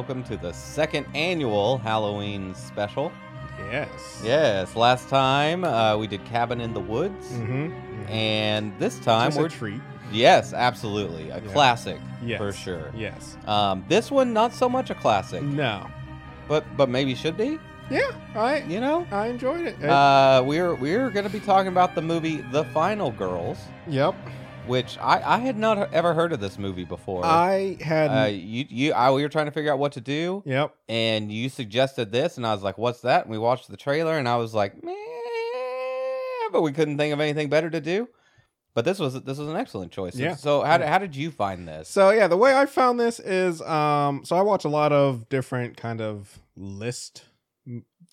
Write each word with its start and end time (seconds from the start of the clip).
welcome 0.00 0.24
to 0.24 0.38
the 0.38 0.50
second 0.54 1.04
annual 1.14 1.76
Halloween 1.76 2.54
special. 2.54 3.12
Yes. 3.70 4.22
Yes, 4.24 4.74
last 4.74 5.10
time 5.10 5.62
uh, 5.62 5.94
we 5.98 6.06
did 6.06 6.24
Cabin 6.24 6.58
in 6.58 6.72
the 6.72 6.80
Woods, 6.80 7.26
Mm-hmm. 7.32 8.08
and 8.10 8.72
this 8.78 8.98
time 9.00 9.28
Just 9.28 9.38
we're 9.38 9.44
a 9.44 9.50
treat. 9.50 9.80
yes, 10.10 10.54
absolutely 10.54 11.28
a 11.28 11.38
Yeah. 11.42 11.52
classic 11.52 11.98
Yes. 12.24 12.38
for 12.38 12.50
sure. 12.50 12.90
Yes. 12.96 13.36
Um, 13.46 13.84
this 13.90 14.10
one 14.10 14.32
not 14.32 14.54
so 14.54 14.70
much 14.70 14.88
a 14.88 14.94
classic, 14.94 15.42
No. 15.42 15.86
but 16.48 16.64
but 16.78 16.88
maybe 16.88 17.14
should 17.14 17.36
be. 17.36 17.58
Yeah. 17.90 18.10
I 18.34 18.60
You 18.62 18.80
know, 18.80 19.06
I 19.12 19.26
enjoyed 19.26 19.66
it. 19.66 19.84
Uh, 19.84 20.42
we're 20.46 20.76
we're 20.76 21.10
going 21.10 21.26
to 21.26 21.30
be 21.32 21.40
talking 21.40 21.68
about 21.68 21.94
the 21.94 22.00
movie 22.00 22.38
The 22.52 22.64
Final 22.72 23.10
Girls, 23.10 23.58
yep. 23.86 24.14
Which 24.66 24.98
I 24.98 25.36
I 25.36 25.38
had 25.38 25.56
not 25.56 25.92
ever 25.92 26.14
heard 26.14 26.32
of 26.32 26.40
this 26.40 26.58
movie 26.58 26.84
before. 26.84 27.24
I 27.24 27.76
had. 27.80 28.08
uh, 28.08 28.26
you 28.26 28.66
you 28.68 28.92
I, 28.92 29.10
we 29.10 29.22
were 29.22 29.28
trying 29.28 29.46
to 29.46 29.52
figure 29.52 29.72
out 29.72 29.78
what 29.78 29.92
to 29.92 30.00
do. 30.00 30.42
yep. 30.46 30.74
and 30.88 31.30
you 31.32 31.48
suggested 31.48 32.12
this, 32.12 32.36
and 32.36 32.46
I 32.46 32.52
was 32.54 32.62
like, 32.62 32.78
"What's 32.78 33.00
that?" 33.02 33.24
And 33.24 33.30
we 33.30 33.38
watched 33.38 33.70
the 33.70 33.76
trailer, 33.76 34.18
and 34.18 34.28
I 34.28 34.36
was 34.36 34.54
like, 34.54 34.82
"Meh," 34.82 34.92
but 36.52 36.62
we 36.62 36.72
couldn't 36.72 36.98
think 36.98 37.12
of 37.12 37.20
anything 37.20 37.48
better 37.48 37.70
to 37.70 37.80
do. 37.80 38.08
But 38.72 38.84
this 38.84 38.98
was 38.98 39.14
this 39.22 39.38
was 39.38 39.48
an 39.48 39.56
excellent 39.56 39.90
choice. 39.90 40.14
Yeah. 40.14 40.36
So 40.36 40.62
how 40.62 40.78
did, 40.78 40.86
how 40.86 40.98
did 40.98 41.16
you 41.16 41.30
find 41.30 41.66
this? 41.66 41.88
So 41.88 42.10
yeah, 42.10 42.28
the 42.28 42.36
way 42.36 42.56
I 42.56 42.66
found 42.66 43.00
this 43.00 43.18
is 43.18 43.60
um. 43.62 44.24
So 44.24 44.36
I 44.36 44.42
watch 44.42 44.64
a 44.64 44.68
lot 44.68 44.92
of 44.92 45.28
different 45.28 45.76
kind 45.76 46.00
of 46.00 46.38
list 46.56 47.24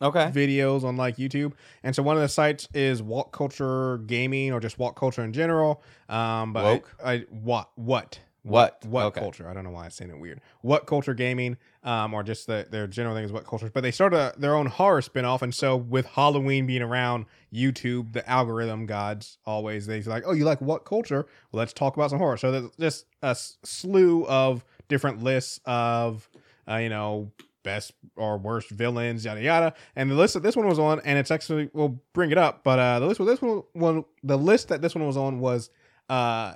Okay. 0.01 0.29
videos 0.33 0.83
on 0.83 0.95
like 0.97 1.17
YouTube. 1.17 1.53
And 1.83 1.95
so 1.95 2.03
one 2.03 2.15
of 2.15 2.21
the 2.21 2.29
sites 2.29 2.67
is 2.73 3.01
Walk 3.01 3.31
Culture 3.31 3.97
Gaming 3.99 4.51
or 4.53 4.59
just 4.59 4.77
Walk 4.77 4.97
Culture 4.99 5.23
in 5.23 5.33
general. 5.33 5.81
Um, 6.09 6.53
but 6.53 6.65
I- 6.65 6.73
Woke? 6.73 6.95
I, 7.03 7.17
what 7.29 7.69
what 7.75 8.19
What? 8.43 8.85
what 8.85 9.05
Okay. 9.07 9.19
culture? 9.19 9.49
I 9.49 9.53
don't 9.53 9.63
know 9.63 9.71
why 9.71 9.85
I'm 9.85 9.91
saying 9.91 10.11
it 10.11 10.19
weird. 10.19 10.39
What 10.61 10.85
culture 10.85 11.13
gaming? 11.13 11.57
Um, 11.83 12.13
or 12.13 12.21
just 12.21 12.47
the, 12.47 12.67
their 12.69 12.85
general 12.85 13.15
thing 13.15 13.23
is 13.23 13.31
what 13.31 13.45
culture. 13.47 13.69
But 13.73 13.81
they 13.81 13.91
started 13.91 14.17
a, 14.17 14.33
their 14.37 14.55
own 14.55 14.65
horror 14.65 15.01
spinoff, 15.01 15.41
and 15.41 15.55
so 15.55 15.75
with 15.77 16.05
Halloween 16.05 16.65
being 16.65 16.81
around, 16.81 17.25
YouTube, 17.53 18.11
the 18.13 18.29
algorithm 18.29 18.85
gods 18.85 19.37
always 19.45 19.87
they're 19.87 20.01
like, 20.03 20.23
oh, 20.25 20.33
you 20.33 20.43
like 20.45 20.59
what 20.61 20.83
culture? 20.85 21.25
Well, 21.51 21.59
let's 21.59 21.71
talk 21.73 21.95
about 21.95 22.09
some 22.09 22.19
horror. 22.19 22.35
So 22.37 22.51
there's 22.51 22.71
just 22.77 23.05
a 23.21 23.35
slew 23.65 24.25
of 24.27 24.63
different 24.89 25.23
lists 25.23 25.59
of, 25.65 26.29
uh, 26.69 26.75
you 26.75 26.89
know, 26.89 27.31
best 27.63 27.93
or 28.15 28.37
worst 28.37 28.69
villains, 28.69 29.25
yada 29.25 29.41
yada. 29.41 29.73
And 29.95 30.09
the 30.11 30.15
list 30.15 30.33
that 30.35 30.43
this 30.43 30.55
one 30.55 30.67
was 30.67 30.79
on, 30.79 31.01
and 31.03 31.17
it's 31.19 31.31
actually 31.31 31.69
we'll 31.73 32.01
bring 32.13 32.31
it 32.31 32.37
up, 32.37 32.63
but 32.63 32.79
uh, 32.79 32.99
the 32.99 33.05
list 33.07 33.19
with 33.19 33.29
this 33.29 33.41
one, 33.41 33.63
one 33.73 34.05
the 34.23 34.37
list 34.37 34.69
that 34.69 34.81
this 34.81 34.95
one 34.95 35.05
was 35.05 35.17
on 35.17 35.39
was 35.39 35.69
uh, 36.09 36.53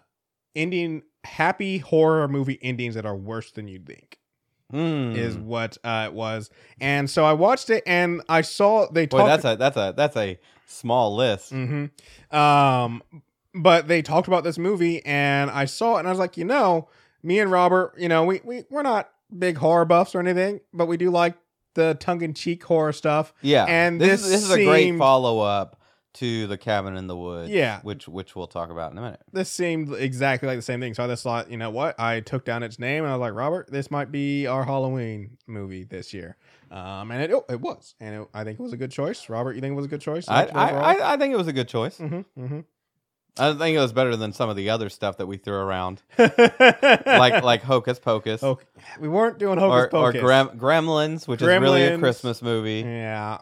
ending 0.56 1.04
happy 1.24 1.78
horror 1.80 2.28
movie 2.28 2.58
endings 2.62 2.96
that 2.96 3.06
are 3.06 3.16
worse 3.16 3.52
than 3.52 3.68
you'd 3.68 3.86
think 3.86 4.18
Hmm. 4.72 5.14
is 5.16 5.38
what 5.38 5.78
uh, 5.84 6.06
it 6.08 6.14
was. 6.14 6.50
And 6.80 7.10
so 7.10 7.26
I 7.26 7.34
watched 7.34 7.70
it, 7.70 7.84
and 7.86 8.22
I 8.30 8.42
saw 8.42 8.88
they 8.90 9.06
Boy, 9.06 9.18
talked. 9.20 9.44
that's 9.44 9.46
a 9.46 9.56
that's 9.58 9.78
a 9.78 9.94
that's 9.96 10.16
a 10.16 10.40
small 10.66 11.14
list. 11.16 11.50
hmm 11.50 11.86
Um, 12.32 13.04
but 13.54 13.90
they 13.90 14.02
talked 14.02 14.28
about 14.30 14.46
this 14.46 14.58
movie, 14.58 15.06
and 15.06 15.52
I 15.52 15.66
saw 15.66 15.98
it, 15.98 16.00
and 16.00 16.08
I 16.08 16.12
was 16.12 16.20
like, 16.20 16.38
you 16.38 16.46
know, 16.46 16.88
me 17.22 17.40
and 17.40 17.52
Robert, 17.52 17.94
you 17.98 18.08
know, 18.08 18.24
we 18.24 18.40
we 18.46 18.64
we're 18.70 18.82
not 18.82 19.10
big 19.38 19.58
horror 19.58 19.86
buffs 19.86 20.16
or 20.16 20.20
anything, 20.20 20.62
but 20.74 20.88
we 20.88 20.98
do 20.98 21.10
like 21.10 21.36
the 21.74 21.96
tongue 22.00 22.22
in 22.22 22.34
cheek 22.34 22.64
horror 22.64 22.94
stuff. 22.94 23.34
Yeah, 23.42 23.66
And 23.66 24.00
this, 24.00 24.22
this 24.22 24.24
is, 24.24 24.32
this 24.32 24.44
is 24.44 24.52
a 24.52 24.66
great 24.66 24.98
follow 24.98 25.40
up 25.40 25.82
to 26.14 26.46
the 26.48 26.58
Cabin 26.58 26.98
in 26.98 27.08
the 27.08 27.16
Woods. 27.16 27.50
Yeah. 27.50 27.80
which 27.84 28.08
which 28.08 28.36
we'll 28.36 28.48
talk 28.48 28.70
about 28.70 28.92
in 28.92 28.98
a 28.98 29.02
minute. 29.02 29.22
This 29.32 29.50
seemed 29.50 29.94
exactly 29.94 30.48
like 30.48 30.58
the 30.58 30.64
same 30.64 30.82
thing. 30.82 30.94
So 30.94 31.04
I 31.04 31.08
just 31.08 31.24
thought, 31.24 31.50
you 31.50 31.58
know 31.58 31.70
what? 31.70 31.98
I 32.00 32.20
took 32.20 32.44
down 32.44 32.64
its 32.64 32.80
name, 32.80 33.04
and 33.04 33.14
I 33.14 33.16
was 33.16 33.22
like, 33.22 33.34
Robert, 33.34 33.72
this 33.72 33.90
might 33.90 34.12
be 34.12 34.48
our 34.48 34.66
Halloween 34.66 35.38
movie 35.48 35.84
this 35.86 36.14
year. 36.14 36.38
Um, 36.70 37.12
and 37.12 37.22
it 37.22 37.32
oh, 37.32 37.46
it 37.50 37.62
was, 37.62 37.96
and 38.00 38.22
it, 38.24 38.28
I 38.34 38.44
think 38.44 38.60
it 38.60 38.64
was 38.64 38.74
a 38.74 38.78
good 38.78 38.92
choice. 38.92 39.30
Robert, 39.30 39.56
you 39.56 39.62
think 39.62 39.72
it 39.72 39.76
was 39.76 39.86
a 39.86 39.90
good 39.90 40.02
choice? 40.02 40.28
I, 40.28 40.46
I 40.46 40.70
I 40.70 41.14
I 41.14 41.18
think 41.18 41.34
it 41.34 41.38
was 41.38 41.48
a 41.48 41.54
good 41.54 41.68
choice. 41.68 41.98
mm-hmm, 41.98 42.42
mm-hmm. 42.42 42.60
I 43.40 43.54
think 43.54 43.76
it 43.76 43.80
was 43.80 43.94
better 43.94 44.16
than 44.16 44.34
some 44.34 44.50
of 44.50 44.56
the 44.56 44.70
other 44.72 44.90
stuff 44.90 45.18
that 45.18 45.26
we 45.26 45.38
threw 45.38 45.56
around, 45.56 46.02
like 46.18 47.44
like 47.44 47.64
Hocus 47.64 47.98
Pocus. 48.00 48.44
Oh, 48.44 48.60
we 49.00 49.08
weren't 49.08 49.40
doing 49.40 49.58
Hocus 49.58 49.94
or, 49.94 50.08
or 50.10 50.14
Grem- 50.14 50.58
Gremlins, 50.58 51.28
which 51.28 51.42
is 51.42 51.48
really 51.48 51.84
a 51.84 51.98
Christmas 51.98 52.42
movie. 52.42 52.82
yeah, 52.86 53.38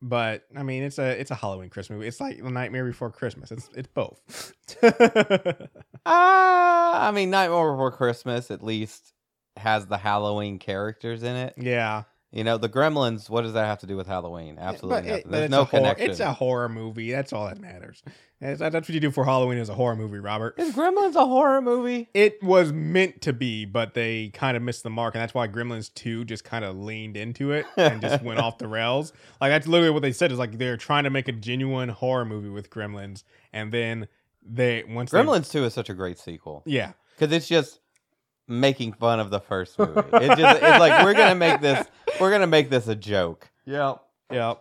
but 0.00 0.42
I 0.56 0.62
mean, 0.62 0.84
it's 0.84 0.98
a 0.98 1.20
it's 1.20 1.30
a 1.32 1.34
Halloween 1.34 1.68
Christmas 1.68 1.96
movie. 1.96 2.06
It's 2.08 2.20
like 2.20 2.42
the 2.42 2.50
Nightmare 2.50 2.84
Before 2.84 3.10
Christmas. 3.10 3.50
It's 3.50 3.68
it's 3.74 3.88
both. 3.88 4.52
Ah, 6.06 7.08
I 7.08 7.10
mean, 7.12 7.30
Nightmare 7.30 7.70
Before 7.72 7.90
Christmas 7.92 8.50
at 8.50 8.62
least 8.62 9.12
has 9.56 9.86
the 9.86 9.96
Halloween 9.96 10.58
characters 10.58 11.22
in 11.22 11.34
it. 11.36 11.54
yeah, 11.56 12.02
You 12.34 12.42
know, 12.42 12.58
the 12.58 12.68
Gremlins. 12.68 13.30
What 13.30 13.42
does 13.42 13.52
that 13.52 13.64
have 13.66 13.78
to 13.78 13.86
do 13.86 13.96
with 13.96 14.08
Halloween? 14.08 14.58
Absolutely 14.58 15.02
nothing. 15.02 15.14
it- 15.18 15.22
but 15.24 15.30
There's 15.30 15.50
no 15.50 15.64
horror- 15.64 15.80
connection. 15.82 16.10
It's 16.10 16.18
a 16.20 16.32
horror 16.32 16.68
movie. 16.68 17.12
That's 17.12 17.32
all 17.32 17.46
that 17.46 17.60
matters. 17.60 18.02
That's, 18.40 18.58
that's 18.58 18.74
what 18.74 18.88
you 18.90 18.98
do 18.98 19.12
for 19.12 19.24
Halloween 19.24 19.56
is 19.58 19.68
a 19.68 19.74
horror 19.74 19.94
movie, 19.94 20.18
Robert. 20.18 20.56
Is 20.58 20.74
Gremlins 20.74 21.14
a 21.14 21.24
horror 21.24 21.62
movie? 21.62 22.08
It 22.12 22.42
was 22.42 22.72
meant 22.72 23.22
to 23.22 23.32
be, 23.32 23.64
but 23.66 23.94
they 23.94 24.30
kind 24.34 24.56
of 24.56 24.64
missed 24.64 24.82
the 24.82 24.90
mark, 24.90 25.14
and 25.14 25.22
that's 25.22 25.32
why 25.32 25.46
Gremlins 25.46 25.94
Two 25.94 26.24
just 26.24 26.42
kind 26.42 26.64
of 26.64 26.76
leaned 26.76 27.16
into 27.16 27.52
it 27.52 27.66
and 27.76 28.00
just 28.02 28.20
went 28.24 28.40
off 28.40 28.58
the 28.58 28.66
rails. 28.68 29.12
Like 29.40 29.50
that's 29.52 29.68
literally 29.68 29.92
what 29.92 30.02
they 30.02 30.12
said 30.12 30.32
is 30.32 30.38
like 30.38 30.58
they're 30.58 30.76
trying 30.76 31.04
to 31.04 31.10
make 31.10 31.28
a 31.28 31.32
genuine 31.32 31.88
horror 31.88 32.24
movie 32.24 32.48
with 32.48 32.68
Gremlins, 32.68 33.22
and 33.52 33.70
then 33.72 34.08
they 34.44 34.82
once 34.88 35.12
they- 35.12 35.18
Gremlins 35.18 35.50
Two 35.52 35.64
is 35.64 35.72
such 35.72 35.88
a 35.88 35.94
great 35.94 36.18
sequel 36.18 36.62
yeah, 36.66 36.92
because 37.16 37.32
it's 37.32 37.46
just 37.46 37.78
making 38.46 38.92
fun 38.92 39.20
of 39.20 39.30
the 39.30 39.40
first 39.40 39.78
movie. 39.78 40.00
It's 40.12 40.40
just 40.40 40.62
it's 40.62 40.78
like 40.80 41.02
we're 41.04 41.14
gonna 41.14 41.34
make 41.34 41.60
this 41.62 41.86
we're 42.20 42.30
gonna 42.30 42.46
make 42.46 42.70
this 42.70 42.88
a 42.88 42.94
joke. 42.94 43.50
yeah, 43.64 43.94
yeah. 44.30 44.54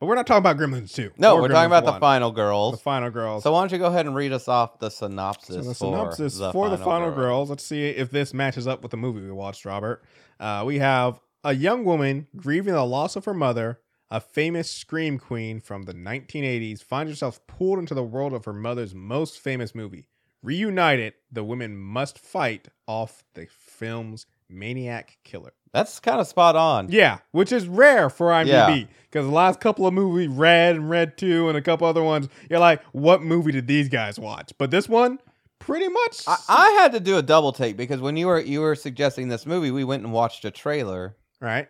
But 0.00 0.06
we're 0.06 0.16
not 0.16 0.26
talking 0.26 0.38
about 0.40 0.56
Gremlins 0.58 0.92
Two. 0.94 1.12
No, 1.16 1.36
or 1.36 1.42
we're 1.42 1.48
talking 1.48 1.70
Gremlins 1.70 1.78
about 1.78 1.94
the 1.94 2.00
final 2.00 2.30
girls. 2.30 2.72
the 2.74 2.82
final 2.82 3.10
girls. 3.10 3.42
So 3.42 3.52
why 3.52 3.60
don't 3.62 3.72
you 3.72 3.78
go 3.78 3.86
ahead 3.86 4.06
and 4.06 4.14
read 4.14 4.32
us 4.32 4.48
off 4.48 4.78
the 4.78 4.90
synopsis? 4.90 5.54
So 5.54 5.62
the 5.62 5.74
for 5.74 6.18
the 6.18 6.52
for 6.52 6.68
the 6.68 6.78
final 6.78 7.10
Girls. 7.10 7.16
girls. 7.16 7.50
Let's 7.50 7.64
see 7.64 7.84
if 7.84 8.10
this 8.10 8.34
matches 8.34 8.66
up 8.66 8.82
with 8.82 8.90
the 8.90 8.96
movie 8.96 9.20
we 9.20 9.30
watched, 9.30 9.64
Robert. 9.64 10.02
Uh, 10.38 10.64
we 10.66 10.78
have 10.78 11.20
a 11.42 11.54
young 11.54 11.84
woman 11.84 12.26
grieving 12.36 12.74
the 12.74 12.84
loss 12.84 13.16
of 13.16 13.24
her 13.24 13.34
mother. 13.34 13.80
A 14.10 14.20
famous 14.20 14.70
scream 14.70 15.18
queen 15.18 15.60
from 15.60 15.84
the 15.84 15.94
1980s 15.94 16.82
finds 16.84 17.10
herself 17.10 17.44
pulled 17.46 17.78
into 17.78 17.94
the 17.94 18.02
world 18.04 18.32
of 18.32 18.44
her 18.44 18.52
mother's 18.52 18.94
most 18.94 19.40
famous 19.40 19.74
movie. 19.74 20.06
Reunited, 20.42 21.14
the 21.32 21.42
women 21.42 21.76
must 21.76 22.18
fight 22.18 22.68
off 22.86 23.24
the 23.34 23.46
film's 23.50 24.26
maniac 24.48 25.18
killer. 25.24 25.54
That's 25.74 26.00
kind 26.00 26.20
of 26.20 26.26
spot 26.26 26.56
on. 26.56 26.88
Yeah, 26.90 27.18
which 27.32 27.52
is 27.52 27.68
rare 27.68 28.08
for 28.08 28.28
IMDb 28.28 28.88
because 29.10 29.26
the 29.26 29.32
last 29.32 29.60
couple 29.60 29.86
of 29.86 29.92
movies, 29.92 30.28
Red 30.28 30.76
and 30.76 30.88
Red 30.88 31.18
Two, 31.18 31.48
and 31.48 31.58
a 31.58 31.62
couple 31.62 31.86
other 31.86 32.02
ones, 32.02 32.28
you're 32.48 32.60
like, 32.60 32.82
what 32.92 33.22
movie 33.22 33.52
did 33.52 33.66
these 33.66 33.88
guys 33.88 34.18
watch? 34.18 34.52
But 34.56 34.70
this 34.70 34.88
one, 34.88 35.18
pretty 35.58 35.88
much, 35.88 36.22
I, 36.26 36.36
I 36.48 36.70
had 36.80 36.92
to 36.92 37.00
do 37.00 37.18
a 37.18 37.22
double 37.22 37.52
take 37.52 37.76
because 37.76 38.00
when 38.00 38.16
you 38.16 38.28
were 38.28 38.40
you 38.40 38.60
were 38.60 38.74
suggesting 38.74 39.28
this 39.28 39.44
movie, 39.44 39.70
we 39.70 39.84
went 39.84 40.04
and 40.04 40.12
watched 40.12 40.44
a 40.44 40.50
trailer, 40.50 41.16
right? 41.40 41.68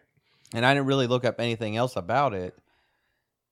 and 0.54 0.64
I 0.64 0.72
didn't 0.72 0.86
really 0.86 1.06
look 1.08 1.24
up 1.24 1.40
anything 1.40 1.76
else 1.76 1.96
about 1.96 2.32
it. 2.32 2.56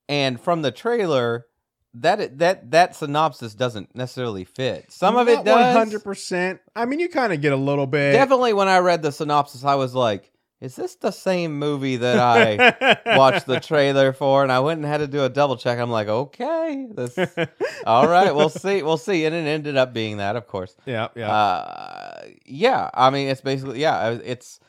And 0.08 0.40
from 0.40 0.62
the 0.62 0.70
trailer, 0.70 1.46
that 1.94 2.38
that 2.38 2.70
that 2.70 2.96
synopsis 2.96 3.54
doesn't 3.54 3.94
necessarily 3.94 4.44
fit. 4.44 4.90
Some 4.92 5.16
of 5.16 5.28
it 5.28 5.44
does. 5.44 5.54
One 5.54 5.72
hundred 5.76 6.04
percent. 6.04 6.60
I 6.74 6.84
mean, 6.86 7.00
you 7.00 7.08
kind 7.08 7.32
of 7.32 7.40
get 7.40 7.52
a 7.52 7.56
little 7.56 7.86
bit. 7.86 8.12
Definitely, 8.12 8.52
when 8.52 8.68
I 8.68 8.78
read 8.78 9.02
the 9.02 9.12
synopsis, 9.12 9.64
I 9.64 9.74
was 9.74 9.94
like, 9.94 10.30
"Is 10.62 10.76
this 10.76 10.94
the 10.94 11.10
same 11.10 11.58
movie 11.58 11.96
that 11.96 12.18
I 12.18 13.16
watched 13.18 13.46
the 13.46 13.60
trailer 13.60 14.12
for?" 14.12 14.42
And 14.42 14.52
I 14.52 14.60
went 14.60 14.78
and 14.78 14.86
had 14.86 14.98
to 14.98 15.06
do 15.06 15.24
a 15.24 15.28
double 15.28 15.56
check. 15.56 15.78
I'm 15.78 15.90
like, 15.90 16.08
"Okay, 16.08 16.86
this 16.94 17.18
all 17.86 18.08
right. 18.08 18.34
We'll 18.34 18.48
see. 18.48 18.82
We'll 18.82 18.96
see." 18.96 19.24
And 19.26 19.34
it 19.34 19.46
ended 19.46 19.76
up 19.76 19.92
being 19.92 20.18
that, 20.18 20.36
of 20.36 20.46
course. 20.46 20.74
yeah, 20.86 21.08
yeah. 21.16 21.30
Uh, 21.30 22.22
yeah. 22.46 22.88
I 22.94 23.10
mean, 23.10 23.28
it's 23.28 23.40
basically 23.40 23.80
yeah. 23.80 24.18
It's 24.24 24.60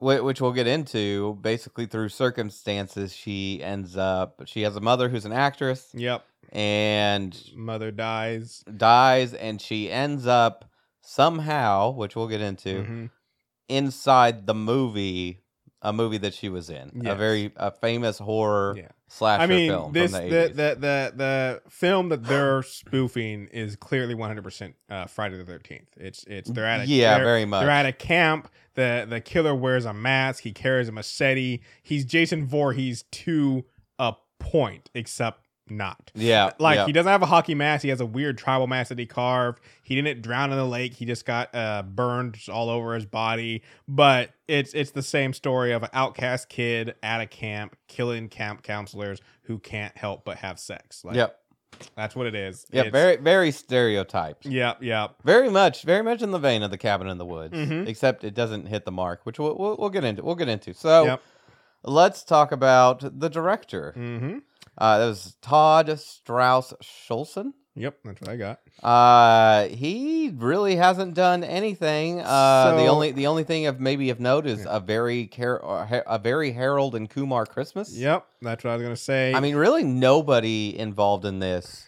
which 0.00 0.40
we'll 0.40 0.52
get 0.52 0.66
into. 0.66 1.38
Basically, 1.40 1.86
through 1.86 2.08
circumstances, 2.08 3.14
she 3.14 3.62
ends 3.62 3.96
up. 3.96 4.42
She 4.46 4.62
has 4.62 4.74
a 4.76 4.80
mother 4.80 5.08
who's 5.08 5.24
an 5.24 5.32
actress 5.32 5.88
yep. 5.94 6.24
and 6.50 7.40
Mother 7.54 7.92
dies. 7.92 8.64
dies, 8.76 9.32
and 9.34 9.60
she 9.60 9.90
ends 9.90 10.26
up 10.26 10.64
somehow, 11.02 11.90
which 11.92 12.16
we'll 12.16 12.28
get 12.28 12.40
into, 12.40 12.82
Mhm. 12.82 13.10
Inside 13.76 14.46
the 14.46 14.54
movie. 14.54 15.38
A 15.84 15.92
movie 15.92 16.18
that 16.18 16.32
she 16.32 16.48
was 16.48 16.70
in, 16.70 17.02
a 17.06 17.16
very 17.16 17.50
a 17.56 17.72
famous 17.72 18.16
horror 18.16 18.74
Yeah. 18.78 18.86
slasher 19.08 19.42
I 19.42 19.46
mean, 19.48 19.68
film 19.68 19.92
this 19.92 20.12
from 20.12 20.28
the 20.28 20.30
the, 20.30 20.36
80s. 20.36 20.54
the 20.54 20.74
the 20.78 21.12
the 21.16 21.62
film 21.68 22.08
that 22.10 22.22
they're 22.22 22.62
spoofing 22.62 23.48
is 23.48 23.74
clearly 23.74 24.14
one 24.14 24.28
hundred 24.30 24.44
percent 24.44 24.76
uh, 24.88 25.06
Friday 25.06 25.38
the 25.38 25.44
Thirteenth. 25.44 25.88
It's 25.96 26.22
it's 26.28 26.48
they're 26.48 26.66
at 26.66 26.82
a 26.82 26.86
yeah, 26.86 27.16
they're- 27.16 27.24
very 27.24 27.44
much. 27.46 27.62
They're 27.62 27.70
at 27.70 27.86
a 27.86 27.92
camp. 27.92 28.48
the 28.74 29.06
The 29.10 29.20
killer 29.20 29.56
wears 29.56 29.84
a 29.84 29.92
mask. 29.92 30.44
He 30.44 30.52
carries 30.52 30.86
a 30.88 30.92
machete. 30.92 31.58
He's 31.82 32.04
Jason 32.04 32.46
Voorhees 32.46 33.02
to 33.10 33.64
a 33.98 34.14
point, 34.38 34.88
except 34.94 35.41
not. 35.68 36.10
Yeah, 36.14 36.50
Like 36.58 36.76
yeah. 36.76 36.86
he 36.86 36.92
doesn't 36.92 37.10
have 37.10 37.22
a 37.22 37.26
hockey 37.26 37.54
mask. 37.54 37.82
He 37.82 37.88
has 37.88 38.00
a 38.00 38.06
weird 38.06 38.36
tribal 38.38 38.66
mask 38.66 38.88
that 38.90 38.98
he 38.98 39.06
carved. 39.06 39.60
He 39.82 39.94
didn't 39.94 40.22
drown 40.22 40.50
in 40.50 40.58
the 40.58 40.64
lake. 40.66 40.94
He 40.94 41.04
just 41.06 41.24
got 41.24 41.54
uh, 41.54 41.82
burned 41.82 42.36
all 42.52 42.68
over 42.68 42.94
his 42.94 43.06
body. 43.06 43.62
But 43.88 44.30
it's 44.48 44.74
it's 44.74 44.90
the 44.90 45.02
same 45.02 45.32
story 45.32 45.72
of 45.72 45.82
an 45.82 45.88
outcast 45.92 46.48
kid 46.48 46.94
at 47.02 47.20
a 47.20 47.26
camp 47.26 47.76
killing 47.88 48.28
camp 48.28 48.62
counselors 48.62 49.20
who 49.44 49.58
can't 49.58 49.96
help 49.96 50.24
but 50.24 50.38
have 50.38 50.58
sex. 50.58 51.04
Like, 51.04 51.16
Yep. 51.16 51.38
that's 51.96 52.14
what 52.14 52.26
it 52.26 52.34
is. 52.34 52.66
Yeah, 52.70 52.80
It's- 52.82 52.92
Very, 52.92 53.16
very 53.16 53.50
stereotyped. 53.50 54.46
Yep. 54.46 54.82
Yep. 54.82 55.16
Very 55.24 55.48
much, 55.50 55.82
very 55.84 56.02
much 56.02 56.22
in 56.22 56.30
the 56.32 56.38
vein 56.38 56.62
of 56.62 56.70
the 56.70 56.78
cabin 56.78 57.08
in 57.08 57.18
the 57.18 57.24
woods, 57.26 57.54
Mhm. 57.54 57.88
except 57.88 58.24
it 58.24 58.34
doesn't 58.34 58.66
hit 58.66 58.84
the 58.84 58.92
mark, 58.92 59.20
which 59.24 59.38
we'll, 59.38 59.56
we'll, 59.56 59.76
we'll 59.78 59.90
get 59.90 60.04
into. 60.04 60.22
We'll 60.22 60.34
get 60.36 60.48
into. 60.48 60.74
So 60.74 61.04
Yep. 61.06 61.22
let's 61.84 62.22
talk 62.24 62.52
about 62.52 63.18
the 63.20 63.28
director. 63.30 63.94
Mm-hmm. 63.96 64.38
Uh, 64.78 64.98
that 64.98 65.06
was 65.06 65.36
Todd 65.42 65.98
Strauss 66.00 66.72
Schulson. 66.82 67.52
Yep. 67.74 67.98
That's 68.04 68.20
what 68.20 68.30
I 68.30 68.36
got. 68.36 68.60
Uh, 68.82 69.68
he 69.68 70.30
really 70.34 70.76
hasn't 70.76 71.14
done 71.14 71.42
anything. 71.42 72.20
Uh, 72.20 72.74
the 72.76 72.86
only 72.86 73.12
the 73.12 73.26
only 73.28 73.44
thing 73.44 73.64
of 73.66 73.80
maybe 73.80 74.10
of 74.10 74.20
note 74.20 74.46
is 74.46 74.60
Yeah. 74.64 74.76
a 74.76 74.80
very 74.80 75.26
Car- 75.26 75.64
uh, 75.64 76.00
a 76.06 76.18
very 76.18 76.52
Harold 76.52 76.94
and 76.94 77.08
Kumar 77.08 77.46
Christmas. 77.46 77.96
Yep. 77.96 78.26
That's 78.42 78.62
what 78.64 78.70
I 78.72 78.74
was 78.76 78.82
gonna 78.82 78.96
say. 78.96 79.32
I 79.32 79.40
mean, 79.40 79.56
really, 79.56 79.84
nobody 79.84 80.78
involved 80.78 81.24
in 81.24 81.38
this 81.38 81.86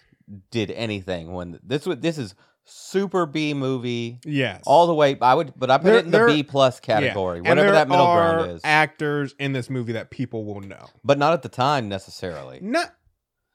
did 0.51 0.71
anything 0.71 1.33
when 1.35 1.61
this 1.63 1.85
was 1.85 1.99
this 1.99 2.17
is 2.17 2.35
super 2.65 3.27
B 3.27 3.55
movie 3.55 4.19
yes. 4.25 4.63
all 4.67 4.87
the 4.87 4.95
way. 4.95 5.17
I 5.21 5.35
would, 5.35 5.53
but 5.57 5.71
I 5.71 5.79
put 5.79 5.85
There- 5.85 5.97
it 5.99 6.05
in 6.07 6.11
the 6.11 6.19
there- 6.19 6.27
B 6.29 6.43
plus 6.43 6.81
category, 6.81 7.39
And 7.39 7.47
whatever 7.49 7.67
there 7.69 7.73
that 7.75 7.89
middle 7.89 8.07
are 8.07 8.37
ground 8.39 8.51
is. 8.53 8.61
Actors 8.65 9.35
in 9.39 9.53
this 9.53 9.69
movie 9.69 9.93
that 9.93 10.11
people 10.11 10.45
will 10.45 10.61
know. 10.61 10.87
but 11.05 11.19
not 11.19 11.33
at 11.35 11.43
the 11.43 11.49
time 11.49 11.89
necessarily. 11.89 12.59
Not. 12.63 12.95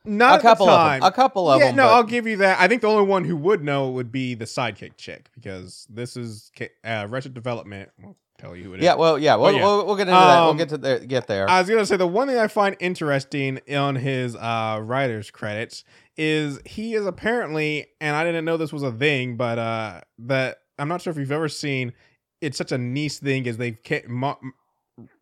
Not 0.06 0.40
a 0.40 0.42
couple 0.42 0.70
at 0.70 0.72
the 0.72 0.74
of 0.74 0.80
time. 0.88 1.00
them. 1.02 1.08
A 1.08 1.12
couple 1.12 1.52
of 1.52 1.60
yeah, 1.60 1.68
them. 1.68 1.76
no, 1.76 1.84
but- 1.84 1.94
I'll 1.94 2.04
give 2.04 2.26
you 2.26 2.38
that. 2.38 2.58
I 2.60 2.68
think 2.70 2.82
the 2.82 2.88
only 2.88 3.06
one 3.06 3.26
who 3.26 3.36
would 3.36 3.62
know 3.64 3.90
would 3.90 4.12
be 4.14 4.34
the 4.34 4.46
sidekick 4.46 4.96
chick 4.98 5.30
because 5.36 5.86
this 5.90 6.16
is 6.16 6.52
Ca- 6.58 6.70
uh, 6.86 7.06
Arrested 7.10 7.34
Development. 7.34 7.90
I'll 8.04 8.16
tell 8.40 8.56
you 8.56 8.64
who 8.64 8.74
it 8.74 8.80
is. 8.80 8.84
yeah, 8.84 8.96
well, 8.96 9.20
yeah, 9.20 9.36
we'll, 9.36 9.52
yeah. 9.54 9.64
We'll, 9.64 9.86
we'll 9.86 9.96
get 9.96 10.08
into 10.08 10.12
that. 10.20 10.42
We'll 10.42 10.50
Um, 10.52 10.58
get 10.58 10.70
to 10.70 10.78
there. 10.78 11.00
Get 11.00 11.28
there. 11.28 11.50
I 11.50 11.60
was 11.60 11.70
gonna 11.70 11.86
say 11.86 11.98
the 11.98 12.08
one 12.08 12.28
thing 12.28 12.38
I 12.38 12.48
find 12.48 12.76
interesting 12.80 13.60
on 13.76 13.96
his 13.96 14.36
uh, 14.36 14.80
writer's 14.84 15.30
credits 15.32 15.84
is 16.18 16.60
he 16.66 16.94
is 16.96 17.06
apparently, 17.06 17.88
and 18.02 18.16
I 18.16 18.24
didn't 18.24 18.46
know 18.46 18.58
this 18.58 18.74
was 18.74 18.84
a 18.84 18.92
thing, 18.92 19.38
but 19.38 19.58
uh, 19.60 20.02
that 20.20 20.58
I'm 20.78 20.88
not 20.88 21.02
sure 21.02 21.12
if 21.12 21.18
you've 21.18 21.32
ever 21.32 21.50
seen. 21.50 21.94
It's 22.42 22.58
such 22.58 22.72
a 22.72 22.78
niche 22.78 23.16
thing 23.18 23.48
as 23.48 23.58
they've 23.58 23.78
ca- 23.86 24.04
mo- 24.08 24.40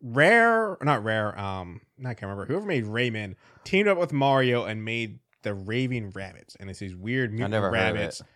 rare, 0.02 0.78
not 0.82 1.04
rare. 1.04 1.38
Um, 1.40 1.82
I 2.02 2.14
can't 2.14 2.24
remember. 2.24 2.46
Whoever 2.46 2.66
made 2.66 2.86
Rayman 2.86 3.36
teamed 3.64 3.88
up 3.88 3.98
with 3.98 4.14
Mario 4.14 4.66
and 4.66 4.84
made 4.86 5.20
the 5.44 5.54
Raving 5.54 6.12
Rabbids, 6.12 6.56
and 6.60 6.70
it's 6.70 6.80
these 6.80 6.96
weird 6.96 7.32
mutant 7.32 7.52
never 7.52 7.68
heard 7.72 7.76
of 7.76 7.96
rabbits. 7.96 8.22
it. 8.22 8.28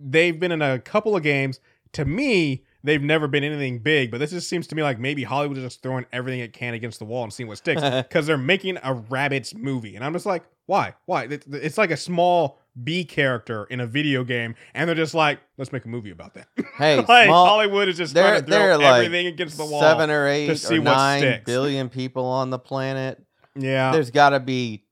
They've 0.00 0.38
been 0.38 0.52
in 0.52 0.62
a 0.62 0.78
couple 0.78 1.16
of 1.16 1.22
games. 1.22 1.60
To 1.92 2.04
me, 2.04 2.64
they've 2.86 3.02
never 3.02 3.26
been 3.26 3.44
anything 3.44 3.80
big, 3.80 4.10
but 4.10 4.18
this 4.18 4.30
just 4.30 4.48
seems 4.48 4.66
to 4.68 4.76
me 4.76 4.82
like 4.82 4.98
maybe 4.98 5.24
Hollywood 5.24 5.58
is 5.58 5.64
just 5.64 5.82
throwing 5.82 6.06
everything 6.12 6.40
it 6.40 6.52
can 6.52 6.72
against 6.72 6.98
the 6.98 7.04
wall 7.04 7.24
and 7.24 7.32
seeing 7.32 7.48
what 7.48 7.58
sticks 7.58 7.82
because 8.08 8.26
they're 8.26 8.38
making 8.38 8.76
a 8.78 8.94
Rabbids 8.94 9.54
movie, 9.54 9.96
and 9.96 10.04
I'm 10.04 10.12
just 10.12 10.26
like, 10.26 10.44
why? 10.66 10.94
Why? 11.04 11.28
It's 11.30 11.78
like 11.78 11.90
a 11.90 11.96
small 11.96 12.60
B 12.82 13.04
character 13.04 13.64
in 13.64 13.80
a 13.80 13.86
video 13.86 14.24
game, 14.24 14.54
and 14.74 14.88
they're 14.88 14.96
just 14.96 15.14
like, 15.14 15.40
let's 15.58 15.72
make 15.72 15.84
a 15.84 15.88
movie 15.88 16.10
about 16.10 16.34
that. 16.34 16.48
hey, 16.78 16.96
like 16.96 17.26
small, 17.26 17.46
Hollywood 17.46 17.88
is 17.88 17.96
just 17.96 18.14
trying 18.14 18.40
to 18.40 18.46
throw 18.46 18.56
they're 18.56 18.78
like 18.78 19.04
everything 19.04 19.26
against 19.26 19.56
the 19.56 19.64
wall. 19.64 19.80
seven 19.80 20.10
or 20.10 20.26
eight 20.26 20.56
see 20.56 20.78
or 20.78 20.82
nine 20.82 21.42
billion 21.44 21.88
people 21.88 22.24
on 22.24 22.50
the 22.50 22.58
planet. 22.58 23.22
yeah, 23.54 23.92
There's 23.92 24.10
got 24.10 24.30
to 24.30 24.40
be 24.40 24.84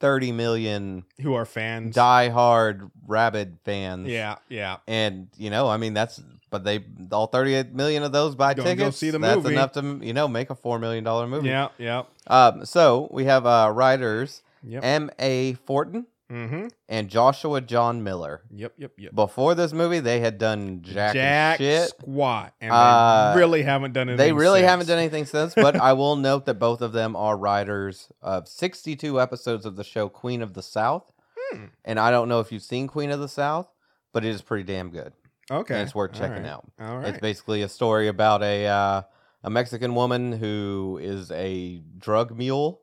thirty 0.00 0.32
million 0.32 1.04
who 1.20 1.34
are 1.34 1.44
fans? 1.44 1.94
die-hard 1.94 2.90
rabid 3.06 3.58
fans. 3.64 4.08
Yeah, 4.08 4.36
yeah. 4.48 4.78
and 4.86 5.28
you 5.36 5.50
know, 5.50 5.68
I 5.68 5.76
mean, 5.76 5.94
that's 5.94 6.20
but 6.52 6.62
they 6.62 6.84
all 7.10 7.26
thirty-eight 7.26 7.72
million 7.74 8.04
of 8.04 8.12
those 8.12 8.36
buy 8.36 8.54
Gonna 8.54 8.76
go 8.76 8.84
tickets. 8.84 8.98
see 8.98 9.10
the 9.10 9.18
that's 9.18 9.42
movie. 9.42 9.54
enough 9.56 9.72
to 9.72 9.98
you 10.00 10.12
know 10.12 10.28
make 10.28 10.50
a 10.50 10.54
four 10.54 10.78
million 10.78 11.02
dollar 11.02 11.26
movie. 11.26 11.48
Yeah, 11.48 11.68
yeah, 11.78 12.04
Um. 12.28 12.64
So 12.64 13.08
we 13.10 13.24
have 13.24 13.44
uh 13.44 13.72
writers 13.74 14.42
yep. 14.62 14.84
M. 14.84 15.10
A. 15.18 15.54
Fortin 15.54 16.06
Mm-hmm. 16.30 16.68
and 16.88 17.10
Joshua 17.10 17.60
John 17.60 18.02
Miller. 18.02 18.40
Yep, 18.54 18.72
yep, 18.78 18.92
yep. 18.96 19.14
Before 19.14 19.54
this 19.54 19.74
movie, 19.74 20.00
they 20.00 20.20
had 20.20 20.38
done 20.38 20.80
jack, 20.80 21.14
and 21.14 21.58
shit. 21.58 21.90
squat, 21.90 22.54
and 22.58 22.72
Uh, 22.72 23.34
they 23.34 23.38
really 23.38 23.62
haven't 23.62 23.92
done 23.92 24.08
anything. 24.08 24.16
They 24.28 24.32
really 24.32 24.60
since. 24.60 24.70
haven't 24.70 24.86
done 24.86 24.98
anything 24.98 25.26
since, 25.26 25.54
but 25.54 25.76
I 25.80 25.92
will 25.92 26.16
note 26.16 26.46
that 26.46 26.54
both 26.54 26.80
of 26.80 26.92
them 26.92 27.16
are 27.16 27.36
writers 27.36 28.08
of 28.22 28.48
62 28.48 29.20
episodes 29.20 29.66
of 29.66 29.76
the 29.76 29.84
show 29.84 30.08
Queen 30.08 30.40
of 30.40 30.54
the 30.54 30.62
South. 30.62 31.12
Hmm. 31.52 31.64
And 31.84 32.00
I 32.00 32.10
don't 32.10 32.30
know 32.30 32.40
if 32.40 32.50
you've 32.50 32.62
seen 32.62 32.86
Queen 32.86 33.10
of 33.10 33.20
the 33.20 33.28
South, 33.28 33.68
but 34.14 34.24
it 34.24 34.28
is 34.30 34.40
pretty 34.40 34.64
damn 34.64 34.88
good. 34.88 35.12
Okay, 35.50 35.74
And 35.74 35.82
it's 35.82 35.94
worth 35.94 36.12
checking 36.12 36.44
right. 36.44 36.52
out. 36.52 36.64
All 36.80 36.98
right. 36.98 37.08
It's 37.08 37.18
basically 37.18 37.62
a 37.62 37.68
story 37.68 38.08
about 38.08 38.42
a 38.42 38.66
uh, 38.66 39.02
a 39.42 39.50
Mexican 39.50 39.94
woman 39.94 40.32
who 40.32 40.98
is 41.02 41.30
a 41.32 41.82
drug 41.98 42.36
mule 42.36 42.80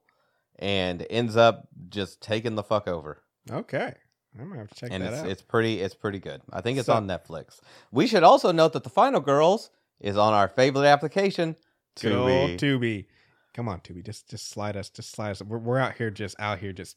and 0.58 1.06
ends 1.10 1.38
up 1.38 1.68
just 1.90 2.22
taking 2.22 2.56
the 2.56 2.64
fuck 2.64 2.88
over. 2.88 3.24
okay. 3.50 3.94
I'm 4.40 4.48
gonna 4.48 4.60
have 4.60 4.70
to 4.70 4.76
check 4.76 4.90
and 4.92 5.04
that 5.04 5.14
it's 5.14 5.22
out. 5.24 5.30
it's 5.30 5.42
pretty 5.42 5.82
it's 5.82 5.96
pretty 5.96 6.20
good. 6.20 6.42
I 6.54 6.62
think 6.62 6.78
it's 6.78 6.86
So- 6.86 6.94
on 6.94 7.08
Netflix. 7.08 7.60
We 7.92 8.06
should 8.08 8.24
also 8.24 8.52
note 8.52 8.74
that 8.74 8.84
the 8.84 8.90
Final 8.90 9.20
Girls 9.22 9.72
is 10.00 10.18
on 10.18 10.34
our 10.34 10.48
favorite 10.48 10.86
application, 10.86 11.56
Tubi. 11.96 12.58
Tubi. 12.58 13.06
Come 13.54 13.68
on, 13.68 13.80
Tubi. 13.80 14.06
Just 14.06 14.30
just 14.30 14.50
slide 14.50 14.78
us. 14.78 14.90
Just 14.90 15.12
slide 15.12 15.32
us. 15.32 15.42
We're, 15.42 15.58
we're 15.58 15.80
out 15.80 15.96
here 15.96 16.12
just 16.12 16.40
out 16.40 16.60
here 16.60 16.72
just 16.72 16.96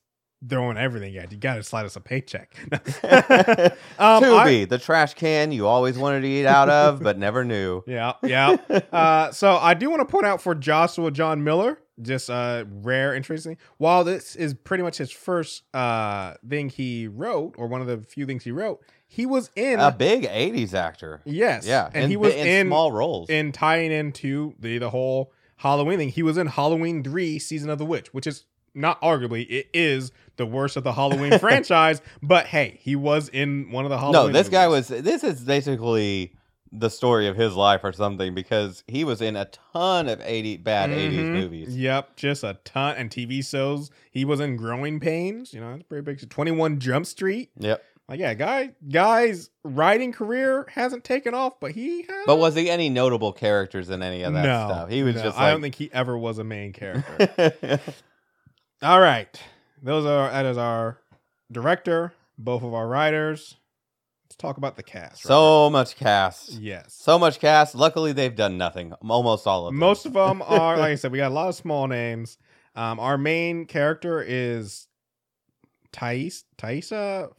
throwing 0.48 0.76
everything 0.76 1.16
at 1.16 1.30
you. 1.32 1.38
Got 1.38 1.56
to 1.56 1.62
slide 1.62 1.84
us 1.86 1.96
a 1.96 2.00
paycheck. 2.00 2.54
um, 3.98 4.22
Tubi, 4.22 4.62
I- 4.62 4.64
the 4.64 4.78
trash 4.78 5.14
can 5.14 5.52
you 5.52 5.66
always 5.66 5.98
wanted 5.98 6.22
to 6.22 6.28
eat 6.28 6.46
out 6.46 6.68
of 6.68 7.02
but 7.02 7.18
never 7.18 7.44
knew. 7.44 7.82
yeah, 7.86 8.14
yeah. 8.22 8.56
Uh, 8.92 9.30
so 9.32 9.56
I 9.56 9.74
do 9.74 9.90
want 9.90 10.00
to 10.00 10.10
point 10.10 10.26
out 10.26 10.42
for 10.42 10.54
Joshua 10.54 11.10
John 11.10 11.44
Miller, 11.44 11.78
just 12.00 12.30
uh, 12.30 12.64
rare, 12.68 13.14
interesting. 13.14 13.56
While 13.78 14.04
this 14.04 14.34
is 14.36 14.54
pretty 14.54 14.82
much 14.82 14.98
his 14.98 15.10
first 15.10 15.62
uh 15.74 16.34
thing 16.48 16.68
he 16.68 17.08
wrote, 17.08 17.54
or 17.58 17.66
one 17.66 17.80
of 17.80 17.86
the 17.86 17.98
few 17.98 18.26
things 18.26 18.44
he 18.44 18.50
wrote, 18.50 18.80
he 19.06 19.26
was 19.26 19.50
in. 19.56 19.78
A 19.80 19.92
big 19.92 20.24
'80s 20.24 20.74
actor. 20.74 21.20
yes, 21.24 21.66
Yeah, 21.66 21.90
and 21.94 22.04
in, 22.04 22.10
he 22.10 22.16
was 22.16 22.34
in, 22.34 22.46
in 22.46 22.66
small 22.68 22.92
roles. 22.92 23.28
in 23.30 23.52
tying 23.52 23.92
into 23.92 24.54
the 24.58 24.78
the 24.78 24.90
whole 24.90 25.32
Halloween 25.56 25.98
thing. 25.98 26.08
He 26.08 26.22
was 26.22 26.38
in 26.38 26.46
Halloween 26.48 27.04
three, 27.04 27.38
season 27.38 27.70
of 27.70 27.78
the 27.78 27.84
witch, 27.84 28.12
which 28.12 28.26
is 28.26 28.44
not 28.74 29.00
arguably 29.02 29.46
it 29.48 29.68
is 29.74 30.12
the 30.36 30.46
worst 30.46 30.76
of 30.76 30.84
the 30.84 30.92
Halloween 30.92 31.38
franchise. 31.40 32.00
But 32.22 32.46
hey, 32.46 32.78
he 32.80 32.96
was 32.96 33.28
in 33.28 33.70
one 33.70 33.84
of 33.84 33.90
the 33.90 33.98
Halloween. 33.98 34.32
no, 34.32 34.38
this 34.38 34.48
guy 34.48 34.68
was. 34.68 34.88
This 34.88 35.22
is 35.24 35.40
basically 35.44 36.34
the 36.74 36.88
story 36.88 37.26
of 37.26 37.36
his 37.36 37.54
life 37.54 37.82
or 37.84 37.92
something 37.92 38.34
because 38.34 38.82
he 38.88 39.04
was 39.04 39.20
in 39.20 39.36
a 39.36 39.44
ton 39.74 40.08
of 40.08 40.20
80 40.22 40.56
bad 40.56 40.88
'80s 40.90 41.18
Mhm. 41.18 41.32
movies. 41.32 41.76
Yep, 41.76 42.16
just 42.16 42.42
a 42.44 42.58
ton 42.64 42.96
and 42.96 43.10
TV 43.10 43.42
shows. 43.46 43.90
He 44.10 44.24
was 44.24 44.40
in 44.40 44.56
Growing 44.56 44.98
Pains. 44.98 45.52
You 45.52 45.60
know, 45.60 45.72
that's 45.72 45.82
pretty 45.82 46.02
big. 46.02 46.30
Twenty 46.30 46.50
One 46.50 46.78
Jump 46.80 47.04
Street. 47.06 47.50
Yep. 47.58 47.84
Like 48.08 48.18
yeah, 48.20 48.34
guy, 48.34 48.70
guy's 48.90 49.48
writing 49.64 50.12
career 50.12 50.66
hasn't 50.68 51.04
taken 51.04 51.34
off, 51.34 51.60
but 51.60 51.70
he 51.72 52.02
has. 52.02 52.24
But 52.26 52.36
was 52.36 52.54
he 52.54 52.68
any 52.68 52.88
notable 52.88 53.32
characters 53.32 53.90
in 53.90 54.02
any 54.02 54.22
of 54.22 54.32
that 54.34 54.42
no, 54.44 54.66
stuff? 54.68 54.88
He 54.90 55.02
was 55.02 55.14
no, 55.16 55.22
just 55.22 55.38
I 55.38 55.50
don't 55.50 55.60
think 55.62 55.74
he 55.76 55.88
ever 55.92 56.18
was 56.18 56.38
a 56.38 56.44
main 56.44 56.72
character. 56.72 57.80
All 58.82 59.00
right. 59.00 59.40
Those 59.82 60.04
are 60.06 60.30
that 60.30 60.44
is 60.46 60.58
our 60.58 60.98
director, 61.50 62.12
both 62.38 62.62
of 62.62 62.74
our 62.74 62.86
writers. 62.88 63.56
Let's 64.26 64.36
talk 64.36 64.56
about 64.56 64.76
the 64.76 64.82
cast. 64.82 65.22
so 65.22 65.68
much 65.70 65.94
cast. 65.96 66.52
Yes. 66.52 66.94
So 66.94 67.18
much 67.18 67.38
cast. 67.38 67.74
Luckily, 67.74 68.12
they've 68.12 68.34
done 68.34 68.56
nothing. 68.58 68.92
Almost 69.08 69.46
all 69.46 69.66
of 69.66 69.72
them. 69.72 69.78
Most 69.78 70.06
of 70.06 70.14
them 70.14 70.42
are 70.46 70.76
like 70.78 70.92
I 70.92 70.94
said, 70.96 71.12
we 71.12 71.18
got 71.18 71.30
a 71.30 71.34
lot 71.34 71.48
of 71.48 71.54
small 71.54 71.86
names. 71.86 72.38
Um, 72.74 72.98
our 72.98 73.18
main 73.18 73.66
character 73.66 74.24
is 74.26 74.88
Thais 75.92 76.44
Taissa 76.56 77.30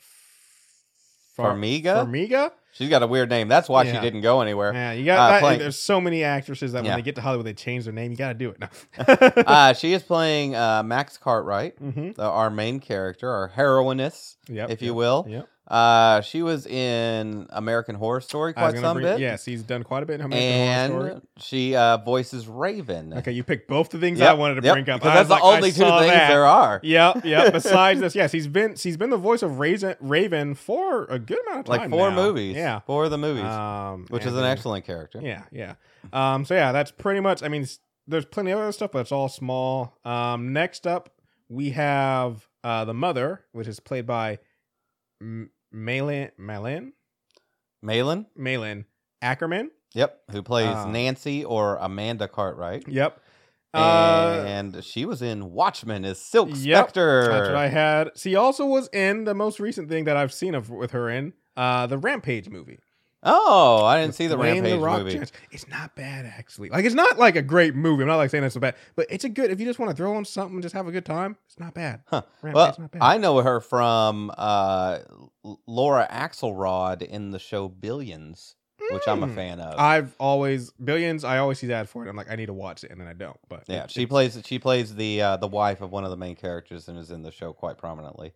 Far- 1.35 1.55
Farmiga? 1.55 2.05
Farmiga? 2.05 2.51
She's 2.73 2.89
got 2.89 3.03
a 3.03 3.07
weird 3.07 3.29
name. 3.29 3.47
That's 3.47 3.69
why 3.69 3.83
Yeah. 3.83 3.93
she 3.93 3.99
didn't 4.01 4.21
go 4.21 4.41
anywhere. 4.41 4.73
Yeah, 4.73 4.91
you 4.93 5.05
got 5.05 5.19
Uh, 5.19 5.31
that, 5.31 5.39
playing- 5.41 5.59
there's 5.59 5.77
so 5.77 6.01
many 6.01 6.23
actresses 6.23 6.71
that 6.73 6.79
when 6.79 6.85
Yeah. 6.85 6.95
they 6.95 7.01
get 7.03 7.15
to 7.15 7.21
Hollywood 7.21 7.45
they 7.45 7.53
change 7.53 7.83
their 7.83 7.93
name. 7.93 8.11
You 8.11 8.17
gotta 8.17 8.33
do 8.33 8.49
it. 8.49 8.59
No. 8.59 8.67
Uh, 9.45 9.73
she 9.75 9.93
is 9.93 10.01
playing 10.03 10.55
uh, 10.55 10.81
Max 10.83 11.17
Cartwright, 11.17 11.79
mm-hmm. 11.81 12.11
the, 12.13 12.23
our 12.23 12.49
main 12.49 12.79
character, 12.79 13.29
our 13.29 13.47
heroiness, 13.49 14.37
Yep. 14.49 14.71
if 14.71 14.81
you 14.81 14.87
yep, 14.89 14.95
will. 14.95 15.25
Yep. 15.29 15.47
Uh, 15.73 16.21
she 16.21 16.43
was 16.43 16.67
in 16.67 17.47
American 17.49 17.95
Horror 17.95 18.21
Story 18.21 18.53
quite 18.53 18.77
some 18.77 18.93
bring- 18.97 19.07
bit. 19.07 19.19
Yes, 19.19 19.43
he's 19.43 19.63
done 19.63 19.81
quite 19.83 20.03
a 20.03 20.05
bit 20.05 20.19
in 20.19 20.25
American 20.27 20.91
Horror 20.91 21.07
Story. 21.07 21.13
and 21.13 21.43
she 21.43 21.75
uh, 21.75 21.97
voices 21.97 22.47
Raven. 22.47 23.11
Okay, 23.15 23.31
you 23.31 23.43
picked 23.43 23.67
both 23.67 23.89
the 23.89 23.97
things 23.97 24.19
Yep, 24.19 24.29
I 24.29 24.33
wanted 24.33 24.61
to 24.61 24.65
yep, 24.67 24.75
bring 24.75 24.89
up. 24.89 25.01
that's 25.01 25.29
the 25.29 25.33
like, 25.33 25.43
only 25.43 25.71
two 25.71 25.79
things 25.79 26.11
that. 26.11 26.27
there 26.29 26.45
are. 26.45 26.79
Yeah, 26.83 27.19
yeah. 27.23 27.49
Besides 27.51 28.01
this, 28.01 28.13
yes, 28.13 28.31
he's 28.31 28.45
been 28.47 28.75
he's 28.75 28.97
been 28.97 29.09
the 29.09 29.17
voice 29.17 29.41
of 29.41 29.57
Raven, 29.57 29.95
Raven 29.99 30.53
for 30.53 31.05
a 31.05 31.17
good 31.17 31.39
amount 31.47 31.61
of 31.61 31.65
time. 31.65 31.79
Like 31.79 31.89
four 31.89 32.11
now. 32.11 32.15
movies. 32.17 32.55
Yeah, 32.55 32.81
Four 32.81 33.05
of 33.05 33.11
the 33.11 33.17
movies, 33.17 33.43
um, 33.45 34.05
which 34.09 34.27
is 34.27 34.33
an 34.33 34.41
then- 34.41 34.51
excellent 34.51 34.85
character. 34.85 35.21
Yeah, 35.23 35.45
yeah. 35.51 35.73
Um, 36.13 36.45
so 36.45 36.53
yeah, 36.53 36.71
that's 36.71 36.91
pretty 36.91 37.19
much. 37.19 37.41
I 37.41 37.47
mean, 37.47 37.65
there's 38.07 38.25
plenty 38.25 38.51
of 38.51 38.59
other 38.59 38.71
stuff, 38.73 38.91
but 38.91 38.99
it's 38.99 39.11
all 39.11 39.27
small. 39.27 39.97
Um, 40.05 40.53
next 40.53 40.85
up 40.85 41.09
we 41.49 41.71
have 41.71 42.47
uh, 42.63 42.85
the 42.85 42.93
mother, 42.93 43.41
which 43.53 43.67
is 43.67 43.79
played 43.79 44.05
by 44.05 44.37
Malin 45.73 46.29
Malin 46.37 46.93
Malin. 47.81 48.27
Malin 48.37 48.85
Akerman. 49.21 49.67
Yep. 49.93 50.21
Who 50.31 50.41
plays 50.41 50.69
Ah. 50.69 50.85
Nancy 50.85 51.43
or 51.43 51.75
Amanda 51.77 52.27
Cartwright. 52.27 52.87
Yep. 52.87 53.19
Uh, 53.73 54.43
and 54.45 54.83
she 54.83 55.03
was 55.05 55.21
in 55.23 55.51
Watchmen 55.51 56.05
as 56.05 56.19
Silk 56.21 56.49
Yep, 56.53 56.57
Spectre. 56.89 57.27
That's 57.27 57.47
what 57.49 57.57
I 57.57 57.67
had. 57.69 58.11
She 58.15 58.35
also 58.35 58.65
was 58.67 58.87
in 58.93 59.23
the 59.23 59.33
most 59.33 59.59
recent 59.59 59.89
thing 59.89 60.03
that 60.05 60.15
I've 60.15 60.31
seen 60.31 60.53
of 60.53 60.69
with 60.69 60.91
her 60.91 61.09
in 61.09 61.33
uh, 61.57 61.87
the 61.87 61.97
Rampage 61.97 62.49
movie. 62.49 62.79
Oh, 63.25 63.85
I 63.85 64.01
didn't 64.01 64.15
see 64.15 64.27
the 64.27 64.37
Rampage 64.37 64.79
Rock 64.79 64.99
movie. 64.99 65.13
Johnson. 65.17 65.35
It's 65.51 65.67
not 65.67 65.95
bad 65.95 66.25
actually. 66.25 66.69
Like 66.69 66.85
it's 66.85 66.95
not 66.95 67.17
like 67.17 67.35
a 67.35 67.41
great 67.41 67.73
movie. 67.75 68.03
I'm 68.03 68.07
not 68.07 68.17
like 68.17 68.29
saying 68.29 68.43
it's 68.43 68.53
so 68.53 68.59
bad, 68.59 68.75
but 68.95 69.07
it's 69.09 69.23
a 69.23 69.29
good. 69.29 69.49
If 69.51 69.59
you 69.59 69.65
just 69.65 69.79
want 69.79 69.91
to 69.91 69.95
throw 69.95 70.15
on 70.15 70.25
something, 70.25 70.55
and 70.55 70.61
just 70.63 70.73
have 70.75 70.87
a 70.87 70.91
good 70.91 71.05
time. 71.05 71.37
It's 71.47 71.59
not 71.59 71.73
bad. 71.73 72.01
Huh. 72.07 72.23
Rampage's 72.41 72.55
Well, 72.55 72.75
not 72.79 72.91
bad. 72.91 73.01
I 73.01 73.17
know 73.17 73.37
her 73.41 73.59
from 73.61 74.31
uh, 74.37 74.99
Laura 75.67 76.07
Axelrod 76.11 77.01
in 77.01 77.31
the 77.31 77.39
show 77.39 77.67
Billions, 77.69 78.55
which 78.91 79.03
I'm 79.07 79.23
a 79.23 79.27
Mm. 79.27 79.35
fan 79.35 79.59
of. 79.61 79.79
I've 79.79 80.15
always 80.19 80.71
billions. 80.71 81.23
I 81.23 81.37
always 81.37 81.59
see 81.59 81.67
that 81.67 81.87
for 81.89 82.05
it. 82.05 82.09
I'm 82.09 82.15
like, 82.15 82.29
I 82.29 82.35
need 82.35 82.47
to 82.47 82.53
watch 82.53 82.83
it, 82.83 82.91
and 82.91 82.99
then 82.99 83.07
I 83.07 83.13
don't. 83.13 83.37
But 83.47 83.63
yeah, 83.67 83.83
it- 83.85 83.91
she 83.91 84.05
plays 84.05 84.39
she 84.45 84.59
plays 84.59 84.95
the 84.95 85.21
uh, 85.21 85.37
the 85.37 85.47
wife 85.47 85.81
of 85.81 85.91
one 85.91 86.03
of 86.03 86.09
the 86.09 86.17
main 86.17 86.35
characters 86.35 86.87
and 86.87 86.97
is 86.97 87.11
in 87.11 87.21
the 87.21 87.31
show 87.31 87.53
quite 87.53 87.77
prominently. 87.77 88.33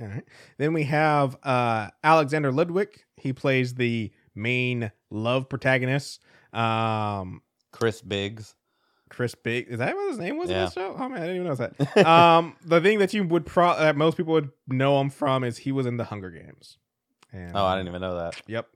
All 0.00 0.06
right. 0.08 0.24
Then 0.58 0.72
we 0.72 0.84
have 0.84 1.36
uh, 1.42 1.88
Alexander 2.04 2.52
Ludwig. 2.52 3.02
He 3.16 3.32
plays 3.32 3.74
the 3.74 4.12
main 4.34 4.92
love 5.10 5.48
protagonist. 5.48 6.22
Um, 6.52 7.42
Chris 7.72 8.02
Biggs. 8.02 8.54
Chris 9.08 9.34
Big. 9.34 9.68
Is 9.68 9.78
that 9.78 9.94
what 9.94 10.08
his 10.10 10.18
name 10.18 10.36
was 10.36 10.50
in 10.50 10.56
the 10.56 10.70
show? 10.70 10.96
Oh 10.98 11.08
man, 11.08 11.22
I 11.22 11.26
didn't 11.26 11.36
even 11.36 11.46
know 11.46 11.54
that. 11.54 12.06
um, 12.06 12.56
the 12.64 12.80
thing 12.80 12.98
that 12.98 13.14
you 13.14 13.24
would 13.24 13.46
pro 13.46 13.76
that 13.78 13.96
most 13.96 14.16
people 14.16 14.32
would 14.34 14.50
know 14.66 15.00
him 15.00 15.10
from 15.10 15.44
is 15.44 15.58
he 15.58 15.72
was 15.72 15.86
in 15.86 15.96
the 15.96 16.04
Hunger 16.04 16.30
Games. 16.30 16.76
And, 17.32 17.52
Oh, 17.54 17.64
I 17.64 17.76
didn't 17.76 17.88
even 17.88 18.00
know 18.00 18.16
that. 18.18 18.40
Yep. 18.46 18.68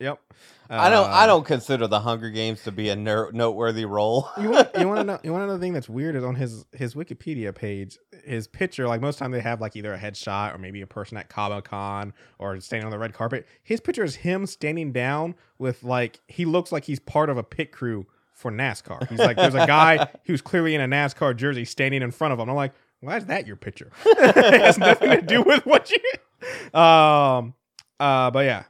Yep. 0.00 0.20
I 0.68 0.90
don't. 0.90 1.08
I 1.08 1.22
Uh, 1.22 1.26
don't 1.26 1.46
consider 1.46 1.86
the 1.86 2.00
Hunger 2.00 2.28
Games 2.28 2.62
to 2.64 2.72
be 2.72 2.88
a 2.88 2.96
ner- 2.96 3.30
noteworthy 3.32 3.84
role. 3.84 4.28
You 4.40 4.50
want 4.50 4.68
you 4.78 4.88
want 4.88 4.98
to 5.00 5.04
know 5.12 5.18
you 5.22 5.32
want 5.32 5.42
to 5.42 5.46
know 5.46 5.52
the 5.54 5.58
thing 5.60 5.72
that's 5.72 5.88
weird 5.88 6.16
is 6.16 6.24
on 6.24 6.34
his 6.34 6.64
his 6.72 6.94
Wikipedia 6.94 7.54
page, 7.54 7.96
his 8.24 8.48
picture. 8.48 8.88
Like 8.88 9.00
most 9.00 9.18
time 9.18 9.30
they 9.30 9.40
have 9.40 9.60
like 9.60 9.76
either 9.76 9.94
a 9.94 9.98
headshot 9.98 10.54
or 10.54 10.58
maybe 10.58 10.80
a 10.82 10.86
person 10.86 11.16
at 11.16 11.28
Comic 11.28 11.64
Con 11.66 12.12
or 12.38 12.58
standing 12.60 12.84
on 12.84 12.90
the 12.90 12.98
red 12.98 13.14
carpet. 13.14 13.46
His 13.62 13.80
picture 13.80 14.02
is 14.04 14.16
him 14.16 14.46
standing 14.46 14.92
down 14.92 15.36
with 15.58 15.84
like 15.84 16.20
he 16.26 16.44
looks 16.44 16.72
like 16.72 16.84
he's 16.84 16.98
part 16.98 17.30
of 17.30 17.36
a 17.38 17.42
pit 17.44 17.70
crew 17.70 18.06
for 18.32 18.50
NASCAR. 18.50 19.08
He's 19.08 19.18
like 19.20 19.36
there's 19.36 19.54
a 19.54 19.66
guy 19.66 20.08
who's 20.26 20.42
clearly 20.42 20.74
in 20.74 20.80
a 20.80 20.88
NASCAR 20.88 21.36
jersey 21.36 21.64
standing 21.64 22.02
in 22.02 22.10
front 22.10 22.32
of 22.34 22.40
him. 22.40 22.48
I'm 22.50 22.56
like, 22.56 22.72
why 23.00 23.16
is 23.18 23.26
that 23.26 23.46
your 23.46 23.56
picture? 23.56 23.90
it 24.04 24.60
has 24.60 24.78
nothing 24.78 25.10
to 25.10 25.22
do 25.22 25.42
with 25.42 25.64
what 25.64 25.90
you. 25.92 26.78
Um. 26.78 27.54
Uh. 28.00 28.30
But 28.32 28.44
yeah. 28.46 28.64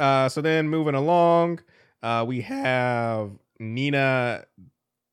Uh. 0.00 0.28
So 0.28 0.40
then 0.40 0.68
moving 0.68 0.94
along, 0.94 1.60
uh, 2.02 2.24
we 2.26 2.40
have 2.42 3.30
Nina. 3.58 4.44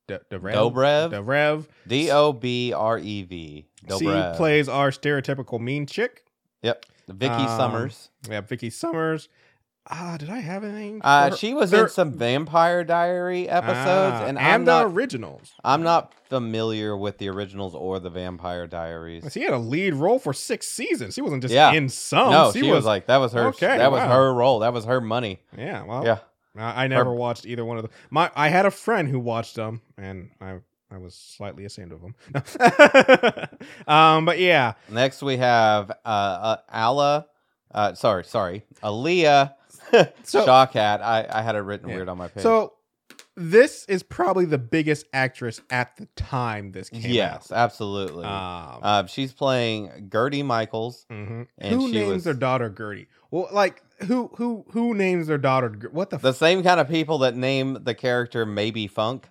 D- 0.06 0.16
Dobrev. 0.30 0.52
Dobrev? 0.54 1.10
Dobrev. 1.12 1.66
D 1.88 2.10
O 2.10 2.32
B 2.34 2.72
R 2.74 2.98
E 2.98 3.22
V. 3.22 3.66
She 3.98 4.04
plays 4.36 4.68
our 4.68 4.90
stereotypical 4.90 5.58
mean 5.60 5.86
chick. 5.86 6.24
Yep. 6.62 6.84
Vicky 7.08 7.32
Um, 7.34 7.48
Summers. 7.48 8.10
We 8.28 8.34
have 8.34 8.48
Vicky 8.48 8.70
Summers. 8.70 9.28
Ah, 9.90 10.16
did 10.18 10.30
I 10.30 10.38
have 10.38 10.64
anything? 10.64 11.02
Uh, 11.04 11.34
she 11.36 11.52
was 11.52 11.70
there- 11.70 11.84
in 11.84 11.90
some 11.90 12.12
Vampire 12.12 12.84
Diary 12.84 13.48
episodes, 13.48 14.16
Ah, 14.16 14.24
and, 14.24 14.38
and 14.38 14.38
I'm 14.38 14.64
the 14.64 14.82
not. 14.84 14.92
originals. 14.92 15.52
I'm 15.62 15.82
not 15.82 16.14
familiar 16.30 16.96
with 16.96 17.18
the 17.18 17.28
originals 17.28 17.74
or 17.74 18.00
the 18.00 18.08
Vampire 18.08 18.66
Diaries. 18.66 19.30
She 19.30 19.42
had 19.42 19.52
a 19.52 19.58
lead 19.58 19.92
role 19.94 20.18
for 20.18 20.32
six 20.32 20.66
seasons. 20.68 21.14
She 21.14 21.20
wasn't 21.20 21.42
just 21.42 21.52
Yeah. 21.52 21.72
in 21.72 21.90
some. 21.90 22.30
no, 22.30 22.50
she, 22.52 22.60
she, 22.62 22.70
was, 22.70 22.86
like 22.86 23.06
that 23.06 23.18
was 23.18 23.32
her. 23.34 23.48
Okay, 23.48 23.76
that 23.76 23.92
was 23.92 24.00
her 24.02 24.32
role. 24.32 24.60
That 24.60 24.72
was 24.72 24.86
her 24.86 25.02
money. 25.02 25.40
yeah. 25.56 25.82
Well, 25.84 26.02
Yeah. 26.04 26.18
I, 26.56 26.84
I 26.84 26.86
never 26.86 27.12
watched 27.12 27.44
either 27.46 27.64
one 27.64 27.76
of 27.76 27.82
them. 27.82 27.92
My 28.10 28.30
I 28.34 28.48
had 28.48 28.64
a 28.64 28.70
friend 28.70 29.08
who 29.08 29.18
watched 29.20 29.56
them, 29.56 29.82
and 29.98 30.30
I 30.40 30.60
I 30.90 30.96
was 30.98 31.14
slightly 31.14 31.64
ashamed 31.66 31.92
of 31.92 32.00
them. 32.00 32.14
um, 33.86 34.24
but 34.24 34.38
yeah, 34.38 34.74
Next 34.88 35.22
we 35.22 35.36
have 35.38 35.90
uh, 35.90 36.08
uh 36.08 36.56
Ala. 36.72 37.26
Uh, 37.72 37.92
sorry, 37.94 38.22
sorry, 38.24 38.62
Alia 38.84 39.56
So- 40.24 40.46
Shawkat. 40.46 41.00
I 41.02 41.26
I 41.30 41.42
had 41.42 41.54
it 41.56 41.60
written 41.60 41.88
Yeah. 41.88 41.96
weird 41.96 42.08
on 42.08 42.18
my 42.18 42.28
page. 42.28 42.42
so 42.42 42.74
this 43.36 43.84
is 43.86 44.02
probably 44.04 44.44
the 44.44 44.58
biggest 44.58 45.06
actress 45.12 45.60
at 45.68 45.96
the 45.96 46.06
time 46.14 46.70
this 46.70 46.88
came 46.88 47.02
yes, 47.02 47.50
out. 47.50 47.58
absolutely. 47.58 48.24
Um, 48.24 48.78
uh, 48.80 49.06
she's 49.06 49.32
playing 49.32 50.08
Gertie 50.12 50.44
Michaels. 50.44 51.04
mhm. 51.10 51.48
and 51.58 51.74
Who 51.74 51.88
she 51.88 51.94
names 51.98 52.12
was- 52.12 52.24
their 52.24 52.34
daughter 52.34 52.68
Gertie? 52.70 53.08
Well, 53.32 53.48
like 53.52 53.82
who 54.06 54.30
who 54.36 54.64
who 54.70 54.94
names 54.94 55.26
their 55.26 55.38
daughter? 55.38 55.68
What 55.90 56.10
the? 56.10 56.18
The 56.18 56.32
same 56.32 56.62
kind 56.62 56.78
of 56.80 56.88
people 56.88 57.18
that 57.18 57.34
name 57.36 57.78
the 57.82 57.94
character 57.94 58.46
Maeby 58.46 58.88
Funk, 58.88 59.28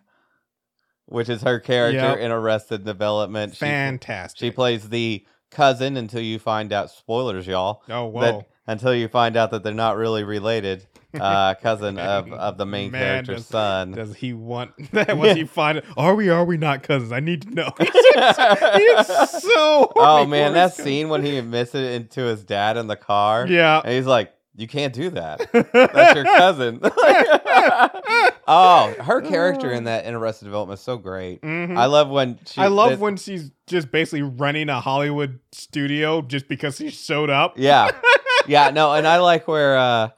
which 1.05 1.29
is 1.29 1.41
her 1.43 1.59
character 1.59 1.97
Yep. 1.99 2.17
in 2.19 2.31
Arrested 2.31 2.83
Development. 2.85 3.53
She, 3.53 3.59
fantastic. 3.59 4.39
she 4.39 4.51
plays 4.51 4.89
the 4.89 5.25
cousin 5.51 5.95
until 5.97 6.21
you 6.21 6.39
find 6.39 6.73
out. 6.73 6.89
Spoilers, 6.91 7.47
y'all. 7.47 7.83
oh 7.89 8.05
whoa. 8.07 8.21
that- 8.21 8.47
until 8.67 8.93
you 8.95 9.07
find 9.07 9.35
out 9.37 9.51
that 9.51 9.63
they're 9.63 9.73
not 9.73 9.97
really 9.97 10.23
related. 10.23 10.85
Uh, 11.13 11.53
cousin 11.61 11.99
of, 11.99 12.31
of 12.33 12.57
the 12.57 12.65
main 12.65 12.89
Man, 12.91 13.01
character's 13.23 13.37
does- 13.41 13.47
son. 13.47 13.91
Does 13.91 14.15
he 14.15 14.33
want 14.33 14.71
that? 14.93 15.15
Once 15.15 15.27
Yeah. 15.29 15.33
he 15.35 15.43
find 15.45 15.77
it, 15.77 15.85
are 15.95 16.15
we? 16.15 16.29
Are 16.29 16.43
we 16.45 16.57
not 16.57 16.81
cousins? 16.81 17.11
I 17.11 17.19
need 17.19 17.43
to 17.43 17.51
know. 17.51 17.69
He's 17.79 19.07
so. 19.43 19.91
oh 19.95 20.25
man, 20.27 20.53
that 20.53 20.75
his 20.75 20.83
scene 20.83 21.09
when 21.09 21.23
he 21.23 21.37
admits 21.37 21.75
it 21.75 21.83
into 21.93 22.21
his 22.21 22.43
dad 22.43 22.77
in 22.77 22.87
the 22.87 22.95
car. 22.95 23.45
Yeah. 23.47 23.81
And 23.83 23.93
he's 23.93 24.07
like, 24.07 24.33
You 24.55 24.67
can't 24.67 24.93
do 24.93 25.11
that. 25.11 25.39
That's 25.51 26.15
your 26.15 26.25
cousin. 26.25 26.79
oh, 28.47 28.95
her 28.99 29.21
character 29.21 29.71
in 29.71 29.83
that 29.85 30.05
in 30.05 30.13
Arrested 30.15 30.45
Development 30.45 30.79
is 30.79 30.83
so 30.83 30.97
great. 30.97 31.41
Mhm. 31.41 31.77
I 31.77 31.85
love 31.85 32.09
when 32.09 32.39
she 32.45 32.59
I 32.61 32.67
love 32.67 32.91
that- 32.91 32.99
when 32.99 33.17
she's 33.17 33.51
just 33.67 33.91
basically 33.91 34.21
running 34.23 34.69
a 34.69 34.79
Hollywood 34.81 35.39
studio 35.51 36.21
just 36.21 36.47
because 36.47 36.77
she 36.77 36.89
showed 36.89 37.29
up. 37.29 37.53
Yeah. 37.57 37.91
Yeah, 38.47 38.69
no, 38.71 38.93
and 38.93 39.07
I 39.07 39.19
like 39.19 39.47
where 39.47 39.77
uh 39.77 40.09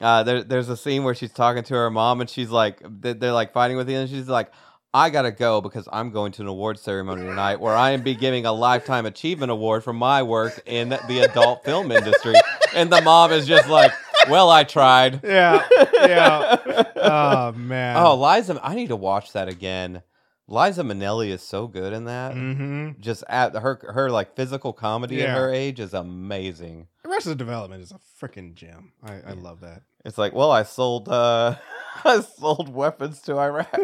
uh 0.00 0.22
there, 0.22 0.42
there's 0.42 0.68
a 0.68 0.76
scene 0.76 1.04
where 1.04 1.14
she's 1.14 1.32
talking 1.32 1.62
to 1.64 1.74
her 1.74 1.90
mom 1.90 2.20
and 2.20 2.28
she's 2.30 2.50
like 2.50 2.80
they- 3.00 3.12
they're 3.12 3.32
like 3.32 3.52
fighting 3.52 3.76
with 3.76 3.88
you 3.90 3.96
and 3.98 4.08
she's 4.10 4.28
like 4.28 4.50
I 4.92 5.10
gotta 5.10 5.30
go 5.30 5.60
because 5.60 5.88
I'm 5.92 6.10
going 6.10 6.32
to 6.32 6.42
an 6.42 6.48
award 6.48 6.78
ceremony 6.78 7.22
tonight 7.22 7.60
where 7.60 7.76
I 7.76 7.90
am 7.90 8.02
be 8.02 8.14
giving 8.16 8.44
a 8.46 8.52
lifetime 8.52 9.06
achievement 9.06 9.52
award 9.52 9.84
for 9.84 9.92
my 9.92 10.22
work 10.24 10.60
in 10.66 10.88
the 10.88 11.20
adult 11.30 11.64
film 11.64 11.92
industry. 11.92 12.34
And 12.74 12.90
the 12.90 13.00
mom 13.02 13.30
is 13.30 13.46
just 13.46 13.68
like, 13.68 13.92
Well, 14.28 14.50
I 14.50 14.64
tried. 14.64 15.20
Yeah, 15.22 15.64
yeah. 15.94 16.56
Oh 16.96 17.52
man. 17.52 17.96
Oh, 18.04 18.16
Liza 18.16 18.58
I 18.62 18.74
need 18.74 18.88
to 18.88 18.96
watch 18.96 19.32
that 19.34 19.48
again. 19.48 20.02
Liza 20.52 20.82
Minnelli 20.82 21.28
is 21.28 21.42
so 21.42 21.68
good 21.68 21.92
in 21.92 22.06
that. 22.06 22.34
Mm-hmm. 22.34 23.00
Just 23.00 23.22
at 23.28 23.54
her 23.54 23.80
her 23.94 24.10
like 24.10 24.34
physical 24.34 24.72
comedy 24.72 25.22
at 25.22 25.30
her 25.30 25.48
age 25.52 25.78
is 25.78 25.94
amazing. 25.94 26.88
Arrested 27.04 27.38
Development 27.38 27.80
is 27.82 27.92
a 27.92 28.00
freaking 28.20 28.54
gem. 28.54 28.92
I, 29.02 29.20
I 29.28 29.32
love 29.34 29.60
that. 29.60 29.82
It's 30.04 30.18
like, 30.18 30.32
well, 30.34 30.50
I 30.50 30.64
sold 30.64 31.08
uh 31.08 31.54
I 32.04 32.20
sold 32.20 32.74
weapons 32.74 33.20
to 33.22 33.38
Iraq. 33.38 33.72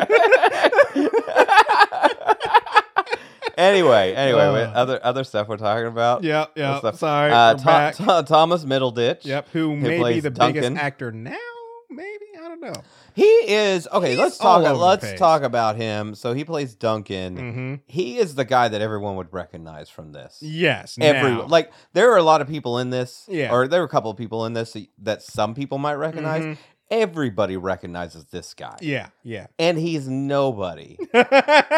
anyway, 3.57 4.15
anyway, 4.15 4.63
Uh. 4.65 4.71
other 4.75 5.01
other 5.05 5.25
stuff 5.25 5.49
we're 5.49 5.57
talking 5.57 5.87
about. 5.87 6.25
Yeah, 6.25 6.47
yeah. 6.57 6.81
Sorry, 6.93 7.31
Uh, 7.33 7.55
back. 7.57 7.97
Tho- 7.97 8.23
Thomas 8.23 8.65
Middleditch. 8.65 9.25
Yep. 9.25 9.49
Who 9.53 9.77
may 9.77 10.15
be 10.15 10.21
the 10.21 10.31
Duncan. 10.31 10.63
biggest 10.63 10.83
actor 10.83 11.13
now? 11.13 11.37
Maybe 11.91 12.25
I 12.39 12.49
don't 12.49 12.61
know. 12.61 12.75
He 13.15 13.23
is 13.25 13.87
okay. 13.93 14.11
He's 14.11 14.19
let's 14.19 14.39
talk. 14.39 14.63
Let's 14.77 15.13
talk 15.19 15.43
about 15.43 15.77
him. 15.77 16.15
So 16.15 16.33
he 16.33 16.45
plays 16.45 16.75
Duncan. 16.75 17.37
Mm-hmm. 17.37 17.75
He 17.87 18.19
is 18.19 18.35
the 18.35 18.45
guy 18.45 18.69
that 18.69 18.81
everyone 18.81 19.17
would 19.17 19.33
recognize 19.33 19.89
from 19.89 20.13
this. 20.13 20.39
Yes. 20.41 20.97
Every 21.01 21.31
now. 21.31 21.47
like 21.47 21.73
there 21.93 22.13
are 22.13 22.17
a 22.19 22.23
lot 22.23 22.41
of 22.41 22.49
people 22.49 22.79
in 22.79 22.91
this, 22.91 23.25
Yeah. 23.29 23.53
or 23.53 23.69
there 23.69 23.81
are 23.83 23.85
a 23.87 23.89
couple 23.89 24.11
of 24.11 24.17
people 24.17 24.47
in 24.47 24.53
this 24.53 24.77
that 25.03 25.23
some 25.23 25.55
people 25.55 25.79
might 25.79 25.95
recognize. 25.95 26.43
Mhm. 26.45 26.59
Everybody 26.89 27.57
recognizes 27.57 28.27
this 28.27 28.55
guy. 28.55 28.77
Yeah. 28.81 29.09
Yeah. 29.25 29.49
and 29.59 29.77
he's 29.77 30.07
nobody. 30.09 30.97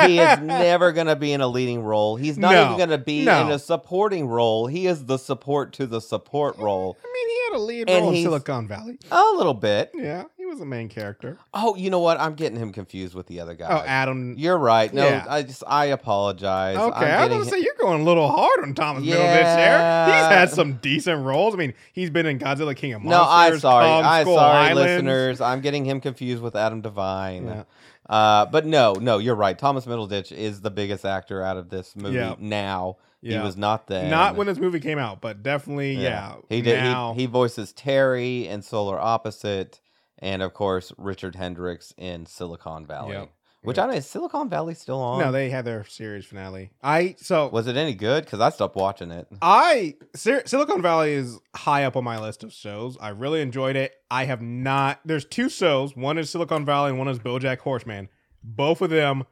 he 0.04 0.18
is 0.18 0.38
never 0.40 0.92
going 0.92 1.06
to 1.06 1.16
be 1.16 1.32
in 1.32 1.40
a 1.40 1.48
leading 1.48 1.80
role. 1.82 2.16
He's 2.16 2.36
not 2.36 2.52
No, 2.52 2.64
even 2.66 2.76
going 2.76 2.90
to 2.90 2.98
be 2.98 3.24
no. 3.24 3.40
in 3.40 3.50
a 3.50 3.58
supporting 3.58 4.26
role. 4.28 4.66
He 4.66 4.86
is 4.86 5.06
the 5.06 5.16
support 5.16 5.72
to 5.74 5.86
the 5.86 6.00
support 6.02 6.58
role. 6.58 6.98
I 7.02 7.06
mean, 7.10 7.28
had 7.52 7.56
a 7.58 7.62
lead 7.62 7.88
And 7.88 8.00
role 8.02 8.08
in 8.10 8.14
he's- 8.14 8.24
Silicon 8.26 8.68
Valley. 8.68 8.98
A 9.10 9.22
little 9.36 9.54
bit. 9.54 9.90
Yeah, 9.94 10.24
he 10.36 10.46
was 10.46 10.60
a 10.60 10.64
main 10.64 10.88
character. 10.88 11.38
Oh, 11.54 11.74
you 11.76 11.90
know 11.90 11.98
what? 12.00 12.20
I'm 12.20 12.34
getting 12.34 12.58
him 12.58 12.72
confused 12.72 13.14
with 13.14 13.26
the 13.26 13.40
other 13.40 13.54
guy. 13.54 13.68
Oh, 13.70 13.84
Adam. 13.86 14.34
You're 14.38 14.58
right. 14.58 14.92
No, 14.92 15.06
Yeah. 15.06 15.24
I 15.28 15.42
just 15.42 15.62
I 15.66 15.86
apologize. 15.86 16.76
Okay, 16.76 16.84
I'm 16.86 16.94
I 16.94 16.98
was 16.98 17.28
getting 17.28 17.38
gonna 17.38 17.50
say 17.50 17.58
you're 17.60 17.74
going 17.78 18.00
a 18.00 18.04
little 18.04 18.28
hard 18.28 18.60
on 18.62 18.74
Thomas 18.74 19.02
Middleditch 19.04 19.12
there. 19.14 19.78
Yeah. 19.78 20.06
He's 20.06 20.36
had 20.36 20.50
some 20.50 20.74
decent 20.74 21.24
roles. 21.24 21.54
I 21.54 21.56
mean, 21.58 21.74
he's 21.92 22.10
been 22.10 22.26
in 22.26 22.38
Godzilla 22.38 22.74
King 22.76 22.94
of 22.94 23.02
No, 23.04 23.22
I'm 23.22 23.50
Monsters. 23.52 23.62
sorry. 23.62 23.86
Kong 23.86 24.04
I'm 24.04 24.24
Skull 24.24 24.36
sorry, 24.36 24.58
Island. 24.70 24.86
listeners. 25.06 25.40
I'm 25.40 25.60
getting 25.60 25.84
him 25.84 26.00
confused 26.00 26.42
with 26.42 26.56
Adam 26.56 26.80
Devine. 26.80 27.46
Yeah. 27.46 27.62
Uh, 28.08 28.46
but 28.46 28.64
no, 28.64 28.94
no, 28.94 29.18
you're 29.18 29.34
right. 29.34 29.58
Thomas 29.58 29.84
Middleditch 29.84 30.32
is 30.32 30.62
the 30.62 30.70
biggest 30.70 31.04
actor 31.04 31.42
out 31.42 31.56
of 31.58 31.68
this 31.68 31.94
movie 31.94 32.16
Yeah. 32.16 32.36
now. 32.38 32.96
Yeah. 33.20 33.38
He 33.38 33.44
was 33.44 33.56
not 33.56 33.86
then. 33.88 34.10
Not 34.10 34.36
when 34.36 34.46
this 34.46 34.58
movie 34.58 34.80
came 34.80 34.98
out, 34.98 35.20
but 35.20 35.42
definitely, 35.42 35.94
yeah. 35.94 36.36
He 36.48 36.62
did. 36.62 36.80
Now, 36.82 37.14
He, 37.14 37.22
he 37.22 37.26
voices 37.26 37.72
Terry 37.72 38.46
in 38.46 38.62
Solar 38.62 38.98
Opposite, 38.98 39.80
and 40.18 40.40
of 40.42 40.54
course 40.54 40.92
Richard 40.96 41.34
Hendricks 41.34 41.92
in 41.96 42.26
Silicon 42.26 42.86
Valley. 42.86 43.14
Yep. 43.14 43.30
Which 43.62 43.76
Yep. 43.76 43.82
I 43.82 43.86
don't 43.86 43.94
know, 43.94 43.98
is 43.98 44.06
Silicon 44.06 44.48
Valley 44.48 44.74
still 44.74 45.00
on? 45.00 45.18
no, 45.18 45.32
they 45.32 45.50
had 45.50 45.64
their 45.64 45.84
series 45.84 46.24
finale. 46.24 46.70
I 46.80 47.16
so 47.18 47.48
was 47.48 47.66
it 47.66 47.76
any 47.76 47.92
good? 47.92 48.24
Because 48.24 48.38
I 48.38 48.50
stopped 48.50 48.76
watching 48.76 49.10
it. 49.10 49.26
I 49.42 49.96
Sil- 50.14 50.46
Silicon 50.46 50.80
Valley 50.80 51.12
is 51.14 51.40
high 51.56 51.82
up 51.82 51.96
on 51.96 52.04
my 52.04 52.20
list 52.20 52.44
of 52.44 52.52
shows. 52.52 52.96
I 53.00 53.08
really 53.08 53.42
enjoyed 53.42 53.74
it. 53.74 53.94
I 54.12 54.26
have 54.26 54.40
not. 54.40 55.00
There's 55.04 55.24
two 55.24 55.48
shows. 55.48 55.96
One 55.96 56.18
is 56.18 56.30
Silicon 56.30 56.64
Valley, 56.64 56.90
and 56.90 56.98
one 57.00 57.08
is 57.08 57.18
BoJack 57.18 57.58
Horseman. 57.58 58.08
Both 58.44 58.80
of 58.80 58.90
them, 58.90 59.24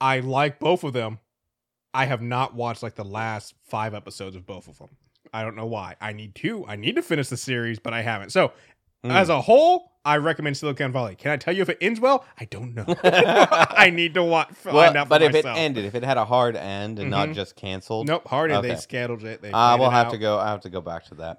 I 0.00 0.18
like 0.18 0.58
both 0.58 0.82
of 0.82 0.92
them. 0.92 1.20
I 1.92 2.04
have 2.06 2.22
not 2.22 2.54
watched 2.54 2.82
like 2.82 2.94
the 2.94 3.04
last 3.04 3.54
five 3.66 3.94
episodes 3.94 4.36
of 4.36 4.46
both 4.46 4.68
of 4.68 4.78
them. 4.78 4.88
I 5.32 5.42
don't 5.42 5.56
know 5.56 5.66
why. 5.66 5.96
I 6.00 6.12
need 6.12 6.34
to. 6.36 6.64
I 6.66 6.76
need 6.76 6.96
to 6.96 7.02
finish 7.02 7.28
the 7.28 7.36
series, 7.36 7.78
but 7.78 7.92
I 7.92 8.02
haven't. 8.02 8.30
So 8.30 8.52
Mm. 9.04 9.12
as 9.12 9.30
a 9.30 9.40
whole, 9.40 9.92
I 10.04 10.18
recommend 10.18 10.58
Silicon 10.58 10.92
Valley. 10.92 11.14
Can 11.16 11.30
I 11.30 11.38
tell 11.38 11.54
you 11.56 11.62
if 11.62 11.70
it 11.70 11.78
ends 11.80 11.98
well? 12.00 12.22
I 12.38 12.44
don't 12.44 12.74
know. 12.74 12.84
I 13.02 13.88
need 13.90 14.12
to 14.12 14.22
watch. 14.22 14.50
Find 14.52 14.76
Well, 14.76 14.94
out 14.96 15.06
for 15.06 15.08
but 15.08 15.22
if 15.22 15.32
myself. 15.32 15.56
it 15.56 15.60
ended, 15.60 15.84
if 15.86 15.94
it 15.94 16.02
had 16.04 16.18
a 16.18 16.26
hard 16.26 16.54
end 16.54 16.98
and 16.98 17.10
not 17.10 17.30
Mhm. 17.30 17.34
just 17.34 17.56
canceled, 17.56 18.06
nope, 18.08 18.28
hard 18.28 18.50
end. 18.50 18.62
They 18.62 18.72
Okay. 18.72 18.80
scheduled 18.80 19.24
it. 19.24 19.40
They 19.40 19.48
I 19.54 19.70
played 19.76 19.80
will 19.80 19.90
have 19.90 20.08
out 20.08 20.12
to 20.12 20.18
go. 20.18 20.38
I 20.38 20.48
have 20.48 20.60
to 20.62 20.68
go 20.68 20.82
back 20.82 21.06
to 21.06 21.14
that. 21.14 21.38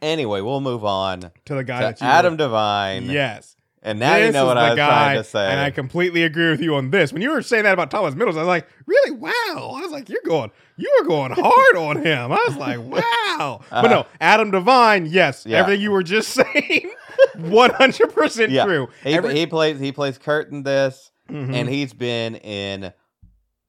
Anyway, 0.00 0.40
we'll 0.40 0.60
move 0.60 0.84
on 0.84 1.20
to 1.22 1.32
to 1.46 1.54
the 1.56 1.64
guy 1.64 1.80
that 1.80 2.00
you 2.00 2.06
Adam 2.06 2.36
Devine. 2.36 3.06
Yes. 3.10 3.55
And 3.86 3.98
now 3.98 4.16
you 4.16 4.32
know 4.32 4.44
what 4.46 4.58
I 4.58 4.70
was 4.70 4.76
guy, 4.76 4.86
trying 4.88 5.16
to 5.16 5.24
say. 5.24 5.50
And 5.50 5.58
I 5.60 5.70
completely 5.70 6.22
agree 6.24 6.50
with 6.50 6.60
you 6.60 6.74
on 6.74 6.90
this. 6.90 7.12
When 7.12 7.22
you 7.22 7.30
were 7.30 7.40
saying 7.40 7.62
that 7.64 7.72
about 7.72 7.90
Thomas 7.90 8.14
Middles, 8.14 8.36
I 8.36 8.40
was 8.40 8.48
like, 8.48 8.66
really? 8.84 9.12
Wow. 9.12 9.30
I 9.76 9.80
was 9.80 9.90
like, 9.92 10.08
you're 10.08 10.20
going, 10.26 10.50
you 10.76 10.94
were 11.00 11.06
going 11.08 11.32
hard 11.36 11.76
on 11.76 12.04
him. 12.04 12.32
I 12.32 12.44
was 12.46 12.56
like, 12.56 12.78
wow. 12.80 13.60
but 13.70 13.84
Uh, 13.86 13.88
no, 13.88 14.06
Adam 14.20 14.50
Devine, 14.50 15.06
yes. 15.06 15.46
Yeah. 15.46 15.60
Everything 15.60 15.80
you 15.82 15.90
were 15.92 16.02
just 16.02 16.28
saying, 16.34 16.90
100% 17.36 18.50
Yeah. 18.50 18.64
true. 18.64 18.88
he, 19.02 19.14
Every- 19.14 19.34
he 19.34 19.46
plays 19.46 19.78
he 19.80 19.92
plays 19.92 20.18
Kurt 20.18 20.50
in 20.50 20.62
this, 20.62 21.10
Mhm. 21.30 21.54
and 21.54 21.68
he's 21.68 21.92
been 21.92 22.36
in 22.36 22.92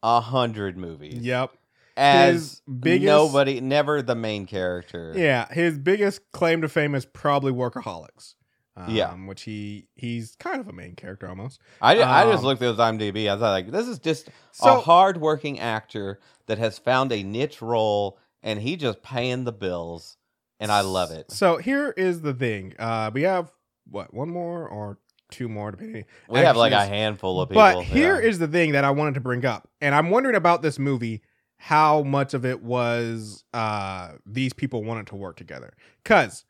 a 0.04 0.20
hundred 0.22 0.78
movies. 0.78 1.20
Yep. 1.24 1.52
as 2.00 2.34
His 2.36 2.62
biggest- 2.80 3.06
nobody, 3.08 3.60
never 3.60 4.04
the 4.04 4.14
main 4.14 4.46
character. 4.46 5.14
Yeah. 5.16 5.52
His 5.52 5.80
biggest 5.80 6.22
claim 6.32 6.62
to 6.62 6.70
fame 6.70 6.94
is 6.94 7.06
probably 7.06 7.52
Workaholics. 7.52 8.36
Um, 8.78 8.96
Yeah. 8.96 9.14
Which 9.14 9.42
he 9.42 9.88
he's 9.96 10.36
kind 10.36 10.60
of 10.60 10.68
a 10.68 10.74
main 10.74 10.96
character 10.96 11.28
almost. 11.28 11.60
I, 11.82 12.02
I 12.02 12.24
just 12.26 12.40
Um, 12.40 12.46
looked 12.46 12.62
at 12.62 12.70
his 12.70 12.78
IMDb. 12.78 13.28
I 13.28 13.34
was 13.34 13.42
like, 13.42 13.72
this 13.72 13.88
is 13.88 13.98
just 14.00 14.28
a 14.28 14.32
So 14.52 14.80
hardworking 14.82 15.60
actor 15.60 16.20
that 16.46 16.60
has 16.60 16.78
found 16.78 17.12
a 17.12 17.24
niche 17.24 17.62
role, 17.62 18.18
and 18.44 18.62
he 18.62 18.76
just 18.78 19.02
paying 19.02 19.44
the 19.44 19.52
bills, 19.52 20.18
and 20.60 20.72
I 20.72 20.82
love 20.82 21.12
it. 21.12 21.32
So 21.32 21.58
here 21.58 21.90
is 21.98 22.22
the 22.22 22.34
thing. 22.34 22.76
Uh, 22.78 23.10
we 23.14 23.24
have 23.24 23.52
what 23.90 24.14
one 24.14 24.30
more 24.30 24.68
or 24.68 25.00
two 25.32 25.50
more 25.50 25.72
depending. 25.72 26.06
We 26.30 26.40
have 26.40 26.56
like 26.56 26.72
a 26.72 26.86
handful 26.86 27.42
of 27.42 27.50
people. 27.50 27.62
But 27.62 27.84
here 27.84 28.22
yeah. 28.22 28.28
is 28.30 28.40
the 28.40 28.48
thing 28.48 28.74
that 28.74 28.86
I 28.86 28.92
wanted 28.92 29.16
to 29.16 29.22
bring 29.22 29.44
up, 29.44 29.68
and 29.82 29.96
I'm 29.96 30.10
wondering 30.10 30.36
about 30.36 30.62
this 30.62 30.78
movie, 30.80 31.22
how 31.58 32.04
much 32.04 32.34
of 32.34 32.46
it 32.46 32.62
was 32.62 33.44
uh 33.54 34.12
these 34.26 34.54
people 34.54 34.84
wanted 34.84 35.08
to 35.08 35.16
work 35.16 35.36
together, 35.36 35.74
because 36.04 36.46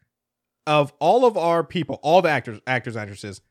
of 0.67 0.93
all 0.99 1.25
of 1.25 1.35
our 1.37 1.63
people, 1.63 1.99
all 2.03 2.21
the 2.21 2.29
actors, 2.29 2.59
actors, 2.67 2.95
actresses, 2.95 3.41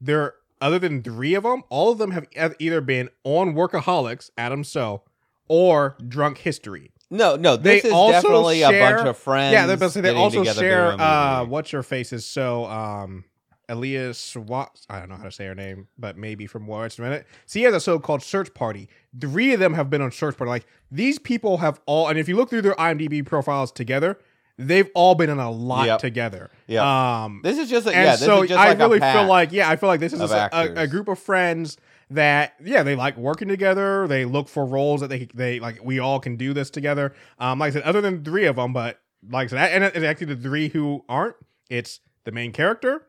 there 0.00 0.34
other 0.60 0.78
than 0.78 1.02
three 1.02 1.34
of 1.34 1.42
them, 1.44 1.62
all 1.68 1.92
of 1.92 1.98
them 1.98 2.10
have 2.12 2.54
either 2.58 2.80
been 2.80 3.10
on 3.22 3.54
Workaholics, 3.54 4.30
Adam 4.38 4.64
So, 4.64 5.02
or 5.46 5.96
Drunk 6.08 6.38
History. 6.38 6.90
no, 7.10 7.36
no. 7.36 7.56
they 7.56 7.76
This 7.76 7.86
is 7.86 7.92
also 7.92 8.12
definitely 8.22 8.62
a 8.62 8.70
bunch 8.70 9.06
of 9.06 9.16
friends. 9.18 9.52
yeah, 9.52 9.66
they're, 9.66 9.76
they 10.02 10.14
also 10.18 10.42
share 10.60 10.92
uh 11.00 11.44
what's 11.44 11.70
your 11.72 11.82
face 11.82 12.12
is 12.12 12.24
so 12.26 12.64
um 12.64 13.24
Elias 13.68 14.18
Swat 14.18 14.80
I 14.88 14.98
don't 15.00 15.08
know 15.10 15.16
how 15.16 15.24
to 15.24 15.30
say 15.32 15.46
her 15.46 15.54
name, 15.54 15.88
but 15.98 16.16
maybe 16.16 16.46
from 16.46 16.66
Warwick's 16.66 16.98
a 16.98 17.02
minute. 17.02 17.26
She 17.46 17.62
has 17.62 17.74
a 17.74 17.80
so-called 17.80 18.22
search 18.22 18.52
party. 18.54 18.88
Three 19.20 19.52
of 19.54 19.60
them 19.60 19.74
have 19.74 19.88
been 19.90 20.02
on 20.02 20.12
search 20.12 20.36
party. 20.36 20.48
Like 20.50 20.66
these 20.90 21.18
people 21.18 21.58
have 21.58 21.80
all 21.86 22.08
and 22.08 22.18
if 22.18 22.28
you 22.28 22.36
look 22.36 22.48
through 22.50 22.62
their 22.62 22.74
IMDb 22.74 23.24
profiles 23.24 23.70
together, 23.72 24.18
they've 24.58 24.88
all 24.94 25.14
been 25.14 25.30
in 25.30 25.38
a 25.38 25.50
lot 25.50 25.86
Yep. 25.86 25.98
together. 26.00 26.50
Yeah. 26.66 27.24
Um 27.24 27.40
This 27.42 27.58
is 27.58 27.68
just 27.70 27.86
a, 27.86 27.90
and 27.90 28.04
yeah. 28.04 28.12
This 28.12 28.24
so 28.24 28.42
is 28.42 28.48
just 28.50 28.60
I 28.60 28.68
like 28.70 28.78
really 28.78 29.00
feel 29.00 29.26
like 29.26 29.52
yeah, 29.52 29.68
I 29.68 29.76
feel 29.76 29.88
like 29.88 30.00
this 30.00 30.12
is 30.12 30.20
a, 30.20 30.48
a, 30.52 30.72
a 30.82 30.86
group 30.86 31.08
of 31.08 31.18
friends 31.18 31.76
that 32.10 32.54
yeah 32.62 32.82
they 32.82 32.94
like 32.94 33.16
working 33.16 33.48
together. 33.48 34.06
They 34.06 34.24
look 34.24 34.48
for 34.48 34.64
roles 34.66 35.00
that 35.00 35.08
they 35.08 35.28
they 35.34 35.58
like. 35.60 35.80
We 35.82 35.98
all 35.98 36.20
can 36.20 36.36
do 36.36 36.52
this 36.52 36.70
together. 36.70 37.14
Um, 37.38 37.58
like 37.58 37.68
I 37.72 37.74
said, 37.74 37.82
other 37.82 38.00
than 38.00 38.22
three 38.24 38.44
of 38.46 38.56
them, 38.56 38.72
but 38.72 39.00
like 39.28 39.46
I 39.46 39.56
said, 39.56 39.72
and 39.72 39.84
it's 39.84 40.04
actually 40.04 40.34
the 40.34 40.36
three 40.42 40.68
who 40.68 41.04
aren't. 41.08 41.36
It's 41.70 42.00
the 42.24 42.30
main 42.32 42.52
character, 42.52 43.06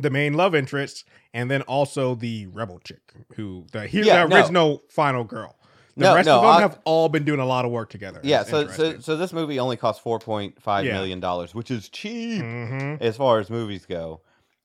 the 0.00 0.10
main 0.10 0.34
love 0.34 0.54
interest, 0.54 1.04
and 1.34 1.50
then 1.50 1.62
also 1.62 2.14
the 2.14 2.46
rebel 2.46 2.78
chick 2.78 3.12
who 3.34 3.66
the 3.72 3.86
here's 3.88 4.06
Yeah, 4.06 4.22
the 4.24 4.28
no. 4.28 4.36
original 4.36 4.82
final 4.88 5.24
girl. 5.24 5.56
The 5.96 6.02
No, 6.04 6.14
rest 6.14 6.26
no, 6.26 6.36
of 6.36 6.42
them 6.42 6.50
I- 6.50 6.60
have 6.60 6.78
all 6.84 7.08
been 7.08 7.24
doing 7.24 7.40
a 7.40 7.46
lot 7.46 7.64
of 7.64 7.70
work 7.70 7.88
together. 7.90 8.20
Yeah, 8.22 8.42
It's 8.42 8.50
so 8.50 8.68
so 8.68 8.98
so 9.00 9.16
this 9.16 9.32
movie 9.32 9.58
only 9.58 9.76
cost 9.76 10.02
four 10.02 10.18
point 10.18 10.60
five 10.60 10.84
Yeah. 10.84 10.92
million 10.92 11.20
dollars, 11.20 11.54
which 11.54 11.70
is 11.70 11.88
cheap 11.88 12.42
Mhm. 12.42 13.00
as 13.00 13.16
far 13.16 13.38
as 13.40 13.48
movies 13.48 13.86
go. 13.86 14.20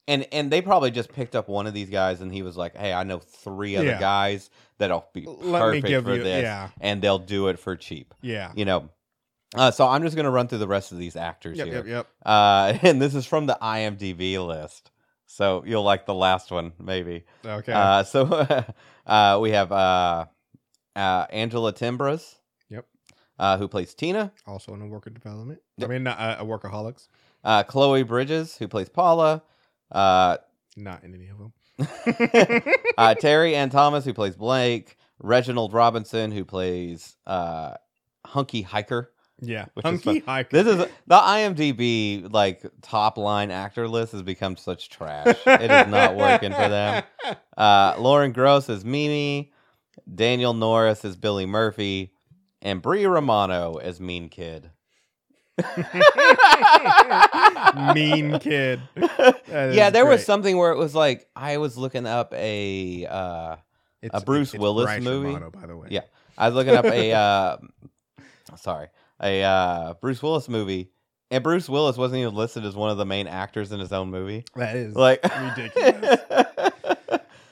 And 0.07 0.27
and 0.33 0.51
they 0.51 0.61
probably 0.61 0.91
just 0.91 1.13
picked 1.13 1.35
up 1.35 1.47
one 1.47 1.67
of 1.67 1.73
these 1.73 1.89
guys, 1.89 2.19
and 2.21 2.33
he 2.33 2.41
was 2.41 2.57
like, 2.57 2.75
"Hey, 2.75 2.91
I 2.91 3.03
know 3.03 3.19
three 3.19 3.77
other 3.77 3.85
Yeah. 3.87 3.99
guys 3.99 4.49
that'll 4.77 5.05
be 5.13 5.21
perfect 5.21 5.85
for 5.87 6.15
you 6.15 6.23
this, 6.23 6.43
yeah 6.43 6.69
and 6.81 7.01
they'll 7.01 7.19
do 7.19 7.47
it 7.47 7.59
for 7.59 7.75
cheap." 7.77 8.13
yeah. 8.21 8.51
You 8.55 8.65
know. 8.65 8.89
Uh, 9.55 9.69
so 9.69 9.85
I'm 9.87 10.01
just 10.01 10.15
gonna 10.15 10.31
run 10.31 10.47
through 10.47 10.57
the 10.59 10.67
rest 10.67 10.91
of 10.93 10.97
these 10.97 11.15
actors 11.17 11.57
Yep, 11.57 11.67
here. 11.67 11.75
yep, 11.77 11.85
yep. 11.87 12.07
Uh, 12.25 12.73
and 12.83 13.01
this 13.01 13.13
is 13.15 13.25
from 13.25 13.45
the 13.47 13.57
IMDb 13.61 14.37
list, 14.45 14.91
so 15.27 15.63
you'll 15.65 15.83
like 15.83 16.05
the 16.05 16.13
last 16.13 16.51
one 16.51 16.71
maybe. 16.79 17.23
Okay. 17.45 17.71
Uh, 17.73 18.03
so 18.03 18.23
uh, 19.05 19.37
we 19.41 19.51
have 19.51 19.71
uh, 20.95 21.25
Angela 21.29 21.73
Timbras. 21.73 22.35
Yep. 22.69 22.85
Uh, 23.39 23.57
who 23.57 23.67
plays 23.67 23.93
Tina? 23.93 24.31
also 24.47 24.73
in 24.73 24.81
a 24.81 24.87
worker 24.87 25.09
development. 25.09 25.59
Yep. 25.77 25.89
I 25.89 25.93
mean, 25.93 26.03
not 26.03 26.19
uh, 26.19 26.37
a 26.39 26.45
workaholics. 26.45 27.07
Uh, 27.43 27.63
Chloe 27.63 28.03
Bridges, 28.03 28.57
who 28.57 28.67
plays 28.67 28.87
Paula. 28.89 29.41
Uh, 29.91 30.37
Not 30.77 31.03
in 31.03 31.15
any 31.15 31.27
of 31.29 31.37
them. 31.39 31.53
uh, 32.97 33.15
Terry 33.15 33.55
Ann 33.55 33.69
Thomas, 33.69 34.05
who 34.05 34.13
plays 34.13 34.35
Blake. 34.35 34.97
Reginald 35.19 35.73
Robinson, 35.73 36.31
who 36.31 36.45
plays 36.45 37.15
uh, 37.27 37.75
Hunky 38.25 38.61
Hiker. 38.63 39.11
yeah, 39.39 39.65
which 39.73 39.83
hunky 39.85 40.19
fun. 40.19 40.35
hiker. 40.35 40.63
This 40.63 40.67
is 40.67 40.77
the 41.07 41.15
IMDb 41.17 42.31
like 42.31 42.63
top 42.81 43.17
line 43.17 43.49
actor 43.51 43.87
list 43.87 44.11
has 44.13 44.21
become 44.23 44.55
such 44.57 44.89
trash. 44.89 45.35
it 45.45 45.61
is 45.71 45.87
not 45.91 46.15
working 46.15 46.51
for 46.51 46.67
them. 46.69 47.03
Uh, 47.57 47.93
Lauren 47.99 48.31
Gross 48.31 48.69
is 48.69 48.83
Mimi. 48.83 49.51
Daniel 50.13 50.53
Norris 50.53 51.03
as 51.05 51.15
Billy 51.15 51.45
Murphy, 51.45 52.13
and 52.61 52.81
Brie 52.81 53.05
Romano 53.05 53.75
as 53.75 53.99
Mean 53.99 54.29
Kid. 54.29 54.71
mean 57.93 58.39
kid. 58.39 58.81
Yeah, 59.47 59.89
there 59.89 60.05
was 60.05 60.25
something 60.25 60.57
where 60.57 60.71
it 60.71 60.77
was 60.77 60.95
like 60.95 61.27
I 61.35 61.57
was 61.57 61.77
looking 61.77 62.07
up 62.07 62.33
a 62.33 63.05
uh 63.05 63.55
It's, 64.01 64.23
Bruce 64.23 64.53
Willis 64.53 64.85
Bryce 64.85 65.03
movie? 65.03 65.27
Romano, 65.27 65.51
by 65.51 65.67
the 65.67 65.75
way. 65.77 65.87
Yeah. 65.91 66.01
I 66.37 66.47
was 66.47 66.55
looking 66.55 66.75
up 66.75 66.85
a 66.85 67.11
uh 67.13 67.57
sorry, 68.55 68.87
a 69.21 69.43
uh 69.43 69.93
Bruce 69.95 70.21
Willis 70.23 70.49
movie 70.49 70.91
and 71.29 71.43
Bruce 71.43 71.69
Willis 71.69 71.97
wasn't 71.97 72.21
even 72.21 72.33
listed 72.35 72.65
as 72.65 72.75
one 72.75 72.89
of 72.89 72.97
the 72.97 73.05
main 73.05 73.27
actors 73.27 73.71
in 73.71 73.79
his 73.79 73.91
own 73.93 74.09
movie. 74.09 74.43
that 74.55 74.75
is 74.75 74.95
Like 74.95 75.23
ridiculous. 75.57 76.19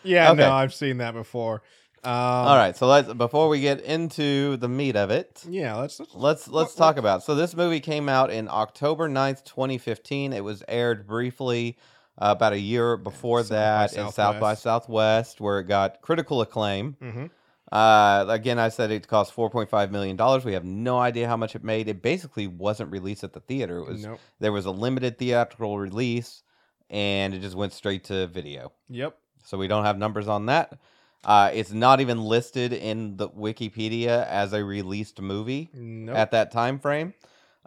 Yeah, 0.04 0.32
Okay. 0.32 0.42
no, 0.42 0.52
I've 0.54 0.74
seen 0.74 0.98
that 0.98 1.14
before. 1.14 1.62
Um, 2.04 2.12
All 2.14 2.56
right, 2.56 2.76
so 2.78 2.88
let's 2.88 3.12
before 3.14 3.50
we 3.50 3.60
get 3.62 3.82
into 3.82 4.58
the 4.58 4.70
meat 4.70 4.96
of 4.96 5.12
it, 5.12 5.44
Yeah, 5.50 5.76
let's. 5.76 6.00
let's 6.14 6.48
let's 6.48 6.76
talk 6.76 6.98
about. 6.98 7.24
So 7.24 7.36
this 7.36 7.56
movie 7.56 7.80
came 7.82 8.08
out 8.08 8.32
in 8.32 8.48
October 8.50 9.10
9th, 9.10 9.44
2015. 9.44 10.32
It 10.34 10.44
was 10.44 10.64
aired 10.68 11.06
briefly 11.08 11.78
uh, 12.18 12.34
about 12.38 12.54
a 12.54 12.60
year 12.60 12.96
before 12.98 13.42
South 13.44 13.50
by 13.50 13.56
that 13.56 13.94
in 13.94 14.12
South 14.12 14.40
by 14.40 14.54
Southwest. 14.56 14.62
Southwest 14.64 15.42
where 15.42 15.60
it 15.60 15.66
got 15.68 16.02
critical 16.02 16.42
acclaim. 16.42 16.96
hmm 17.02 17.26
Uh, 17.72 18.26
again, 18.30 18.58
I 18.58 18.70
said 18.70 18.90
it 18.92 19.08
cost 19.08 19.36
4.5 19.36 19.92
million 19.92 20.16
dollars. 20.16 20.44
We 20.46 20.54
have 20.54 20.66
no 20.66 20.98
idea 20.98 21.28
how 21.28 21.38
much 21.38 21.56
it 21.56 21.64
made. 21.64 21.88
It 21.88 22.02
basically 22.02 22.48
wasn't 22.48 22.92
released 22.92 23.24
at 23.24 23.34
the 23.34 23.42
theater. 23.42 23.78
It 23.80 23.88
was 23.88 24.06
Nope. 24.06 24.20
there 24.40 24.52
was 24.52 24.66
a 24.66 24.72
limited 24.72 25.18
theatrical 25.20 25.78
release 25.78 26.44
and 26.90 27.34
it 27.36 27.42
just 27.42 27.56
went 27.56 27.74
straight 27.74 28.06
to 28.06 28.26
video. 28.28 28.72
Yep. 28.90 29.16
So 29.44 29.58
we 29.58 29.68
don't 29.68 29.86
have 29.86 29.98
numbers 29.98 30.28
on 30.28 30.48
that. 30.48 30.80
Uh, 31.24 31.52
it's 31.54 31.72
not 31.74 32.00
even 32.00 32.24
listed 32.24 32.72
in 32.72 33.18
the 33.18 33.30
Wikipedia 33.30 34.26
as 34.28 34.54
a 34.54 34.64
released 34.64 35.20
movie 35.22 35.70
Nope. 35.74 36.16
at 36.16 36.32
that 36.32 36.52
time 36.52 36.80
frame. 36.80 37.14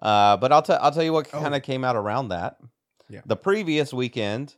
Uh, 0.01 0.37
but 0.39 0.53
I'll 0.53 0.63
tell 0.63 0.79
I'll 0.81 0.91
tell 0.91 1.03
you 1.03 1.13
what 1.13 1.29
Oh. 1.33 1.41
kind 1.41 1.55
of 1.55 1.63
came 1.63 1.85
out 1.85 1.95
around 1.97 2.29
that. 2.29 2.57
Yeah. 3.09 3.21
The 3.27 3.37
previous 3.37 3.93
weekend, 3.93 4.57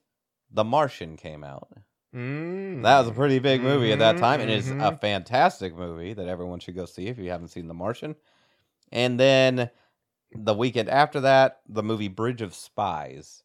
The 0.50 0.64
Martian 0.64 1.16
came 1.16 1.42
out. 1.42 1.68
Mm. 2.14 2.82
That 2.84 3.00
was 3.00 3.08
a 3.08 3.12
pretty 3.12 3.40
big 3.40 3.60
movie 3.62 3.90
at 3.92 3.98
that 3.98 4.18
time, 4.18 4.40
and 4.40 4.48
it's 4.50 4.68
a 4.68 4.74
Mhm. 4.74 5.00
fantastic 5.00 5.74
movie 5.76 6.12
that 6.12 6.28
everyone 6.28 6.60
should 6.60 6.76
go 6.76 6.84
see 6.86 7.08
if 7.08 7.18
you 7.18 7.30
haven't 7.30 7.48
seen 7.48 7.66
The 7.66 7.74
Martian. 7.74 8.14
And 8.92 9.18
then 9.18 9.70
the 10.32 10.54
weekend 10.54 10.88
after 10.88 11.20
that, 11.22 11.60
the 11.68 11.82
movie 11.82 12.08
Bridge 12.08 12.40
of 12.42 12.54
Spies, 12.54 13.42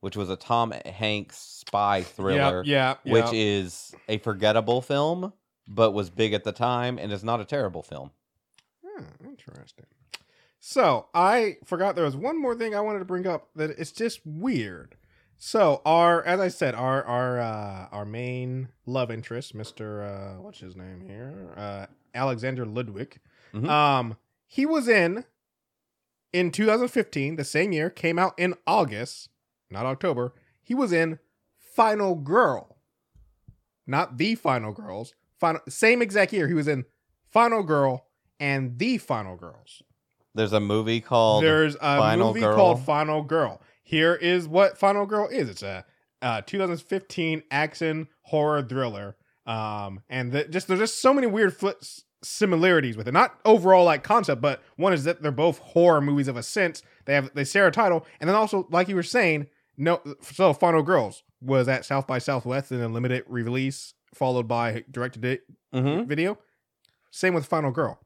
which 0.00 0.16
was 0.16 0.30
a 0.30 0.36
Tom 0.36 0.72
Hanks 0.84 1.38
spy 1.38 2.02
thriller, 2.02 2.62
Yeah, 2.64 2.96
yeah, 3.04 3.12
which 3.12 3.32
yeah. 3.32 3.38
is 3.60 3.94
a 4.08 4.18
forgettable 4.18 4.80
film, 4.82 5.32
but 5.68 5.92
was 5.92 6.10
big 6.10 6.32
at 6.32 6.44
the 6.44 6.52
time 6.52 6.98
and 6.98 7.12
is 7.12 7.24
not 7.24 7.40
a 7.40 7.44
terrible 7.44 7.82
film. 7.82 8.10
Hmm, 8.84 9.04
interesting. 9.28 9.86
So 10.60 11.06
I 11.14 11.56
forgot 11.64 11.94
there 11.96 12.04
was 12.04 12.16
one 12.16 12.40
more 12.40 12.54
thing 12.56 12.74
I 12.74 12.80
wanted 12.80 13.00
to 13.00 13.04
bring 13.04 13.26
up 13.26 13.48
that 13.56 13.70
it's 13.70 13.92
just 13.92 14.20
weird. 14.24 14.96
So 15.38 15.82
our, 15.84 16.24
as 16.24 16.40
I 16.40 16.48
said, 16.48 16.74
our 16.74 17.04
our 17.04 17.38
uh, 17.38 17.88
our 17.92 18.04
main 18.06 18.68
love 18.86 19.10
interest, 19.10 19.54
Mister, 19.54 20.02
uh, 20.02 20.40
what's 20.40 20.60
his 20.60 20.74
name 20.76 21.02
here, 21.06 21.52
uh, 21.56 21.86
Alexander 22.14 22.64
Ludwig. 22.64 23.20
Mhm. 23.54 23.68
Um, 23.68 24.16
he 24.46 24.64
was 24.64 24.88
in 24.88 25.24
in 26.32 26.50
2015, 26.50 27.36
the 27.36 27.44
same 27.44 27.72
year, 27.72 27.90
came 27.90 28.18
out 28.18 28.34
in 28.38 28.54
August, 28.66 29.28
not 29.70 29.86
October. 29.86 30.34
He 30.62 30.74
was 30.74 30.92
in 30.92 31.18
Final 31.58 32.14
Girl, 32.14 32.78
not 33.86 34.18
the 34.18 34.34
Final 34.34 34.72
Girls. 34.72 35.14
Final, 35.38 35.60
same 35.68 36.00
exact 36.02 36.32
year, 36.32 36.48
he 36.48 36.54
was 36.54 36.68
in 36.68 36.84
Final 37.30 37.62
Girl 37.62 38.06
and 38.40 38.78
the 38.78 38.98
Final 38.98 39.36
Girls. 39.36 39.82
There's 40.34 40.52
a 40.52 40.60
movie 40.60 41.00
called 41.00 41.44
There's 41.44 41.76
a 41.76 41.98
Final 41.98 42.28
movie 42.28 42.40
Girl. 42.40 42.54
called 42.54 42.84
Final 42.84 43.22
Girl. 43.22 43.60
Here 43.82 44.14
is 44.14 44.48
what 44.48 44.78
Final 44.78 45.06
Girl 45.06 45.28
is. 45.28 45.48
It's 45.48 45.62
a 45.62 45.84
uh, 46.22 46.42
2015 46.42 47.42
action 47.50 48.08
horror 48.22 48.62
thriller. 48.62 49.16
Um, 49.46 50.00
and 50.08 50.32
the, 50.32 50.44
just 50.44 50.66
there's 50.68 50.80
just 50.80 51.00
so 51.00 51.14
many 51.14 51.26
weird 51.26 51.56
fl- 51.56 51.70
similarities 52.22 52.96
with 52.96 53.06
it. 53.08 53.12
Not 53.12 53.38
overall 53.44 53.84
like 53.84 54.02
concept, 54.02 54.42
but 54.42 54.62
one 54.76 54.92
is 54.92 55.04
that 55.04 55.22
they're 55.22 55.30
both 55.30 55.58
horror 55.58 56.00
movies 56.00 56.28
of 56.28 56.36
a 56.36 56.42
sense. 56.42 56.82
They 57.04 57.14
have 57.14 57.30
they 57.34 57.44
share 57.44 57.66
a 57.66 57.72
title, 57.72 58.04
and 58.20 58.28
then 58.28 58.34
also 58.34 58.66
like 58.70 58.88
you 58.88 58.96
were 58.96 59.02
saying, 59.02 59.46
no. 59.76 60.00
So 60.22 60.52
Final 60.52 60.82
Girls 60.82 61.22
was 61.40 61.68
at 61.68 61.84
South 61.84 62.06
by 62.06 62.18
Southwest 62.18 62.72
in 62.72 62.80
a 62.80 62.88
limited 62.88 63.24
release, 63.28 63.94
followed 64.14 64.48
by 64.48 64.84
direct 64.90 65.20
to 65.20 65.38
Mhm. 65.74 66.06
video. 66.06 66.38
Same 67.10 67.34
with 67.34 67.46
Final 67.46 67.70
Girl. 67.70 67.98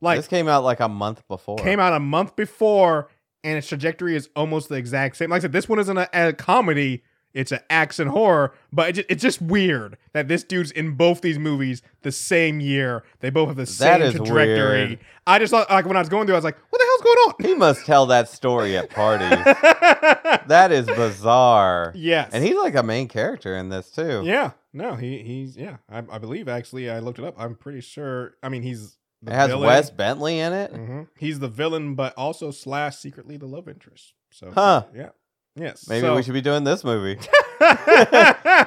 Like 0.00 0.18
this 0.18 0.28
came 0.28 0.48
out 0.48 0.62
like 0.64 0.80
a 0.80 0.88
month 0.88 1.26
before. 1.28 1.56
came 1.58 1.80
out 1.80 1.92
a 1.92 2.00
month 2.00 2.36
before, 2.36 3.08
and 3.42 3.58
its 3.58 3.66
trajectory 3.68 4.14
is 4.14 4.28
almost 4.36 4.68
the 4.68 4.76
exact 4.76 5.16
same. 5.16 5.30
Like 5.30 5.40
I 5.40 5.42
said, 5.42 5.52
this 5.52 5.68
one 5.68 5.78
isn't 5.78 5.96
a, 5.96 6.08
a 6.12 6.32
comedy; 6.32 7.02
it's 7.34 7.52
an 7.52 7.60
action 7.70 8.08
horror. 8.08 8.52
But 8.72 8.90
it 8.90 8.92
just, 8.94 9.10
it's 9.10 9.22
just 9.22 9.42
weird 9.42 9.96
that 10.12 10.28
this 10.28 10.42
dude's 10.44 10.70
in 10.70 10.96
both 10.96 11.20
these 11.20 11.38
movies 11.38 11.82
the 12.02 12.12
same 12.12 12.60
year. 12.60 13.04
They 13.20 13.30
both 13.30 13.48
have 13.48 13.56
the 13.56 13.66
same 13.66 14.02
is 14.02 14.14
trajectory. 14.14 14.86
weird. 14.86 14.98
I 15.26 15.38
just 15.38 15.50
thought, 15.50 15.70
like 15.70 15.84
when 15.86 15.96
I 15.96 16.00
was 16.00 16.08
going 16.08 16.26
through, 16.26 16.34
I 16.36 16.38
was 16.38 16.44
like, 16.44 16.56
"What 16.70 16.78
the 16.78 16.84
hell's 16.86 17.02
going 17.02 17.18
on? 17.28 17.34
He 17.46 17.54
must 17.54 17.84
tell 17.86 18.06
that 18.06 18.28
story 18.28 18.76
at 18.76 18.90
parties. 18.90 19.28
that 20.46 20.70
is 20.72 20.86
bizarre. 20.86 21.92
yes, 21.94 22.30
And 22.32 22.44
he's 22.44 22.56
like 22.56 22.74
a 22.74 22.82
main 22.82 23.08
character 23.08 23.56
in 23.56 23.68
this 23.68 23.90
too. 23.90 24.22
yeah, 24.24 24.52
no, 24.72 24.94
he 24.94 25.18
he's 25.22 25.56
yeah. 25.56 25.76
I, 25.90 25.98
I 26.10 26.18
believe 26.18 26.48
actually, 26.48 26.90
I 26.90 26.98
looked 27.00 27.18
it 27.18 27.24
up. 27.24 27.34
I'm 27.38 27.54
pretty 27.54 27.80
sure. 27.80 28.34
I 28.42 28.48
mean, 28.48 28.62
he's 28.62 28.96
the 29.22 29.32
It 29.32 29.34
has 29.34 29.48
villain. 29.50 29.66
Wes 29.66 29.90
Bentley 29.90 30.38
in 30.38 30.52
it. 30.52 30.72
Mhm. 30.72 31.08
He's 31.18 31.38
the 31.40 31.48
villain, 31.48 31.94
but 31.94 32.14
also 32.14 32.50
slash 32.50 32.96
secretly 32.96 33.36
the 33.36 33.46
love 33.46 33.68
interest. 33.68 34.14
So 34.30 34.50
Huh. 34.54 34.84
yeah, 34.94 35.10
yes. 35.58 35.88
Maybe 35.88 36.06
so- 36.06 36.16
we 36.16 36.22
should 36.22 36.34
be 36.34 36.40
doing 36.40 36.64
this 36.64 36.84
movie. 36.84 37.18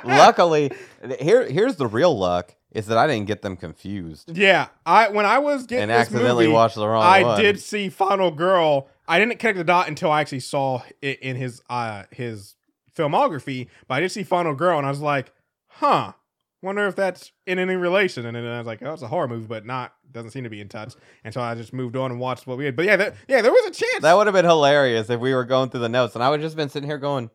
Luckily, 0.03 0.71
here 1.19 1.49
here's 1.49 1.75
the 1.75 1.87
real 1.87 2.17
luck 2.17 2.55
is 2.71 2.85
that 2.87 2.97
I 2.97 3.05
didn't 3.07 3.27
get 3.27 3.41
them 3.41 3.57
confused 3.57 4.35
yeah, 4.37 4.67
I 4.85 5.09
when 5.09 5.25
I 5.25 5.39
was 5.39 5.65
getting 5.65 5.83
and 5.83 5.91
accidentally 5.91 6.45
movie, 6.45 6.53
watched 6.53 6.75
the 6.75 6.87
wrong 6.87 7.03
I 7.03 7.23
one. 7.23 7.41
did 7.41 7.59
see 7.59 7.89
Final 7.89 8.31
Girl. 8.31 8.87
I 9.07 9.19
didn't 9.19 9.39
connect 9.39 9.57
the 9.57 9.63
dot 9.63 9.87
until 9.87 10.11
I 10.11 10.21
actually 10.21 10.39
saw 10.39 10.81
it 11.01 11.19
in 11.19 11.35
his 11.35 11.61
uh 11.69 12.03
his 12.11 12.55
filmography. 12.95 13.67
But 13.87 13.95
I 13.95 13.99
did 14.01 14.11
see 14.11 14.23
Final 14.23 14.53
Girl, 14.53 14.77
and 14.77 14.85
I 14.85 14.89
was 14.89 15.01
like, 15.01 15.31
huh. 15.67 16.13
Wonder 16.61 16.85
if 16.87 16.95
that's 16.95 17.31
in 17.47 17.57
any 17.59 17.75
relation. 17.75 18.25
And 18.25 18.35
then 18.35 18.45
I 18.45 18.57
was 18.59 18.67
like, 18.67 18.81
oh, 18.83 18.93
it's 18.93 19.01
a 19.01 19.07
horror 19.07 19.27
movie, 19.27 19.47
but 19.47 19.65
not 19.65 19.93
doesn't 20.11 20.31
seem 20.31 20.43
to 20.43 20.49
be 20.49 20.61
in 20.61 20.67
touch. 20.69 20.93
And 21.23 21.33
so 21.33 21.41
I 21.41 21.55
just 21.55 21.73
moved 21.73 21.95
on 21.95 22.11
and 22.11 22.19
watched 22.19 22.45
what 22.45 22.57
we 22.57 22.65
had. 22.65 22.75
But 22.75 22.85
yeah, 22.85 22.97
that, 22.97 23.15
yeah, 23.27 23.41
there 23.41 23.51
was 23.51 23.65
a 23.65 23.71
chance. 23.71 24.01
That 24.01 24.15
would 24.15 24.27
have 24.27 24.33
been 24.33 24.45
hilarious 24.45 25.09
if 25.09 25.19
we 25.19 25.33
were 25.33 25.45
going 25.45 25.69
through 25.69 25.79
the 25.79 25.89
notes 25.89 26.13
and 26.15 26.23
I 26.23 26.29
would 26.29 26.39
have 26.39 26.45
just 26.45 26.55
been 26.57 26.69
sitting 26.69 26.87
here 26.89 26.97
going, 26.99 27.29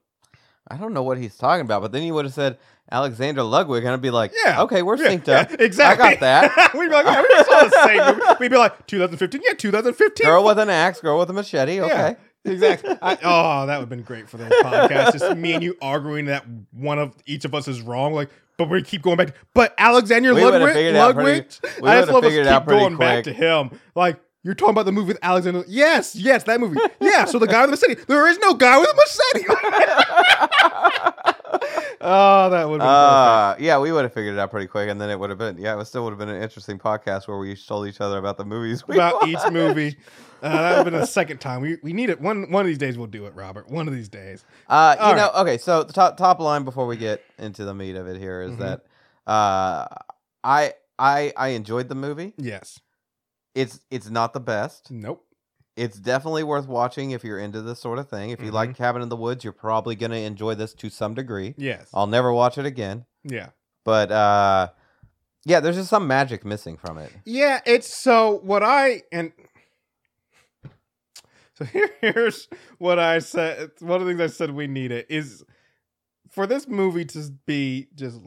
I 0.68 0.76
don't 0.76 0.92
know 0.92 1.02
what 1.02 1.18
he's 1.18 1.36
talking 1.36 1.62
about. 1.62 1.82
But 1.82 1.92
then 1.92 2.02
you 2.02 2.12
would 2.14 2.24
have 2.24 2.34
said 2.34 2.58
Alexander 2.90 3.42
Ludwig, 3.42 3.82
and 3.84 3.92
I'd 3.92 4.00
be 4.02 4.10
like, 4.10 4.32
Yeah. 4.44 4.62
okay, 4.62 4.82
we're 4.82 4.96
Yeah, 4.96 5.08
synced 5.10 5.28
up. 5.28 5.50
yeah, 5.50 5.56
exactly. 5.60 6.04
I 6.06 6.10
got 6.14 6.20
that. 6.20 6.74
We'd 6.74 6.88
be 6.88 6.92
like, 6.94 7.06
yeah, 7.06 7.22
we 7.22 7.28
just 7.28 7.48
saw 7.50 7.64
the 7.64 7.84
same 7.86 8.14
movie. 8.18 8.36
We'd 8.40 8.50
be 8.50 8.56
like, 8.56 8.86
2015. 8.86 9.40
Yeah, 9.44 9.54
2015. 9.54 10.24
Girl 10.26 10.44
with 10.44 10.58
an 10.58 10.70
axe, 10.70 11.00
girl 11.00 11.18
with 11.18 11.30
a 11.30 11.32
machete. 11.32 11.80
Okay. 11.80 12.16
Yeah, 12.44 12.52
exactly. 12.52 12.96
I, 13.02 13.18
oh, 13.24 13.66
that 13.66 13.76
would 13.76 13.82
have 13.82 13.88
been 13.88 14.02
great 14.02 14.28
for 14.28 14.36
the 14.38 14.44
podcast. 14.62 15.12
Just 15.18 15.36
me 15.36 15.54
and 15.54 15.62
you 15.64 15.76
arguing 15.82 16.26
that 16.26 16.44
one 16.72 16.98
of 17.00 17.14
each 17.26 17.44
of 17.44 17.54
us 17.54 17.66
is 17.68 17.80
wrong. 17.80 18.12
Like, 18.12 18.30
but 18.56 18.68
we 18.70 18.82
keep 18.82 19.02
going 19.02 19.16
back. 19.16 19.34
but 19.54 19.74
Alexander 19.78 20.34
We 20.34 20.42
Ludwig, 20.44 20.74
figured 20.74 20.94
it 20.94 20.98
out 20.98 21.16
Ludwig, 21.16 21.48
pretty- 21.60 21.82
we 21.82 21.88
I 21.88 22.00
just 22.00 22.12
love 22.12 22.24
us 22.24 22.32
keep 22.32 22.66
going 22.66 22.96
back 22.96 23.24
to 23.24 23.32
him. 23.32 23.70
Like, 23.94 24.20
you're 24.42 24.54
talking 24.54 24.70
about 24.74 24.84
the 24.86 24.92
movie 24.92 25.08
with 25.08 25.18
Alexander. 25.22 25.64
Yes, 25.66 26.14
yes, 26.14 26.44
that 26.44 26.60
movie. 26.60 26.78
Yeah. 27.00 27.24
So 27.24 27.38
the 27.40 27.48
guy 27.48 27.66
with 27.66 27.80
the 27.80 27.88
machete. 27.88 28.04
There 28.06 28.28
is 28.28 28.38
no 28.38 28.54
guy 28.54 28.78
with 28.78 28.88
a 28.88 28.94
machete. 28.94 29.46
oh, 32.00 32.50
that 32.50 32.68
would 32.68 32.80
perfect. 32.80 32.82
Uh, 32.82 33.56
yeah, 33.58 33.78
we 33.78 33.90
would 33.92 34.04
have 34.04 34.12
figured 34.12 34.34
it 34.34 34.38
out 34.38 34.50
pretty 34.50 34.66
quick, 34.68 34.88
and 34.88 35.00
then 35.00 35.10
it 35.10 35.18
would 35.18 35.30
have 35.30 35.38
been, 35.38 35.58
yeah, 35.58 35.78
it 35.80 35.84
still 35.86 36.04
would 36.04 36.10
have 36.10 36.18
been 36.18 36.28
an 36.28 36.40
interesting 36.40 36.78
podcast 36.78 37.26
where 37.28 37.38
we 37.38 37.56
told 37.56 37.88
each 37.88 38.00
other 38.00 38.18
about 38.18 38.36
the 38.38 38.44
movies 38.44 38.86
we 38.86 38.94
about 38.94 39.14
watched. 39.14 39.28
each 39.28 39.52
movie. 39.52 39.96
Uh, 40.46 40.62
that 40.62 40.68
would 40.70 40.76
have 40.76 40.84
been 40.92 40.94
a 41.02 41.06
second 41.06 41.40
time. 41.40 41.60
We 41.62 41.78
we 41.82 41.92
need 41.92 42.10
it. 42.10 42.20
One 42.20 42.50
one 42.50 42.60
of 42.62 42.66
these 42.66 42.78
days 42.78 42.96
we'll 42.96 43.06
do 43.08 43.26
it, 43.26 43.34
Robert. 43.34 43.68
One 43.70 43.88
of 43.88 43.94
these 43.94 44.08
days. 44.08 44.44
Uh, 44.68 44.96
you 44.98 45.04
All 45.04 45.16
know, 45.16 45.30
okay. 45.42 45.58
So 45.58 45.82
the 45.82 45.92
top 45.92 46.16
top 46.16 46.40
line 46.40 46.64
before 46.64 46.86
we 46.86 46.96
get 46.96 47.22
into 47.38 47.64
the 47.64 47.74
meat 47.74 47.96
of 47.96 48.06
it 48.06 48.18
here 48.18 48.42
is 48.42 48.52
Mhm. 48.52 48.58
that 48.58 48.84
uh, 49.30 49.86
I 50.44 50.74
I 50.98 51.32
I 51.36 51.48
enjoyed 51.48 51.88
the 51.88 51.94
movie. 51.94 52.32
Yes. 52.38 52.78
It's 53.54 53.80
it's 53.90 54.10
not 54.10 54.32
the 54.32 54.40
best. 54.40 54.90
Nope. 54.90 55.22
It's 55.76 55.98
definitely 55.98 56.42
worth 56.42 56.66
watching 56.68 57.10
if 57.10 57.22
you're 57.22 57.38
into 57.38 57.60
this 57.60 57.80
sort 57.80 57.98
of 57.98 58.08
thing. 58.08 58.30
If 58.30 58.40
you 58.42 58.50
like 58.50 58.70
Mm-hmm. 58.70 58.82
Cabin 58.82 59.02
in 59.02 59.08
the 59.10 59.16
Woods, 59.16 59.44
you're 59.44 59.52
probably 59.52 59.94
gonna 59.94 60.16
enjoy 60.16 60.54
this 60.54 60.72
to 60.74 60.88
some 60.88 61.12
degree. 61.14 61.54
Yes. 61.58 61.88
I'll 61.92 62.06
never 62.06 62.32
watch 62.32 62.56
it 62.56 62.64
again, 62.64 63.04
Yeah. 63.24 63.48
but 63.84 64.10
uh, 64.10 64.68
yeah, 65.44 65.60
there's 65.60 65.76
just 65.76 65.90
some 65.90 66.06
magic 66.06 66.44
missing 66.46 66.76
from 66.78 66.96
it. 66.98 67.12
Yeah, 67.26 67.60
it's 67.66 67.94
so 67.94 68.40
what 68.42 68.62
I 68.62 69.02
and 69.12 69.32
so 71.56 71.64
here, 71.64 71.90
here's 72.00 72.48
what 72.78 72.98
I 72.98 73.18
said. 73.20 73.70
One 73.80 74.00
of 74.00 74.06
the 74.06 74.12
things 74.14 74.20
I 74.20 74.34
said 74.34 74.50
we 74.52 74.66
need 74.66 74.92
it 74.92 75.06
is 75.08 75.44
for 76.30 76.46
this 76.46 76.66
movie 76.68 77.04
to 77.06 77.30
be 77.46 77.88
just 77.94 78.20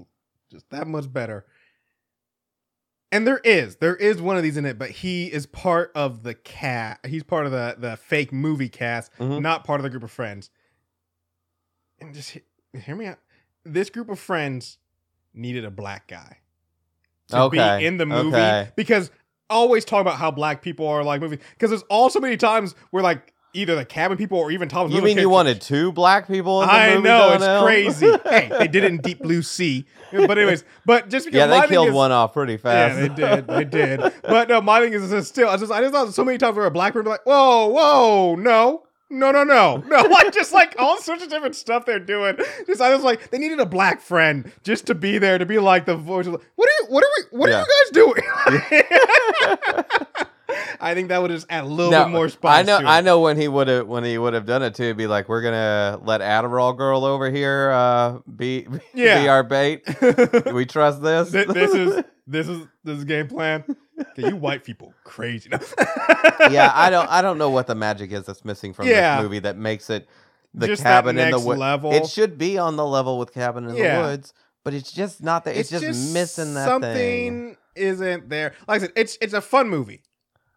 just 0.51 0.69
that 0.71 0.87
much 0.87 1.11
better. 1.11 1.45
And 3.11 3.25
there 3.25 3.39
is, 3.39 3.77
there 3.77 3.95
is 3.95 4.21
one 4.21 4.37
of 4.37 4.43
these 4.43 4.55
in 4.55 4.65
it, 4.67 4.77
but 4.77 4.91
he 4.91 5.25
is 5.33 5.47
part 5.47 5.91
of 5.95 6.21
the 6.21 6.35
cat. 6.35 6.99
He's 7.07 7.23
part 7.23 7.45
of 7.47 7.51
the 7.51 7.75
the 7.77 7.97
fake 7.97 8.31
movie 8.31 8.69
cast, 8.69 9.11
Mhm. 9.17 9.41
not 9.41 9.63
part 9.63 9.79
of 9.79 9.83
the 9.83 9.89
group 9.89 10.03
of 10.03 10.11
friends. 10.11 10.49
And 11.99 12.13
just 12.13 12.31
he- 12.31 12.41
hear 12.79 12.95
me 12.95 13.07
out. 13.07 13.19
This 13.63 13.89
group 13.89 14.09
of 14.09 14.19
friends 14.19 14.77
needed 15.33 15.65
a 15.65 15.71
black 15.71 16.07
guy 16.07 16.37
to 17.29 17.41
Okay, 17.43 17.79
be 17.79 17.85
in 17.85 17.97
the 17.97 18.05
movie 18.05 18.27
okay. 18.37 18.71
because 18.75 19.11
always 19.49 19.85
talk 19.85 20.01
about 20.01 20.17
how 20.17 20.31
black 20.31 20.61
people 20.61 20.87
are 20.87 21.03
like 21.03 21.21
movie 21.21 21.39
because 21.53 21.69
there's 21.69 21.83
all 21.83 22.09
so 22.09 22.19
many 22.19 22.37
times 22.37 22.75
where 22.91 23.03
like 23.03 23.33
either 23.53 23.75
the 23.75 23.85
cabin 23.85 24.17
people 24.17 24.37
or 24.37 24.51
even 24.51 24.69
Thomas. 24.69 24.93
You 24.93 25.01
mean 25.01 25.17
you 25.17 25.29
wanted 25.29 25.61
two 25.61 25.91
black 25.91 26.27
people 26.27 26.61
in 26.61 26.67
the 26.67 26.73
I 26.73 26.97
know 26.97 27.33
it's 27.33 27.63
crazy. 27.63 28.07
hey, 28.29 28.49
they 28.57 28.67
did 28.67 28.83
it 28.83 28.91
in 28.91 28.97
Deep 28.97 29.19
Blue 29.19 29.41
Sea, 29.41 29.85
but 30.11 30.37
anyways, 30.37 30.63
but 30.85 31.09
just 31.09 31.25
because 31.25 31.37
yeah, 31.37 31.61
they 31.61 31.67
killed 31.67 31.89
is- 31.89 31.93
one 31.93 32.11
off 32.11 32.33
pretty 32.33 32.57
fast. 32.57 32.97
Yeah, 32.97 33.07
they 33.07 33.15
did. 33.35 33.47
They 33.47 33.63
did. 33.65 34.13
But 34.21 34.49
no, 34.49 34.61
my 34.61 34.81
thing 34.81 34.93
is, 34.93 35.11
is 35.11 35.27
still. 35.27 35.49
I 35.49 35.57
just, 35.57 35.71
I 35.71 35.81
just 35.81 35.93
thought 35.93 36.13
so 36.13 36.23
many 36.23 36.37
times 36.37 36.57
where 36.57 36.65
a 36.65 36.71
black 36.71 36.93
person 36.93 37.05
be 37.05 37.09
like, 37.09 37.25
whoa, 37.25 37.67
whoa, 37.67 38.35
no. 38.35 38.83
No, 39.11 39.31
no, 39.31 39.43
no, 39.43 39.77
no! 39.87 40.01
Like 40.09 40.31
just 40.31 40.53
like 40.53 40.75
all 40.77 40.99
sorts 40.99 41.23
of 41.23 41.29
different 41.29 41.55
stuff 41.55 41.85
they're 41.85 41.99
doing. 41.99 42.37
Just 42.67 42.79
I 42.79 42.93
was 42.93 43.03
like, 43.03 43.31
they 43.31 43.39
needed 43.39 43.59
a 43.59 43.65
black 43.65 44.01
friend 44.01 44.51
just 44.63 44.85
to 44.87 44.95
be 44.95 45.17
there 45.17 45.37
to 45.39 45.45
be 45.47 45.57
like 45.59 45.85
the 45.85 45.95
voice. 45.95 46.27
Of, 46.27 46.33
what 46.55 46.69
are 46.69 46.71
you? 46.81 46.85
What 46.89 47.03
are 47.03 47.09
we? 47.17 47.37
What 47.39 47.49
Yeah. 47.49 47.57
are 47.57 47.65
you 47.65 47.67
guys 47.83 47.91
doing? 47.91 48.23
I 50.81 50.93
think 50.93 51.09
that 51.09 51.21
would 51.21 51.29
just 51.31 51.45
add 51.49 51.63
a 51.63 51.67
little 51.67 51.91
No, 51.91 52.05
bit 52.05 52.11
more 52.11 52.29
spice. 52.29 52.59
I 52.59 52.63
know. 52.63 52.87
I 52.87 53.01
know 53.01 53.19
when 53.19 53.37
he 53.37 53.47
would 53.47 53.67
have 53.67 53.87
when 53.87 54.03
he 54.03 54.17
would 54.17 54.33
have 54.33 54.45
done 54.45 54.63
it 54.63 54.73
too. 54.75 54.83
It'd 54.83 54.97
be 54.97 55.07
like, 55.07 55.29
we're 55.29 55.41
gonna 55.43 55.99
let 56.03 56.21
Adderall 56.21 56.75
girl 56.75 57.05
over 57.05 57.29
here 57.29 57.71
uh, 57.71 58.19
be 58.35 58.65
Yeah. 58.93 59.21
be 59.23 59.27
our 59.29 59.43
bait. 59.43 59.83
We 60.53 60.65
trust 60.65 61.01
this? 61.03 61.31
Th- 61.31 61.47
this 61.47 61.73
is 61.73 62.03
this 62.25 62.47
is 62.47 62.67
this 62.83 62.97
is 62.97 63.03
game 63.05 63.27
plan. 63.27 63.63
You 64.17 64.35
white 64.35 64.63
people 64.63 64.93
crazy. 65.03 65.49
yeah. 66.51 66.71
I 66.73 66.89
don't. 66.89 67.09
I 67.09 67.21
don't 67.21 67.37
know 67.37 67.49
what 67.49 67.67
the 67.67 67.75
magic 67.75 68.11
is 68.11 68.25
that's 68.25 68.43
missing 68.45 68.73
from 68.73 68.87
Yeah. 68.87 69.17
this 69.17 69.23
movie 69.23 69.39
that 69.39 69.57
makes 69.57 69.89
it 69.89 70.07
the 70.53 70.67
Just 70.67 70.83
cabin 70.83 71.17
in 71.17 71.31
the 71.31 71.39
woods. 71.39 71.59
level. 71.59 71.91
It 71.93 72.07
should 72.07 72.37
be 72.37 72.57
on 72.57 72.75
the 72.75 72.85
level 72.85 73.17
with 73.19 73.33
Cabin 73.33 73.69
in 73.69 73.75
Yeah. 73.75 74.01
the 74.01 74.07
Woods, 74.07 74.33
but 74.63 74.73
it's 74.73 74.91
just 74.91 75.21
not 75.21 75.45
there. 75.45 75.53
It's, 75.53 75.69
just, 75.69 76.13
missing 76.13 76.55
that 76.55 76.65
something 76.67 76.91
thing. 76.93 77.57
isn't 77.75 78.29
there. 78.29 78.53
Like 78.67 78.81
I 78.81 78.85
said, 78.85 78.93
it's 78.95 79.17
it's 79.21 79.33
a 79.33 79.41
fun 79.41 79.69
movie. 79.69 80.01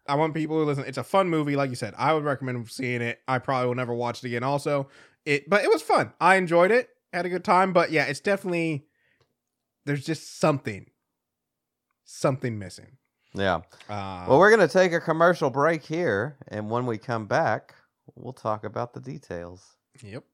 I 0.08 0.14
want 0.16 0.34
people 0.34 0.58
to 0.60 0.64
listen. 0.64 0.84
It's 0.86 0.98
a 0.98 1.04
fun 1.04 1.28
movie, 1.28 1.54
like 1.56 1.70
you 1.70 1.76
said. 1.76 1.94
I 1.96 2.12
would 2.14 2.24
recommend 2.24 2.68
seeing 2.70 3.02
it. 3.02 3.20
I 3.28 3.38
probably 3.38 3.68
will 3.68 3.74
never 3.74 3.94
watch 3.94 4.24
it 4.24 4.26
again. 4.26 4.42
Also, 4.42 4.88
it 5.24 5.48
but 5.48 5.62
it 5.62 5.68
was 5.70 5.82
fun. 5.82 6.12
I 6.20 6.36
enjoyed 6.36 6.70
it. 6.70 6.88
Had 7.12 7.26
a 7.26 7.28
good 7.28 7.44
time. 7.44 7.72
But 7.72 7.90
yeah, 7.92 8.04
it's 8.06 8.20
definitely 8.20 8.86
there's 9.84 10.04
just 10.04 10.38
something, 10.40 10.86
something 12.04 12.58
missing. 12.58 12.96
Yeah. 13.34 13.60
Uh, 13.88 14.26
Well, 14.28 14.38
we're 14.38 14.50
gonna 14.50 14.68
take 14.68 14.92
a 14.92 15.00
commercial 15.00 15.50
break 15.50 15.82
here, 15.82 16.36
and 16.48 16.68
when 16.70 16.86
we 16.86 16.98
come 16.98 17.26
back, 17.26 17.74
we'll 18.14 18.32
talk 18.32 18.64
about 18.64 18.92
the 18.92 19.00
details. 19.00 19.76
Yep. 20.02 20.24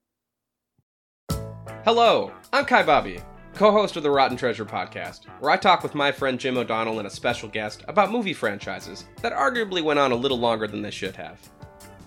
Hello, 1.84 2.32
I'm 2.52 2.64
Kai 2.64 2.82
Bobby, 2.82 3.20
co 3.54 3.70
host 3.70 3.96
of 3.96 4.02
the 4.02 4.10
Rotten 4.10 4.36
Treasure 4.36 4.64
podcast, 4.64 5.26
where 5.40 5.50
I 5.50 5.56
talk 5.56 5.82
with 5.82 5.94
my 5.94 6.10
friend 6.10 6.40
Jim 6.40 6.56
O'Donnell 6.58 6.98
and 6.98 7.06
a 7.06 7.10
special 7.10 7.48
guest 7.48 7.84
about 7.88 8.10
movie 8.10 8.32
franchises 8.34 9.04
that 9.22 9.32
arguably 9.32 9.82
went 9.82 9.98
on 10.00 10.12
a 10.12 10.16
little 10.16 10.38
longer 10.38 10.66
than 10.66 10.82
they 10.82 10.90
should 10.90 11.14
have. 11.16 11.38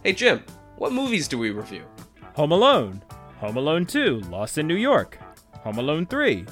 Hey, 0.03 0.13
Jim, 0.13 0.43
what 0.77 0.91
movies 0.91 1.27
do 1.27 1.37
we 1.37 1.51
review? 1.51 1.85
Home 2.35 2.51
Alone, 2.51 3.01
Home 3.39 3.55
Alone 3.57 3.85
2, 3.85 4.21
Lost 4.29 4.57
in 4.57 4.67
New 4.67 4.75
York, 4.75 5.17
Home 5.63 5.77
Alone 5.77 6.05
3, 6.05 6.45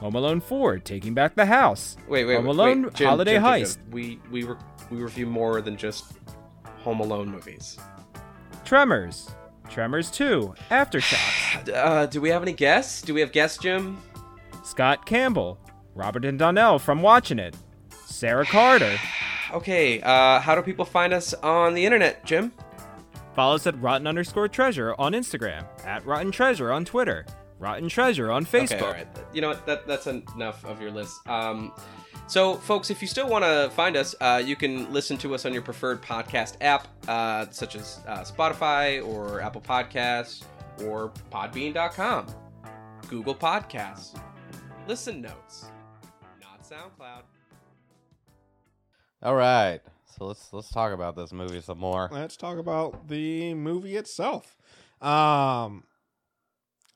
Home 0.00 0.14
Alone 0.14 0.40
4, 0.40 0.78
Taking 0.80 1.14
Back 1.14 1.34
the 1.34 1.46
House, 1.46 1.96
Wait, 2.06 2.24
wait, 2.26 2.36
Home 2.36 2.46
Alone 2.46 2.82
wait, 2.84 2.94
Jim, 2.94 3.08
Holiday 3.08 3.34
Jim, 3.34 3.42
Jim, 3.42 3.52
Heist. 3.52 3.78
We 3.90 4.20
we 4.30 4.44
re- 4.44 4.56
we 4.90 4.98
review 4.98 5.26
more 5.26 5.60
than 5.62 5.76
just 5.76 6.12
Home 6.82 7.00
Alone 7.00 7.28
movies. 7.30 7.78
Tremors, 8.64 9.30
Tremors 9.70 10.10
2, 10.10 10.54
Aftershocks, 10.70 11.68
Uh, 11.74 12.06
do 12.06 12.20
we 12.20 12.28
have 12.28 12.42
any 12.42 12.52
guests? 12.52 13.00
Do 13.02 13.14
we 13.14 13.20
have 13.20 13.32
guests, 13.32 13.58
Jim? 13.58 13.98
Scott 14.64 15.06
Campbell, 15.06 15.58
Robert 15.94 16.24
and 16.24 16.38
Donnell 16.38 16.78
from 16.78 17.00
Watching 17.02 17.38
It, 17.38 17.56
Sarah 18.06 18.46
Carter. 18.46 18.96
Okay, 19.52 20.00
uh, 20.02 20.40
how 20.40 20.56
do 20.56 20.60
people 20.62 20.84
find 20.84 21.12
us 21.14 21.32
on 21.34 21.72
the 21.74 21.86
internet, 21.86 22.24
Jim? 22.24 22.50
Follow 23.36 23.54
us 23.54 23.66
at 23.68 23.80
Rotten 23.80 24.08
underscore 24.08 24.48
Treasure 24.48 24.92
on 24.98 25.12
Instagram, 25.12 25.64
at 25.84 26.04
Rotten 26.04 26.32
Treasure 26.32 26.72
on 26.72 26.84
Twitter, 26.84 27.24
Rotten 27.58 27.88
Treasure 27.88 28.30
on 28.30 28.44
Facebook. 28.44 28.72
Okay, 28.72 28.80
all 28.80 28.92
right. 28.92 29.08
You 29.32 29.40
know 29.40 29.48
what? 29.48 29.66
That, 29.66 29.86
that's 29.86 30.06
enough 30.06 30.64
of 30.64 30.80
your 30.80 30.90
list. 30.90 31.26
Um, 31.28 31.72
so, 32.28 32.54
folks, 32.56 32.90
if 32.90 33.00
you 33.00 33.08
still 33.08 33.28
want 33.28 33.44
to 33.44 33.70
find 33.74 33.96
us, 33.96 34.14
uh, 34.20 34.42
you 34.44 34.56
can 34.56 34.92
listen 34.92 35.16
to 35.18 35.34
us 35.34 35.46
on 35.46 35.52
your 35.52 35.62
preferred 35.62 36.02
podcast 36.02 36.56
app, 36.60 36.88
uh, 37.08 37.46
such 37.50 37.76
as 37.76 38.00
uh, 38.08 38.18
Spotify 38.22 39.06
or 39.06 39.40
Apple 39.40 39.60
Podcasts 39.60 40.42
or 40.84 41.12
Podbean.com, 41.30 42.26
Google 43.08 43.34
Podcasts, 43.34 44.18
Listen 44.88 45.22
Notes, 45.22 45.70
not 46.40 46.62
SoundCloud. 46.62 47.22
All 49.22 49.36
right, 49.36 49.80
so 50.04 50.26
let's 50.26 50.52
let's 50.52 50.70
talk 50.70 50.92
about 50.92 51.16
this 51.16 51.32
movie 51.32 51.60
some 51.60 51.78
more. 51.78 52.08
Let's 52.12 52.36
talk 52.36 52.58
about 52.58 53.08
the 53.08 53.54
movie 53.54 53.96
itself. 53.96 54.56
Um, 55.00 55.84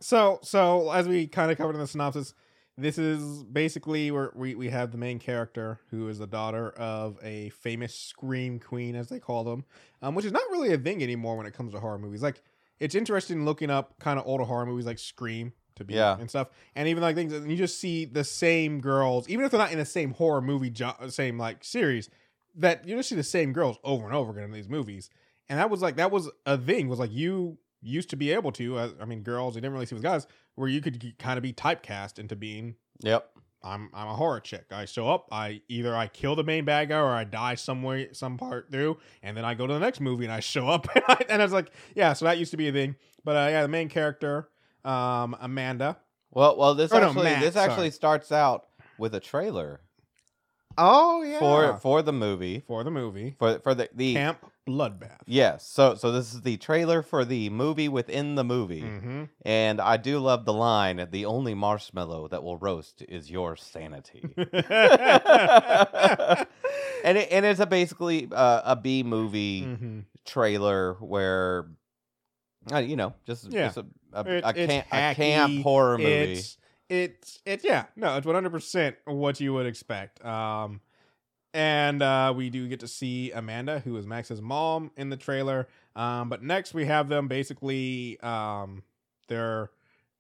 so 0.01 0.39
so 0.43 0.91
as 0.91 1.07
we 1.09 1.27
kind 1.27 1.51
of 1.51 1.59
covered 1.59 1.75
in 1.75 1.81
the 1.81 1.87
synopsis, 1.87 2.35
this 2.77 2.99
is 2.99 3.43
basically 3.45 4.11
where 4.11 4.33
we 4.35 4.55
we 4.55 4.69
have 4.71 4.91
the 4.93 4.99
main 4.99 5.19
character 5.19 5.81
who 5.91 6.09
is 6.09 6.19
the 6.19 6.27
daughter 6.27 6.71
of 6.71 7.19
a 7.23 7.51
famous 7.51 7.95
scream 7.95 8.59
queen, 8.59 8.95
as 8.97 9.09
they 9.09 9.19
call 9.21 9.45
them, 9.45 9.65
um, 10.03 10.15
which 10.15 10.25
is 10.25 10.33
not 10.33 10.43
really 10.51 10.73
a 10.73 10.79
thing 10.79 11.03
anymore 11.03 11.37
when 11.37 11.47
it 11.47 11.53
comes 11.55 11.73
to 11.73 11.81
horror 11.81 11.99
movies. 11.99 12.23
Like 12.23 12.43
it's 12.79 12.95
interesting 12.95 13.45
looking 13.45 13.71
up 13.71 13.99
kind 14.01 14.19
of 14.19 14.27
older 14.27 14.45
horror 14.45 14.67
movies 14.67 14.87
like 14.87 14.99
Scream 14.99 15.53
to 15.77 15.85
be 15.85 15.95
Yeah. 15.95 16.17
and 16.19 16.29
stuff, 16.31 16.49
and 16.75 16.89
even 16.89 17.03
like 17.03 17.15
things 17.17 17.33
and 17.33 17.51
you 17.51 17.57
just 17.57 17.79
see 17.79 18.05
the 18.07 18.25
same 18.25 18.81
girls, 18.81 19.29
even 19.29 19.45
if 19.45 19.51
they're 19.51 19.61
not 19.61 19.73
in 19.73 19.79
the 19.79 19.85
same 19.85 20.13
horror 20.13 20.41
movie, 20.41 20.71
jo- 20.71 20.95
same 21.09 21.39
like 21.39 21.63
series, 21.65 22.09
that 22.55 22.87
you 22.89 22.97
just 22.97 23.09
see 23.11 23.15
the 23.15 23.23
same 23.23 23.53
girls 23.53 23.77
over 23.85 24.07
and 24.07 24.15
over 24.15 24.33
again 24.33 24.45
in 24.45 24.53
these 24.53 24.69
movies, 24.69 25.11
and 25.49 25.59
that 25.59 25.69
was 25.71 25.83
like 25.83 25.97
that 25.97 26.11
was 26.11 26.31
a 26.47 26.57
thing. 26.57 26.89
Was 26.89 26.99
like 26.99 27.13
you 27.13 27.59
used 27.83 28.11
to 28.11 28.17
be 28.17 28.33
able 28.33 28.53
to, 28.53 28.79
uh, 28.79 28.91
I 29.01 29.05
mean, 29.05 29.23
girls, 29.23 29.55
you 29.55 29.61
didn't 29.61 29.73
really 29.75 29.87
see 29.87 29.95
with 29.95 30.03
guys, 30.03 30.27
where 30.55 30.69
you 30.69 30.81
could 30.81 31.19
kind 31.19 31.37
of 31.37 31.43
be 31.43 31.53
typecast 31.53 32.19
into 32.19 32.37
being 32.37 32.77
Yep. 33.03 33.31
I'm 33.63 33.91
I'm 33.93 34.09
a 34.09 34.15
horror 34.15 34.41
chick. 34.41 34.67
I 34.71 34.87
show 34.87 35.11
up, 35.11 35.29
I 35.31 35.61
either 35.69 35.95
I 35.95 36.07
kill 36.07 36.35
the 36.35 36.45
main 36.45 36.65
bad 36.65 36.89
guy 36.89 36.99
or 36.99 37.11
I 37.11 37.25
die 37.25 37.57
somewhere 37.57 38.09
some 38.13 38.39
part 38.39 38.71
through, 38.71 38.99
and 39.23 39.37
then 39.37 39.45
I 39.45 39.53
go 39.55 39.67
to 39.67 39.75
the 39.75 39.81
next 39.81 40.01
movie 40.01 40.25
and 40.25 40.33
I 40.33 40.41
show 40.41 40.67
up 40.69 40.89
and 40.95 41.05
I, 41.07 41.25
and 41.29 41.43
I 41.43 41.45
was 41.45 41.53
like, 41.53 41.71
yeah, 41.95 42.15
so 42.15 42.25
that 42.25 42.39
used 42.39 42.53
to 42.53 42.57
be 42.57 42.69
a 42.69 42.73
thing. 42.73 42.97
But 43.23 43.37
uh, 43.37 43.51
yeah, 43.51 43.63
the 43.63 43.69
main 43.69 43.91
character, 43.91 44.49
um, 44.85 45.37
Amanda. 45.41 45.99
Well, 46.31 46.57
well, 46.57 46.75
this 46.75 46.91
no, 46.91 46.99
actually 46.99 47.25
Matt, 47.25 47.43
this 47.43 47.57
actually 47.57 47.91
sorry. 47.91 47.91
starts 47.91 48.33
out 48.33 48.67
with 48.99 49.15
a 49.15 49.21
trailer 49.21 49.81
Oh 50.83 51.23
yeah, 51.23 51.39
for 51.39 51.77
for 51.79 52.03
the 52.03 52.13
movie 52.13 52.63
for 52.67 52.83
the 52.85 52.91
movie 52.91 53.35
for 53.39 53.59
for 53.61 53.75
the 53.75 53.89
the 53.95 54.15
Camp 54.15 54.39
Bloodbath. 54.67 55.19
yes. 55.27 55.67
So 55.67 55.95
so 55.95 56.11
this 56.13 56.33
is 56.33 56.41
the 56.43 56.57
trailer 56.57 57.03
for 57.03 57.25
the 57.25 57.51
movie 57.51 57.89
within 57.89 58.35
the 58.37 58.45
movie, 58.45 58.83
Mm-hmm. 58.83 59.25
and 59.45 59.81
I 59.81 59.97
do 59.99 60.19
love 60.21 60.45
the 60.47 60.53
line: 60.55 61.07
"The 61.11 61.27
only 61.27 61.55
marshmallow 61.55 62.29
that 62.29 62.43
will 62.43 62.57
roast 62.57 63.03
is 63.09 63.31
your 63.31 63.57
sanity." 63.57 64.23
and 67.05 67.19
it, 67.19 67.29
and 67.31 67.45
it's 67.47 67.61
a 67.61 67.67
basically 67.67 68.29
uh, 68.33 68.63
a 68.65 68.77
B 68.77 69.03
movie 69.03 69.63
mm-hmm. 69.63 70.01
trailer 70.25 70.95
where, 70.95 71.67
uh, 72.73 72.79
you 72.79 72.97
know, 72.97 73.15
just 73.27 73.45
Yeah. 73.51 73.67
just 73.67 73.79
a 73.79 73.87
a, 74.13 74.25
It- 74.27 74.45
a, 74.45 74.53
camp, 74.53 74.87
a 74.93 75.15
camp 75.15 75.63
horror 75.63 75.99
movie. 75.99 76.33
It's 76.33 76.57
it's 76.91 77.41
it's 77.47 77.65
yeah 77.65 77.85
no 77.97 78.17
it's 78.19 78.27
one 78.27 78.35
hundred 78.35 78.51
percent 78.51 78.97
what 79.07 79.41
you 79.41 79.55
would 79.55 79.65
expect. 79.67 80.23
Um, 80.25 80.81
and 81.55 82.03
uh, 82.03 82.33
we 82.37 82.51
do 82.51 82.69
get 82.69 82.81
to 82.81 82.89
see 82.89 83.33
Amanda, 83.33 83.81
who 83.81 83.97
is 83.97 84.07
Max's 84.07 84.41
mom, 84.43 84.91
in 84.97 85.09
the 85.11 85.17
trailer. 85.17 85.67
Um, 85.97 86.29
but 86.29 86.43
next 86.43 86.75
we 86.75 86.85
have 86.87 87.09
them 87.09 87.29
basically 87.29 88.21
um 88.21 88.83
they're 89.29 89.71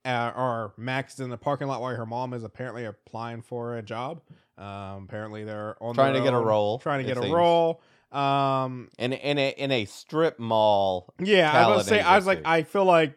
uh, 0.04 0.32
or 0.34 0.72
Max 0.78 1.14
is 1.14 1.20
in 1.20 1.28
the 1.30 1.36
parking 1.36 1.68
lot 1.68 1.80
while 1.82 1.94
her 1.94 2.06
mom 2.06 2.32
is 2.32 2.42
apparently 2.42 2.84
applying 2.86 3.42
for 3.42 3.76
a 3.76 3.82
job. 3.82 4.22
Um, 4.56 5.04
apparently 5.04 5.44
they're 5.44 5.76
on 5.82 5.94
Trying 5.94 6.14
to 6.14 6.22
get 6.22 6.32
a 6.32 6.38
role, 6.38 6.78
trying 6.78 7.04
to 7.04 7.10
it 7.10 7.14
get 7.14 7.18
a 7.18 7.22
seems. 7.22 7.34
role. 7.34 7.82
Um, 8.12 8.88
in 8.98 9.12
in 9.12 9.38
a 9.38 9.50
in 9.50 9.70
a 9.70 9.84
strip 9.84 10.38
mall. 10.38 11.12
yeah, 11.20 11.52
I 11.52 11.68
was 11.76 11.86
say. 11.86 12.00
I 12.00 12.16
was 12.16 12.26
like. 12.26 12.42
I 12.44 12.62
feel 12.64 12.84
like 12.84 13.14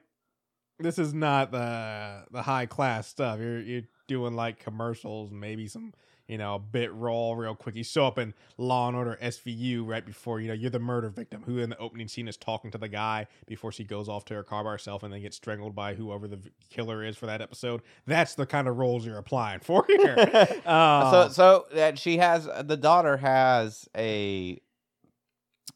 this 0.79 0.97
is 0.99 1.13
not 1.13 1.51
the 1.51 2.25
the 2.31 2.41
high 2.41 2.65
class 2.65 3.07
stuff. 3.07 3.39
You're 3.39 3.59
you're 3.62 3.83
doing 4.07 4.36
like 4.36 4.59
commercials, 4.59 5.31
maybe 5.31 5.67
some 5.67 5.93
you 6.27 6.38
know 6.38 6.57
bit 6.57 6.93
role 6.93 7.36
real 7.36 7.55
quick. 7.55 7.75
You 7.75 7.83
show 7.83 8.07
up 8.07 8.17
in 8.17 8.33
Law 8.57 8.88
and 8.88 8.97
Order 8.97 9.17
SVU 9.21 9.86
right 9.86 10.05
before 10.05 10.39
you 10.39 10.47
know 10.47 10.53
you're 10.53 10.69
the 10.69 10.79
murder 10.79 11.09
victim 11.09 11.43
who 11.45 11.59
in 11.59 11.69
the 11.69 11.77
opening 11.77 12.07
scene 12.07 12.27
is 12.27 12.38
talking 12.38 12.71
to 12.71 12.77
the 12.77 12.88
guy 12.88 13.27
before 13.45 13.71
she 13.71 13.83
goes 13.83 14.09
off 14.09 14.25
to 14.25 14.33
her 14.33 14.43
car 14.43 14.63
by 14.63 14.71
herself 14.71 15.03
and 15.03 15.13
then 15.13 15.21
gets 15.21 15.36
strangled 15.36 15.75
by 15.75 15.93
whoever 15.93 16.27
the 16.27 16.39
killer 16.69 17.03
is 17.03 17.17
for 17.17 17.25
that 17.25 17.41
episode. 17.41 17.81
That's 18.07 18.36
the 18.36 18.45
kind 18.45 18.67
of 18.67 18.77
roles 18.77 19.05
you're 19.05 19.17
applying 19.17 19.59
for 19.59 19.86
here. 19.88 20.15
Uh, 20.65 21.12
so 21.12 21.29
so 21.29 21.65
that 21.73 21.99
she 21.99 22.17
has 22.17 22.45
the 22.63 22.77
daughter 22.77 23.17
has 23.17 23.88
a 23.95 24.59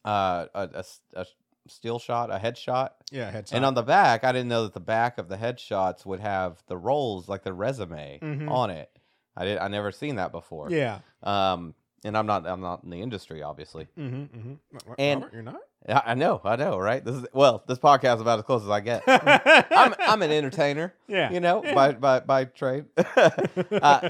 uh 0.06 0.46
a, 0.54 0.70
a 0.74 0.86
a 1.14 1.26
steel 1.70 2.00
shot, 2.00 2.30
a 2.32 2.38
headshot. 2.40 2.90
yeah, 3.12 3.30
heads 3.32 3.52
And 3.54 3.64
on 3.66 3.74
the 3.74 3.84
back, 3.84 4.24
I 4.24 4.32
didn't 4.32 4.50
know 4.50 4.64
that 4.64 4.74
the 4.74 4.80
back 4.80 5.18
of 5.18 5.28
the 5.30 5.38
headshots 5.38 6.06
would 6.06 6.20
have 6.20 6.62
the 6.68 6.78
roles 6.78 7.28
like 7.30 7.44
the 7.44 7.54
resume 7.54 8.20
Mhm. 8.22 8.50
on 8.52 8.70
it. 8.70 8.90
I 9.36 9.46
did 9.46 9.58
I 9.60 9.68
never 9.68 9.92
seen 9.92 10.16
that 10.16 10.32
before. 10.32 10.70
yeah. 10.72 11.00
Um 11.24 11.76
and 12.04 12.18
I'm 12.18 12.26
not 12.28 12.46
I'm 12.48 12.62
not 12.62 12.84
in 12.84 12.90
the 12.90 13.02
industry 13.02 13.42
obviously. 13.44 13.88
Mm-hmm, 13.98 14.38
mm-hmm. 14.38 14.54
And- 14.98 15.22
Robert, 15.22 15.34
you're 15.34 15.44
not. 15.44 15.62
I 15.90 16.16
know, 16.16 16.42
I 16.44 16.58
know, 16.58 16.78
right? 16.78 17.04
This 17.04 17.16
is 17.16 17.26
well, 17.34 17.64
this 17.68 17.80
podcast 17.80 18.16
is 18.16 18.22
about 18.22 18.40
as 18.40 18.46
close 18.46 18.64
as 18.64 18.70
I 18.70 18.82
get. 18.82 19.04
I'm 19.08 19.94
I'm 20.00 20.22
an 20.22 20.32
entertainer, 20.32 20.94
yeah. 21.08 21.32
you 21.32 21.40
know, 21.40 21.64
Yeah. 21.64 21.74
by 21.74 21.92
by 21.94 22.20
by 22.20 22.46
trade. 22.46 22.86
uh, 22.98 24.10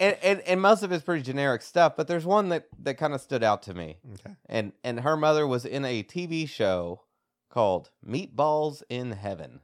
and, 0.00 0.16
and 0.22 0.40
and 0.40 0.60
most 0.60 0.82
of 0.82 0.90
it's 0.90 1.04
pretty 1.04 1.22
generic 1.22 1.62
stuff, 1.62 1.94
but 1.96 2.08
there's 2.08 2.24
one 2.26 2.48
that 2.48 2.66
that 2.82 2.98
kind 2.98 3.14
of 3.14 3.20
stood 3.20 3.44
out 3.44 3.62
to 3.64 3.74
me. 3.74 3.98
okay. 4.14 4.34
And 4.46 4.72
and 4.82 5.00
her 5.00 5.16
mother 5.16 5.46
was 5.46 5.64
in 5.64 5.84
a 5.84 6.02
TV 6.02 6.48
show 6.48 7.02
called 7.50 7.90
Meatballs 8.04 8.82
in 8.88 9.12
Heaven. 9.12 9.60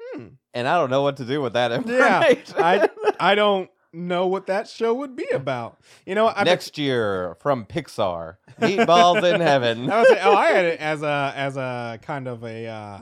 Hmm. 0.00 0.26
And 0.52 0.66
I 0.66 0.78
don't 0.78 0.90
know 0.90 1.02
what 1.02 1.18
to 1.18 1.24
do 1.24 1.40
with 1.40 1.52
that 1.52 1.86
Yeah. 1.86 2.34
I 2.56 2.88
I 3.20 3.34
don't 3.34 3.70
know 3.96 4.26
what 4.26 4.46
that 4.46 4.68
show 4.68 4.94
would 4.94 5.16
be 5.16 5.26
about. 5.32 5.80
You 6.04 6.14
know, 6.14 6.28
I 6.28 6.44
Next 6.44 6.78
year 6.78 7.36
from 7.40 7.64
Pixar, 7.64 8.36
Meatballs 8.60 9.34
in 9.34 9.40
Heaven. 9.40 9.90
I 9.90 10.04
oh, 10.22 10.34
I 10.34 10.48
had 10.48 10.64
it 10.64 10.80
as 10.80 11.02
a 11.02 11.32
as 11.34 11.56
a 11.56 11.98
kind 12.02 12.28
of 12.28 12.44
a 12.44 12.66
uh, 12.66 13.00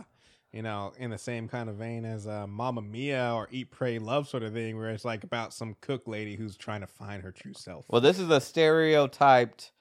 you 0.53 0.63
know 0.63 0.93
in 0.99 1.11
the 1.11 1.19
same 1.19 1.49
kind 1.49 1.69
of 1.69 1.77
vein 1.77 2.05
as 2.05 2.27
uh, 2.27 2.47
Mamma 2.47 2.83
Mia 2.83 3.33
or 3.35 3.49
Eat 3.51 3.71
Pray 3.71 3.99
Love 3.99 4.29
sort 4.29 4.43
of 4.43 4.53
thing, 4.53 4.77
where 4.77 4.91
it's 4.91 5.05
like 5.05 5.25
about 5.25 5.53
some 5.53 5.77
cook 5.81 6.07
lady 6.07 6.37
who's 6.37 6.57
trying 6.57 6.81
to 6.81 6.87
find 6.87 7.23
her 7.23 7.33
true 7.33 7.55
self. 7.55 7.85
Well, 7.89 8.01
this 8.01 8.19
is 8.19 8.31
a 8.31 8.41
stereotyped 8.41 9.73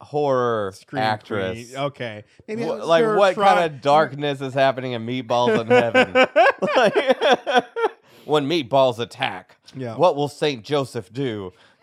horror 0.00 0.72
Scream 0.74 1.02
actress. 1.02 1.74
Okay, 1.74 2.24
maybe 2.46 2.64
like 2.64 3.04
what 3.04 3.34
try- 3.34 3.54
kind 3.54 3.74
of 3.74 3.80
darkness 3.80 4.40
is 4.40 4.54
happening 4.54 4.92
in 4.92 5.06
Meatballs 5.06 5.60
in 5.60 5.66
Heaven? 5.66 6.26
Like, 6.76 6.94
when 8.28 8.48
meatballs 8.48 8.98
attack. 8.98 9.56
Yeah. 9.76 9.96
What 9.96 10.16
will 10.16 10.28
Saint 10.28 10.64
Joseph 10.64 11.12
do? 11.12 11.52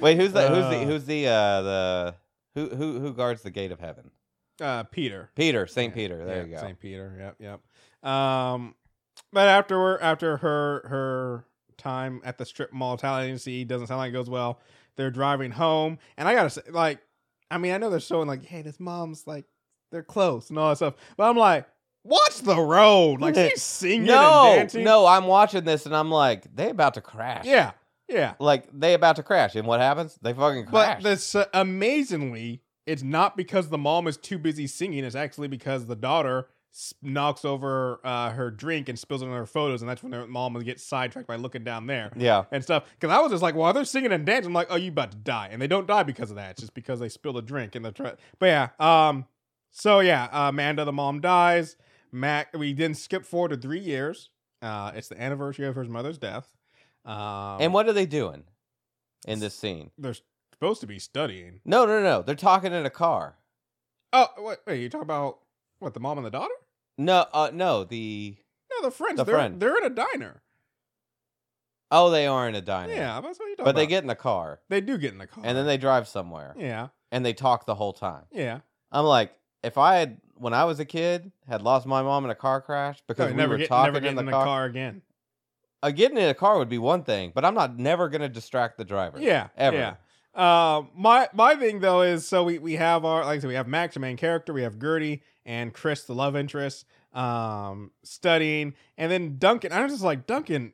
Wait, 0.00 0.16
who's 0.16 0.32
the 0.32 0.48
who's 0.48 0.68
the 0.68 0.80
Uh. 0.80 0.84
who's 0.84 1.04
the 1.06 1.26
uh 1.28 1.62
the 1.62 2.14
who 2.54 2.68
who 2.70 3.00
who 3.00 3.12
guards 3.14 3.42
the 3.42 3.50
gate 3.50 3.72
of 3.72 3.80
heaven? 3.80 4.10
Uh, 4.60 4.82
Peter. 4.84 5.30
Peter, 5.34 5.66
Saint 5.66 5.92
Yeah, 5.92 5.94
Peter. 5.94 6.24
There 6.24 6.36
yeah, 6.38 6.44
you 6.44 6.54
go. 6.54 6.60
Saint 6.60 6.78
Peter. 6.78 7.34
Yep, 7.40 7.60
yep. 8.04 8.08
Um, 8.10 8.74
but 9.32 9.48
after 9.48 10.00
after 10.00 10.36
her 10.38 10.86
her 10.88 11.44
time 11.78 12.20
at 12.24 12.38
the 12.38 12.44
strip 12.44 12.72
mall, 12.72 12.96
Talent 12.96 13.26
Agency 13.26 13.64
doesn't 13.64 13.86
sound 13.86 13.98
like 13.98 14.10
it 14.10 14.12
goes 14.12 14.28
well. 14.30 14.60
They're 14.96 15.10
driving 15.10 15.52
home, 15.52 15.98
and 16.18 16.28
I 16.28 16.34
gotta 16.34 16.50
say, 16.50 16.62
like, 16.70 16.98
I 17.50 17.56
mean, 17.58 17.72
I 17.72 17.78
know 17.78 17.88
they're 17.88 17.98
showing 18.00 18.28
like, 18.28 18.44
hey, 18.44 18.60
this 18.62 18.78
mom's 18.78 19.26
like, 19.26 19.46
they're 19.90 20.02
close 20.02 20.50
and 20.50 20.58
all 20.58 20.68
that 20.68 20.76
stuff, 20.76 20.94
but 21.16 21.28
I'm 21.30 21.36
like, 21.36 21.66
watch 22.04 22.38
the 22.40 22.58
road, 22.60 23.20
like 23.20 23.34
she's 23.50 23.62
singing 23.62 24.04
No, 24.04 24.44
and 24.46 24.58
dancing. 24.60 24.84
no, 24.84 25.06
I'm 25.06 25.26
watching 25.26 25.64
this 25.64 25.86
and 25.86 25.94
I'm 25.96 26.10
like, 26.10 26.54
they 26.54 26.70
about 26.70 26.94
to 26.94 27.00
crash. 27.00 27.44
yeah, 27.44 27.72
yeah. 28.08 28.34
Like 28.38 28.68
they 28.72 28.94
about 28.94 29.16
to 29.16 29.22
crash, 29.22 29.54
and 29.54 29.66
what 29.66 29.80
happens? 29.80 30.18
They 30.22 30.32
fucking 30.32 30.66
crash. 30.66 31.02
But 31.02 31.08
this 31.08 31.34
uh, 31.34 31.46
amazingly, 31.54 32.62
it's 32.86 33.02
not 33.02 33.36
because 33.36 33.68
the 33.68 33.78
mom 33.78 34.06
is 34.06 34.16
too 34.16 34.38
busy 34.38 34.66
singing. 34.66 35.04
It's 35.04 35.14
actually 35.16 35.48
because 35.48 35.86
the 35.86 35.96
daughter 35.96 36.48
s- 36.74 36.94
knocks 37.02 37.44
over 37.44 38.00
uh, 38.04 38.30
her 38.30 38.50
drink 38.50 38.88
and 38.88 38.98
spills 38.98 39.22
it 39.22 39.26
on 39.26 39.32
her 39.32 39.46
photos, 39.46 39.82
and 39.82 39.88
that's 39.88 40.02
when 40.02 40.10
their 40.10 40.26
mom 40.26 40.54
gets 40.60 40.82
sidetracked 40.82 41.28
by 41.28 41.36
looking 41.36 41.64
down 41.64 41.86
there 41.86 42.10
yeah, 42.16 42.44
and 42.50 42.62
stuff. 42.62 42.84
Because 42.98 43.14
I 43.16 43.20
was 43.20 43.30
just 43.30 43.42
like, 43.42 43.54
while 43.54 43.72
they're 43.72 43.84
singing 43.84 44.12
and 44.12 44.26
dancing, 44.26 44.48
I'm 44.48 44.54
like, 44.54 44.68
oh, 44.70 44.76
you 44.76 44.88
about 44.90 45.12
to 45.12 45.16
die, 45.18 45.48
and 45.52 45.62
they 45.62 45.66
don't 45.68 45.86
die 45.86 46.02
because 46.02 46.30
of 46.30 46.36
that. 46.36 46.52
It's 46.52 46.60
just 46.60 46.74
because 46.74 46.98
they 47.00 47.08
spilled 47.08 47.36
a 47.38 47.42
drink 47.42 47.76
in 47.76 47.82
the. 47.82 47.92
Tra- 47.92 48.16
but 48.38 48.46
yeah, 48.46 48.68
um, 48.80 49.26
so 49.70 50.00
yeah, 50.00 50.24
uh, 50.32 50.48
Amanda, 50.48 50.84
the 50.84 50.92
mom 50.92 51.20
dies. 51.20 51.76
Mac, 52.12 52.56
we 52.56 52.72
then 52.72 52.94
skip 52.94 53.24
forward 53.24 53.48
to 53.50 53.56
three 53.56 53.80
years. 53.80 54.30
Uh, 54.60 54.92
it's 54.94 55.08
the 55.08 55.20
anniversary 55.20 55.66
of 55.66 55.74
her 55.74 55.84
mother's 55.84 56.18
death. 56.18 56.54
Um, 57.04 57.56
and 57.60 57.72
what 57.74 57.88
are 57.88 57.92
they 57.92 58.06
doing 58.06 58.44
in 59.26 59.40
this 59.40 59.54
scene? 59.54 59.90
they're 59.98 60.14
supposed 60.52 60.80
to 60.82 60.86
be 60.86 60.98
studying. 61.00 61.60
No, 61.64 61.84
no, 61.86 62.00
no. 62.02 62.22
They're 62.22 62.34
talking 62.36 62.72
in 62.72 62.86
a 62.86 62.90
car. 62.90 63.38
Oh, 64.12 64.28
wait, 64.38 64.58
wait, 64.66 64.80
you 64.80 64.88
talking 64.88 65.02
about 65.02 65.38
what 65.80 65.94
the 65.94 66.00
mom 66.00 66.18
and 66.18 66.26
the 66.26 66.30
daughter? 66.30 66.54
No, 66.98 67.26
uh, 67.32 67.50
no. 67.52 67.82
The 67.84 68.36
No, 68.70 68.86
the 68.88 68.94
friends. 68.94 69.16
The 69.16 69.24
they're, 69.24 69.34
friend. 69.34 69.58
they're 69.60 69.76
in 69.78 69.84
a 69.84 69.90
diner. 69.90 70.42
oh, 71.90 72.10
they 72.10 72.26
are 72.26 72.48
in 72.48 72.54
a 72.54 72.60
diner. 72.60 72.92
Yeah, 72.92 73.20
that's 73.20 73.38
what 73.38 73.46
you 73.46 73.56
talking 73.56 73.64
but 73.64 73.74
they 73.76 73.86
get 73.86 74.02
in 74.04 74.08
the 74.08 74.14
car 74.14 74.60
they 74.68 74.80
do 74.80 74.96
get 74.98 75.12
in 75.12 75.18
the 75.18 75.26
car, 75.26 75.42
and 75.46 75.56
then 75.56 75.66
they 75.66 75.76
drive 75.76 76.06
somewhere 76.08 76.54
yeah, 76.58 76.88
and 77.10 77.24
they 77.26 77.32
talk 77.32 77.66
the 77.66 77.74
whole 77.74 77.92
time. 77.92 78.24
yeah. 78.30 78.60
I'm 78.92 79.06
like, 79.06 79.32
if 79.64 79.78
I 79.78 79.96
had 79.96 80.18
when 80.42 80.52
I 80.52 80.64
was 80.64 80.80
a 80.80 80.84
kid 80.84 81.32
had 81.48 81.62
lost 81.62 81.86
my 81.86 82.02
mom 82.02 82.24
in 82.24 82.30
a 82.30 82.34
car 82.34 82.60
crash 82.60 83.00
because 83.06 83.26
No, 83.26 83.32
we 83.32 83.36
never 83.36 83.52
were 83.52 83.58
get 83.58 83.68
talking 83.68 83.92
never 83.94 84.06
in 84.06 84.16
the, 84.16 84.22
the 84.22 84.30
car, 84.30 84.44
car 84.44 84.64
again. 84.64 85.02
Uh, 85.82 85.90
getting 85.90 86.18
in 86.18 86.28
a 86.28 86.34
car 86.34 86.58
would 86.58 86.68
be 86.68 86.78
one 86.78 87.02
thing, 87.02 87.32
but 87.34 87.44
I'm 87.44 87.54
not 87.54 87.78
never 87.78 88.08
gonna 88.08 88.28
distract 88.28 88.76
the 88.76 88.84
driver. 88.84 89.20
Yeah, 89.20 89.48
ever. 89.56 89.76
Yeah. 89.76 89.94
Uh, 90.34 90.82
my 90.94 91.28
my 91.32 91.54
thing 91.54 91.80
though 91.80 92.02
is 92.02 92.26
so 92.26 92.44
we 92.44 92.58
we 92.58 92.74
have 92.74 93.04
our 93.04 93.24
like 93.24 93.38
I 93.38 93.40
said 93.40 93.48
we 93.48 93.54
have 93.54 93.68
Max 93.68 93.94
the 93.94 94.00
main 94.00 94.16
character, 94.16 94.52
we 94.52 94.62
have 94.62 94.78
Gertie 94.78 95.22
and 95.44 95.72
Chris 95.72 96.04
the 96.04 96.14
love 96.14 96.36
interest, 96.36 96.86
um, 97.12 97.90
studying, 98.02 98.74
and 98.96 99.10
then 99.10 99.38
Duncan. 99.38 99.72
I 99.72 99.82
was 99.82 99.92
just 99.92 100.04
like 100.04 100.26
Duncan 100.26 100.72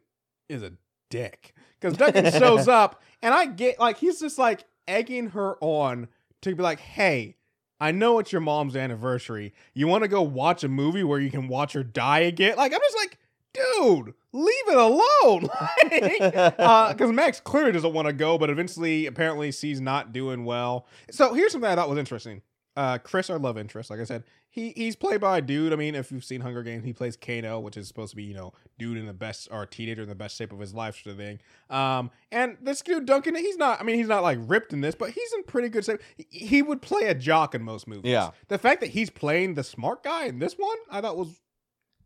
is 0.49 0.63
a 0.63 0.73
dick 1.11 1.55
because 1.81 1.97
Duncan 1.97 2.31
shows 2.31 2.69
up 2.69 3.03
and 3.23 3.35
I 3.35 3.47
get 3.47 3.79
like 3.81 3.99
he's 3.99 4.21
just 4.21 4.39
like 4.39 4.65
egging 4.87 5.31
her 5.31 5.57
on 5.61 6.09
to 6.43 6.55
be 6.55 6.63
like, 6.63 6.81
hey. 6.81 7.35
I 7.81 7.93
know 7.93 8.19
it's 8.19 8.33
your 8.33 8.41
mom's 8.41 8.75
anniversary. 8.75 9.55
You 9.75 9.87
want 9.87 10.03
to 10.03 10.09
go 10.09 10.23
watch 10.23 10.65
a 10.65 10.69
movie 10.69 11.05
where 11.05 11.21
you 11.21 11.31
can 11.31 11.49
watch 11.49 11.73
her 11.75 11.85
die 11.85 12.21
again? 12.21 12.57
Like 12.57 12.73
I'm 12.73 12.81
just 12.81 12.97
like, 12.97 13.19
dude, 13.53 14.15
leave 14.33 14.69
it 14.69 14.77
alone. 14.77 15.49
because 16.93 17.11
uh, 17.11 17.13
Max 17.13 17.41
clearly 17.41 17.73
doesn't 17.73 17.93
want 17.93 18.07
to 18.07 18.13
go, 18.13 18.39
but 18.39 18.51
eventually, 18.51 19.07
apparently, 19.07 19.53
sees 19.53 19.81
not 19.81 20.13
doing 20.13 20.45
well. 20.45 20.87
So 21.11 21.35
here's 21.35 21.53
something 21.53 21.71
I 21.71 21.75
thought 21.75 21.89
was 21.89 21.99
interesting. 21.99 22.43
Uh, 22.79 22.97
Chris, 22.99 23.29
our 23.29 23.39
love 23.41 23.59
interest, 23.59 23.91
like 23.91 23.99
I 23.99 24.05
said, 24.05 24.23
he 24.51 24.71
he's 24.77 24.95
played 24.95 25.21
by 25.21 25.39
a 25.39 25.43
dude. 25.43 25.73
I 25.73 25.77
mean, 25.77 25.95
if 25.97 26.13
you've 26.13 26.25
seen 26.25 26.41
Hunger 26.43 26.63
Games, 26.63 26.85
he 26.85 26.93
plays 26.93 27.17
Cato, 27.17 27.59
which 27.59 27.77
is 27.77 27.89
supposed 27.89 28.11
to 28.11 28.17
be 28.17 28.23
you 28.23 28.35
know 28.35 28.53
dude 28.79 28.97
in 28.99 29.07
the 29.07 29.13
best 29.13 29.49
or 29.51 29.67
teenager 29.67 30.03
in 30.03 30.09
the 30.09 30.15
best 30.15 30.37
shape 30.37 30.53
of 30.53 30.61
his 30.61 30.73
life, 30.75 30.95
sort 31.03 31.15
of 31.15 31.19
thing. 31.19 31.41
Um, 31.71 32.11
and 32.31 32.57
this 32.61 32.81
dude 32.83 33.05
Duncan, 33.05 33.35
he's 33.35 33.57
not. 33.57 33.81
I 33.81 33.85
mean, 33.85 33.97
he's 33.97 34.07
not 34.07 34.23
like 34.23 34.39
ripped 34.43 34.73
in 34.73 34.81
this, 34.81 34.95
but 34.95 35.11
he's 35.11 35.33
in 35.35 35.43
pretty 35.43 35.69
good 35.69 35.85
shape. 35.85 36.01
He, 36.31 36.63
would 36.63 36.81
play 36.81 37.07
a 37.09 37.15
jock 37.15 37.55
in 37.57 37.63
most 37.63 37.89
movies. 37.89 38.11
Yeah. 38.13 38.31
The 38.47 38.59
fact 38.59 38.81
that 38.83 38.91
he's 38.91 39.11
playing 39.11 39.55
the 39.55 39.65
smart 39.65 40.05
guy 40.05 40.27
in 40.27 40.39
this 40.39 40.55
one, 40.55 40.77
I 40.91 41.01
thought 41.01 41.17
was 41.17 41.41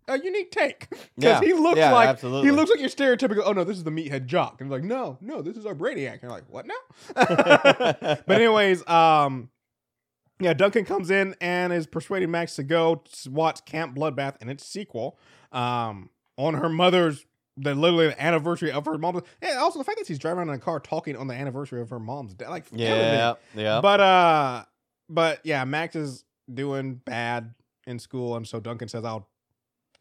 a 0.08 0.18
unique 0.18 0.50
take 0.52 0.88
because 0.90 1.06
Yeah. 1.16 1.40
he 1.42 1.52
looks 1.52 1.78
Yeah, 1.78 1.92
like 1.92 2.08
absolutely. 2.08 2.48
he 2.50 2.56
looks 2.56 2.70
like 2.70 2.80
your 2.80 2.88
stereotypical. 2.88 3.42
Oh 3.44 3.52
no, 3.52 3.62
this 3.64 3.76
is 3.76 3.84
the 3.84 3.90
meathead 3.90 4.24
jock, 4.26 4.60
and 4.60 4.68
I'm 4.68 4.70
like 4.70 4.84
no, 4.88 5.18
no, 5.20 5.42
this 5.42 5.56
is 5.56 5.66
our 5.66 5.74
Brainiac. 5.74 6.12
And 6.14 6.22
you're 6.22 6.30
like, 6.30 6.48
what 6.48 6.66
now? 6.66 6.74
but 7.14 8.30
anyways, 8.30 8.86
um, 8.88 9.50
yeah, 10.42 10.54
Duncan 10.54 10.84
comes 10.84 11.10
in 11.10 11.34
and 11.40 11.72
is 11.72 11.86
persuading 11.86 12.30
Max 12.30 12.56
to 12.56 12.62
go 12.62 13.02
to 13.22 13.30
watch 13.30 13.64
Camp 13.64 13.96
Bloodbath 13.96 14.36
and 14.40 14.50
its 14.50 14.64
sequel, 14.64 15.18
um, 15.52 16.10
on 16.36 16.54
her 16.54 16.68
mother's. 16.68 17.26
The 17.58 17.74
literally 17.74 18.06
the 18.08 18.22
anniversary 18.22 18.72
of 18.72 18.86
her 18.86 18.96
mom's, 18.96 19.20
and 19.42 19.58
also 19.58 19.78
the 19.78 19.84
fact 19.84 19.98
that 19.98 20.06
she's 20.06 20.18
driving 20.18 20.38
around 20.38 20.48
in 20.48 20.54
a 20.54 20.58
car 20.58 20.80
talking 20.80 21.16
on 21.16 21.26
the 21.26 21.34
anniversary 21.34 21.82
of 21.82 21.90
her 21.90 21.98
mom's 21.98 22.32
death, 22.32 22.48
like 22.48 22.64
yeah, 22.72 23.34
yeah. 23.54 23.80
But 23.82 24.00
uh, 24.00 24.64
but 25.10 25.40
yeah, 25.44 25.62
Max 25.64 25.94
is 25.94 26.24
doing 26.52 26.94
bad 26.94 27.52
in 27.86 27.98
school, 27.98 28.36
and 28.36 28.48
so 28.48 28.58
Duncan 28.58 28.88
says, 28.88 29.04
"I'll 29.04 29.28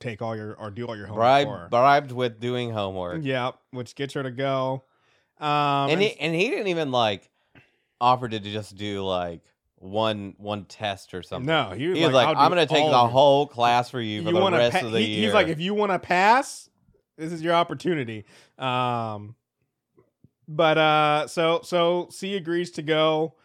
take 0.02 0.22
all 0.22 0.36
your 0.36 0.54
or 0.56 0.72
do 0.72 0.86
all 0.88 0.98
your 0.98 1.08
homework 1.08 1.46
Bribe, 1.46 1.70
bribed 1.70 2.12
with 2.12 2.40
doing 2.40 2.72
homework. 2.72 3.20
Yeah, 3.24 3.52
which 3.72 3.96
gets 3.96 4.14
her 4.16 4.24
to 4.24 4.32
go. 4.32 4.84
Um, 5.40 5.90
and 5.90 6.02
he 6.02 6.20
and 6.20 6.36
he 6.36 6.50
didn't 6.50 6.68
even 6.68 6.92
like 6.92 7.30
offer 8.00 8.28
to 8.28 8.40
just 8.40 8.76
do 8.76 9.04
like 9.04 9.42
one 9.82 10.36
one 10.38 10.66
test 10.66 11.14
or 11.14 11.24
something. 11.24 11.48
no, 11.48 11.72
he 11.72 11.88
was, 11.88 11.98
He 11.98 12.06
was 12.06 12.14
like, 12.14 12.28
"I'll 12.28 12.38
"I'm 12.38 12.50
gonna 12.50 12.66
take 12.66 12.90
the 12.90 13.08
whole 13.08 13.48
class 13.48 13.90
for 13.90 14.00
you 14.00 14.24
for 14.24 14.32
the 14.32 14.52
rest 14.52 14.78
pa- 14.80 14.86
of 14.86 14.92
the 14.92 15.00
he- 15.00 15.06
year." 15.16 15.26
He's 15.26 15.34
like, 15.34 15.48
if 15.48 15.60
you 15.60 15.74
want 15.74 15.92
to 15.92 16.00
pass, 16.00 16.70
this 17.18 17.32
is 17.32 17.42
your 17.42 17.54
opportunity. 17.54 18.26
Um, 18.58 19.36
but 20.48 20.78
uh, 20.78 21.28
so 21.28 21.62
so 21.64 22.08
C 22.12 22.36
agrees 22.36 22.72
to 22.72 22.82
go. 22.82 23.36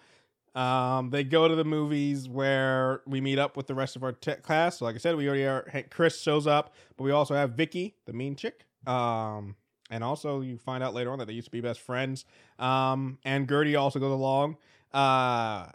Um, 0.55 1.11
they 1.11 1.23
go 1.23 1.49
to 1.49 1.55
the 1.55 1.65
movies 1.65 2.29
where 2.29 3.03
we 3.07 3.21
meet 3.21 3.39
up 3.39 3.57
with 3.57 3.67
the 3.67 3.75
rest 3.75 3.95
of 3.97 4.03
our 4.03 4.13
tech 4.13 4.43
class. 4.43 4.79
So 4.79 4.87
like 4.87 4.95
I 4.95 4.99
said, 4.99 5.15
we 5.17 5.29
already 5.29 5.45
are. 5.45 5.69
hey, 5.71 5.83
Chris 5.83 6.21
shows 6.21 6.47
up, 6.47 6.75
but 6.97 7.05
we 7.05 7.11
also 7.11 7.35
have 7.35 7.51
Vicky, 7.53 7.95
the 8.07 8.13
mean 8.15 8.37
chick. 8.37 8.65
Um, 8.87 9.57
and 9.91 10.03
also 10.03 10.41
you 10.41 10.57
find 10.57 10.83
out 10.83 10.95
later 10.95 11.13
on 11.13 11.19
that 11.19 11.27
they 11.27 11.35
used 11.35 11.47
to 11.47 11.51
be 11.53 11.61
best 11.61 11.81
friends. 11.81 12.25
Um, 12.59 13.19
and 13.25 13.47
Gertie 13.49 13.77
also 13.77 13.99
goes 13.99 14.13
along. 14.13 14.57
Uh, 14.95 15.67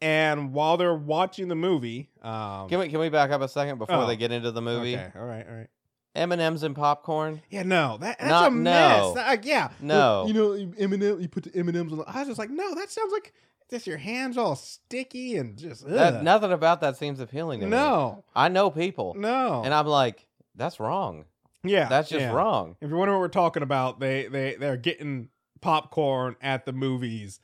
and 0.00 0.52
while 0.52 0.76
they're 0.76 0.94
watching 0.94 1.48
the 1.48 1.54
movie, 1.56 2.10
um, 2.22 2.68
can 2.68 2.78
we 2.78 2.88
can 2.88 3.00
we 3.00 3.08
back 3.08 3.30
up 3.30 3.40
a 3.40 3.48
second 3.48 3.78
before 3.78 3.96
Oh, 3.96 4.06
they 4.06 4.16
get 4.16 4.32
into 4.32 4.50
the 4.50 4.62
movie? 4.62 4.96
Okay, 4.96 5.10
all 5.18 5.24
right, 5.24 5.46
all 5.48 5.56
right. 5.56 5.68
M 6.14 6.32
and 6.32 6.40
M's 6.40 6.62
and 6.64 6.74
popcorn. 6.74 7.42
Yeah, 7.50 7.62
no, 7.62 7.96
that, 8.00 8.18
that's 8.18 8.30
Not- 8.30 8.48
a 8.48 8.50
mess. 8.50 8.98
no. 9.02 9.12
Like, 9.12 9.44
yeah, 9.44 9.70
No. 9.80 10.26
you 10.26 10.32
know, 10.34 10.48
Eminem, 10.80 11.20
you 11.22 11.28
put 11.28 11.44
the 11.44 11.54
M 11.56 11.68
and 11.68 11.76
M's 11.76 11.92
on. 11.92 11.98
The, 11.98 12.04
I 12.08 12.20
was 12.20 12.28
just 12.28 12.38
like, 12.38 12.50
no, 12.50 12.74
that 12.74 12.90
sounds 12.90 13.12
like 13.12 13.32
just 13.70 13.86
your 13.86 13.98
hands 13.98 14.36
all 14.38 14.56
sticky 14.56 15.36
and 15.36 15.56
just 15.56 15.86
That, 15.86 16.22
nothing 16.24 16.50
about 16.50 16.80
that 16.80 16.96
seems 16.96 17.20
appealing 17.20 17.60
to 17.60 17.66
me. 17.66 17.70
no, 17.70 18.24
I 18.34 18.48
know 18.48 18.70
people, 18.70 19.14
no, 19.16 19.62
and 19.64 19.72
I'm 19.74 19.86
like, 19.86 20.26
that's 20.56 20.80
wrong. 20.80 21.26
yeah, 21.62 21.88
That's 21.88 22.08
just 22.08 22.22
yeah. 22.22 22.32
wrong. 22.32 22.76
If 22.80 22.88
you're 22.88 22.98
wondering 22.98 23.18
what 23.18 23.22
we're 23.24 23.28
talking 23.28 23.62
about, 23.62 24.00
they 24.00 24.26
they 24.26 24.56
they're 24.58 24.76
getting 24.78 25.28
popcorn 25.60 26.34
at 26.40 26.64
the 26.64 26.72
movies, 26.72 27.38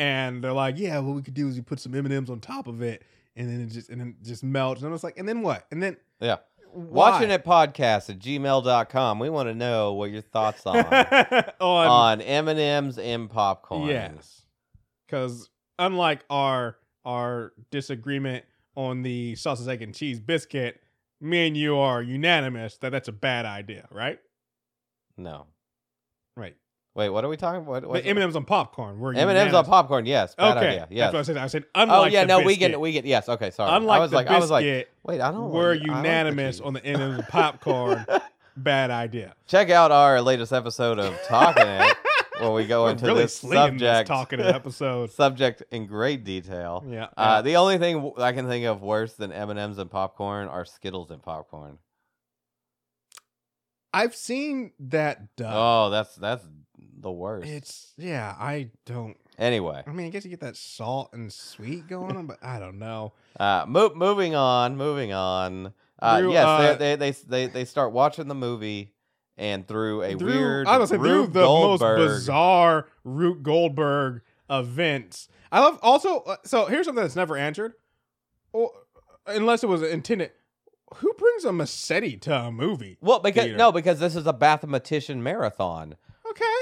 and 0.00 0.42
they're 0.42 0.52
like, 0.54 0.78
yeah, 0.78 0.98
what 0.98 1.14
we 1.14 1.20
could 1.22 1.34
do 1.34 1.46
is 1.46 1.56
you 1.56 1.62
put 1.62 1.78
some 1.78 1.94
M 1.94 2.06
and 2.06 2.14
M's 2.14 2.30
on 2.30 2.40
top 2.40 2.66
of 2.66 2.80
it, 2.80 3.04
and 3.36 3.48
then 3.48 3.60
it 3.60 3.66
just 3.66 3.90
and 3.90 4.00
then 4.00 4.16
it 4.20 4.24
just 4.26 4.42
melts, 4.42 4.80
and 4.80 4.88
I 4.88 4.92
was 4.92 5.04
like, 5.04 5.18
and 5.18 5.28
then 5.28 5.42
what? 5.42 5.66
And 5.70 5.82
then 5.82 5.96
Yeah. 6.20 6.36
why? 6.72 7.10
Watching 7.10 7.30
it 7.30 7.44
podcast 7.44 8.08
at 8.08 8.18
gmail.com. 8.18 9.18
We 9.18 9.28
want 9.28 9.48
to 9.50 9.54
know 9.54 9.92
what 9.92 10.10
your 10.10 10.22
thoughts 10.22 10.64
on 10.66 10.76
on 11.60 11.86
on 11.86 12.20
M 12.22 12.48
and 12.48 12.58
M's 12.58 12.98
and 12.98 13.28
popcorn. 13.28 13.88
Yes, 13.88 14.42
because 15.06 15.50
unlike 15.78 16.24
our 16.30 16.76
our 17.04 17.52
disagreement 17.70 18.44
on 18.76 19.02
the 19.02 19.34
sausage, 19.36 19.68
egg, 19.68 19.82
and 19.82 19.94
cheese 19.94 20.18
biscuit, 20.20 20.80
me 21.20 21.46
and 21.46 21.56
you 21.56 21.76
are 21.76 22.00
unanimous 22.02 22.78
that 22.78 22.90
that's 22.90 23.08
a 23.08 23.12
bad 23.12 23.44
idea, 23.44 23.86
right? 23.90 24.18
No. 25.18 25.46
Right. 26.36 26.56
Wait, 26.94 27.08
what 27.08 27.24
are 27.24 27.28
we 27.28 27.36
talking 27.36 27.62
about? 27.62 27.82
The 27.82 28.04
M 28.04 28.16
and 28.16 28.24
M's 28.24 28.34
on 28.36 28.44
popcorn. 28.44 28.96
M 29.16 29.28
and 29.28 29.38
M's 29.38 29.54
on 29.54 29.64
popcorn. 29.64 30.06
Yes. 30.06 30.34
Bad 30.34 30.56
Okay, 30.56 30.66
idea. 30.70 30.88
Yes. 30.90 31.12
that's 31.12 31.28
what 31.28 31.36
I 31.38 31.46
said. 31.46 31.64
I 31.74 31.82
said 31.84 31.88
Oh 31.92 32.04
yeah, 32.06 32.24
no, 32.24 32.40
we 32.40 32.56
get 32.56 32.78
we 32.80 32.90
get 32.92 33.04
yes. 33.04 33.28
Okay, 33.28 33.50
sorry. 33.52 33.76
Unlike 33.76 33.96
I 33.96 34.00
was 34.00 34.10
the 34.10 34.16
like, 34.16 34.26
I 34.26 34.38
was 34.38 34.50
like, 34.50 34.88
wait, 35.04 35.20
I 35.20 35.30
don't. 35.30 35.50
we're 35.50 35.74
like- 35.76 35.82
I 35.82 35.92
like 35.92 36.02
the 36.02 36.08
unanimous 36.08 36.60
on 36.60 36.72
the 36.74 36.84
M 36.84 37.00
and 37.00 37.14
M's 37.18 37.24
popcorn. 37.28 38.04
bad 38.56 38.90
idea. 38.90 39.34
Check 39.46 39.70
out 39.70 39.92
our 39.92 40.20
latest 40.20 40.52
episode 40.52 40.98
of 40.98 41.16
Talking 41.28 41.62
It, 41.66 41.96
where 42.40 42.50
we 42.50 42.66
go 42.66 42.82
We're 42.84 42.90
into 42.90 43.06
really 43.06 43.22
this 43.22 43.36
slinging 43.36 43.78
this 43.78 43.86
subject. 43.88 44.08
talking 44.08 44.40
episode. 44.40 45.10
subject 45.12 45.62
in 45.70 45.86
great 45.86 46.24
detail. 46.24 46.84
Yeah. 46.88 47.06
Uh, 47.16 47.40
the 47.42 47.54
only 47.56 47.78
thing 47.78 48.12
I 48.18 48.32
can 48.32 48.48
think 48.48 48.66
of 48.66 48.82
worse 48.82 49.12
than 49.14 49.30
M 49.30 49.48
and 49.50 49.58
M's 49.60 49.78
and 49.78 49.88
popcorn 49.90 50.48
are 50.48 50.64
Skittles 50.64 51.12
and 51.12 51.22
popcorn. 51.22 51.78
I've 53.92 54.14
seen 54.14 54.72
that 54.80 55.34
done. 55.36 55.52
Oh, 55.54 55.90
that's 55.90 56.14
that's 56.16 56.44
the 57.02 57.10
worst. 57.10 57.48
It's 57.48 57.92
yeah, 57.96 58.34
I 58.38 58.70
don't. 58.86 59.16
anyway, 59.38 59.82
I 59.86 59.90
mean, 59.92 60.06
I 60.06 60.10
guess 60.10 60.24
you 60.24 60.30
get 60.30 60.40
that 60.40 60.56
salt 60.56 61.10
and 61.12 61.32
sweet 61.32 61.88
going 61.88 62.16
on, 62.16 62.26
but 62.26 62.38
I 62.42 62.58
don't 62.58 62.78
know. 62.78 63.12
uh, 63.40 63.64
mo- 63.68 63.92
moving 63.94 64.34
on, 64.34 64.76
moving 64.76 65.12
on. 65.12 65.72
Uh, 66.00 66.20
Drew, 66.20 66.32
yes, 66.32 66.44
uh, 66.46 66.74
they, 66.76 66.96
they 66.96 67.10
they 67.12 67.18
they 67.28 67.46
they 67.46 67.64
start 67.64 67.92
watching 67.92 68.28
the 68.28 68.34
movie, 68.34 68.94
and 69.36 69.66
through 69.68 70.02
a 70.02 70.16
Through- 70.16 70.26
weird, 70.32 70.66
I 70.66 70.78
was 70.78 70.90
say 70.90 70.96
through 70.96 71.28
the 71.28 71.40
most 71.40 71.80
bizarre 71.80 72.88
Rube 73.04 73.42
Goldberg 73.42 74.22
events. 74.48 75.28
I 75.52 75.60
love 75.60 75.78
also. 75.82 76.20
uh, 76.20 76.36
So 76.44 76.66
here's 76.66 76.86
something 76.86 77.02
that's 77.02 77.16
never 77.16 77.36
answered, 77.36 77.74
or 78.52 78.70
unless 79.26 79.62
it 79.62 79.66
was 79.68 79.82
intended. 79.82 80.32
Who 80.96 81.12
brings 81.12 81.44
a 81.44 81.52
machete 81.52 82.16
to 82.16 82.34
a 82.34 82.50
movie? 82.50 82.98
Well, 83.00 83.20
because 83.20 83.44
theater. 83.44 83.56
no, 83.58 83.70
because 83.70 84.00
this 84.00 84.16
is 84.16 84.26
a 84.26 84.32
mathematician 84.36 85.22
marathon, 85.22 85.94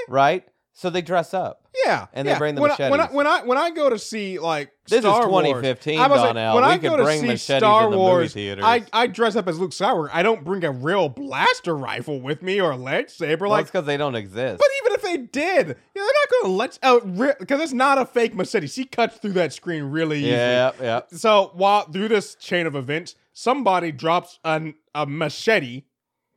right? 0.09 0.45
So 0.79 0.89
they 0.89 1.01
dress 1.01 1.33
up. 1.33 1.67
yeah, 1.85 2.07
And 2.13 2.25
they 2.25 2.31
yeah. 2.31 2.37
bring 2.37 2.55
the 2.55 2.61
when 2.61 2.71
I, 2.71 2.89
when 2.89 3.01
I 3.01 3.05
when 3.07 3.27
I 3.27 3.43
when 3.43 3.57
I 3.57 3.69
go 3.71 3.89
to 3.89 3.99
see 3.99 4.39
like 4.39 4.71
This 4.87 5.01
Star 5.01 5.23
is 5.23 5.25
2015, 5.25 5.99
I 5.99 6.07
was 6.07 6.21
like, 6.21 6.29
Donnell. 6.35 6.55
when 6.55 6.63
we 6.63 6.69
I 6.69 6.77
go 6.77 6.95
to 6.95 7.03
bring 7.03 7.19
see 7.19 7.27
machetes 7.27 7.59
Star 7.59 7.85
in 7.85 7.91
the. 7.91 8.59
I 8.63 8.85
I 8.93 9.07
dress 9.07 9.35
up 9.35 9.49
as 9.49 9.59
Luke 9.59 9.71
Skywalker. 9.71 10.09
I 10.13 10.23
don't 10.23 10.45
bring 10.45 10.63
a 10.63 10.71
real 10.71 11.09
blaster 11.09 11.75
rifle 11.75 12.21
with 12.21 12.41
me 12.41 12.61
or 12.61 12.71
a 12.71 12.77
lightsaber. 12.77 13.41
well, 13.41 13.49
like 13.49 13.65
because 13.65 13.85
they 13.85 13.97
don't 13.97 14.15
exist. 14.15 14.59
But 14.59 14.69
even 14.81 14.93
if 14.93 15.01
they 15.01 15.17
did, 15.17 15.67
yeah, 15.67 15.73
they're 15.95 16.03
not 16.05 16.29
going 16.31 16.43
to 16.45 16.51
let 16.51 16.79
out 16.81 17.39
because 17.39 17.59
it's 17.59 17.73
not 17.73 17.97
a 17.97 18.05
fake 18.05 18.33
machete. 18.33 18.67
She 18.67 18.85
cuts 18.85 19.17
through 19.17 19.33
that 19.33 19.51
screen 19.51 19.83
really 19.83 20.19
easily. 20.19 20.31
yeah, 20.31 20.71
yeah. 20.81 21.01
So 21.11 21.51
while 21.55 21.91
through 21.91 22.07
this 22.07 22.35
chain 22.35 22.65
of 22.65 22.77
events, 22.77 23.15
somebody 23.33 23.91
drops 23.91 24.39
an, 24.45 24.75
a 24.95 25.05
machete, 25.05 25.83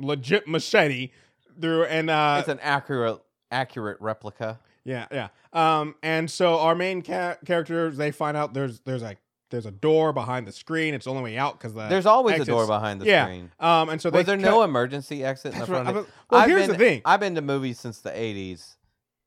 legit 0.00 0.48
machete, 0.48 1.12
through 1.60 1.84
and 1.84 2.10
uh, 2.10 2.38
It's 2.40 2.48
an 2.48 2.58
accurate 2.60 3.20
accurate 3.52 4.00
replica. 4.00 4.58
yeah, 4.84 5.06
yeah. 5.12 5.28
Um, 5.52 5.94
and 6.02 6.28
so 6.30 6.58
our 6.58 6.74
main 6.74 7.02
ca- 7.02 7.36
characters 7.44 7.96
they 7.96 8.10
find 8.10 8.36
out 8.36 8.54
there's 8.54 8.80
there's 8.80 9.02
a 9.02 9.16
there's 9.50 9.66
a 9.66 9.70
door 9.70 10.12
behind 10.14 10.46
the 10.48 10.52
screen. 10.52 10.94
It's 10.94 11.04
the 11.04 11.10
only 11.10 11.22
way 11.22 11.36
out 11.38 11.58
because 11.58 11.74
the 11.74 11.86
There's 11.88 12.06
always 12.06 12.32
exits- 12.36 12.48
a 12.48 12.52
door 12.52 12.66
behind 12.66 13.02
the 13.02 13.04
yeah. 13.06 13.26
screen. 13.26 13.52
Um, 13.60 13.90
and 13.90 14.00
so 14.00 14.08
Was 14.10 14.24
there 14.24 14.36
cut- 14.36 14.42
no 14.44 14.62
emergency 14.62 15.22
exit 15.22 15.52
in 15.52 15.58
the 15.60 15.66
what 15.66 15.68
front? 15.68 15.88
Of 15.90 15.94
was- 15.94 16.06
well, 16.30 16.40
I've 16.40 16.48
here's 16.48 16.66
the 16.68 16.72
been- 16.72 16.78
thing. 16.78 17.02
I've 17.04 17.20
been 17.20 17.34
to 17.34 17.42
movies 17.42 17.78
since 17.78 17.98
the 18.00 18.10
'80s, 18.10 18.76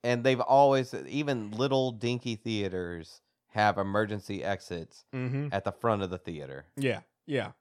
and 0.03 0.23
they've 0.23 0.41
always, 0.41 0.93
even 1.07 1.51
little 1.51 1.91
dinky 1.91 2.35
theaters, 2.35 3.21
have 3.49 3.77
emergency 3.77 4.43
exits 4.43 5.05
Mhm. 5.13 5.49
at 5.53 5.63
the 5.63 5.71
front 5.71 6.01
of 6.01 6.09
the 6.09 6.17
theater. 6.17 6.65
Yeah, 6.75 7.01
yeah. 7.27 7.51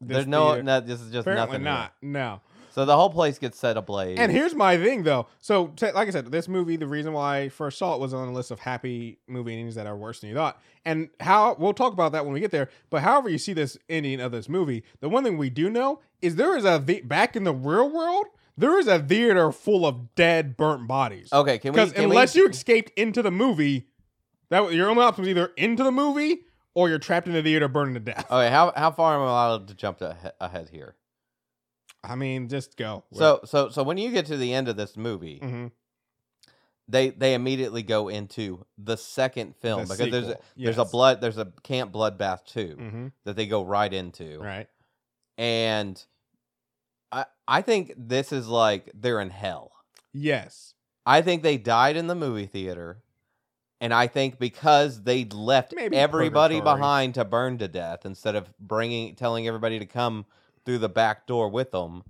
This 0.00 0.14
There's 0.16 0.26
no, 0.26 0.48
theater- 0.50 0.62
no, 0.64 0.80
this 0.80 1.00
is 1.00 1.10
just 1.12 1.26
apparently 1.26 1.58
nothing. 1.58 1.60
here. 1.64 1.72
not. 1.72 1.92
No. 2.02 2.40
So 2.70 2.84
the 2.84 2.96
whole 2.96 3.10
place 3.10 3.38
gets 3.38 3.58
set 3.58 3.76
ablaze. 3.76 4.18
And 4.18 4.30
here's 4.32 4.54
my 4.54 4.76
thing, 4.76 5.02
though. 5.02 5.26
So, 5.40 5.68
t- 5.68 5.90
like 5.92 6.08
I 6.08 6.10
said, 6.10 6.30
this 6.30 6.48
movie, 6.48 6.76
the 6.76 6.86
reason 6.86 7.12
why 7.12 7.38
I 7.38 7.48
first 7.48 7.78
saw 7.78 7.94
it 7.94 8.00
was 8.00 8.12
on 8.14 8.26
the 8.26 8.32
list 8.32 8.50
of 8.50 8.60
happy 8.60 9.18
movie 9.26 9.52
endings 9.52 9.74
that 9.76 9.86
are 9.86 9.96
worse 9.96 10.20
than 10.20 10.30
you 10.30 10.36
thought. 10.36 10.60
And 10.84 11.08
how 11.20 11.56
we'll 11.58 11.74
talk 11.74 11.92
about 11.92 12.12
that 12.12 12.24
when 12.24 12.34
we 12.34 12.40
get 12.40 12.50
there. 12.50 12.68
But 12.90 13.02
however 13.02 13.28
you 13.28 13.38
see 13.38 13.52
this 13.52 13.76
ending 13.88 14.20
of 14.20 14.32
this 14.32 14.48
movie, 14.48 14.84
the 15.00 15.08
one 15.08 15.24
thing 15.24 15.36
we 15.38 15.50
do 15.50 15.68
know 15.70 16.00
is 16.22 16.36
there 16.36 16.56
is 16.56 16.64
a 16.64 16.82
the- 16.84 17.00
back 17.02 17.36
in 17.36 17.44
the 17.44 17.52
real 17.54 17.88
world, 17.90 18.26
there 18.56 18.78
is 18.78 18.86
a 18.88 18.98
theater 18.98 19.52
full 19.52 19.86
of 19.86 20.14
dead, 20.14 20.56
burnt 20.56 20.88
bodies. 20.88 21.28
okay, 21.32 21.58
can 21.58 21.72
we? 21.72 21.80
Because 21.80 21.92
unless 21.96 22.34
we, 22.34 22.40
you 22.42 22.48
escaped 22.48 22.90
into 22.98 23.22
the 23.22 23.30
movie, 23.30 23.86
that 24.50 24.60
was- 24.64 24.74
your 24.74 24.88
only 24.90 25.02
option 25.02 25.22
was 25.22 25.28
either 25.28 25.52
into 25.56 25.82
the 25.84 25.92
movie 25.92 26.40
or 26.74 26.88
you're 26.88 26.98
trapped 26.98 27.26
in 27.26 27.32
the 27.34 27.42
theater 27.42 27.68
burning 27.68 27.94
to 27.94 28.00
death. 28.00 28.26
Okay, 28.30 28.50
how 28.50 28.72
how 28.76 28.90
far 28.90 29.14
am 29.14 29.20
I 29.22 29.24
allowed 29.26 29.68
to 29.68 29.74
jump 29.74 29.98
to, 29.98 30.16
ahead 30.40 30.68
here? 30.72 30.96
I 32.08 32.14
mean, 32.14 32.48
just 32.48 32.76
go. 32.76 33.04
So 33.12 33.40
so 33.44 33.68
so 33.68 33.82
when 33.82 33.98
you 33.98 34.10
get 34.10 34.26
to 34.26 34.36
the 34.36 34.54
end 34.54 34.68
of 34.68 34.76
this 34.76 34.96
movie, 34.96 35.38
hmm 35.38 35.66
they 36.90 37.10
they 37.10 37.34
immediately 37.34 37.82
go 37.82 38.08
into 38.08 38.64
the 38.78 38.96
second 38.96 39.54
film 39.56 39.82
The 39.86 39.94
because 39.94 40.10
there's 40.10 40.24
a, 40.24 40.28
sequel, 40.28 40.44
there's 40.56 40.78
a 40.78 40.82
yes. 40.82 40.90
blood 40.90 41.20
there's 41.20 41.38
a 41.38 41.52
Camp 41.62 41.92
Bloodbath 41.92 42.44
2 42.46 42.76
hmm 42.76 43.06
that 43.24 43.36
they 43.36 43.46
go 43.46 43.62
right 43.62 43.92
into. 43.92 44.40
right. 44.40 44.68
And 45.36 46.02
I 47.12 47.26
I 47.46 47.62
think 47.62 47.92
this 47.96 48.32
is 48.32 48.48
like 48.48 48.90
they're 48.94 49.20
in 49.20 49.30
hell. 49.30 49.72
Yes. 50.12 50.74
I 51.04 51.22
think 51.22 51.42
they 51.42 51.56
died 51.58 51.96
in 51.96 52.06
the 52.06 52.14
movie 52.14 52.46
theater. 52.46 53.02
And 53.80 53.94
I 53.94 54.08
think 54.08 54.40
because 54.40 55.04
they 55.04 55.24
left 55.24 55.72
Maybe 55.74 55.96
everybody 55.96 56.56
purgatory. 56.56 56.76
behind 56.76 57.14
to 57.14 57.24
burn 57.24 57.58
to 57.58 57.68
death 57.68 58.04
instead 58.04 58.34
of 58.34 58.52
bringing 58.58 59.14
telling 59.14 59.46
everybody 59.46 59.78
to 59.78 59.86
come 59.86 60.26
through 60.68 60.76
the 60.76 60.88
back 60.88 61.26
door 61.26 61.48
with 61.48 61.70
them, 61.70 62.02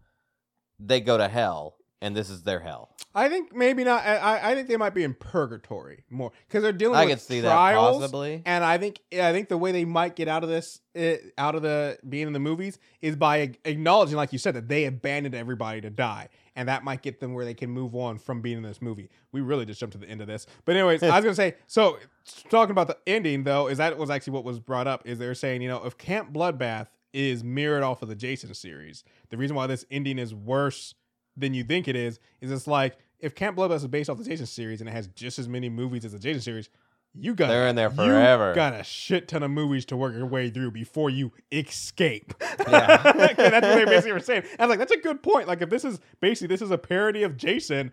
they 0.81 1.01
go 1.01 1.17
to 1.17 1.29
hell 1.29 1.77
and 2.03 2.17
this 2.17 2.29
is 2.29 2.43
their 2.43 2.59
hell. 2.59 2.91
I 3.15 3.29
think 3.29 3.55
maybe 3.55 3.85
not. 3.85 4.05
I, 4.05 4.51
I- 4.51 4.55
think 4.57 4.67
they 4.67 4.77
might 4.77 4.95
be 4.95 5.05
in 5.05 5.15
purgatory 5.15 6.03
more 6.11 6.33
because 6.49 6.65
they're 6.65 6.73
dealing 6.73 6.97
I 6.97 7.05
with 7.05 7.11
could 7.15 7.21
see 7.21 7.41
trials. 7.41 7.99
that 7.99 8.01
possibly. 8.07 8.43
And 8.45 8.65
I 8.65 8.77
think 8.79 9.01
I 9.13 9.33
think 9.33 9.49
the 9.49 9.57
way 9.57 9.71
they 9.71 9.85
might 9.85 10.17
get 10.17 10.27
out 10.27 10.43
of 10.43 10.49
this, 10.49 10.81
uh, 10.99 11.15
out 11.37 11.55
of 11.55 11.63
the 11.63 11.99
being 12.09 12.27
in 12.27 12.33
the 12.33 12.41
movies, 12.41 12.81
is 13.01 13.15
by 13.15 13.53
acknowledging, 13.65 14.17
like 14.17 14.33
you 14.33 14.41
said, 14.41 14.55
that 14.55 14.67
they 14.69 14.87
abandoned 14.87 15.37
everybody 15.37 15.81
to 15.83 15.91
die, 15.91 16.29
and 16.57 16.69
that 16.69 16.83
might 16.83 17.03
get 17.03 17.21
them 17.21 17.35
where 17.35 17.45
they 17.45 17.55
can 17.55 17.71
move 17.71 17.95
on 17.95 18.19
from 18.19 18.41
being 18.43 18.57
in 18.57 18.65
this 18.65 18.83
movie. 18.83 19.09
We 19.31 19.41
really 19.41 19.67
just 19.67 19.79
jumped 19.79 19.93
to 19.93 19.99
the 19.99 20.09
end 20.09 20.21
of 20.21 20.27
this, 20.27 20.47
but 20.65 20.75
anyways, 20.75 21.05
I 21.05 21.15
was 21.17 21.25
gonna 21.25 21.35
say. 21.37 21.55
So 21.69 21.99
talking 22.51 22.73
about 22.73 22.89
the 22.89 22.99
ending, 23.07 23.45
though, 23.45 23.69
is 23.69 23.79
that 23.79 23.97
was 23.99 24.11
actually 24.11 24.33
what 24.33 24.45
was 24.45 24.59
brought 24.59 24.89
up. 24.89 25.07
Is 25.07 25.19
they're 25.19 25.35
saying, 25.37 25.63
you 25.63 25.69
know, 25.69 25.85
if 25.85 25.97
Camp 25.97 26.33
Bloodbath 26.33 26.89
is 27.13 27.43
mirrored 27.45 27.83
off 27.83 28.03
of 28.03 28.09
the 28.09 28.15
Jason 28.15 28.53
series, 28.55 29.05
the 29.31 29.37
reason 29.37 29.57
why 29.57 29.67
this 29.67 29.85
ending 29.91 30.19
is 30.19 30.35
worse 30.35 30.95
than 31.37 31.55
you 31.55 31.65
think 31.65 31.89
it 31.89 31.97
is 31.97 32.19
is 32.41 32.51
it's 32.51 32.67
like 32.67 32.99
if 33.21 33.35
Camp 33.35 33.57
Bloodbath 33.57 33.77
is 33.77 33.87
based 33.87 34.11
off 34.11 34.19
the 34.19 34.25
Jason 34.25 34.47
series 34.47 34.81
and 34.81 34.89
it 34.89 34.93
has 34.93 35.09
just 35.09 35.39
as 35.39 35.49
many 35.49 35.69
movies 35.69 36.05
as 36.05 36.13
the 36.13 36.19
Jason 36.19 36.41
series, 36.43 36.69
you 37.15 37.35
got 37.35 37.49
They're 37.49 37.67
in 37.69 37.75
there 37.77 37.89
you 37.91 37.97
forever. 37.97 38.55
got 38.55 38.75
a 38.75 38.85
shit 38.85 39.29
ton 39.29 39.43
of 39.43 39.51
movies 39.51 39.85
to 39.87 39.97
work 39.97 40.15
your 40.15 40.27
way 40.27 40.51
through 40.51 40.71
before 40.73 41.11
you 41.11 41.33
escape. 41.53 42.35
Yeah. 42.69 42.97
that's 43.13 43.39
what 43.39 43.63
they 43.63 43.85
basically 43.87 44.13
were 44.13 44.21
saying. 44.21 44.43
I 44.59 44.65
was 44.67 44.69
like, 44.71 44.79
that's 44.79 44.93
a 44.93 44.99
good 44.99 45.23
point. 45.23 45.49
Like 45.49 45.63
if 45.63 45.71
this 45.71 45.85
is 45.85 46.01
basically 46.21 46.49
this 46.49 46.61
is 46.61 46.71
a 46.71 46.77
parody 46.77 47.23
of 47.23 47.37
Jason, 47.37 47.93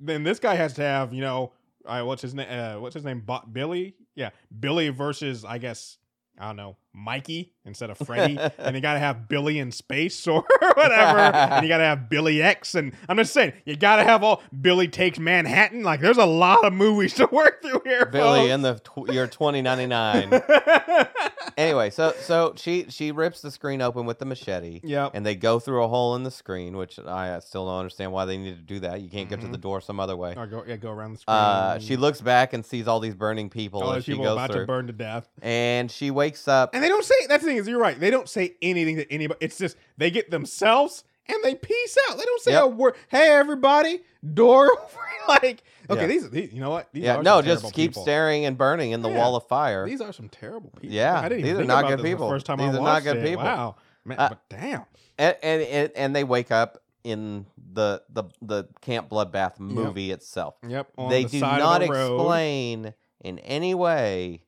then 0.00 0.24
this 0.24 0.40
guy 0.40 0.56
has 0.56 0.72
to 0.74 0.82
have 0.82 1.12
you 1.14 1.20
know, 1.20 1.52
uh, 1.84 2.02
what's 2.02 2.22
his 2.22 2.34
name? 2.34 2.48
Uh, 2.50 2.80
what's 2.80 2.94
his 2.94 3.04
name? 3.04 3.24
Billy? 3.52 3.94
Yeah, 4.16 4.30
Billy 4.58 4.88
versus 4.88 5.44
I 5.44 5.58
guess. 5.58 5.98
I 6.38 6.46
don't 6.48 6.56
know, 6.56 6.76
Mikey 6.96 7.52
instead 7.64 7.90
of 7.90 7.98
Freddy, 7.98 8.38
and 8.58 8.74
you 8.74 8.80
gotta 8.88 8.98
have 8.98 9.28
Billy 9.28 9.58
in 9.58 9.70
space 9.70 10.26
or 10.26 10.44
whatever, 10.74 11.18
and 11.18 11.62
you 11.64 11.68
gotta 11.68 11.84
have 11.84 12.08
Billy 12.08 12.40
X, 12.42 12.74
and 12.74 12.92
I'm 13.08 13.16
just 13.18 13.32
saying, 13.34 13.52
you 13.64 13.76
gotta 13.76 14.02
have 14.04 14.22
all 14.24 14.42
Billy 14.60 14.88
takes 14.88 15.18
Manhattan. 15.18 15.82
Like, 15.82 16.00
there's 16.00 16.16
a 16.16 16.24
lot 16.24 16.64
of 16.64 16.72
movies 16.72 17.14
to 17.14 17.26
work 17.26 17.62
through 17.62 17.82
here, 17.84 18.06
Billy 18.06 18.40
folks. 18.40 18.50
in 18.52 18.62
the 18.62 18.74
tw- 18.74 19.12
year 19.12 19.26
2099. 19.26 20.42
anyway, 21.56 21.90
so 21.90 22.14
so 22.20 22.54
she 22.56 22.86
she 22.88 23.12
rips 23.12 23.40
the 23.40 23.50
screen 23.50 23.82
open 23.82 24.06
with 24.06 24.18
the 24.18 24.24
machete. 24.24 24.80
Yep. 24.82 25.12
And 25.14 25.24
they 25.26 25.34
go 25.34 25.58
through 25.58 25.84
a 25.84 25.88
hole 25.88 26.16
in 26.16 26.22
the 26.22 26.30
screen, 26.30 26.76
which 26.76 26.98
I 26.98 27.30
uh, 27.30 27.40
still 27.40 27.66
don't 27.66 27.78
understand 27.78 28.12
why 28.12 28.24
they 28.24 28.38
need 28.38 28.56
to 28.56 28.62
do 28.62 28.80
that. 28.80 29.00
You 29.00 29.08
can't 29.08 29.28
get 29.28 29.40
to 29.42 29.48
the 29.48 29.58
door 29.58 29.80
some 29.80 30.00
other 30.00 30.16
way. 30.16 30.34
Or 30.36 30.46
go, 30.46 30.64
yeah, 30.66 30.76
go 30.76 30.90
around 30.90 31.14
the 31.14 31.18
screen. 31.18 31.36
Uh, 31.36 31.78
she 31.78 31.96
looks 31.96 32.20
back 32.20 32.52
and 32.52 32.64
sees 32.64 32.88
all 32.88 33.00
these 33.00 33.14
burning 33.14 33.50
people 33.50 33.82
all 33.82 34.00
she 34.00 34.12
people 34.12 34.24
goes 34.24 34.32
about 34.34 34.50
through, 34.50 34.60
to 34.62 34.66
burn 34.66 34.86
to 34.86 34.92
death. 34.92 35.28
and 35.42 35.90
she 35.90 36.10
wakes 36.10 36.48
up. 36.48 36.70
And 36.74 36.84
they 36.86 36.90
don't 36.90 37.04
say 37.04 37.14
that's 37.28 37.42
the 37.42 37.50
thing 37.50 37.56
is 37.56 37.66
you're 37.66 37.80
right. 37.80 37.98
They 37.98 38.10
don't 38.10 38.28
say 38.28 38.54
anything 38.62 38.96
to 38.96 39.12
anybody. 39.12 39.38
It's 39.44 39.58
just 39.58 39.76
they 39.98 40.10
get 40.10 40.30
themselves 40.30 41.02
and 41.28 41.36
they 41.42 41.56
peace 41.56 41.98
out. 42.08 42.16
They 42.16 42.24
don't 42.24 42.40
say 42.42 42.52
Yep. 42.52 42.62
a 42.62 42.66
word. 42.68 42.94
Hey 43.08 43.28
everybody, 43.30 44.00
door 44.34 44.70
over. 44.78 44.88
like 45.28 45.64
okay, 45.90 46.02
Yeah. 46.02 46.06
these, 46.06 46.30
these 46.30 46.52
you 46.52 46.60
know 46.60 46.70
what? 46.70 46.88
These 46.92 47.02
yeah, 47.02 47.20
no, 47.20 47.42
just 47.42 47.64
keep 47.74 47.90
people. 47.92 48.02
staring 48.04 48.44
and 48.44 48.56
burning 48.56 48.92
in 48.92 49.02
the 49.02 49.08
Yeah. 49.10 49.18
wall 49.18 49.34
of 49.34 49.46
fire. 49.48 49.84
These 49.86 50.00
are 50.00 50.12
some 50.12 50.28
terrible 50.28 50.70
people. 50.70 50.94
Yeah, 50.94 51.28
these 51.28 51.44
even 51.44 51.62
are 51.62 51.64
not 51.82 51.88
good 51.88 52.02
people. 52.04 52.28
first 52.28 52.46
time 52.46 52.58
These 52.58 52.68
I 52.68 52.78
are 52.78 52.82
not 52.82 53.02
good 53.02 53.16
it. 53.16 53.24
people. 53.24 53.44
Wow, 53.44 53.74
man, 54.04 54.18
Uh, 54.20 54.28
but 54.28 54.40
damn. 54.48 54.84
and, 55.18 55.36
and 55.42 55.62
and 55.62 55.92
and 55.96 56.14
they 56.16 56.22
wake 56.22 56.52
up 56.52 56.78
in 57.02 57.46
the 57.72 58.02
the 58.10 58.24
the 58.42 58.64
Camp 58.80 59.08
Bloodbath 59.08 59.58
movie 59.58 60.12
itself. 60.12 60.54
Yep. 60.66 60.88
On 60.96 61.10
they 61.10 61.24
the 61.24 61.30
do 61.30 61.40
not 61.40 61.82
of 61.82 61.88
the 61.88 61.92
road. 61.92 62.14
explain 62.16 62.94
in 63.22 63.38
any 63.40 63.74
way 63.74 64.42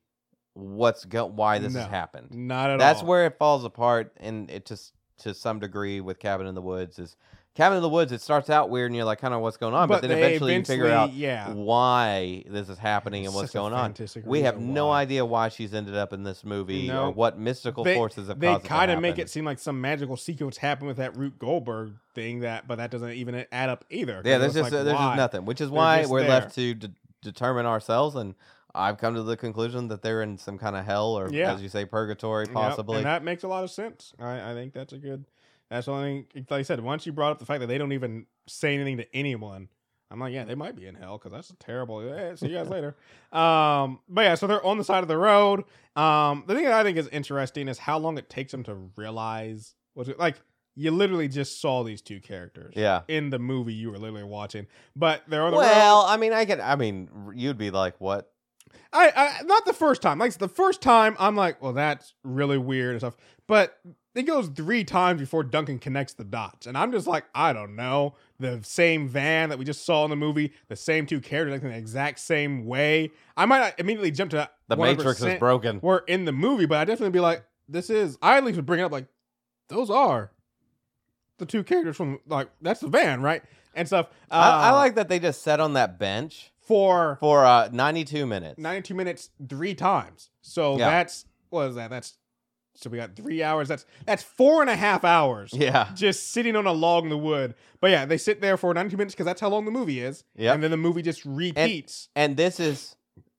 what's 0.58 1.04
go 1.04 1.26
why 1.26 1.58
this 1.58 1.74
No, 1.74 1.80
has 1.80 1.88
happened. 1.88 2.28
Not 2.32 2.70
at 2.70 2.78
That's 2.78 2.82
all. 2.82 2.94
That's 2.94 3.08
where 3.08 3.26
it 3.26 3.38
falls 3.38 3.64
apart, 3.64 4.12
and 4.18 4.50
it 4.50 4.66
just 4.66 4.92
to 5.18 5.34
some 5.34 5.58
degree 5.58 6.00
with 6.00 6.18
Cabin 6.18 6.46
in 6.46 6.54
the 6.54 6.62
Woods 6.62 6.98
is 6.98 7.16
Cabin 7.54 7.76
in 7.76 7.82
the 7.82 7.88
Woods. 7.88 8.12
It 8.12 8.20
starts 8.20 8.50
out 8.50 8.70
weird, 8.70 8.90
and 8.90 8.94
you're 8.94 9.04
like, 9.04 9.20
kind 9.20 9.34
of 9.34 9.40
what's 9.40 9.56
going 9.56 9.74
on, 9.74 9.88
but, 9.88 10.00
then 10.00 10.10
they 10.10 10.18
eventually, 10.18 10.54
you 10.54 10.64
figure 10.64 10.88
out 10.90 11.12
yeah. 11.12 11.50
why 11.50 12.44
this 12.48 12.68
is 12.68 12.78
happening 12.78 13.26
and 13.26 13.34
what's 13.34 13.52
going 13.52 13.72
on. 13.72 13.94
We 14.24 14.42
have 14.42 14.60
no 14.60 14.88
why. 14.88 15.02
idea 15.02 15.24
why 15.24 15.48
she's 15.48 15.74
ended 15.74 15.96
up 15.96 16.12
in 16.12 16.22
this 16.22 16.44
movie 16.44 16.88
or 16.88 17.10
what 17.10 17.36
mystical 17.36 17.82
They- 17.82 17.96
forces 17.96 18.28
have 18.28 18.38
they 18.38 18.56
kind 18.60 18.92
of 18.92 19.00
make 19.00 19.18
it 19.18 19.28
seem 19.28 19.44
like 19.44 19.58
some 19.58 19.80
magical 19.80 20.16
sequence 20.16 20.58
happened 20.58 20.86
with 20.86 20.98
that 20.98 21.16
Rube 21.16 21.38
Goldberg 21.40 21.94
thing 22.14 22.40
that, 22.40 22.68
but 22.68 22.76
that 22.76 22.92
doesn't 22.92 23.12
even 23.12 23.44
add 23.50 23.70
up 23.70 23.84
either. 23.90 24.22
Yeah, 24.24 24.36
uh, 24.36 24.38
there's 24.38 24.54
just 24.54 24.70
like, 24.70 24.84
there's 24.84 24.96
just 24.96 25.16
nothing, 25.16 25.44
which 25.44 25.60
is 25.60 25.68
They're 25.70 25.76
why 25.76 26.06
we're 26.06 26.20
there. 26.20 26.28
left 26.28 26.54
to 26.54 26.74
de- 26.74 26.90
determine 27.22 27.66
ourselves. 27.66 28.14
And 28.14 28.36
I've 28.78 28.96
come 28.98 29.14
to 29.14 29.22
the 29.22 29.36
conclusion 29.36 29.88
that 29.88 30.02
they're 30.02 30.22
in 30.22 30.38
some 30.38 30.56
kind 30.58 30.76
of 30.76 30.84
hell, 30.84 31.18
or 31.18 31.28
Yeah. 31.30 31.52
as 31.52 31.60
you 31.62 31.68
say, 31.68 31.84
purgatory, 31.84 32.44
Yep, 32.46 32.54
possibly. 32.54 32.96
and 32.98 33.06
that 33.06 33.22
makes 33.24 33.42
a 33.42 33.48
lot 33.48 33.64
of 33.64 33.70
sense. 33.70 34.12
I, 34.18 34.52
I 34.52 34.54
think 34.54 34.72
that's 34.72 34.92
a 34.92 34.98
good, 34.98 35.24
That's 35.70 35.86
the 35.86 35.92
only 35.92 36.26
thing. 36.32 36.46
Like 36.48 36.60
I 36.60 36.62
said, 36.62 36.80
once 36.80 37.04
you 37.04 37.12
brought 37.12 37.32
up 37.32 37.38
the 37.40 37.44
fact 37.46 37.60
that 37.60 37.66
they 37.66 37.76
don't 37.76 37.92
even 37.92 38.26
say 38.46 38.74
anything 38.74 38.96
to 38.98 39.06
anyone, 39.16 39.68
I'm 40.10 40.18
like, 40.20 40.32
yeah, 40.32 40.44
they 40.44 40.54
might 40.54 40.74
be 40.76 40.86
in 40.86 40.94
hell 40.94 41.18
because 41.18 41.32
that's 41.32 41.52
terrible. 41.60 42.00
Eh, 42.00 42.34
see 42.36 42.48
you 42.48 42.54
guys 42.54 42.68
later. 42.68 42.96
Um, 43.38 44.00
but 44.08 44.22
yeah, 44.22 44.34
so 44.36 44.46
they're 44.46 44.64
on 44.64 44.78
the 44.78 44.84
side 44.84 45.02
of 45.02 45.08
the 45.08 45.18
road. 45.18 45.64
Um, 45.96 46.44
the 46.46 46.54
thing 46.54 46.64
that 46.64 46.72
I 46.72 46.82
think 46.82 46.96
is 46.96 47.06
interesting 47.08 47.68
is 47.68 47.76
how 47.78 47.98
long 47.98 48.16
it 48.16 48.30
takes 48.30 48.52
them 48.52 48.62
to 48.64 48.74
realize 48.96 49.74
what's 49.94 50.08
like. 50.18 50.36
You 50.80 50.92
literally 50.92 51.26
just 51.26 51.60
saw 51.60 51.82
these 51.82 52.00
two 52.00 52.20
characters. 52.20 52.72
Yeah. 52.76 53.00
In 53.08 53.30
the 53.30 53.40
movie 53.40 53.74
you 53.74 53.90
were 53.90 53.98
literally 53.98 54.22
watching, 54.22 54.68
but 54.94 55.24
they're 55.26 55.42
on 55.42 55.50
the 55.50 55.56
road. 55.58 55.64
Well, 55.64 56.02
I 56.06 56.16
mean, 56.16 56.32
I 56.32 56.44
can. 56.44 56.60
I 56.60 56.76
mean, 56.76 57.10
you'd 57.34 57.58
be 57.58 57.70
like, 57.72 58.00
"What? 58.00 58.32
I, 58.92 59.12
I 59.14 59.42
not 59.44 59.64
the 59.64 59.72
first 59.72 60.02
time. 60.02 60.18
Like 60.18 60.32
the 60.34 60.48
first 60.48 60.80
time, 60.80 61.16
I'm 61.18 61.36
like, 61.36 61.62
well, 61.62 61.72
that's 61.72 62.14
really 62.24 62.58
weird 62.58 62.92
and 62.92 63.00
stuff. 63.00 63.16
But 63.46 63.78
it 64.14 64.24
goes 64.24 64.48
three 64.48 64.84
times 64.84 65.20
before 65.20 65.44
Duncan 65.44 65.78
connects 65.78 66.14
the 66.14 66.24
dots, 66.24 66.66
and 66.66 66.76
I'm 66.76 66.92
just 66.92 67.06
like, 67.06 67.24
I 67.34 67.52
don't 67.52 67.76
know. 67.76 68.14
The 68.40 68.60
same 68.62 69.08
van 69.08 69.48
that 69.48 69.58
we 69.58 69.64
just 69.64 69.84
saw 69.84 70.04
in 70.04 70.10
the 70.10 70.16
movie, 70.16 70.52
the 70.68 70.76
same 70.76 71.06
two 71.06 71.20
characters 71.20 71.54
acting 71.54 71.70
the 71.70 71.76
exact 71.76 72.20
same 72.20 72.66
way. 72.66 73.10
I 73.36 73.46
might 73.46 73.60
not 73.60 73.80
immediately 73.80 74.10
jump 74.10 74.30
to 74.32 74.50
The 74.68 74.76
Matrix 74.76 75.22
is 75.22 75.38
broken. 75.38 75.80
We're 75.82 75.98
in 75.98 76.24
the 76.24 76.32
movie, 76.32 76.66
but 76.66 76.78
I 76.78 76.84
definitely 76.84 77.10
be 77.10 77.20
like, 77.20 77.44
this 77.68 77.90
is. 77.90 78.18
I 78.22 78.36
at 78.36 78.44
least 78.44 78.56
would 78.56 78.66
bring 78.66 78.80
it 78.80 78.84
up 78.84 78.92
like, 78.92 79.06
those 79.68 79.90
are 79.90 80.32
the 81.38 81.46
two 81.46 81.62
characters 81.62 81.96
from 81.96 82.18
like 82.26 82.48
that's 82.60 82.80
the 82.80 82.88
van, 82.88 83.22
right? 83.22 83.42
And 83.74 83.86
stuff. 83.86 84.06
Uh, 84.30 84.34
I, 84.34 84.68
I 84.68 84.70
like 84.72 84.96
that 84.96 85.08
they 85.08 85.18
just 85.18 85.42
sat 85.42 85.60
on 85.60 85.74
that 85.74 85.98
bench 85.98 86.52
for 86.68 87.16
for 87.18 87.44
uh 87.44 87.68
92 87.72 88.26
minutes. 88.26 88.58
92 88.58 88.94
minutes 88.94 89.30
three 89.48 89.74
times. 89.74 90.30
So 90.42 90.78
Yeah. 90.78 90.90
that's 90.90 91.24
what 91.50 91.68
is 91.70 91.74
that? 91.76 91.90
That's 91.90 92.16
so 92.74 92.88
we 92.90 92.98
got 92.98 93.16
three 93.16 93.42
hours. 93.42 93.66
That's 93.66 93.84
that's 94.06 94.22
four 94.22 94.60
and 94.60 94.70
a 94.70 94.76
half 94.76 95.02
hours. 95.04 95.50
Yeah. 95.52 95.88
Just 95.94 96.30
sitting 96.30 96.54
on 96.54 96.66
a 96.66 96.72
log 96.72 97.02
in 97.04 97.10
the 97.10 97.18
wood. 97.18 97.54
But 97.80 97.90
yeah, 97.90 98.04
they 98.04 98.18
sit 98.18 98.40
there 98.40 98.56
for 98.56 98.72
92 98.72 98.96
minutes 98.96 99.14
because 99.14 99.26
that's 99.26 99.40
how 99.40 99.48
long 99.48 99.64
the 99.64 99.70
movie 99.72 100.00
is. 100.00 100.22
Yep. 100.36 100.54
And 100.54 100.62
then 100.62 100.70
the 100.70 100.76
movie 100.76 101.02
just 101.02 101.24
repeats. 101.24 102.08
And 102.14 102.36
this 102.36 102.60
is 102.60 102.94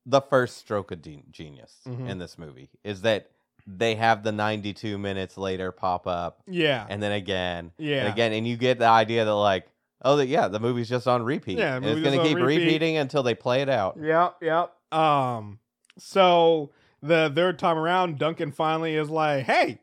the 0.06 0.20
first 0.22 0.58
stroke 0.58 0.92
of 0.92 1.02
gen- 1.02 1.24
genius 1.32 1.76
Mhm. 1.88 2.10
in 2.10 2.18
this 2.18 2.38
movie 2.38 2.70
is 2.84 3.02
that 3.04 3.30
they 3.68 3.94
have 3.96 4.24
the 4.24 4.32
92 4.32 4.98
minutes 4.98 5.38
later 5.38 5.72
pop 5.72 6.08
up 6.08 6.42
yeah. 6.48 6.88
and 6.90 7.04
then 7.04 7.12
again 7.12 7.72
Yeah. 7.78 8.00
and 8.06 8.08
again 8.14 8.34
and 8.34 8.48
you 8.48 8.58
get 8.58 8.80
the 8.80 8.88
idea 8.88 9.24
that 9.26 9.36
like 9.36 9.68
oh 10.04 10.16
that 10.18 10.28
yeah 10.28 10.48
the 10.48 10.60
movie's 10.60 10.90
just 10.90 11.08
on 11.08 11.24
repeat 11.24 11.58
Yeah, 11.58 11.80
the 11.80 11.88
it's 11.88 11.96
movie's 11.96 12.04
gonna 12.06 12.20
on 12.22 12.26
keep 12.28 12.38
repeat. 12.38 12.58
repeating 12.64 12.98
until 12.98 13.24
they 13.24 13.36
play 13.36 13.62
it 13.62 13.70
out 13.70 13.98
Yep, 14.02 14.36
yep. 14.42 14.74
Um, 14.92 15.60
so 15.98 16.72
the 17.02 17.32
third 17.34 17.60
time 17.60 17.78
around, 17.78 18.18
Duncan 18.18 18.52
finally 18.52 18.96
is 18.96 19.10
like, 19.10 19.46
"Hey, 19.46 19.80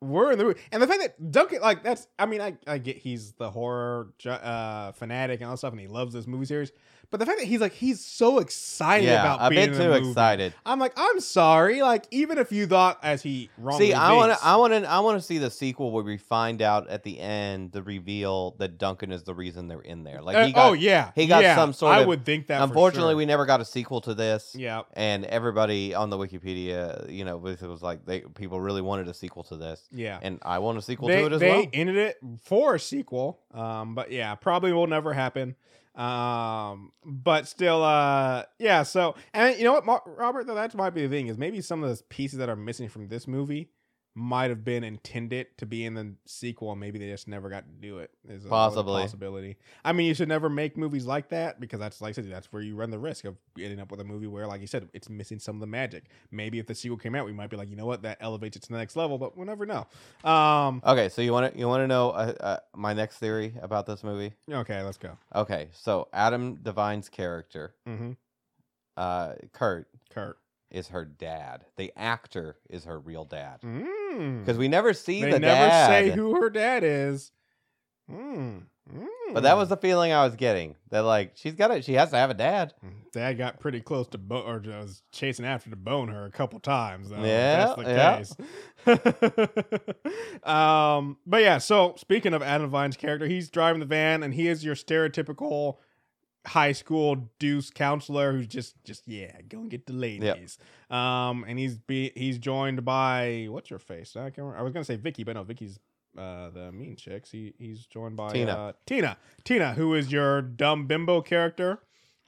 we're 0.00 0.32
in 0.32 0.38
the 0.38 0.54
and 0.72 0.82
the 0.82 0.86
fact 0.86 1.00
that 1.00 1.30
Duncan, 1.30 1.60
like, 1.62 1.82
that's, 1.82 2.08
I 2.18 2.26
mean, 2.26 2.40
I, 2.40 2.56
I 2.66 2.78
get 2.78 2.96
he's 2.98 3.32
the 3.32 3.50
horror 3.50 4.12
uh, 4.26 4.92
fanatic 4.92 5.40
and 5.40 5.46
all 5.46 5.52
that 5.54 5.58
stuff, 5.58 5.72
and 5.72 5.80
he 5.80 5.86
loves 5.88 6.12
this 6.12 6.26
movie 6.26 6.44
series, 6.46 6.72
but 7.12 7.20
the 7.20 7.26
fact 7.26 7.38
that 7.38 7.46
he's 7.46 7.60
like, 7.60 7.72
he's 7.74 8.04
so 8.04 8.38
excited 8.40 9.04
yeah 9.06 9.20
about 9.22 9.46
a 9.46 9.50
being 9.50 9.70
bit 9.70 9.76
too 9.78 9.88
movie. 9.90 10.08
excited 10.08 10.52
I'm 10.66 10.80
like, 10.80 10.94
I'm 10.96 11.20
sorry, 11.20 11.80
like, 11.82 12.06
even 12.10 12.38
if 12.38 12.50
you 12.50 12.66
thought, 12.66 12.98
as 13.04 13.22
he 13.22 13.50
wrongly 13.58 13.86
see 13.88 13.94
i 13.94 14.12
want 14.12 14.32
to 14.32 14.44
i 14.44 14.56
want 14.56 14.72
to 14.72 14.90
i 14.90 14.98
want 14.98 15.18
to 15.20 15.22
see 15.24 15.38
the 15.38 15.50
sequel 15.50 15.92
where 15.92 16.02
we 16.02 16.16
find 16.16 16.60
out 16.62 16.88
at 16.88 17.04
the 17.04 17.20
end 17.20 17.70
the 17.70 17.82
reveal 17.82 18.56
that 18.58 18.78
duncan 18.78 19.12
is 19.12 19.22
the 19.22 19.34
reason 19.34 19.68
they're 19.68 19.80
in 19.80 20.02
there 20.02 20.20
like 20.22 20.36
Uh, 20.36 20.46
he 20.46 20.52
got 20.52 20.70
oh 20.70 20.72
yeah, 20.72 21.12
he 21.14 21.26
got 21.28 21.42
yeah, 21.42 21.54
some 21.54 21.72
sort 21.72 21.94
I 21.94 22.00
of- 22.00 22.06
would 22.08 22.24
think 22.24 22.48
that. 22.48 22.58
for 22.58 22.64
unfortunately 22.64 23.12
sure. 23.12 23.18
we 23.18 23.26
never 23.26 23.46
got 23.46 23.60
a 23.60 23.64
sequel 23.64 24.00
to 24.00 24.14
this 24.14 24.56
yeah, 24.58 24.82
and 24.94 25.24
everybody 25.26 25.94
on 25.94 26.10
the 26.10 26.16
Wikipedia, 26.18 27.08
you 27.10 27.24
know, 27.24 27.36
was- 27.36 27.62
it 27.62 27.68
was 27.68 27.82
like 27.82 28.04
they 28.06 28.20
people 28.20 28.60
really 28.60 28.82
wanted 28.82 29.06
a 29.08 29.14
sequel 29.14 29.42
to 29.44 29.56
this, 29.56 29.86
yeah. 29.92 30.18
and 30.22 30.38
I 30.42 30.58
want 30.60 30.78
a 30.78 30.82
sequel 30.82 31.08
they, 31.08 31.20
to 31.20 31.26
it 31.26 31.32
as 31.34 31.40
they 31.40 31.50
well. 31.50 31.62
They 31.62 31.68
ended 31.72 31.96
it 31.96 32.16
for 32.42 32.74
a 32.74 32.80
sequel 32.80 33.38
um 33.52 33.94
but 33.94 34.10
yeah 34.10 34.34
probably 34.34 34.72
will 34.72 34.86
never 34.86 35.12
happen 35.12 35.54
um 35.94 36.90
but 37.04 37.46
still 37.46 37.82
uh 37.82 38.42
yeah 38.58 38.82
so 38.82 39.14
and 39.34 39.58
you 39.58 39.64
know 39.64 39.74
what 39.74 40.02
robert 40.06 40.46
though 40.46 40.54
that 40.54 40.74
might 40.74 40.90
be 40.90 41.02
the 41.02 41.08
thing 41.08 41.26
is 41.28 41.36
maybe 41.36 41.60
some 41.60 41.84
of 41.84 41.90
the 41.90 42.02
pieces 42.04 42.38
that 42.38 42.48
are 42.48 42.56
missing 42.56 42.88
from 42.88 43.08
this 43.08 43.28
movie 43.28 43.68
might 44.14 44.50
have 44.50 44.62
been 44.62 44.84
intended 44.84 45.46
to 45.56 45.64
be 45.64 45.86
in 45.86 45.94
the 45.94 46.14
sequel 46.26 46.70
and 46.70 46.78
maybe 46.78 46.98
they 46.98 47.08
just 47.08 47.26
never 47.26 47.48
got 47.48 47.64
to 47.64 47.72
do 47.80 47.98
it 47.98 48.10
is 48.28 48.44
Possibly. 48.44 49.00
possibility 49.00 49.56
i 49.86 49.92
mean 49.92 50.06
you 50.06 50.12
should 50.12 50.28
never 50.28 50.50
make 50.50 50.76
movies 50.76 51.06
like 51.06 51.30
that 51.30 51.58
because 51.60 51.80
that's 51.80 52.00
like 52.02 52.10
i 52.10 52.12
said 52.12 52.30
that's 52.30 52.52
where 52.52 52.60
you 52.60 52.76
run 52.76 52.90
the 52.90 52.98
risk 52.98 53.24
of 53.24 53.36
ending 53.58 53.80
up 53.80 53.90
with 53.90 54.00
a 54.00 54.04
movie 54.04 54.26
where 54.26 54.46
like 54.46 54.60
you 54.60 54.66
said 54.66 54.86
it's 54.92 55.08
missing 55.08 55.38
some 55.38 55.56
of 55.56 55.60
the 55.60 55.66
magic 55.66 56.04
maybe 56.30 56.58
if 56.58 56.66
the 56.66 56.74
sequel 56.74 56.98
came 56.98 57.14
out 57.14 57.24
we 57.24 57.32
might 57.32 57.48
be 57.48 57.56
like 57.56 57.70
you 57.70 57.76
know 57.76 57.86
what 57.86 58.02
that 58.02 58.18
elevates 58.20 58.54
it 58.56 58.62
to 58.62 58.68
the 58.70 58.76
next 58.76 58.96
level 58.96 59.16
but 59.16 59.34
we'll 59.34 59.46
never 59.46 59.64
know 59.64 59.86
um 60.30 60.82
Okay, 60.84 61.08
so 61.08 61.22
you 61.22 61.32
want 61.32 61.52
to 61.52 61.58
you 61.58 61.66
want 61.66 61.80
to 61.82 61.86
know 61.86 62.10
uh, 62.10 62.32
uh, 62.40 62.56
my 62.76 62.92
next 62.92 63.16
theory 63.18 63.54
about 63.62 63.86
this 63.86 64.02
movie? 64.04 64.32
Okay, 64.50 64.82
let's 64.82 64.98
go. 64.98 65.16
Okay, 65.34 65.68
so 65.72 66.08
Adam 66.12 66.56
Devine's 66.56 67.08
character, 67.08 67.74
Mm-hmm. 67.88 68.12
uh, 68.96 69.34
Kurt, 69.52 69.88
Kurt. 70.10 70.38
Is 70.72 70.88
her 70.88 71.04
dad. 71.04 71.64
The 71.76 71.92
actor 71.96 72.56
is 72.68 72.84
her 72.86 72.98
real 72.98 73.24
dad 73.24 73.60
Mm. 73.62 74.40
because 74.40 74.58
we 74.58 74.66
never 74.68 74.92
see 74.92 75.22
they 75.22 75.30
the 75.30 75.38
never 75.40 75.68
dad. 75.68 75.86
say 75.88 76.10
who 76.10 76.34
her 76.40 76.50
dad 76.50 76.82
is. 76.82 77.30
Mm. 78.10 78.64
But 79.32 79.44
that 79.44 79.56
was 79.56 79.68
the 79.68 79.76
feeling 79.76 80.12
I 80.12 80.24
was 80.24 80.34
getting. 80.34 80.74
That 80.90 81.02
like 81.04 81.32
she's 81.36 81.54
got 81.54 81.70
it. 81.70 81.84
She 81.84 81.94
has 81.94 82.10
to 82.10 82.16
have 82.16 82.30
a 82.30 82.34
dad. 82.34 82.74
Mm. 82.84 82.90
Dad 83.12 83.34
got 83.34 83.60
pretty 83.60 83.80
close 83.80 84.08
to 84.08 84.18
bo- 84.18 84.42
or 84.42 84.58
was 84.58 85.02
chasing 85.12 85.44
after 85.46 85.70
to 85.70 85.76
bone 85.76 86.08
her 86.08 86.24
a 86.26 86.30
couple 86.30 86.58
times. 86.60 87.08
Though, 87.10 87.22
Yeah, 87.22 87.74
that's 87.74 88.34
the 88.84 88.86
case. 88.86 90.44
um, 90.44 91.16
but 91.26 91.42
yeah. 91.42 91.58
So 91.58 91.94
speaking 91.96 92.34
of 92.34 92.42
Adam 92.42 92.68
Vine's 92.70 92.96
character, 92.96 93.26
he's 93.26 93.50
driving 93.50 93.80
the 93.80 93.86
van, 93.86 94.22
and 94.22 94.34
he 94.34 94.48
is 94.48 94.64
your 94.64 94.74
stereotypical 94.74 95.76
high 96.46 96.72
school 96.72 97.30
deuce 97.38 97.70
counselor 97.70 98.32
who's 98.32 98.46
just 98.48 98.74
just 98.84 99.06
yeah 99.06 99.30
go 99.48 99.58
and 99.58 99.70
get 99.70 99.86
the 99.86 99.92
ladies 99.92 100.58
um 100.90 101.44
and 101.46 101.58
he's 101.58 101.78
be 101.78 102.10
he's 102.16 102.36
joined 102.38 102.84
by 102.84 103.46
what's 103.48 103.70
your 103.70 103.78
face 103.78 104.16
I, 104.16 104.22
can't 104.24 104.38
remember. 104.38 104.58
I 104.58 104.62
was 104.62 104.72
gonna 104.72 104.84
say 104.84 104.96
Vicky 104.96 105.22
but 105.22 105.34
no 105.34 105.44
Vicky's 105.44 105.78
uh 106.18 106.50
the 106.50 106.72
mean 106.72 106.96
chicks 106.96 107.30
he 107.30 107.54
he's 107.58 107.86
joined 107.86 108.16
by 108.16 108.32
Tina. 108.32 108.52
uh, 108.52 108.72
Tina 108.86 109.16
Tina 109.44 109.74
who 109.74 109.94
is 109.94 110.10
your 110.10 110.42
dumb 110.42 110.86
bimbo 110.86 111.20
character 111.22 111.78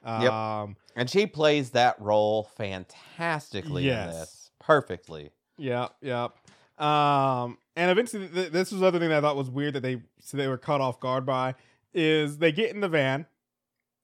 Yep. 0.05 0.31
um 0.31 0.75
And 0.95 1.09
she 1.09 1.25
plays 1.27 1.71
that 1.71 1.99
role 1.99 2.43
fantastically 2.57 3.85
Yes. 3.85 4.13
in 4.13 4.19
this. 4.19 4.51
Perfectly. 4.59 5.31
Yeah, 5.57 5.87
yeah. 6.01 6.27
Um, 6.77 7.57
and 7.75 7.89
eventually, 7.91 8.27
th- 8.27 8.51
this 8.51 8.71
was 8.71 8.81
the 8.81 8.87
other 8.87 8.99
thing 8.99 9.09
that 9.09 9.19
I 9.19 9.21
thought 9.21 9.35
was 9.35 9.49
weird 9.49 9.73
that 9.75 9.81
they 9.81 10.01
so 10.19 10.37
they 10.37 10.47
were 10.47 10.57
caught 10.57 10.81
off 10.81 10.99
guard 10.99 11.25
by 11.25 11.55
is 11.93 12.37
they 12.39 12.51
get 12.51 12.71
in 12.73 12.81
the 12.81 12.89
van. 12.89 13.25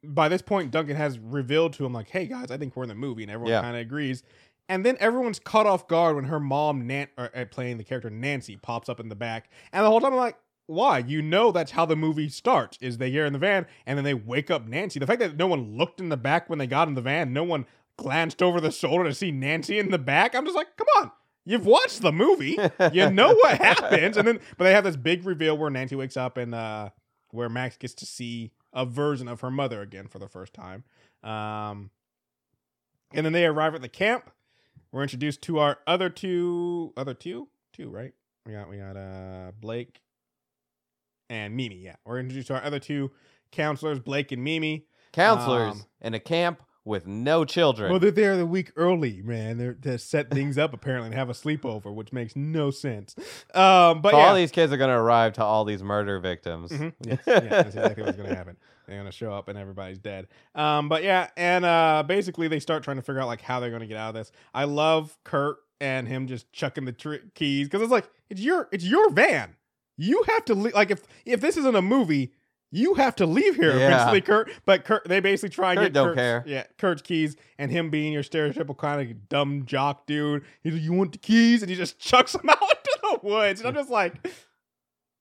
By 0.04 0.30
this 0.30 0.42
point, 0.42 0.72
Duncan 0.72 0.96
has 0.96 1.20
revealed 1.20 1.74
to 1.74 1.86
him 1.86 1.94
like, 1.94 2.10
"Hey 2.10 2.26
guys, 2.26 2.50
I 2.52 2.58
think 2.58 2.76
we're 2.76 2.84
in 2.84 2.90
the 2.90 2.96
movie," 2.96 3.24
and 3.24 3.32
everyone 3.32 3.52
Yeah. 3.52 3.62
kind 3.62 3.76
of 3.76 3.82
agrees. 3.82 4.24
And 4.70 4.86
then 4.86 4.96
everyone's 5.00 5.40
caught 5.40 5.66
off 5.68 5.88
guard 5.88 6.16
when 6.16 6.26
her 6.26 6.40
mom, 6.40 6.88
Nan, 6.88 7.08
or, 7.18 7.30
uh, 7.36 7.46
playing 7.46 7.78
the 7.78 7.84
character 7.84 8.10
Nancy, 8.10 8.56
pops 8.56 8.88
up 8.90 9.00
in 9.00 9.10
the 9.10 9.16
back, 9.16 9.50
and 9.74 9.84
the 9.86 9.90
whole 9.90 10.00
time 10.00 10.14
I'm 10.14 10.18
like, 10.20 10.38
"Why? 10.68 11.00
You 11.00 11.22
know 11.22 11.52
that's 11.52 11.72
how 11.72 11.86
the 11.86 11.96
movie 11.96 12.30
starts. 12.30 12.78
Is 12.82 12.98
they 12.98 13.12
get 13.12 13.26
in 13.26 13.34
the 13.34 13.40
van 13.40 13.66
and 13.86 13.98
then 13.98 14.06
they 14.06 14.14
wake 14.14 14.50
up 14.50 14.68
Nancy. 14.68 15.00
The 15.00 15.08
fact 15.08 15.20
that 15.20 15.36
no 15.36 15.48
one 15.48 15.78
looked 15.78 16.00
in 16.00 16.10
the 16.10 16.18
back 16.18 16.50
when 16.50 16.58
they 16.60 16.68
got 16.68 16.88
in 16.88 16.94
the 16.96 17.02
van, 17.02 17.34
no 17.34 17.44
one 17.44 17.66
glanced 17.98 18.42
over 18.42 18.62
the 18.62 18.72
shoulder 18.72 19.04
to 19.04 19.14
see 19.14 19.32
Nancy 19.32 19.78
in 19.78 19.92
the 19.92 20.00
back. 20.00 20.34
I'm 20.34 20.46
just 20.46 20.56
like, 20.56 20.76
come 20.78 20.88
on, 21.00 21.12
you've 21.46 21.66
watched 21.66 22.02
the 22.02 22.12
movie, 22.14 22.58
you 22.94 23.10
know 23.10 23.34
what 23.36 23.58
happens. 23.60 24.16
And 24.18 24.28
then, 24.28 24.40
but 24.58 24.64
they 24.64 24.72
have 24.74 24.84
this 24.86 24.96
big 24.96 25.26
reveal 25.26 25.58
where 25.58 25.70
Nancy 25.70 25.96
wakes 25.96 26.16
up 26.18 26.38
and 26.38 26.56
uh, 26.56 26.90
where 27.32 27.50
Max 27.50 27.76
gets 27.78 27.94
to 27.96 28.06
see 28.06 28.52
a 28.74 28.86
version 28.86 29.28
of 29.28 29.42
her 29.42 29.52
mother 29.52 29.82
again 29.82 30.08
for 30.08 30.20
the 30.20 30.28
first 30.28 30.54
time. 30.54 30.84
Um, 31.24 31.90
and 33.14 33.26
then 33.26 33.34
they 33.34 33.46
arrive 33.46 33.76
at 33.76 33.82
the 33.82 33.90
camp. 33.90 34.32
We're 34.92 35.04
introduced 35.04 35.42
to 35.44 35.60
our 35.60 35.80
other 35.88 36.10
two, 36.10 36.94
other 36.98 37.14
two, 37.14 37.48
two, 37.74 37.90
right? 37.90 38.14
We 38.46 38.54
got 38.54 38.70
we 38.70 38.78
got 38.78 38.98
uh 38.98 39.52
Blake 39.60 40.02
and 41.30 41.56
Mimi. 41.56 41.76
Yeah, 41.78 41.96
we're 42.06 42.20
introduced 42.20 42.48
to 42.48 42.56
our 42.56 42.64
other 42.64 42.80
two 42.80 43.12
counselors, 43.52 44.00
Blake 44.00 44.32
and 44.32 44.44
Mimi. 44.44 44.86
Counselors 45.14 45.74
Um, 45.74 45.86
in 46.02 46.14
a 46.14 46.20
camp 46.20 46.62
with 46.84 47.06
no 47.06 47.46
children. 47.46 47.92
Well, 47.92 48.00
they're 48.00 48.12
there 48.12 48.36
the 48.38 48.46
week 48.46 48.72
early, 48.76 49.22
man. 49.22 49.58
They're 49.58 49.74
to 49.74 49.98
set 49.98 50.32
things 50.32 50.58
up 50.58 50.74
apparently 50.74 51.08
and 51.08 51.16
have 51.16 51.30
a 51.30 51.34
sleepover, 51.34 51.94
which 51.94 52.12
makes 52.12 52.36
no 52.36 52.72
sense. 52.72 53.16
Um, 53.54 54.02
but 54.02 54.12
so 54.12 54.18
yeah, 54.18 54.28
all 54.28 54.36
these 54.36 54.52
kids 54.52 54.74
are 54.74 54.78
going 54.78 54.90
to 54.90 54.96
arrive 54.96 55.34
to 55.34 55.44
all 55.44 55.64
these 55.66 55.84
murder 55.84 56.20
victims. 56.20 56.72
Mhm. 56.72 56.94
Yes, 57.06 57.20
yeah, 57.28 57.40
that's 57.40 57.68
exactly 57.76 58.04
what's 58.04 58.18
going 58.18 58.30
to 58.30 58.36
happen. 58.36 58.58
They're 58.88 58.98
going 58.98 59.06
to 59.10 59.16
show 59.16 59.32
up 59.32 59.48
and 59.48 59.58
everybody's 59.58 60.00
dead. 60.00 60.28
Um, 60.56 60.90
but 60.90 61.04
yeah, 61.04 61.30
and 61.38 61.64
uh, 61.66 62.04
basically 62.06 62.48
they 62.48 62.60
start 62.60 62.84
trying 62.84 62.98
to 62.98 63.04
figure 63.04 63.22
out 63.22 63.28
like 63.28 63.42
how 63.42 63.60
they're 63.60 63.70
going 63.70 63.82
to 63.82 63.88
get 63.88 63.98
out 63.98 64.10
of 64.10 64.16
this. 64.16 64.32
I 64.54 64.64
love 64.66 65.18
Kurt 65.24 65.58
and 65.80 66.08
him 66.08 66.28
just 66.28 66.52
chucking 66.52 66.86
the 66.86 66.92
tr- 66.92 67.16
keys 67.36 67.68
because 67.68 67.82
it's 67.84 67.92
like 67.92 68.10
it's 68.30 68.42
your 68.42 68.68
it's 68.72 68.84
your 68.84 69.10
van. 69.12 69.56
You 69.98 70.24
have 70.28 70.46
to. 70.46 70.56
Like 70.56 70.90
if 70.90 71.04
if 71.26 71.42
this 71.42 71.58
isn't 71.58 71.76
a 71.76 71.82
movie. 71.82 72.34
You 72.72 72.94
have 72.96 73.16
to 73.18 73.26
leave 73.26 73.56
here 73.56 73.78
Yeah. 73.78 73.88
eventually, 73.88 74.22
Kurt. 74.22 74.50
But 74.66 74.86
Kurt, 74.86 75.08
they 75.08 75.20
basically 75.20 75.50
try 75.50 75.72
and 75.72 75.80
Kurt 75.80 75.86
get 75.88 75.94
don't 75.94 76.08
Kurt's, 76.08 76.18
care. 76.18 76.44
Yeah, 76.48 76.64
Kurt's 76.78 77.02
keys, 77.02 77.36
and 77.58 77.70
him 77.70 77.90
being 77.90 78.14
your 78.14 78.24
stereotypical 78.24 78.78
kind 78.78 79.02
of 79.12 79.28
dumb 79.30 79.66
jock 79.66 80.08
dude. 80.08 80.44
He's 80.64 80.74
like, 80.74 80.82
"You 80.82 80.94
want 80.94 81.12
the 81.12 81.18
keys?" 81.18 81.62
And 81.62 81.70
he 81.70 81.76
just 81.76 82.00
chucks 82.00 82.32
them 82.32 82.50
out 82.50 82.62
into 82.62 83.00
the 83.02 83.20
woods. 83.24 83.60
And 83.60 83.68
I'm 83.68 83.76
just 83.76 83.90
like, 83.90 84.24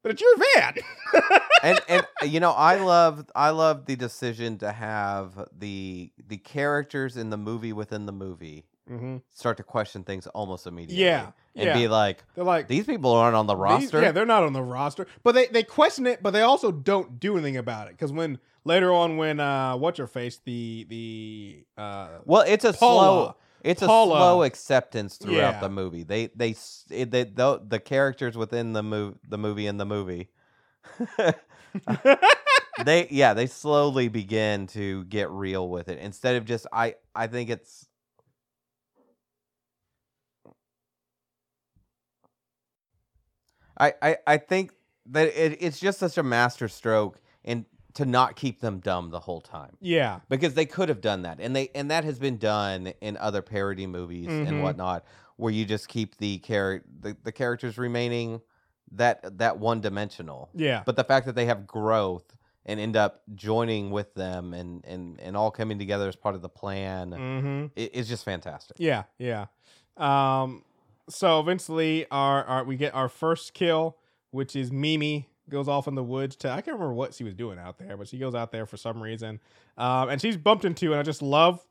but 0.02 0.12
it's 0.12 0.22
your 0.22 0.36
van. 0.54 0.74
and 1.62 1.80
and 1.88 2.06
you 2.32 2.40
know 2.40 2.52
i 2.52 2.76
love 2.76 3.26
i 3.34 3.50
love 3.50 3.84
the 3.84 3.94
decision 3.96 4.56
to 4.58 4.72
have 4.72 5.46
the 5.58 6.10
the 6.28 6.38
characters 6.38 7.18
in 7.18 7.28
the 7.28 7.36
movie 7.36 7.72
within 7.74 8.06
the 8.06 8.12
movie 8.12 8.64
mm-hmm. 8.90 9.16
start 9.30 9.56
to 9.58 9.62
question 9.62 10.02
things 10.04 10.26
almost 10.28 10.66
immediately 10.66 11.04
Yeah, 11.04 11.32
and 11.54 11.66
yeah. 11.66 11.74
be 11.76 11.88
like 11.88 12.24
They're 12.34 12.44
like 12.44 12.68
these 12.68 12.86
people 12.86 13.12
aren't 13.12 13.36
on 13.36 13.46
the 13.46 13.54
these- 13.54 13.60
roster 13.60 14.02
yeah, 14.02 14.12
they're 14.12 14.26
not 14.26 14.42
on 14.42 14.52
the 14.52 14.62
roster, 14.62 15.06
but 15.22 15.32
they 15.34 15.46
they 15.46 15.62
question 15.62 16.06
it, 16.06 16.22
but 16.22 16.32
they 16.32 16.42
also 16.42 16.72
don't 16.72 17.20
do 17.20 17.34
anything 17.34 17.56
about 17.56 17.88
it 17.88 17.92
because 17.92 18.12
when 18.12 18.38
later 18.64 18.92
on 18.92 19.16
when 19.16 19.40
uh 19.40 19.76
what's 19.76 19.98
her 19.98 20.06
face 20.06 20.40
the 20.44 20.86
the 20.90 21.64
uh 21.80 22.08
well 22.24 22.44
it's 22.46 22.64
a 22.64 22.72
Paula. 22.72 23.02
slow 23.02 23.36
it's 23.62 23.82
a 23.82 23.86
slow 23.86 24.42
acceptance 24.42 25.16
throughout 25.18 25.54
Yeah. 25.54 25.60
the 25.60 25.68
movie 25.70 26.02
they 26.02 26.26
they 26.34 26.54
it- 26.90 27.10
they 27.10 27.24
the, 27.24 27.62
the 27.66 27.78
characters 27.78 28.36
within 28.36 28.72
the 28.72 28.82
move 28.82 29.18
the 29.28 29.38
movie 29.38 29.66
and 29.66 29.78
the 29.80 29.86
movie 29.86 30.28
they 32.84 33.06
yeah 33.10 33.34
they 33.34 33.46
slowly 33.46 34.08
begin 34.08 34.66
to 34.68 35.04
get 35.04 35.30
real 35.30 35.68
with 35.68 35.88
it 35.88 35.98
instead 35.98 36.36
of 36.36 36.44
just 36.44 36.66
i 36.72 36.94
i 37.14 37.26
think 37.26 37.50
it's 37.50 37.86
i 43.80 43.92
i, 44.02 44.16
I 44.26 44.36
think 44.36 44.72
that 45.06 45.28
it, 45.28 45.58
it's 45.60 45.80
just 45.80 45.98
such 45.98 46.16
a 46.18 46.22
master 46.22 46.68
stroke 46.68 47.20
and 47.44 47.64
to 47.94 48.04
not 48.04 48.36
keep 48.36 48.60
them 48.60 48.78
dumb 48.78 49.10
the 49.10 49.20
whole 49.20 49.40
time 49.40 49.76
yeah 49.80 50.20
because 50.28 50.54
they 50.54 50.66
could 50.66 50.88
have 50.88 51.00
done 51.00 51.22
that 51.22 51.38
and 51.40 51.56
they 51.56 51.70
and 51.74 51.90
that 51.90 52.04
has 52.04 52.18
been 52.18 52.36
done 52.38 52.92
in 53.00 53.16
other 53.16 53.42
parody 53.42 53.86
movies 53.86 54.28
Mhm. 54.28 54.46
and 54.48 54.62
whatnot 54.62 55.04
where 55.36 55.52
you 55.52 55.64
just 55.64 55.88
keep 55.88 56.16
the 56.18 56.38
char- 56.38 56.84
the, 57.00 57.16
the 57.24 57.32
characters 57.32 57.78
remaining 57.78 58.40
that 58.92 59.38
that 59.38 59.58
one 59.58 59.80
dimensional 59.80 60.50
yeah 60.54 60.82
but 60.86 60.94
the 60.96 61.04
fact 61.04 61.26
that 61.26 61.34
they 61.34 61.46
have 61.46 61.66
growth 61.66 62.36
and 62.66 62.78
end 62.78 62.94
up 62.94 63.22
joining 63.34 63.90
with 63.90 64.14
them 64.14 64.52
and 64.54 64.84
and 64.84 65.18
and 65.20 65.36
all 65.36 65.50
coming 65.50 65.78
together 65.78 66.06
as 66.06 66.14
part 66.14 66.34
of 66.36 66.42
the 66.42 66.48
plan 66.48 67.10
mm-hmm. 67.10 67.66
is 67.74 68.06
just 68.06 68.24
fantastic 68.24 68.76
Yeah, 68.78 69.04
yeah. 69.18 69.46
Um, 69.96 70.62
so 71.08 71.40
eventually, 71.40 72.06
our, 72.10 72.44
our 72.44 72.64
we 72.64 72.76
get 72.76 72.94
our 72.94 73.08
first 73.08 73.54
kill, 73.54 73.96
which 74.30 74.54
is 74.54 74.70
Mimi 74.70 75.28
goes 75.48 75.68
off 75.68 75.88
in 75.88 75.94
the 75.94 76.04
woods 76.04 76.36
to 76.36 76.48
I 76.50 76.60
can't 76.60 76.76
remember 76.76 76.94
what 76.94 77.14
she 77.14 77.24
was 77.24 77.34
doing 77.34 77.58
out 77.58 77.78
there, 77.78 77.96
but 77.96 78.08
she 78.08 78.18
goes 78.18 78.34
out 78.34 78.52
there 78.52 78.66
for 78.66 78.76
some 78.76 79.02
reason, 79.02 79.40
um, 79.76 80.08
and 80.08 80.20
she's 80.20 80.36
bumped 80.36 80.64
into, 80.64 80.92
and 80.92 81.00
I 81.00 81.02
just 81.02 81.22
love 81.22 81.66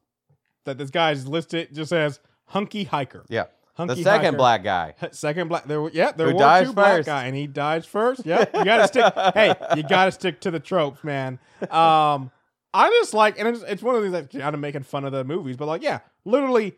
that 0.66 0.78
this 0.78 0.90
guy's 0.90 1.28
listed 1.28 1.74
just 1.74 1.92
as 1.94 2.20
hunky 2.46 2.84
hiker. 2.84 3.26
yeah 3.30 3.46
the 3.88 3.96
second 3.96 4.26
hiker. 4.26 4.38
black 4.38 4.64
guy 4.64 4.94
Second 5.12 5.48
black. 5.48 5.66
There, 5.66 5.88
yeah, 5.90 6.12
there 6.12 6.28
Who 6.28 6.36
were 6.36 6.64
two 6.64 6.74
black 6.74 6.98
first. 6.98 7.06
guy, 7.06 7.26
and 7.26 7.36
he 7.36 7.48
dies 7.48 7.86
first. 7.86 8.26
Yeah, 8.26 8.46
you 8.54 8.66
gotta 8.66 8.88
stick. 8.88 9.14
hey, 9.34 9.54
you 9.76 9.84
gotta 9.84 10.12
stick 10.12 10.42
to 10.42 10.52
the 10.52 10.60
tropes, 10.60 11.04
man. 11.04 11.40
Um, 11.62 12.32
I 12.74 12.90
just 13.02 13.14
like, 13.14 13.40
and 13.40 13.48
it's, 13.48 13.64
it's 13.64 13.82
one 13.82 13.96
of 13.96 14.04
these 14.04 14.12
that 14.12 14.32
kind 14.32 14.54
of 14.54 14.60
making 14.60 14.84
fun 14.84 15.06
of 15.06 15.12
the 15.12 15.24
movies, 15.24 15.58
but 15.58 15.68
like, 15.68 15.82
yeah, 15.82 16.00
literally, 16.26 16.76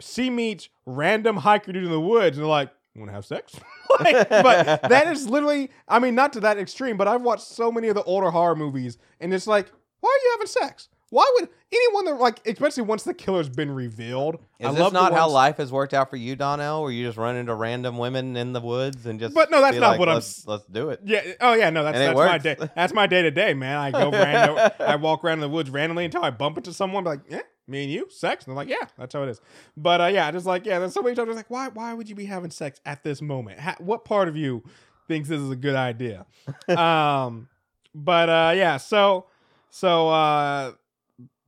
she 0.00 0.30
meets 0.30 0.68
random 0.86 1.36
hiker 1.36 1.72
dude 1.72 1.84
in 1.84 1.90
the 1.90 2.00
woods, 2.00 2.36
and 2.36 2.44
they're 2.44 2.50
like, 2.50 2.70
"Want 2.94 3.08
to 3.08 3.14
have 3.14 3.24
sex?" 3.24 3.54
like, 4.00 4.28
but 4.28 4.82
that 4.82 5.08
is 5.08 5.28
literally, 5.28 5.70
I 5.86 5.98
mean, 5.98 6.14
not 6.14 6.32
to 6.34 6.40
that 6.40 6.58
extreme, 6.58 6.96
but 6.96 7.08
I've 7.08 7.22
watched 7.22 7.46
so 7.46 7.70
many 7.70 7.88
of 7.88 7.94
the 7.94 8.02
older 8.04 8.30
horror 8.30 8.56
movies, 8.56 8.98
and 9.20 9.32
it's 9.32 9.46
like, 9.46 9.70
why 10.00 10.10
are 10.10 10.24
you 10.24 10.30
having 10.36 10.46
sex? 10.46 10.88
Why 11.10 11.30
would 11.38 11.48
anyone 11.72 12.04
that 12.04 12.20
like, 12.20 12.46
especially 12.46 12.82
once 12.82 13.02
the 13.02 13.14
killer's 13.14 13.48
been 13.48 13.70
revealed? 13.70 14.36
is 14.58 14.68
I 14.68 14.72
this 14.72 14.92
not 14.92 15.14
how 15.14 15.30
life 15.30 15.56
has 15.56 15.72
worked 15.72 15.94
out 15.94 16.10
for 16.10 16.16
you 16.16 16.36
donnell 16.36 16.82
where 16.82 16.92
you 16.92 17.06
just 17.06 17.16
run 17.16 17.36
into 17.36 17.54
random 17.54 17.96
women 17.96 18.36
in 18.36 18.52
the 18.52 18.60
woods 18.60 19.06
and 19.06 19.18
just 19.18 19.34
But 19.34 19.50
no, 19.50 19.62
that's 19.62 19.78
not 19.78 19.92
like, 19.92 20.00
what 20.00 20.08
I'm 20.10 20.16
let's, 20.16 20.46
let's 20.46 20.66
do 20.66 20.90
it 20.90 21.00
Yeah. 21.04 21.22
Oh 21.40 21.54
yeah. 21.54 21.70
No, 21.70 21.82
that's 21.82 21.96
And 21.96 22.08
that's 22.08 22.16
my 22.18 22.38
day. 22.38 22.56
That's 22.74 22.92
my 22.92 23.06
day 23.06 23.22
to 23.22 23.30
day, 23.30 23.54
man. 23.54 23.78
I 23.78 23.90
go 23.90 24.10
random. 24.10 24.70
I 24.78 24.96
walk 24.96 25.24
around 25.24 25.34
in 25.34 25.40
the 25.40 25.48
woods 25.48 25.70
randomly 25.70 26.04
until 26.04 26.22
I 26.22 26.30
bump 26.30 26.58
into 26.58 26.74
someone. 26.74 27.04
Be 27.04 27.10
like, 27.10 27.20
yeah, 27.30 27.40
me 27.68 27.82
and 27.84 27.92
you, 27.92 28.06
sex. 28.10 28.44
And 28.44 28.52
they're 28.52 28.56
like, 28.64 28.68
yeah, 28.68 28.86
that's 28.96 29.14
how 29.14 29.22
it 29.22 29.28
is. 29.28 29.40
But 29.76 30.00
uh, 30.00 30.06
yeah, 30.06 30.30
just 30.30 30.46
like 30.46 30.66
yeah, 30.66 30.78
there's 30.78 30.94
so 30.94 31.02
many 31.02 31.14
times 31.14 31.26
I 31.26 31.30
was 31.30 31.36
like, 31.36 31.50
why 31.50 31.68
why 31.68 31.92
would 31.94 32.08
you 32.08 32.14
be 32.14 32.24
having 32.26 32.50
sex 32.50 32.80
at 32.86 33.02
this 33.04 33.20
moment? 33.22 33.60
Ha- 33.60 33.76
what 33.78 34.04
part 34.04 34.28
of 34.28 34.36
you 34.36 34.62
thinks 35.06 35.28
this 35.28 35.40
is 35.40 35.50
a 35.50 35.56
good 35.56 35.74
idea? 35.76 36.26
um, 36.76 37.48
but 37.94 38.28
uh, 38.28 38.52
yeah, 38.56 38.76
so 38.76 39.26
so 39.70 40.08
uh, 40.08 40.72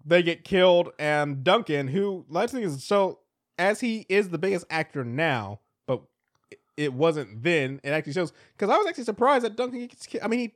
they 0.05 0.23
get 0.23 0.45
killed, 0.45 0.91
and 0.99 1.43
Duncan, 1.45 1.89
who 1.89 2.25
last 2.29 2.53
thing 2.53 2.63
is 2.63 2.83
so 2.85 3.19
as 3.59 3.81
he 3.81 4.07
is 4.09 4.31
the 4.31 4.39
biggest 4.39 4.65
actor 4.71 5.05
now, 5.05 5.61
but 5.87 6.03
it- 6.51 6.59
it 6.77 6.93
wasn't 6.95 7.43
then. 7.43 7.79
It 7.85 7.91
actually 7.91 8.15
shows 8.15 8.33
because 8.57 8.71
I 8.75 8.79
was 8.79 8.87
actually 8.87 9.05
surprised 9.05 9.45
that 9.45 9.57
Duncan 9.57 9.87
gets 9.87 10.07
killed. 10.07 10.25
I 10.25 10.29
mean, 10.29 10.41
he 10.41 10.55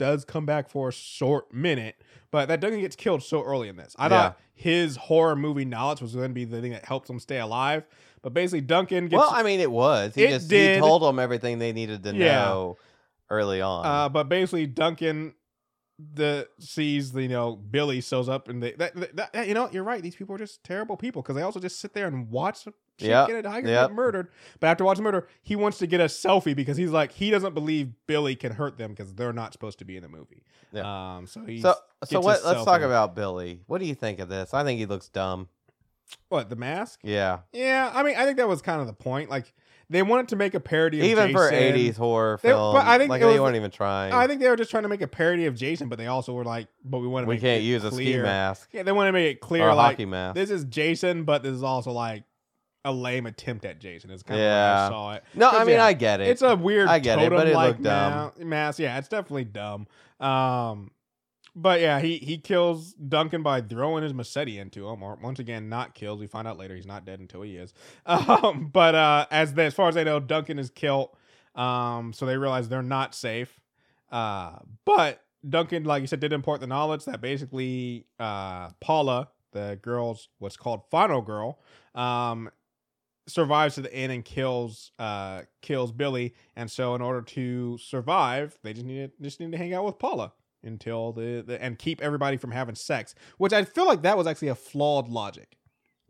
does 0.00 0.24
come 0.24 0.44
back 0.46 0.68
for 0.68 0.88
a 0.88 0.92
short 0.92 1.52
minute, 1.54 1.94
but 2.32 2.48
that 2.48 2.60
Duncan 2.60 2.80
gets 2.80 2.96
killed 2.96 3.22
so 3.22 3.44
early 3.44 3.68
in 3.68 3.76
this. 3.76 3.94
I 3.98 4.08
thought 4.08 4.38
his 4.54 4.96
horror 4.96 5.36
movie 5.36 5.64
knowledge 5.64 6.00
was 6.00 6.14
going 6.14 6.28
to 6.30 6.34
be 6.34 6.44
the 6.44 6.60
thing 6.60 6.72
that 6.72 6.84
helps 6.84 7.08
him 7.08 7.20
stay 7.20 7.38
alive. 7.38 7.84
But 8.22 8.34
basically, 8.34 8.62
Duncan 8.62 9.08
gets. 9.08 9.20
well 9.20 9.30
i 9.32 9.42
mean 9.42 9.60
it 9.60 9.70
was 9.70 10.14
he 10.14 10.24
It 10.24 10.30
just 10.30 10.48
did. 10.50 10.74
he 10.76 10.80
told 10.80 11.02
them 11.02 11.18
everything 11.18 11.58
they 11.58 11.72
needed 11.72 12.02
to 12.02 12.14
Yeah. 12.14 12.44
know 12.44 12.76
early 13.30 13.60
on 13.60 13.86
Uh, 13.86 14.08
but 14.08 14.28
basically, 14.28 14.66
Duncan 14.66 15.34
the 16.14 16.48
sees 16.58 17.12
the 17.12 17.22
you 17.22 17.28
know 17.28 17.56
Billy 17.56 18.00
shows 18.00 18.26
up 18.28 18.48
and 18.48 18.62
they 18.62 18.72
that, 18.72 18.94
that, 19.16 19.32
that- 19.34 19.48
you 19.48 19.54
know 19.54 19.68
you're 19.70 19.84
right. 19.84 20.02
These 20.02 20.16
people 20.16 20.34
are 20.34 20.38
just 20.38 20.64
terrible 20.64 20.96
people 20.96 21.20
because 21.22 21.36
they 21.36 21.42
also 21.42 21.60
just 21.60 21.78
sit 21.78 21.92
there 21.94 22.06
and 22.06 22.30
watch 22.30 22.64
chick 23.00 23.08
Yep, 23.08 23.26
get 23.28 23.36
a 23.38 23.42
tiger 23.42 23.68
yep. 23.68 23.88
get 23.88 23.94
murdered. 23.94 24.28
But 24.60 24.68
after 24.68 24.84
watching 24.84 25.04
murder, 25.04 25.26
he 25.42 25.56
wants 25.56 25.78
to 25.78 25.86
get 25.86 26.00
a 26.00 26.04
selfie 26.04 26.54
because 26.54 26.76
he's 26.76 26.90
like 26.90 27.12
he 27.12 27.30
doesn't 27.30 27.54
believe 27.54 27.90
Billy 28.06 28.36
can 28.36 28.52
hurt 28.52 28.78
them 28.78 28.90
because 28.90 29.14
they're 29.14 29.32
not 29.32 29.52
supposed 29.52 29.78
to 29.80 29.84
be 29.84 29.96
in 29.96 30.02
the 30.02 30.08
movie. 30.08 30.42
Um, 30.80 31.26
so 31.26 31.44
he 31.44 31.60
so 31.60 31.74
so 32.04 32.20
what, 32.20 32.44
let's 32.44 32.64
talk 32.64 32.82
about 32.82 33.16
billy 33.16 33.60
what 33.66 33.78
do 33.78 33.86
you 33.86 33.94
think 33.96 34.20
of 34.20 34.28
this 34.28 34.54
i 34.54 34.62
think 34.62 34.78
he 34.78 34.86
looks 34.86 35.08
dumb 35.08 35.48
what 36.28 36.48
the 36.48 36.54
mask. 36.56 37.00
yeah 37.02 37.40
Yeah, 37.52 37.90
I 37.92 38.02
mean 38.04 38.14
I 38.16 38.24
think 38.24 38.36
that 38.36 38.46
was 38.48 38.62
kind 38.62 38.80
of 38.80 38.86
the 38.86 38.92
point. 38.92 39.30
Like 39.30 39.52
they 39.88 40.02
wanted 40.02 40.28
to 40.28 40.36
make 40.36 40.54
a 40.54 40.60
parody 40.60 41.00
of 41.00 41.06
even 41.06 41.32
for 41.32 41.50
80s 41.50 41.96
horror 41.96 42.38
They- 42.42 42.50
film 42.50 42.74
but 42.74 42.86
I 42.86 42.98
think 42.98 43.10
like 43.10 43.20
it 43.22 43.24
they 43.26 43.32
was- 43.32 43.40
weren't 43.40 43.56
even 43.56 43.70
trying 43.72 44.12
I 44.12 44.26
think 44.28 44.40
they 44.40 44.48
were 44.48 44.54
just 44.56 44.70
trying 44.70 44.84
to 44.84 44.88
make 44.88 45.02
a 45.02 45.08
parody 45.08 45.46
of 45.46 45.56
Jason, 45.56 45.88
but 45.88 45.98
they 45.98 46.06
also 46.06 46.32
were 46.32 46.44
like, 46.44 46.68
but 46.84 46.98
we 47.00 47.08
want 47.08 47.24
to 47.26 47.28
we 47.28 47.38
can't 47.38 47.62
it 47.62 47.64
use 47.64 47.82
a 47.84 47.90
ski 47.90 48.16
mask 48.16 48.68
Yeah, 48.72 48.84
they 48.84 48.92
want 48.92 49.08
to 49.08 49.12
make 49.12 49.28
it 49.36 49.40
clear, 49.40 49.64
or 49.64 49.70
a 49.70 49.74
like 49.74 49.92
hockey 49.96 50.06
mask 50.06 50.36
this 50.36 50.50
is 50.50 50.64
Jason, 50.66 51.24
but 51.24 51.42
this 51.42 51.52
is 51.52 51.62
also 51.64 51.90
like 51.92 52.22
a 52.84 52.92
lame 52.92 53.26
attempt 53.26 53.64
at 53.64 53.78
Jason. 53.80 54.10
It's 54.10 54.22
kind 54.22 54.40
of 54.40 54.44
Yeah. 54.44 54.86
I 54.86 54.88
saw 54.88 55.12
it. 55.14 55.24
no 55.34 55.50
I 55.50 55.64
mean 55.64 55.76
yeah, 55.76 55.84
i 55.84 55.92
get 55.92 56.20
it 56.20 56.28
It's 56.28 56.42
a 56.42 56.56
weird. 56.56 56.88
I 56.88 56.98
get 56.98 57.18
it, 57.18 57.30
but 57.30 57.46
it 57.46 57.56
looked 57.56 57.82
dumb. 57.82 58.32
ma- 58.38 58.44
Mask, 58.44 58.78
yeah, 58.78 58.96
it's 58.98 59.08
definitely 59.08 59.44
dumb. 59.44 59.86
Um, 60.18 60.90
but 61.56 61.80
yeah, 61.80 62.00
he 62.00 62.18
he 62.18 62.38
kills 62.38 62.92
Duncan 62.94 63.42
by 63.42 63.60
throwing 63.60 64.02
his 64.04 64.14
machete 64.14 64.58
into 64.58 64.88
him, 64.88 65.02
or 65.02 65.18
once 65.20 65.38
again, 65.40 65.68
not 65.68 65.94
kills. 65.94 66.20
We 66.20 66.26
find 66.28 66.46
out 66.46 66.56
later 66.58 66.76
he's 66.76 66.86
not 66.86 67.04
dead 67.04 67.18
until 67.20 67.42
he 67.42 67.56
is. 67.56 67.74
Um, 68.06 68.70
but 68.72 68.94
uh, 68.94 69.26
as 69.30 69.54
the, 69.54 69.64
as 69.64 69.74
far 69.74 69.88
as 69.88 69.94
they 69.96 70.04
know, 70.04 70.20
Duncan 70.20 70.58
is 70.58 70.70
killed. 70.70 71.10
Um, 71.56 72.12
so 72.12 72.24
they 72.26 72.36
realize 72.36 72.68
they're 72.68 72.82
not 72.82 73.14
safe. 73.14 73.60
Uh, 74.10 74.58
but 74.84 75.22
Duncan, 75.48 75.84
like 75.84 76.00
you 76.02 76.06
said, 76.06 76.20
did 76.20 76.32
import 76.32 76.60
the 76.60 76.66
knowledge 76.66 77.04
that 77.06 77.20
basically 77.20 78.06
uh, 78.18 78.70
Paula, 78.80 79.28
the 79.52 79.78
girl's 79.82 80.28
what's 80.38 80.56
called 80.56 80.82
final 80.90 81.20
girl, 81.20 81.58
um, 81.94 82.48
survives 83.26 83.76
to 83.76 83.82
the 83.82 83.92
end 83.94 84.12
and 84.12 84.24
kills 84.24 84.92
uh 84.98 85.42
kills 85.62 85.92
Billy. 85.92 86.34
And 86.56 86.70
so 86.70 86.94
in 86.94 87.02
order 87.02 87.22
to 87.22 87.78
survive, 87.78 88.58
they 88.62 88.72
just 88.72 88.86
need 88.86 89.10
to 89.16 89.22
just 89.22 89.40
need 89.40 89.52
to 89.52 89.58
hang 89.58 89.72
out 89.74 89.84
with 89.84 89.98
Paula 89.98 90.32
until 90.62 91.12
the, 91.12 91.42
the 91.46 91.62
and 91.62 91.78
keep 91.78 92.02
everybody 92.02 92.36
from 92.36 92.50
having 92.50 92.74
sex. 92.74 93.14
Which 93.38 93.52
I 93.52 93.64
feel 93.64 93.86
like 93.86 94.02
that 94.02 94.16
was 94.16 94.26
actually 94.26 94.48
a 94.48 94.54
flawed 94.54 95.08
logic. 95.08 95.56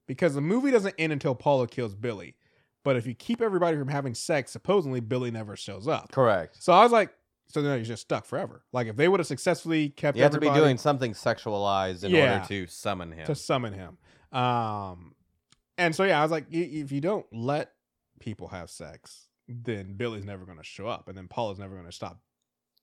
Because 0.07 0.35
the 0.35 0.41
movie 0.41 0.71
doesn't 0.73 0.95
end 0.99 1.13
until 1.13 1.35
Paula 1.37 1.69
kills 1.69 1.95
Billy. 1.95 2.35
But 2.83 2.97
if 2.97 3.07
you 3.07 3.15
keep 3.15 3.41
everybody 3.43 3.77
from 3.77 3.89
having 3.89 4.15
sex, 4.15 4.51
supposedly 4.51 5.01
Billy 5.01 5.31
never 5.31 5.55
shows 5.55 5.87
up. 5.87 6.11
correct 6.13 6.57
So 6.63 6.73
I 6.73 6.83
was 6.83 6.91
like, 6.91 7.13
so 7.49 7.61
then 7.63 7.77
you're 7.77 7.85
just 7.85 8.03
stuck 8.03 8.25
forever. 8.25 8.63
Like 8.73 8.87
if 8.87 8.97
they 8.97 9.07
would 9.09 9.21
have 9.21 9.27
successfully 9.27 9.91
kept 9.91 10.17
you 10.17 10.23
have 10.23 10.33
to 10.33 10.41
be 10.41 10.51
doing 10.51 10.79
something 10.79 11.13
sexualized 11.13 12.05
in 12.05 12.13
Yeah. 12.13 12.35
order 12.35 12.47
to 12.49 12.67
summon 12.69 13.13
him 13.13 13.27
to 13.27 13.35
summon 13.35 13.75
him. 13.75 13.99
Um, 14.33 15.15
and 15.81 15.95
so 15.95 16.05
yeah, 16.05 16.20
I 16.20 16.22
was 16.22 16.31
like, 16.31 16.47
if 16.51 16.93
you 16.93 17.01
don't 17.01 17.26
let 17.33 17.72
people 18.20 18.49
have 18.49 18.70
sex, 18.70 19.28
then 19.49 19.95
Billy's 19.95 20.24
never 20.24 20.45
going 20.45 20.59
to 20.59 20.64
show 20.64 20.87
up, 20.87 21.09
and 21.09 21.16
then 21.16 21.26
Paula's 21.28 21.59
never 21.59 21.74
going 21.74 21.87
to 21.87 21.93
stop 21.93 22.20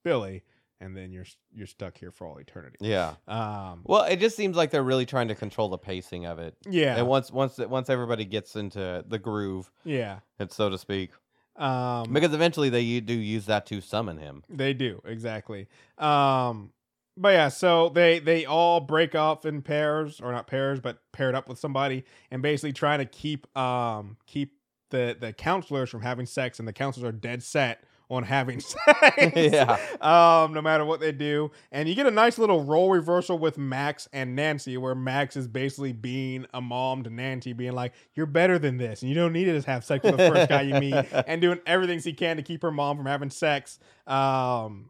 Billy, 0.03 0.43
and 0.81 0.95
then 0.97 1.11
you're 1.11 1.25
you're 1.53 1.67
stuck 1.67 1.97
here 1.97 2.11
for 2.11 2.27
all 2.27 2.37
eternity. 2.37 2.77
yeah 2.81 3.13
Um, 3.27 3.81
well 3.83 4.03
it 4.03 4.19
just 4.19 4.35
seems 4.35 4.55
like 4.57 4.69
they're 4.71 4.83
really 4.83 5.05
trying 5.05 5.27
to 5.29 5.35
control 5.35 5.69
the 5.69 5.77
pacing 5.77 6.25
of 6.25 6.39
it 6.39 6.55
yeah, 6.69 6.97
and 6.97 7.07
once 7.07 7.31
once 7.31 7.57
once 7.57 7.89
everybody 7.89 8.25
gets 8.25 8.55
into 8.55 9.03
the 9.07 9.19
groove 9.19 9.71
yeah. 9.83 10.19
it's 10.39 10.55
so 10.55 10.69
to 10.69 10.77
speak 10.77 11.11
Um, 11.55 12.13
because 12.13 12.33
eventually 12.33 12.69
they 12.69 12.99
do 12.99 13.13
use 13.13 13.45
that 13.47 13.65
to 13.67 13.81
summon 13.81 14.17
him 14.17 14.43
They 14.49 14.73
do 14.73 15.01
exactly. 15.05 15.67
Um, 15.97 16.71
but 17.17 17.29
yeah, 17.29 17.49
so 17.49 17.89
they 17.89 18.19
they 18.19 18.45
all 18.45 18.79
break 18.79 19.15
off 19.15 19.45
in 19.45 19.61
pairs, 19.61 20.21
or 20.21 20.31
not 20.31 20.47
pairs, 20.47 20.79
but 20.79 20.99
paired 21.11 21.35
up 21.35 21.49
with 21.49 21.59
somebody, 21.59 22.05
and 22.31 22.41
basically 22.41 22.73
trying 22.73 22.99
to 22.99 23.05
keep 23.05 23.45
um 23.57 24.17
keep 24.25 24.53
the 24.89 25.17
the 25.19 25.33
counselors 25.33 25.89
from 25.89 26.01
having 26.01 26.25
sex, 26.25 26.59
and 26.59 26.67
the 26.67 26.73
counselors 26.73 27.09
are 27.09 27.11
dead 27.11 27.43
set 27.43 27.83
on 28.09 28.23
having 28.23 28.59
sex. 28.61 28.85
Yeah. 29.35 29.77
Um, 30.01 30.53
no 30.53 30.61
matter 30.61 30.85
what 30.85 30.99
they 30.99 31.11
do. 31.11 31.51
And 31.71 31.87
you 31.89 31.95
get 31.95 32.05
a 32.05 32.11
nice 32.11 32.37
little 32.37 32.63
role 32.63 32.89
reversal 32.89 33.37
with 33.37 33.57
Max 33.57 34.07
and 34.13 34.35
Nancy, 34.35 34.77
where 34.77 34.95
Max 34.95 35.35
is 35.35 35.47
basically 35.47 35.93
being 35.93 36.45
a 36.53 36.61
mom 36.61 37.03
to 37.03 37.09
Nancy, 37.09 37.53
being 37.53 37.73
like, 37.73 37.93
You're 38.13 38.25
better 38.25 38.59
than 38.59 38.77
this, 38.77 39.01
and 39.01 39.09
you 39.09 39.15
don't 39.15 39.33
need 39.33 39.45
to 39.45 39.53
just 39.53 39.67
have 39.67 39.83
sex 39.83 40.03
with 40.03 40.17
the 40.17 40.29
first 40.29 40.49
guy 40.49 40.61
you 40.61 40.75
meet, 40.75 40.93
and 41.27 41.41
doing 41.41 41.59
everything 41.65 41.99
she 41.99 42.13
can 42.13 42.37
to 42.37 42.43
keep 42.43 42.61
her 42.61 42.71
mom 42.71 42.97
from 42.97 43.05
having 43.05 43.29
sex. 43.29 43.79
Um 44.05 44.89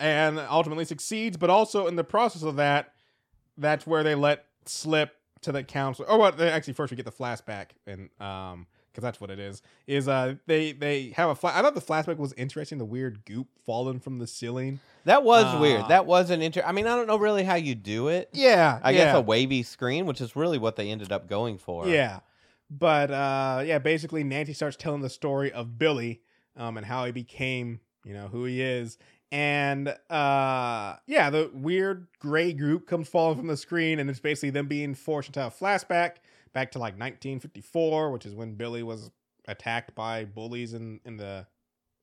and 0.00 0.38
ultimately 0.38 0.84
succeeds, 0.84 1.36
but 1.36 1.50
also 1.50 1.86
in 1.86 1.96
the 1.96 2.04
process 2.04 2.42
of 2.42 2.56
that, 2.56 2.92
that's 3.56 3.86
where 3.86 4.02
they 4.02 4.14
let 4.14 4.44
slip 4.66 5.14
to 5.42 5.52
the 5.52 5.62
council. 5.64 6.04
Oh, 6.08 6.18
what? 6.18 6.36
They 6.36 6.50
actually 6.50 6.74
first 6.74 6.90
we 6.90 6.96
get 6.96 7.06
the 7.06 7.12
flashback, 7.12 7.68
and 7.86 8.10
um, 8.20 8.66
because 8.92 9.02
that's 9.02 9.20
what 9.20 9.30
it 9.30 9.38
is. 9.38 9.62
Is 9.86 10.08
uh, 10.08 10.34
they 10.46 10.72
they 10.72 11.10
have 11.10 11.30
a 11.30 11.34
flash. 11.34 11.56
I 11.56 11.62
thought 11.62 11.74
the 11.74 11.80
flashback 11.80 12.16
was 12.16 12.32
interesting. 12.34 12.78
The 12.78 12.84
weird 12.84 13.24
goop 13.24 13.48
falling 13.64 14.00
from 14.00 14.18
the 14.18 14.26
ceiling. 14.26 14.80
That 15.04 15.22
was 15.24 15.44
Uh, 15.44 15.58
weird. 15.60 15.88
That 15.88 16.06
was 16.06 16.30
an 16.30 16.42
inter. 16.42 16.62
I 16.66 16.72
mean, 16.72 16.86
I 16.86 16.94
don't 16.96 17.06
know 17.06 17.16
really 17.18 17.44
how 17.44 17.54
you 17.54 17.74
do 17.74 18.08
it. 18.08 18.30
Yeah, 18.32 18.80
I 18.82 18.92
guess 18.92 19.14
a 19.14 19.20
wavy 19.20 19.62
screen, 19.62 20.06
which 20.06 20.20
is 20.20 20.34
really 20.36 20.58
what 20.58 20.76
they 20.76 20.90
ended 20.90 21.12
up 21.12 21.28
going 21.28 21.58
for. 21.58 21.86
Yeah. 21.86 22.20
But 22.70 23.10
uh 23.10 23.62
yeah, 23.64 23.78
basically 23.78 24.24
Nancy 24.24 24.52
starts 24.52 24.76
telling 24.76 25.00
the 25.00 25.08
story 25.08 25.50
of 25.52 25.78
Billy 25.78 26.20
um 26.56 26.76
and 26.76 26.84
how 26.84 27.06
he 27.06 27.12
became, 27.12 27.80
you 28.04 28.12
know, 28.12 28.28
who 28.28 28.44
he 28.44 28.60
is. 28.60 28.98
And 29.30 29.88
uh 30.10 30.96
yeah, 31.06 31.30
the 31.30 31.50
weird 31.52 32.06
gray 32.18 32.52
group 32.52 32.86
comes 32.86 33.08
falling 33.08 33.36
from 33.36 33.46
the 33.46 33.56
screen 33.56 33.98
and 33.98 34.08
it's 34.08 34.20
basically 34.20 34.50
them 34.50 34.68
being 34.68 34.94
forced 34.94 35.28
into 35.28 35.46
a 35.46 35.50
flashback 35.50 36.16
back 36.54 36.72
to 36.72 36.78
like 36.78 36.94
1954, 36.94 38.10
which 38.10 38.24
is 38.24 38.34
when 38.34 38.54
Billy 38.54 38.82
was 38.82 39.10
attacked 39.46 39.94
by 39.94 40.24
bullies 40.24 40.72
in 40.72 41.00
in 41.04 41.16
the 41.18 41.46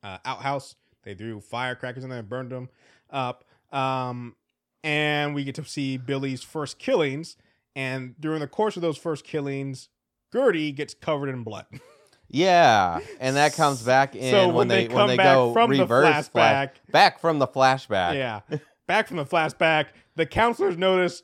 uh, 0.03 0.17
outhouse. 0.23 0.75
They 1.03 1.15
threw 1.15 1.39
firecrackers 1.39 2.03
in 2.03 2.09
there 2.09 2.19
and 2.19 2.29
burned 2.29 2.51
them 2.51 2.69
up. 3.09 3.43
Um 3.71 4.35
and 4.83 5.33
we 5.33 5.43
get 5.43 5.55
to 5.55 5.65
see 5.65 5.97
Billy's 5.97 6.43
first 6.43 6.77
killings 6.77 7.37
and 7.75 8.15
during 8.19 8.39
the 8.39 8.47
course 8.47 8.75
of 8.75 8.81
those 8.81 8.97
first 8.97 9.25
killings, 9.25 9.89
Gertie 10.31 10.71
gets 10.71 10.93
covered 10.93 11.29
in 11.29 11.43
blood. 11.43 11.65
Yeah, 12.27 12.99
and 13.19 13.35
that 13.35 13.53
comes 13.53 13.81
back 13.83 14.15
in 14.15 14.31
So 14.31 14.47
when, 14.47 14.55
when 14.55 14.67
they, 14.67 14.87
they 14.87 14.93
when 14.93 15.07
they 15.07 15.17
back 15.17 15.35
go 15.35 15.53
from 15.53 15.71
the 15.71 15.79
reverse 15.81 16.27
flash- 16.29 16.69
flashback- 16.69 16.91
back 16.91 17.19
from 17.19 17.39
the 17.39 17.47
flashback. 17.47 18.15
yeah. 18.15 18.41
Back 18.87 19.07
from 19.07 19.17
the 19.17 19.25
flashback, 19.25 19.87
the 20.15 20.25
counselors 20.25 20.77
notice 20.77 21.23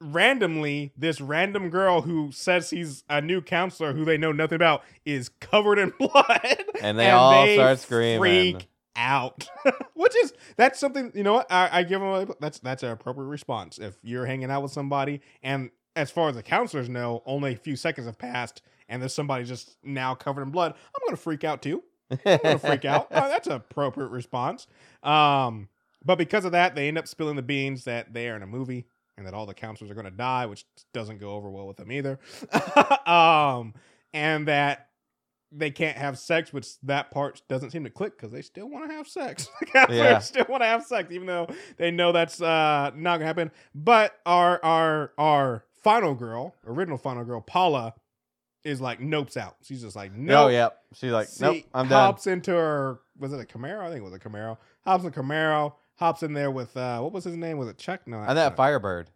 randomly 0.00 0.92
this 0.96 1.20
random 1.20 1.70
girl 1.70 2.02
who 2.02 2.30
says 2.32 2.70
he's 2.70 3.02
a 3.08 3.20
new 3.20 3.40
counselor 3.40 3.92
who 3.92 4.04
they 4.04 4.16
know 4.16 4.32
nothing 4.32 4.56
about 4.56 4.82
is 5.04 5.28
covered 5.40 5.78
in 5.78 5.92
blood. 5.98 6.64
And 6.80 6.98
they 6.98 7.10
all 7.10 7.46
start 7.54 7.78
screaming. 7.80 8.18
Freak 8.20 8.68
out. 8.96 9.48
Which 9.94 10.14
is 10.16 10.32
that's 10.56 10.78
something, 10.78 11.12
you 11.14 11.22
know 11.22 11.34
what? 11.34 11.50
I, 11.50 11.68
I 11.72 11.82
give 11.82 12.00
them 12.00 12.08
a, 12.10 12.26
that's 12.40 12.58
that's 12.60 12.82
an 12.82 12.90
appropriate 12.90 13.28
response. 13.28 13.78
If 13.78 13.96
you're 14.02 14.26
hanging 14.26 14.50
out 14.50 14.62
with 14.62 14.72
somebody 14.72 15.20
and 15.42 15.70
as 15.96 16.10
far 16.10 16.28
as 16.28 16.36
the 16.36 16.42
counselors 16.42 16.88
know, 16.88 17.22
only 17.26 17.54
a 17.54 17.56
few 17.56 17.74
seconds 17.76 18.06
have 18.06 18.18
passed 18.18 18.62
and 18.88 19.00
there's 19.02 19.14
somebody 19.14 19.44
just 19.44 19.76
now 19.82 20.14
covered 20.14 20.42
in 20.42 20.50
blood, 20.50 20.72
I'm 20.72 21.00
gonna 21.06 21.16
freak 21.16 21.44
out 21.44 21.62
too. 21.62 21.82
I'm 22.10 22.38
gonna 22.42 22.58
freak 22.58 22.84
out. 22.84 23.08
Uh, 23.12 23.28
that's 23.28 23.46
an 23.46 23.54
appropriate 23.54 24.08
response. 24.08 24.66
Um, 25.02 25.68
but 26.04 26.16
because 26.16 26.44
of 26.44 26.52
that, 26.52 26.74
they 26.74 26.88
end 26.88 26.96
up 26.98 27.08
spilling 27.08 27.36
the 27.36 27.42
beans 27.42 27.84
that 27.84 28.12
they 28.14 28.28
are 28.28 28.36
in 28.36 28.42
a 28.42 28.46
movie 28.46 28.86
and 29.16 29.26
that 29.26 29.34
all 29.34 29.46
the 29.46 29.54
counselors 29.54 29.90
are 29.90 29.94
going 29.94 30.04
to 30.04 30.10
die, 30.12 30.46
which 30.46 30.64
doesn't 30.94 31.18
go 31.18 31.30
over 31.32 31.50
well 31.50 31.66
with 31.66 31.76
them 31.76 31.90
either. 31.90 32.20
um, 33.06 33.74
and 34.12 34.46
that 34.48 34.88
they 35.50 35.70
can't 35.70 35.96
have 35.96 36.18
sex, 36.18 36.52
which 36.52 36.78
that 36.82 37.10
part 37.10 37.42
doesn't 37.48 37.70
seem 37.70 37.82
to 37.84 37.90
click 37.90 38.16
because 38.16 38.30
they 38.30 38.42
still 38.42 38.68
want 38.68 38.88
to 38.88 38.94
have 38.94 39.08
sex. 39.08 39.48
The 39.60 39.66
counselors 39.66 39.98
Yeah. 39.98 40.18
still 40.18 40.46
want 40.48 40.62
to 40.62 40.66
have 40.66 40.84
sex, 40.84 41.10
even 41.10 41.26
though 41.26 41.48
they 41.78 41.90
know 41.90 42.12
that's 42.12 42.40
uh, 42.40 42.90
not 42.94 43.16
gonna 43.16 43.26
happen. 43.26 43.50
But 43.74 44.14
our 44.24 44.62
our 44.64 45.12
our 45.18 45.64
final 45.82 46.14
girl, 46.14 46.54
original 46.66 46.98
final 46.98 47.24
girl, 47.24 47.40
Paula, 47.40 47.94
is 48.68 48.80
like 48.80 49.00
nopes 49.00 49.36
out. 49.36 49.56
She's 49.62 49.82
just 49.82 49.96
like 49.96 50.12
no. 50.14 50.44
Oh, 50.44 50.48
yep. 50.48 50.78
She's 50.94 51.10
like, 51.12 51.28
nope, 51.40 51.64
I'm 51.74 51.88
done. 51.88 52.00
hops 52.00 52.26
into 52.26 52.52
her. 52.52 53.00
Was 53.18 53.32
it 53.32 53.40
a 53.40 53.44
Camaro? 53.44 53.80
I 53.80 53.86
think 53.88 54.00
it 54.00 54.04
was 54.04 54.12
a 54.14 54.18
Camaro. 54.18 54.58
Hops 54.84 55.04
in 55.04 55.10
Camaro. 55.10 55.74
Hops 55.96 56.22
in 56.22 56.32
there 56.32 56.50
with 56.50 56.76
uh, 56.76 57.00
what 57.00 57.12
was 57.12 57.24
his 57.24 57.36
name? 57.36 57.58
Was 57.58 57.68
it 57.68 57.78
Chuck? 57.78 58.02
No, 58.06 58.18
And 58.20 58.38
that 58.38 58.56
Firebird. 58.56 59.10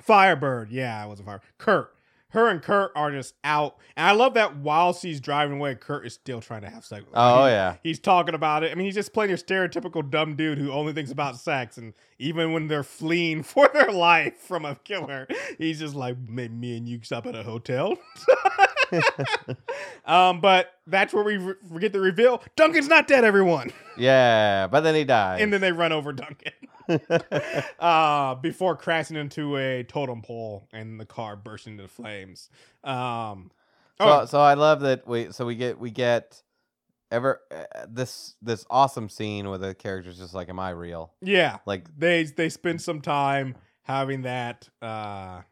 Firebird. 0.00 0.70
Yeah, 0.70 1.04
it 1.04 1.08
was 1.08 1.20
a 1.20 1.22
fire. 1.24 1.40
Kurt. 1.58 1.94
Her 2.30 2.48
and 2.48 2.62
Kurt 2.62 2.92
are 2.96 3.10
just 3.10 3.34
out, 3.44 3.76
and 3.94 4.06
I 4.08 4.12
love 4.12 4.32
that 4.34 4.56
while 4.56 4.94
she's 4.94 5.20
driving 5.20 5.58
away, 5.58 5.74
Kurt 5.74 6.06
is 6.06 6.14
still 6.14 6.40
trying 6.40 6.62
to 6.62 6.70
have 6.70 6.82
sex. 6.82 7.02
with. 7.04 7.12
Oh, 7.12 7.44
He- 7.44 7.50
yeah. 7.50 7.76
He's 7.82 7.98
talking 7.98 8.34
about 8.34 8.64
it. 8.64 8.72
I 8.72 8.74
mean, 8.74 8.86
he's 8.86 8.94
just 8.94 9.12
playing 9.12 9.28
your 9.28 9.36
stereotypical 9.36 10.08
dumb 10.08 10.34
dude 10.34 10.56
who 10.56 10.72
only 10.72 10.94
thinks 10.94 11.10
about 11.10 11.36
sex. 11.36 11.76
And 11.76 11.92
even 12.18 12.54
when 12.54 12.68
they're 12.68 12.84
fleeing 12.84 13.42
for 13.42 13.68
their 13.74 13.92
life 13.92 14.38
from 14.38 14.64
a 14.64 14.76
killer, 14.76 15.28
he's 15.58 15.78
just 15.80 15.94
like, 15.94 16.16
me 16.26 16.46
and 16.78 16.88
you 16.88 17.00
stop 17.02 17.26
at 17.26 17.34
a 17.34 17.42
hotel." 17.42 17.98
um, 20.04 20.40
but 20.40 20.72
that's 20.86 21.12
where 21.12 21.24
we 21.24 21.36
re- 21.36 21.54
forget 21.72 21.92
to 21.92 22.00
reveal 22.00 22.42
Duncan's 22.56 22.88
not 22.88 23.08
dead, 23.08 23.24
everyone. 23.24 23.72
Yeah, 23.96 24.66
but 24.68 24.80
then 24.80 24.94
he 24.94 25.04
dies. 25.04 25.40
and 25.42 25.52
then 25.52 25.60
they 25.60 25.72
run 25.72 25.92
over 25.92 26.12
Duncan 26.12 26.52
uh, 27.78 28.34
before 28.36 28.76
crashing 28.76 29.16
into 29.16 29.56
a 29.56 29.84
totem 29.84 30.22
pole 30.22 30.68
and 30.72 30.98
the 31.00 31.06
car 31.06 31.36
bursting 31.36 31.74
into 31.74 31.88
flames. 31.88 32.48
Um, 32.84 33.50
So, 33.98 34.08
oh, 34.08 34.24
so 34.26 34.40
I 34.40 34.54
love 34.54 34.80
that 34.80 35.06
we 35.06 35.30
so 35.32 35.46
we 35.46 35.54
get 35.54 35.78
we 35.78 35.90
get 35.90 36.42
ever 37.10 37.40
uh, 37.50 37.86
this 37.88 38.34
this 38.42 38.64
awesome 38.70 39.08
scene 39.08 39.48
where 39.48 39.58
the 39.58 39.74
characters 39.74 40.18
just 40.18 40.34
like, 40.34 40.48
am 40.48 40.58
I 40.58 40.70
real? 40.70 41.12
yeah, 41.20 41.58
Like, 41.66 41.86
they 41.96 42.24
they 42.24 42.48
spend 42.48 42.80
some 42.80 43.00
time 43.00 43.56
having 43.82 44.22
that 44.22 44.68
uh, 44.80 45.42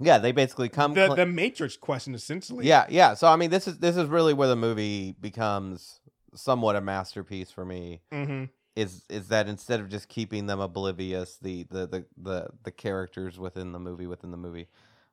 yeah, 0.00 0.18
they 0.18 0.32
basically 0.32 0.68
come. 0.68 0.94
the 0.94 1.06
cl- 1.06 1.16
the 1.16 1.26
Matrix 1.26 1.76
question 1.76 2.14
essentially. 2.14 2.66
yeah, 2.66 2.86
yeah. 2.88 3.14
So 3.14 3.28
I 3.28 3.36
mean, 3.36 3.50
this 3.50 3.66
is 3.68 3.78
this 3.78 3.96
is 3.96 4.08
really 4.08 4.34
where 4.34 4.48
the 4.48 4.56
movie 4.56 5.12
becomes 5.18 6.00
somewhat 6.34 6.76
a 6.76 6.80
masterpiece 6.80 7.50
for 7.50 7.64
me. 7.64 8.02
hmm 8.12 8.44
Is 8.74 9.04
is 9.08 9.28
that 9.28 9.48
instead 9.48 9.80
of 9.80 9.88
just 9.88 10.08
keeping 10.08 10.46
them 10.46 10.60
oblivious, 10.60 11.38
the 11.40 11.64
the 11.70 11.86
the 11.86 12.04
the, 12.16 12.48
the 12.64 12.70
characters 12.70 13.38
within 13.38 13.72
the 13.72 13.78
movie 13.78 14.06
within 14.06 14.30
the 14.30 14.36
movie, 14.36 14.68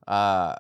uh, 0.08 0.56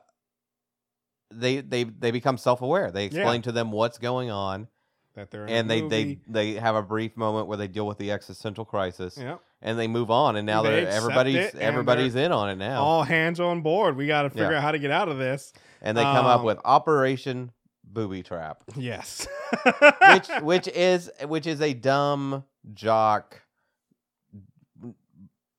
they 1.31 1.61
they 1.61 1.83
they 1.83 2.11
become 2.11 2.37
self 2.37 2.61
aware. 2.61 2.91
They 2.91 3.05
explain 3.05 3.41
to 3.43 3.51
them 3.51 3.71
what's 3.71 3.97
going 3.97 4.29
on. 4.31 4.67
That 5.15 5.29
they're 5.31 5.45
in 5.45 5.53
and 5.53 5.69
they, 5.69 5.81
they 5.81 6.17
they 6.27 6.53
have 6.53 6.75
a 6.75 6.81
brief 6.81 7.15
moment 7.17 7.47
where 7.47 7.57
they 7.57 7.67
deal 7.67 7.85
with 7.87 7.97
the 7.97 8.11
existential 8.11 8.65
crisis 8.65 9.17
and 9.61 9.79
they 9.79 9.87
move 9.87 10.09
on 10.11 10.35
and 10.35 10.45
now 10.45 10.61
They 10.63 10.69
they're 10.83 10.87
everybody's 10.89 11.53
everybody's 11.55 12.15
in 12.15 12.31
on 12.31 12.49
it 12.49 12.55
now 12.57 12.81
all 12.81 13.03
hands 13.03 13.39
on 13.39 13.61
board. 13.61 13.95
We 13.95 14.07
got 14.07 14.23
to 14.23 14.29
figure 14.29 14.51
Yeah. 14.51 14.57
out 14.57 14.63
how 14.63 14.71
to 14.71 14.79
get 14.79 14.91
out 14.91 15.09
of 15.09 15.17
this. 15.17 15.53
and 15.81 15.97
they 15.97 16.03
come 16.03 16.25
up 16.25 16.39
um, 16.39 16.45
with 16.45 16.57
operation 16.65 17.51
booby 17.83 18.23
trap 18.23 18.63
Yes, 18.75 19.27
which 20.09 20.27
which 20.41 20.67
is 20.69 21.11
which 21.27 21.45
is 21.45 21.61
a 21.61 21.73
dumb 21.75 22.43
jock 22.73 23.41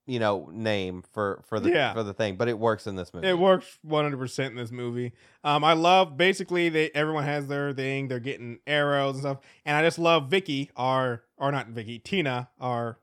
you 0.07 0.19
know 0.19 0.49
name 0.53 1.03
for 1.13 1.43
for 1.47 1.59
the 1.61 1.71
Yeah. 1.71 1.93
for 1.95 2.03
the 2.03 2.13
thing 2.13 2.37
but 2.37 2.47
it 2.49 2.59
works 2.59 2.87
in 2.87 2.95
this 2.97 3.15
movie 3.15 3.27
It 3.29 3.39
works 3.39 3.79
100% 3.87 4.47
in 4.51 4.57
this 4.57 4.71
movie. 4.71 5.13
Um, 5.43 5.65
I 5.65 5.73
love 5.73 6.17
basically 6.17 6.69
they 6.69 6.91
everyone 6.91 7.25
has 7.25 7.47
their 7.47 7.73
thing. 7.73 8.09
They're 8.09 8.21
getting 8.21 8.59
arrows 8.67 9.15
and 9.15 9.23
stuff, 9.23 9.39
and 9.65 9.77
I 9.77 9.83
just 9.83 9.99
love 9.99 10.29
Vicky, 10.29 10.71
our 10.77 11.23
or 11.39 11.51
not 11.53 11.69
Vicky, 11.69 11.99
Tina, 11.99 12.49
our 12.61 12.99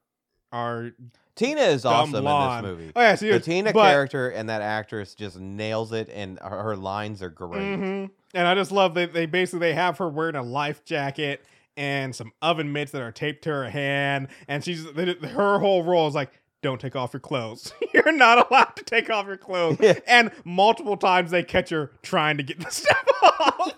our 0.52 0.91
tina 1.36 1.62
is 1.62 1.86
awesome 1.86 2.24
blonde. 2.24 2.66
in 2.66 2.72
this 2.72 2.80
movie 2.80 2.91
Oh 2.95 3.02
yeah, 3.02 3.16
so 3.16 3.26
the 3.32 3.39
tina 3.39 3.72
but, 3.74 3.89
character 3.89 4.30
and 4.30 4.49
that 4.49 4.62
actress 4.62 5.16
just 5.16 5.39
nails 5.39 5.91
it 5.93 6.10
and 6.14 6.38
her, 6.39 6.62
her 6.64 6.76
lines 6.76 7.24
are 7.24 7.30
great 7.30 7.62
Mhm. 7.62 8.10
And 8.34 8.47
I 8.47 8.54
just 8.56 8.72
love 8.72 8.93
that 8.95 9.14
they 9.14 9.26
basically 9.26 9.60
they 9.70 9.74
have 9.74 9.97
her 9.97 10.08
wearing 10.10 10.36
a 10.36 10.43
life 10.43 10.84
jacket 10.86 11.43
and 11.78 12.14
some 12.16 12.32
oven 12.41 12.72
mitts 12.74 12.91
that 12.91 13.02
are 13.02 13.12
taped 13.14 13.43
to 13.45 13.49
her 13.49 13.70
hand, 13.70 14.28
and 14.47 14.62
she's 14.64 14.86
her 14.86 15.60
whole 15.60 15.84
role 15.84 16.08
is 16.08 16.14
like. 16.16 16.32
Don't 16.62 16.80
take 16.80 16.95
off 16.95 17.14
your 17.14 17.20
clothes. 17.20 17.74
You're 17.93 18.12
not 18.12 18.49
allowed 18.49 18.76
to 18.76 18.84
take 18.84 19.09
off 19.09 19.26
your 19.26 19.38
clothes. 19.38 19.78
Yeah. 19.80 19.99
And 20.07 20.32
multiple 20.45 20.95
times 20.95 21.32
they 21.32 21.43
catch 21.43 21.70
her 21.70 21.91
trying 22.03 22.38
to 22.38 22.43
get 22.43 22.59
the 22.59 22.70
stuff 22.70 23.05
off. 23.24 23.74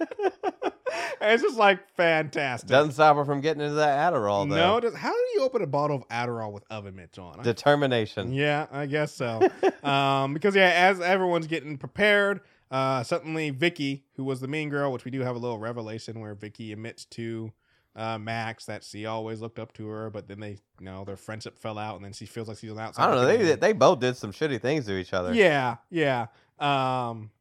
it's 1.21 1.41
just 1.41 1.57
like 1.57 1.79
fantastic. 1.95 2.69
doesn't 2.69 2.93
stop 2.93 3.15
her 3.15 3.25
from 3.25 3.41
getting 3.41 3.61
into 3.61 3.75
that 3.75 4.13
adderall 4.13 4.47
though 4.49 4.55
no, 4.55 4.79
does, 4.79 4.93
how 4.95 5.11
do 5.11 5.25
you 5.33 5.41
open 5.41 5.61
a 5.61 5.67
bottle 5.67 5.95
of 5.95 6.07
Adderall 6.09 6.51
with 6.51 6.63
oven 6.69 6.95
mitts 6.95 7.17
on? 7.17 7.41
Determination 7.41 8.33
yeah, 8.33 8.67
I 8.71 8.85
guess 8.85 9.13
so. 9.13 9.41
um, 9.83 10.33
because 10.33 10.55
yeah, 10.55 10.71
as 10.75 10.99
everyone's 10.99 11.47
getting 11.47 11.77
prepared, 11.77 12.41
uh, 12.69 13.03
suddenly 13.03 13.49
Vicky, 13.51 14.03
who 14.15 14.23
was 14.23 14.41
the 14.41 14.47
mean 14.47 14.69
girl, 14.69 14.91
which 14.91 15.05
we 15.05 15.11
do 15.11 15.21
have 15.21 15.35
a 15.35 15.39
little 15.39 15.59
revelation 15.59 16.19
where 16.19 16.35
Vicky 16.35 16.73
admits 16.73 17.05
to 17.05 17.51
uh, 17.95 18.17
Max 18.17 18.65
that 18.65 18.83
she 18.83 19.05
always 19.05 19.41
looked 19.41 19.59
up 19.59 19.73
to 19.73 19.87
her, 19.87 20.09
but 20.09 20.27
then 20.27 20.39
they, 20.39 20.57
you 20.79 20.85
know, 20.85 21.03
their 21.03 21.17
friendship 21.17 21.57
fell 21.57 21.77
out, 21.77 21.95
and 21.95 22.05
then 22.05 22.13
she 22.13 22.25
feels 22.25 22.47
like 22.47 22.57
she's 22.57 22.71
on 22.71 22.77
the 22.77 22.81
outside. 22.83 23.03
I 23.03 23.07
don't 23.07 23.15
know. 23.15 23.25
They 23.25 23.51
in. 23.51 23.59
they 23.59 23.73
both 23.73 23.99
did 23.99 24.17
some 24.17 24.31
shitty 24.31 24.61
things 24.61 24.85
to 24.85 24.97
each 24.97 25.13
other. 25.13 25.33
Yeah, 25.33 25.77
yeah. 25.89 26.27
Um, 26.59 27.31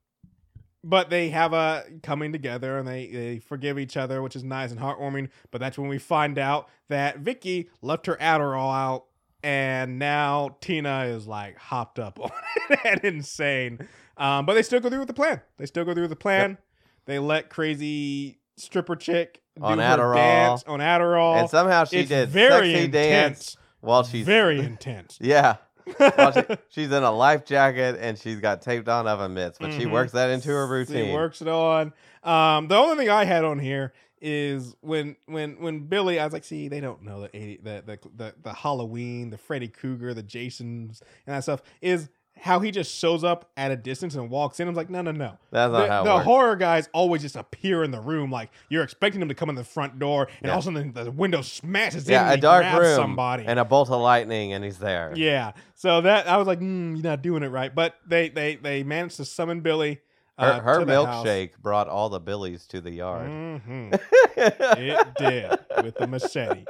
but 0.84 1.11
they 1.11 1.28
have 1.30 1.53
a 1.53 1.84
coming 2.03 2.32
together 2.32 2.78
and 2.78 2.86
they, 2.88 3.07
they 3.07 3.38
forgive 3.38 3.78
each 3.78 3.96
other, 3.96 4.20
which 4.20 4.34
is 4.34 4.42
nice 4.42 4.72
and 4.72 4.80
heartwarming. 4.80 5.28
But 5.50 5.61
that's 5.61 5.78
when 5.78 5.88
we 5.88 5.98
find 5.98 6.38
out 6.38 6.68
that 6.88 7.18
Vicky 7.18 7.70
left 7.82 8.07
her 8.07 8.16
Adderall 8.16 8.74
out, 8.74 9.05
and 9.44 9.98
now 9.98 10.57
Tina 10.61 11.05
is 11.05 11.26
like 11.26 11.57
hopped 11.57 11.98
up 11.98 12.18
on 12.22 12.30
it 12.70 12.80
and 12.84 13.05
insane. 13.05 13.88
Um, 14.16 14.44
but 14.44 14.55
they 14.55 14.62
still 14.62 14.80
go 14.80 14.88
through 14.88 15.00
with 15.00 15.09
the 15.09 15.14
plan. 15.14 15.40
They 15.57 15.66
still 15.66 15.84
go 15.84 15.94
through 15.94 16.05
with 16.05 16.11
the 16.11 16.16
plan. 16.16 16.59
They 17.07 17.18
let 17.18 17.48
crazy 17.48 18.38
stripper 18.57 18.96
chick 18.96 19.41
On 19.61 19.78
Adderall. 19.78 20.14
dance 20.14 20.64
on 20.66 20.80
Adderall. 20.80 21.40
and 21.40 21.50
somehow 21.50 21.84
she 21.84 21.98
it's 21.98 22.09
did 22.09 22.28
very 22.30 22.72
sexy 22.72 22.84
intense. 22.84 22.92
dance 22.92 23.57
while 23.80 24.03
she's 24.05 24.24
very 24.26 24.59
intense. 24.64 25.18
yeah. 25.20 25.57
She- 25.86 26.57
she's 26.68 26.92
in 26.92 27.03
a 27.03 27.11
life 27.11 27.44
jacket 27.44 27.98
and 28.00 28.16
she's 28.18 28.40
got 28.40 28.62
taped 28.62 28.88
on 28.88 29.07
oven 29.07 29.34
mitts, 29.34 29.59
but 29.59 29.72
she 29.72 29.80
Mhm. 29.84 29.90
works 29.90 30.12
that 30.12 30.30
into 30.30 30.48
her 30.50 30.66
routine. 30.66 31.07
She 31.07 31.12
works 31.12 31.42
it 31.42 31.48
on. 31.48 31.92
Um, 32.22 32.68
the 32.68 32.76
only 32.76 32.96
thing 32.96 33.11
I 33.11 33.24
had 33.24 33.44
on 33.44 33.59
here 33.59 33.92
is 34.24 34.74
when 34.80 35.16
when 35.26 35.61
when 35.61 35.80
Billy, 35.80 36.20
I 36.20 36.24
was 36.24 36.32
like, 36.32 36.44
see, 36.44 36.68
they 36.68 36.80
don't 36.80 37.03
know 37.03 37.22
the 37.22 37.36
80, 37.36 37.61
the, 37.64 37.82
the 37.84 37.98
the 38.16 38.34
the 38.42 38.53
Halloween, 38.55 39.30
the 39.30 39.38
Freddy 39.38 39.66
Krueger, 39.66 40.14
the 40.14 40.22
Jasons, 40.22 41.03
and 41.26 41.34
that 41.34 41.40
stuff 41.42 41.61
is 41.80 42.09
how 42.43 42.59
he 42.59 42.72
just 42.72 42.93
shows 42.99 43.22
up 43.22 43.51
at 43.57 43.70
a 43.70 43.76
distance 43.76 44.16
and 44.16 44.28
walks 44.28 44.59
in. 44.59 44.66
I'm 44.66 44.74
like, 44.74 44.90
no, 44.90 45.01
no, 45.01 45.12
no. 45.12 45.38
That's 45.53 45.70
not 45.72 45.78
the, 45.82 45.88
how 45.88 46.01
it 46.03 46.05
the 46.07 46.14
works. 46.14 46.24
horror 46.24 46.57
guys 46.57 46.88
always 46.93 47.22
just 47.22 47.36
appear 47.36 47.84
in 47.84 47.93
the 47.93 48.01
room 48.01 48.32
like 48.32 48.51
you're 48.68 48.82
expecting 48.82 49.20
them 49.20 49.28
to 49.28 49.34
come 49.36 49.49
in 49.49 49.55
the 49.55 49.62
front 49.62 50.01
door 50.01 50.28
and 50.40 50.47
Yeah. 50.49 50.51
all 50.51 50.59
of 50.59 50.64
a 50.66 50.72
sudden 50.72 50.93
the 50.93 51.12
window 51.12 51.40
smashes 51.43 52.09
in 52.09 52.14
yeah, 52.14 52.32
and 52.32 52.38
a 52.38 52.43
dark 52.43 52.64
room 52.80 52.97
somebody 52.97 53.45
and 53.47 53.61
a 53.61 53.64
bolt 53.64 53.90
of 53.90 54.01
lightning, 54.01 54.53
and 54.55 54.64
he's 54.64 54.78
there. 54.78 55.12
yeah 55.14 55.53
so 55.76 56.01
that 56.01 56.26
i 56.28 56.36
was 56.36 56.47
like 56.49 56.59
mm, 56.59 56.95
you're 56.97 57.03
not 57.05 57.22
doing 57.22 57.45
it 57.45 57.49
right 57.49 57.74
but 57.76 57.95
they 58.07 58.28
they 58.28 58.57
they 58.57 58.82
managed 58.82 59.18
to 59.18 59.24
summon 59.24 59.61
billy 59.61 60.01
Her, 60.36 60.47
uh, 60.47 60.61
her 60.61 60.78
to 60.80 60.84
the 60.84 61.07
house. 61.07 61.24
milkshake 61.24 61.51
brought 61.62 61.88
all 61.88 62.09
the 62.09 62.18
billies 62.20 62.66
to 62.68 62.80
the 62.80 62.90
yard. 62.90 63.28
Mhm. 63.30 64.01
it 64.36 65.14
did 65.16 65.59
with 65.84 65.95
the 65.97 66.07
machete. 66.09 66.64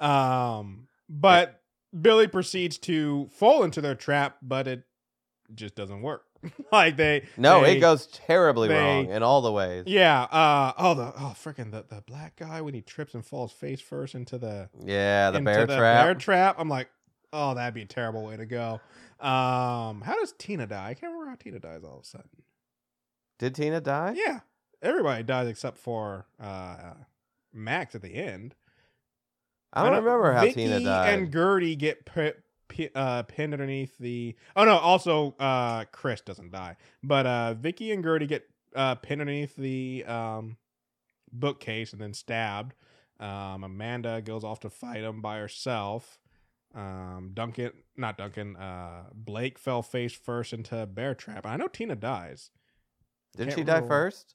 Um, 0.00 0.86
but 1.08 1.60
Billy 1.98 2.28
proceeds 2.28 2.76
to 2.80 3.28
fall 3.32 3.64
into 3.64 3.80
their 3.80 3.94
trap, 3.94 4.36
but 4.42 4.68
it 4.68 4.82
just 5.54 5.74
doesn't 5.74 6.02
work. 6.02 6.24
like 6.72 6.96
they 6.96 7.24
no, 7.36 7.62
they- 7.62 7.76
it 7.76 7.80
goes 7.80 8.06
terribly 8.06 8.68
they- 8.68 8.74
wrong 8.74 9.10
in 9.10 9.22
all 9.22 9.40
the 9.42 9.50
ways. 9.52 9.84
Yeah. 9.86 10.22
Uh. 10.24 10.72
Oh, 10.78 10.94
the 10.94 11.12
oh 11.16 11.34
freaking 11.36 11.70
the, 11.72 11.84
the 11.88 12.02
black 12.06 12.36
guy 12.36 12.60
when 12.60 12.74
he 12.74 12.80
trips 12.80 13.14
and 13.14 13.24
falls 13.26 13.52
face 13.52 13.80
first 13.80 14.14
into 14.14 14.38
the 14.38 14.68
Yeah, 14.84 15.30
the 15.30 15.38
into 15.38 15.50
bear 15.50 15.66
the 15.66 15.76
trap. 15.76 16.04
Bear 16.04 16.14
trap. 16.14 16.56
I'm 16.58 16.68
like, 16.68 16.88
oh, 17.32 17.54
that'd 17.54 17.74
be 17.74 17.82
a 17.82 17.86
terrible 17.86 18.24
way 18.24 18.36
to 18.36 18.46
go. 18.46 18.80
Um. 19.20 20.00
How 20.02 20.14
does 20.20 20.32
Tina 20.38 20.66
die? 20.66 20.90
I 20.90 20.94
can't 20.94 21.12
remember 21.12 21.30
how 21.30 21.36
Tina 21.36 21.58
dies 21.58 21.82
all 21.82 21.96
of 21.98 22.02
a 22.02 22.06
sudden. 22.06 22.28
Did 23.40 23.54
Tina 23.56 23.80
die? 23.80 24.14
Yeah, 24.16 24.40
everybody 24.80 25.22
dies 25.24 25.48
except 25.48 25.78
for 25.78 26.26
uh 26.40 26.94
Max 27.52 27.94
at 27.96 28.02
the 28.02 28.14
end. 28.14 28.54
I 29.72 29.82
don't 29.82 29.92
know 29.92 29.98
remember 29.98 30.32
how 30.32 30.42
Vicky 30.42 30.54
Tina 30.66 30.80
died. 30.80 31.14
and 31.18 31.32
Gertie 31.32 31.76
get 31.76 32.04
pi- 32.06 32.34
pi- 32.68 32.90
uh, 32.94 33.22
pinned 33.24 33.52
underneath 33.52 33.96
the. 33.98 34.36
Oh 34.56 34.64
no! 34.64 34.76
Also, 34.76 35.34
uh, 35.38 35.84
Chris 35.92 36.20
doesn't 36.20 36.52
die, 36.52 36.76
but 37.02 37.26
uh, 37.26 37.54
Vicky 37.54 37.92
and 37.92 38.02
Gertie 38.02 38.26
get 38.26 38.48
uh, 38.74 38.94
pinned 38.96 39.20
underneath 39.20 39.56
the 39.56 40.04
um, 40.06 40.56
bookcase 41.32 41.92
and 41.92 42.00
then 42.00 42.14
stabbed. 42.14 42.74
Um, 43.20 43.64
Amanda 43.64 44.22
goes 44.22 44.44
off 44.44 44.60
to 44.60 44.70
fight 44.70 45.02
him 45.02 45.20
by 45.20 45.38
herself. 45.38 46.18
Um, 46.74 47.30
Duncan, 47.34 47.72
not 47.96 48.18
Duncan. 48.18 48.56
Uh, 48.56 49.04
Blake 49.12 49.58
fell 49.58 49.82
face 49.82 50.12
first 50.12 50.52
into 50.52 50.80
a 50.80 50.86
bear 50.86 51.14
trap. 51.14 51.46
I 51.46 51.56
know 51.56 51.68
Tina 51.68 51.96
dies. 51.96 52.50
Did 53.36 53.48
can't 53.48 53.58
she 53.58 53.64
die 53.64 53.80
first? 53.80 54.34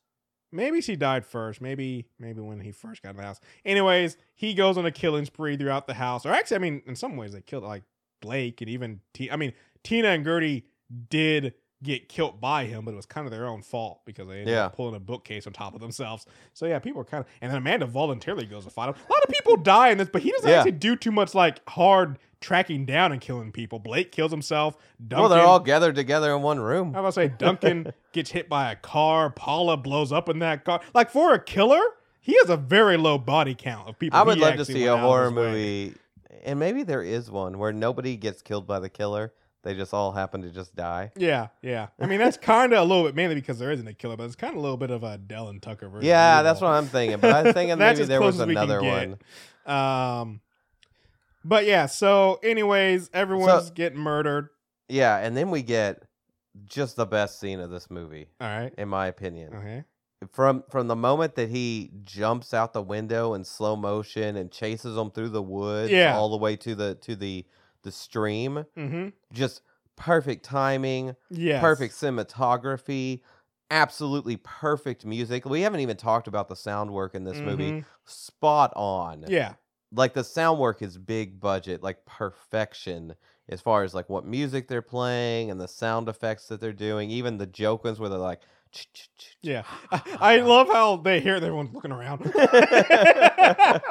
Maybe 0.51 0.81
she 0.81 0.95
died 0.95 1.25
first. 1.25 1.61
Maybe 1.61 2.07
maybe 2.19 2.41
when 2.41 2.59
he 2.59 2.71
first 2.71 3.01
got 3.01 3.11
in 3.11 3.17
the 3.17 3.23
house. 3.23 3.39
Anyways, 3.65 4.17
he 4.35 4.53
goes 4.53 4.77
on 4.77 4.85
a 4.85 4.91
killing 4.91 5.25
spree 5.25 5.57
throughout 5.57 5.87
the 5.87 5.95
house. 5.95 6.25
Or 6.25 6.31
actually, 6.31 6.55
I 6.55 6.59
mean, 6.59 6.81
in 6.85 6.95
some 6.95 7.15
ways, 7.17 7.33
they 7.33 7.41
killed 7.41 7.63
like 7.63 7.83
Blake 8.23 8.61
and 8.61 8.69
even 8.69 9.01
T. 9.13 9.29
I 9.29 9.35
mean, 9.35 9.53
Tina 9.83 10.07
and 10.09 10.23
Gertie 10.25 10.65
did 11.09 11.53
get 11.83 12.07
killed 12.07 12.39
by 12.39 12.63
him, 12.63 12.85
but 12.85 12.91
it 12.93 12.95
was 12.95 13.05
kind 13.05 13.27
of 13.27 13.31
their 13.31 13.45
own 13.45 13.61
fault 13.61 13.99
because 14.05 14.25
they 14.29 14.39
ended 14.39 14.53
Yeah. 14.53 14.67
up 14.67 14.75
pulling 14.77 14.95
a 14.95 15.01
bookcase 15.01 15.45
on 15.45 15.51
top 15.51 15.75
of 15.75 15.81
themselves. 15.81 16.25
So 16.53 16.65
yeah, 16.65 16.79
people 16.79 17.01
are 17.01 17.05
kind 17.05 17.25
of. 17.25 17.29
And 17.41 17.51
then 17.51 17.57
Amanda 17.57 17.85
voluntarily 17.85 18.45
goes 18.45 18.63
to 18.63 18.69
fight 18.69 18.87
him. 18.87 18.95
A 19.09 19.11
lot 19.11 19.21
of 19.21 19.29
people 19.29 19.57
die 19.57 19.89
in 19.89 19.97
this, 19.97 20.07
but 20.09 20.21
he 20.21 20.31
doesn't 20.31 20.49
Yeah. 20.49 20.57
actually 20.59 20.71
do 20.71 20.95
too 20.95 21.11
much 21.11 21.35
like 21.35 21.59
hard 21.69 22.17
tracking 22.39 22.85
down 22.85 23.11
and 23.11 23.19
killing 23.19 23.51
people. 23.51 23.79
Blake 23.79 24.13
kills 24.13 24.31
himself. 24.31 24.77
Duncan, 25.05 25.19
well, 25.23 25.29
they're 25.29 25.45
all 25.45 25.59
gathered 25.59 25.95
together 25.95 26.33
in 26.33 26.41
one 26.41 26.59
room. 26.61 26.95
I 26.95 27.01
was 27.01 27.15
say 27.15 27.27
Duncan 27.27 27.91
gets 28.13 28.31
hit 28.31 28.47
by 28.47 28.71
a 28.71 28.77
car. 28.77 29.29
Paula 29.29 29.75
blows 29.75 30.13
up 30.13 30.29
in 30.29 30.39
that 30.39 30.63
car. 30.63 30.79
Like 30.93 31.09
for 31.11 31.33
a 31.33 31.39
killer, 31.39 31.81
he 32.21 32.37
has 32.39 32.49
a 32.49 32.55
very 32.57 32.95
low 32.95 33.17
body 33.17 33.55
count 33.55 33.89
of 33.89 33.99
people. 33.99 34.17
I 34.17 34.23
would 34.23 34.37
love 34.37 34.55
to 34.55 34.63
see 34.63 34.85
a 34.85 34.95
horror 34.95 35.31
movie, 35.31 35.95
and 36.43 36.59
maybe 36.59 36.83
there 36.83 37.03
is 37.03 37.29
one 37.31 37.57
where 37.57 37.71
nobody 37.71 38.17
gets 38.17 38.41
killed 38.41 38.67
by 38.67 38.79
the 38.79 38.89
killer. 38.89 39.33
They 39.63 39.73
just 39.73 39.93
all 39.93 40.11
happen 40.11 40.41
to 40.41 40.49
just 40.49 40.75
die. 40.75 41.11
Yeah, 41.15 41.47
yeah. 41.61 41.87
I 41.99 42.05
mean, 42.05 42.19
that's 42.19 42.35
kind 42.41 42.73
of 42.73 42.79
a 42.79 42.83
little 42.83 43.05
bit 43.05 43.15
mainly 43.15 43.35
because 43.35 43.59
there 43.59 43.71
isn't 43.71 43.87
a 43.87 43.93
killer, 43.93 44.17
but 44.17 44.25
it's 44.25 44.35
kind 44.35 44.51
of 44.53 44.57
a 44.57 44.61
little 44.61 44.77
bit 44.77 44.91
of 44.91 45.03
a 45.03 45.17
Dale 45.17 45.47
and 45.47 45.61
Tucker 45.61 45.87
version. 45.87 46.05
Yeah, 46.07 46.41
that's 46.41 46.59
what 46.59 46.71
I'm 46.71 46.85
thinking. 46.87 47.19
But 47.19 47.33
I'm 47.33 47.53
thinking 47.53 47.77
maybe 47.79 48.03
there 48.03 48.21
was 48.21 48.39
as 48.39 48.47
we 48.47 48.55
can 48.55 48.63
another 48.63 48.83
one. 48.83 49.17
Um, 49.65 50.41
but 51.45 51.65
yeah. 51.65 51.85
So, 51.85 52.39
anyways, 52.43 53.09
everyone's 53.13 53.69
getting 53.71 53.99
murdered. 53.99 54.49
Yeah, 54.89 55.17
and 55.17 55.35
then 55.35 55.49
we 55.49 55.61
get 55.61 56.03
just 56.65 56.97
the 56.97 57.05
best 57.05 57.39
scene 57.39 57.59
of 57.59 57.69
this 57.69 57.89
movie, 57.89 58.27
All 58.41 58.47
right. 58.47 58.73
in 58.77 58.89
my 58.89 59.07
opinion. 59.07 59.53
Okay. 59.55 59.83
From 60.31 60.63
from 60.69 60.87
the 60.87 60.95
moment 60.95 61.35
that 61.35 61.49
he 61.49 61.91
jumps 62.03 62.53
out 62.53 62.73
the 62.73 62.81
window 62.81 63.33
in 63.33 63.43
slow 63.43 63.75
motion 63.75 64.35
and 64.37 64.51
chases 64.51 64.95
them 64.95 65.11
through 65.11 65.29
the 65.29 65.41
woods, 65.41 65.91
Yeah. 65.91 66.15
all 66.17 66.29
the 66.29 66.37
way 66.37 66.55
to 66.57 66.75
the 66.75 66.95
to 67.01 67.15
the 67.15 67.45
the 67.83 67.91
stream, 67.91 68.65
Mm-hmm. 68.77 69.09
just 69.33 69.61
perfect 69.95 70.43
timing, 70.45 71.15
Yeah. 71.29 71.59
perfect 71.61 71.93
cinematography, 71.93 73.21
absolutely 73.71 74.37
perfect 74.37 75.05
music. 75.05 75.45
We 75.45 75.61
haven't 75.61 75.79
even 75.81 75.97
talked 75.97 76.27
about 76.27 76.47
the 76.47 76.55
sound 76.55 76.91
work 76.91 77.15
in 77.15 77.23
this 77.23 77.39
movie. 77.39 77.83
Spot 78.05 78.71
on. 78.75 79.21
Mm-hmm. 79.21 79.31
Yeah. 79.31 79.53
Like 79.91 80.13
the 80.13 80.23
sound 80.23 80.59
work 80.59 80.81
is 80.81 80.97
big 80.97 81.39
budget, 81.39 81.83
like 81.83 82.05
perfection 82.05 83.15
as 83.49 83.61
far 83.61 83.83
as 83.83 83.93
like 83.93 84.09
what 84.09 84.25
music 84.25 84.67
they're 84.67 84.81
playing 84.81 85.51
and 85.51 85.59
the 85.59 85.67
sound 85.67 86.07
effects 86.09 86.47
that 86.47 86.59
they're 86.61 86.71
doing. 86.73 87.09
Even 87.11 87.37
the 87.37 87.45
joke 87.45 87.83
ones 87.83 87.99
where 87.99 88.09
they're 88.09 88.17
like, 88.17 88.39
"Ch- 88.41 88.45
ch- 88.45 88.45
ch- 88.45 88.62
Yeah, 89.41 89.63
I, 89.91 90.01
I 90.19 90.35
love 90.37 90.67
how 90.67 90.97
they 90.97 91.19
hear 91.19 91.35
it, 91.35 91.43
everyone's 91.43 91.73
looking 91.73 91.91
around, 91.91 92.25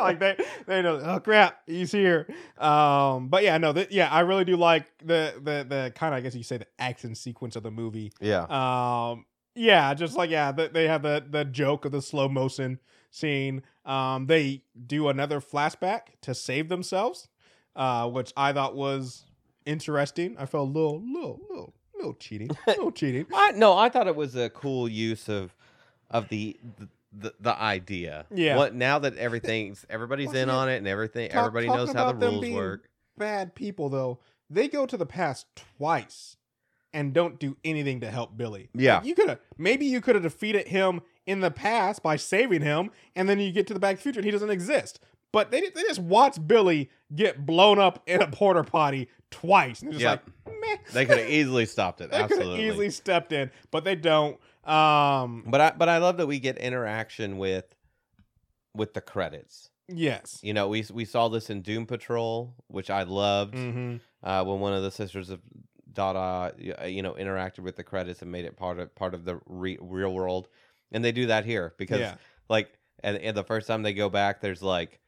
like 0.00 0.18
they 0.18 0.36
they 0.66 0.82
know. 0.82 1.00
Oh 1.02 1.20
crap, 1.20 1.60
he's 1.66 1.92
here. 1.92 2.26
Um, 2.58 3.28
but 3.28 3.42
yeah, 3.42 3.58
no, 3.58 3.72
th- 3.72 3.90
yeah, 3.90 4.08
I 4.10 4.20
really 4.20 4.44
do 4.44 4.56
like 4.56 4.86
the 4.98 5.34
the 5.36 5.66
the 5.68 5.92
kind 5.94 6.14
of 6.14 6.18
I 6.18 6.20
guess 6.20 6.34
you 6.34 6.42
say 6.42 6.58
the 6.58 6.66
action 6.78 7.14
sequence 7.14 7.56
of 7.56 7.62
the 7.62 7.70
movie. 7.70 8.12
yeah. 8.20 8.44
Um, 8.48 9.26
yeah, 9.54 9.92
just 9.94 10.16
like 10.16 10.30
yeah, 10.30 10.52
th- 10.52 10.72
they 10.72 10.88
have 10.88 11.02
the 11.02 11.24
the 11.28 11.44
joke 11.44 11.84
of 11.84 11.92
the 11.92 12.00
slow 12.02 12.28
motion 12.28 12.78
scene. 13.10 13.62
Um, 13.84 14.26
they 14.26 14.62
do 14.86 15.08
another 15.08 15.40
flashback 15.40 16.00
to 16.22 16.34
save 16.34 16.68
themselves, 16.70 17.28
uh, 17.76 18.08
which 18.08 18.32
I 18.36 18.52
thought 18.54 18.74
was 18.74 19.26
interesting. 19.66 20.36
I 20.38 20.46
felt 20.46 20.68
a 20.68 20.72
little 20.72 21.02
little 21.02 21.40
little 21.50 21.74
little 22.02 22.14
cheating, 22.14 22.50
little 22.66 22.92
cheating. 22.92 23.26
I 23.34 23.52
no, 23.52 23.76
I 23.76 23.88
thought 23.88 24.06
it 24.06 24.16
was 24.16 24.34
a 24.36 24.50
cool 24.50 24.88
use 24.88 25.28
of 25.28 25.54
of 26.10 26.28
the 26.28 26.58
the, 26.78 26.88
the, 27.12 27.34
the 27.40 27.60
idea. 27.60 28.26
Yeah. 28.34 28.56
What 28.56 28.74
now 28.74 28.98
that 28.98 29.16
everything's 29.16 29.86
everybody's 29.88 30.32
in 30.32 30.48
yeah. 30.48 30.54
on 30.54 30.68
it 30.68 30.76
and 30.76 30.86
everything 30.88 31.30
Talk- 31.30 31.46
everybody 31.46 31.68
knows 31.68 31.92
how 31.92 32.12
the 32.12 32.18
them 32.18 32.30
rules 32.34 32.40
being 32.42 32.54
work. 32.56 32.88
bad 33.16 33.54
people 33.54 33.88
though 33.88 34.18
they 34.50 34.68
go 34.68 34.84
to 34.86 34.96
the 34.96 35.06
past 35.06 35.46
twice 35.78 36.36
and 36.94 37.14
don't 37.14 37.38
do 37.38 37.56
anything 37.64 38.00
to 38.00 38.10
help 38.10 38.36
billy 38.36 38.68
Yeah. 38.74 39.02
You 39.02 39.14
could 39.14 39.28
have 39.28 39.38
maybe 39.56 39.86
you 39.86 40.00
could 40.00 40.14
have 40.14 40.24
defeated 40.24 40.68
him 40.68 41.00
in 41.26 41.40
the 41.40 41.50
past 41.50 42.02
by 42.02 42.16
saving 42.16 42.62
him 42.62 42.90
and 43.14 43.28
then 43.28 43.38
you 43.38 43.52
get 43.52 43.66
to 43.68 43.74
the 43.74 43.80
back 43.80 43.98
future 43.98 44.18
and 44.20 44.24
he 44.24 44.30
doesn't 44.30 44.50
exist 44.50 45.00
but 45.32 45.50
they, 45.50 45.60
they 45.60 45.82
just 45.82 45.98
watch 46.00 46.36
billy 46.46 46.90
get 47.14 47.44
blown 47.44 47.78
up 47.78 48.02
in 48.06 48.22
a 48.22 48.28
porta 48.28 48.62
potty 48.64 49.08
twice 49.30 49.82
and 49.82 49.92
just 49.92 50.02
Yep. 50.02 50.22
like 50.46 50.60
meh 50.60 50.76
They 50.92 51.04
could 51.06 51.18
have 51.18 51.28
easily 51.30 51.66
stopped 51.66 52.00
it. 52.00 52.10
they 52.12 52.26
could 52.26 52.38
have 52.46 52.58
easily 52.58 52.90
stepped 52.90 53.32
in 53.32 53.50
but 53.70 53.84
they 53.84 53.94
don't 53.96 54.38
um 54.64 55.44
But 55.46 55.60
I 55.60 55.72
but 55.76 55.88
I 55.88 55.98
love 55.98 56.16
that 56.18 56.26
we 56.26 56.38
get 56.38 56.58
interaction 56.58 57.38
with 57.38 57.64
with 58.74 58.94
the 58.94 59.00
credits. 59.00 59.70
yes 59.88 60.38
You 60.42 60.54
know, 60.54 60.68
we 60.68 60.84
we 60.92 61.04
saw 61.04 61.28
this 61.28 61.50
in 61.50 61.62
Doom 61.62 61.86
Patrol, 61.86 62.54
which 62.68 62.90
I 62.90 63.02
loved. 63.02 63.54
mm-hmm. 63.54 63.96
Uh, 64.22 64.44
when 64.44 64.60
one 64.60 64.72
of 64.72 64.82
the 64.84 64.90
sisters 64.92 65.30
of 65.30 65.40
Dada, 65.92 66.54
you 66.88 67.02
know, 67.02 67.14
interacted 67.14 67.58
with 67.60 67.74
the 67.76 67.82
credits 67.84 68.22
and 68.22 68.30
made 68.30 68.44
it 68.44 68.56
part 68.56 68.78
of 68.78 68.94
part 68.94 69.14
of 69.14 69.24
the 69.24 69.40
re- 69.46 69.78
real 69.80 70.12
world, 70.14 70.48
and 70.92 71.04
they 71.04 71.10
do 71.12 71.26
that 71.26 71.44
here 71.44 71.74
because, 71.76 72.00
yeah 72.00 72.14
like, 72.48 72.72
and, 73.02 73.16
and 73.18 73.36
the 73.36 73.44
first 73.44 73.66
time 73.66 73.82
they 73.82 73.92
go 73.94 74.08
back, 74.08 74.40
there's 74.40 74.62
like, 74.62 75.00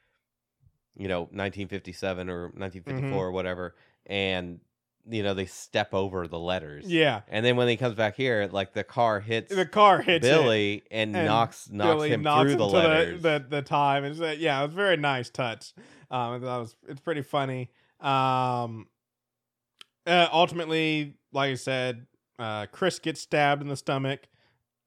you 0.96 1.08
know, 1.08 1.20
1957 1.22 2.28
or 2.30 2.42
1954 2.56 3.08
Mm-hmm. 3.10 3.14
or 3.16 3.30
whatever, 3.32 3.74
and 4.06 4.60
you 5.06 5.22
know 5.22 5.34
they 5.34 5.44
step 5.46 5.92
over 5.92 6.26
the 6.26 6.38
letters. 6.38 6.86
Yeah, 6.86 7.20
And 7.28 7.44
then 7.44 7.56
when 7.56 7.68
he 7.68 7.76
comes 7.76 7.94
back 7.94 8.16
here, 8.16 8.48
like 8.50 8.72
the 8.72 8.84
car 8.84 9.20
hits 9.20 9.54
the 9.54 9.66
car 9.66 10.00
hits 10.00 10.26
it, 10.26 10.30
Billy 10.30 10.82
and, 10.90 11.14
and 11.14 11.26
knocks 11.26 11.68
knocks 11.70 11.88
Billy 11.94 12.08
him 12.10 12.22
knocks 12.22 12.42
through 12.42 12.52
him 12.52 12.58
the 12.58 12.66
letters. 12.66 13.22
The, 13.22 13.28
the, 13.38 13.56
the 13.56 13.62
time. 13.62 14.04
It's, 14.04 14.20
uh, 14.20 14.34
yeah, 14.38 14.60
it 14.60 14.62
was 14.64 14.72
a 14.72 14.76
very 14.76 14.96
nice 14.96 15.28
touch. 15.28 15.74
Um, 16.10 16.40
that 16.40 16.56
was 16.56 16.74
it's 16.88 17.00
pretty 17.00 17.22
funny. 17.22 17.70
Um, 18.00 18.86
uh, 20.06 20.28
ultimately, 20.32 21.16
like 21.32 21.50
I 21.50 21.54
said, 21.54 22.06
uh, 22.38 22.66
Chris 22.72 22.98
gets 22.98 23.20
stabbed 23.20 23.62
in 23.62 23.68
the 23.68 23.76
stomach, 23.76 24.20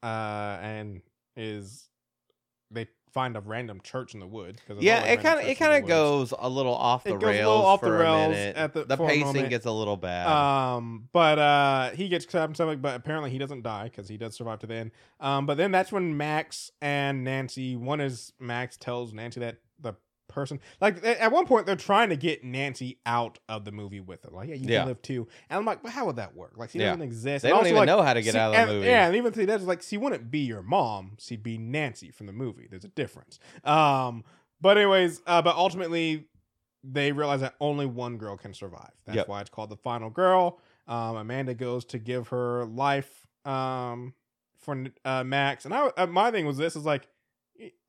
uh, 0.03 0.57
and 0.61 1.01
is 1.35 1.89
they 2.71 2.87
find 3.11 3.35
a 3.37 3.41
random 3.41 3.81
church 3.81 4.13
in 4.13 4.19
the 4.19 4.27
woods. 4.27 4.59
yeah, 4.79 5.03
it 5.05 5.21
kind 5.21 5.39
of 5.39 5.45
it 5.47 5.55
kind 5.55 5.81
of 5.81 5.87
goes 5.87 6.33
a 6.37 6.49
little 6.49 6.73
off 6.75 7.05
It 7.05 7.11
the 7.11 7.15
goes 7.17 7.23
a 7.23 7.27
rails 7.31 7.47
little 7.47 7.65
off 7.65 7.81
the 7.81 7.91
rails 7.91 8.25
a 8.27 8.29
minute. 8.29 8.55
at 8.55 8.73
the- 8.73 8.85
the 8.85 8.97
pacing 8.97 9.49
gets 9.49 9.65
a 9.65 9.71
little 9.71 9.97
bad. 9.97 10.27
Um, 10.27 11.07
but 11.13 11.39
uh, 11.39 11.89
he 11.91 12.07
gets 12.09 12.25
stabbed 12.25 12.51
in 12.51 12.55
stomach, 12.55 12.81
but 12.81 12.95
apparently 12.95 13.29
he 13.31 13.37
doesn't 13.37 13.63
die 13.63 13.85
because 13.85 14.07
he 14.07 14.17
does 14.17 14.35
survive 14.35 14.59
to 14.59 14.67
the 14.67 14.75
end. 14.75 14.91
Um, 15.19 15.45
but 15.45 15.57
then 15.57 15.71
that's 15.71 15.91
when 15.91 16.15
Max 16.17 16.71
and 16.81 17.23
Nancy. 17.23 17.75
One 17.75 18.01
is 18.01 18.33
Max 18.39 18.77
tells 18.77 19.13
Nancy 19.13 19.39
that 19.39 19.57
person, 20.37 20.59
like 20.79 21.03
at 21.03 21.31
one 21.31 21.45
point, 21.47 21.65
they're 21.65 21.75
trying 21.75 22.09
to 22.09 22.15
get 22.15 22.43
Nancy 22.43 22.99
out 23.05 23.39
of 23.49 23.65
the 23.65 23.71
movie 23.71 23.99
with 23.99 24.21
them. 24.21 24.33
Like, 24.35 24.49
yeah, 24.49 24.55
you 24.55 24.67
Yeah. 24.69 24.79
can 24.81 24.87
live 24.89 25.01
too. 25.01 25.27
And 25.49 25.57
I'm 25.57 25.65
like, 25.65 25.83
well, 25.83 25.91
how 25.91 26.05
would 26.05 26.17
that 26.17 26.35
work? 26.35 26.53
Like, 26.57 26.69
she 26.69 26.79
Yeah. 26.79 26.87
doesn't 26.89 27.01
exist. 27.01 27.41
they 27.43 27.49
And 27.49 27.53
don't 27.53 27.59
also, 27.59 27.69
even 27.69 27.77
like, 27.79 27.87
know 27.87 28.01
how 28.03 28.13
to 28.13 28.21
get 28.21 28.33
she- 28.33 28.37
out 28.39 28.49
of 28.49 28.53
the 28.53 28.57
and- 28.59 28.71
movie. 28.71 28.85
Yeah, 28.87 29.07
and 29.07 29.15
even 29.15 29.29
if 29.31 29.35
he 29.35 29.45
does, 29.47 29.63
like, 29.63 29.81
she 29.81 29.97
wouldn't 29.97 30.29
be 30.29 30.39
your 30.39 30.61
mom. 30.61 31.17
She'd 31.19 31.41
be 31.41 31.57
Nancy 31.57 32.11
from 32.11 32.27
the 32.27 32.33
movie. 32.33 32.67
There's 32.69 32.85
a 32.85 32.89
difference. 32.89 33.39
Um, 33.63 34.23
but 34.61 34.77
anyways, 34.77 35.21
uh, 35.25 35.41
but 35.41 35.55
ultimately, 35.55 36.27
they 36.83 37.11
realize 37.11 37.41
that 37.41 37.55
only 37.59 37.87
one 37.87 38.17
girl 38.17 38.37
can 38.37 38.53
survive. 38.53 38.91
That's 39.05 39.15
Yep. 39.15 39.27
why 39.27 39.41
it's 39.41 39.49
called 39.49 39.71
the 39.71 39.75
final 39.77 40.09
girl. 40.11 40.59
Um, 40.87 41.15
Amanda 41.17 41.53
goes 41.55 41.83
to 41.85 41.97
give 41.99 42.27
her 42.29 42.63
life 42.65 43.27
um, 43.43 44.13
for 44.57 44.85
uh, 45.03 45.23
Max, 45.23 45.65
and 45.65 45.73
I, 45.73 45.87
uh, 45.97 46.05
my 46.07 46.29
thing 46.31 46.45
was 46.45 46.57
this 46.57 46.75
is 46.75 46.85
like, 46.85 47.07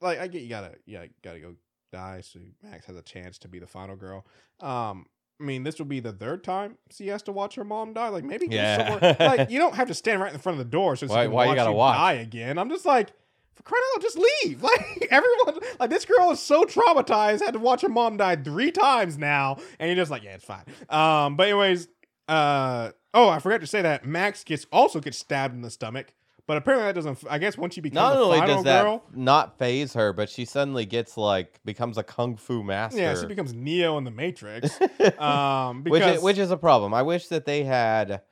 like 0.01 0.18
I 0.18 0.28
get 0.28 0.40
you 0.42 0.49
gotta 0.49 0.76
yeah 0.86 1.05
gotta 1.22 1.40
go 1.40 1.55
die 1.93 2.20
so 2.22 2.39
Max 2.62 2.86
has 2.86 2.97
a 2.97 3.03
chance 3.03 3.39
to 3.39 3.49
be 3.49 3.59
the 3.59 3.66
final 3.66 3.97
girl. 3.97 4.24
Um, 4.61 5.07
I 5.41 5.45
mean, 5.45 5.62
this 5.62 5.78
will 5.78 5.86
be 5.86 6.01
the 6.01 6.12
third 6.12 6.43
time 6.43 6.78
she 6.91 7.09
has 7.09 7.22
to 7.24 7.32
watch 7.32 7.55
her 7.55 7.64
mom 7.64 7.93
die. 7.95 8.09
Like 8.09 8.24
maybe 8.24 8.47
Yeah. 8.51 8.89
somewhere. 9.01 9.16
Like 9.20 9.51
you 9.51 9.59
don't 9.59 9.74
have 9.76 9.89
to 9.89 9.95
stand 9.95 10.20
right 10.20 10.32
in 10.32 10.39
front 10.39 10.59
of 10.59 10.64
the 10.66 10.70
door 10.70 10.97
so 10.97 11.07
she 11.07 11.12
Why- 11.12 11.24
can 11.24 11.32
why 11.32 11.45
you 11.45 11.49
watch 11.51 11.57
gotta 11.57 11.70
you 11.70 11.76
watch? 11.76 11.97
die 11.97 12.12
again. 12.14 12.59
I'm 12.59 12.68
just 12.70 12.84
like. 12.86 13.11
For 13.55 13.64
crying 13.64 13.82
out 13.97 13.97
loud, 13.97 14.03
just 14.03 14.18
leave. 14.45 14.62
Like 14.68 15.09
everyone, 15.11 15.59
like 15.80 15.91
this 15.91 16.05
girl 16.05 16.30
is 16.30 16.39
so 16.39 16.62
traumatized, 16.62 17.41
had 17.41 17.55
to 17.55 17.59
watch 17.59 17.80
her 17.82 17.89
mom 17.89 18.16
die 18.16 18.36
three 18.36 18.70
times 18.70 19.18
now, 19.18 19.57
and 19.80 19.89
you're 19.89 19.97
just 19.97 20.12
like, 20.12 20.22
yeah, 20.22 20.34
it's 20.36 20.45
fine. 20.45 20.62
Um, 20.89 21.34
but 21.36 21.49
anyways, 21.49 21.89
uh, 22.28 22.93
oh, 23.14 23.28
I 23.28 23.41
forgot 23.41 23.61
to 23.62 23.66
say 23.66 23.82
that 23.82 24.07
Max 24.07 24.45
gets 24.45 24.64
also 24.72 25.01
gets 25.01 25.18
stabbed 25.18 25.55
in 25.57 25.62
the 25.62 25.70
stomach, 25.70 26.14
but 26.49 26.57
apparently 26.57 26.86
that 26.86 26.94
doesn't. 26.96 27.22
I 27.30 27.38
guess 27.38 27.57
once 27.57 27.76
you 27.76 27.82
become 27.84 27.94
not 27.94 28.14
the 28.14 28.20
only 28.22 28.38
final 28.40 28.55
does 28.57 28.64
that 28.64 28.82
girl, 28.82 29.05
not 29.14 29.57
phase 29.59 29.92
her, 29.92 30.12
but 30.12 30.28
she 30.28 30.44
suddenly 30.44 30.84
gets 30.86 31.16
like 31.16 31.61
becomes 31.64 31.96
a 31.96 32.03
kung 32.03 32.36
fu 32.36 32.64
master. 32.64 32.99
yeah, 32.99 33.14
she 33.14 33.26
becomes 33.26 33.55
Neo 33.55 33.96
in 33.99 34.03
the 34.05 34.11
Matrix. 34.11 34.76
which 34.96 35.18
Um, 35.20 35.84
is, 35.86 36.20
which 36.22 36.38
is 36.38 36.51
a 36.51 36.57
problem. 36.57 36.92
I 36.92 37.03
wish 37.03 37.28
that 37.28 37.44
they 37.44 37.62
had 37.62 38.22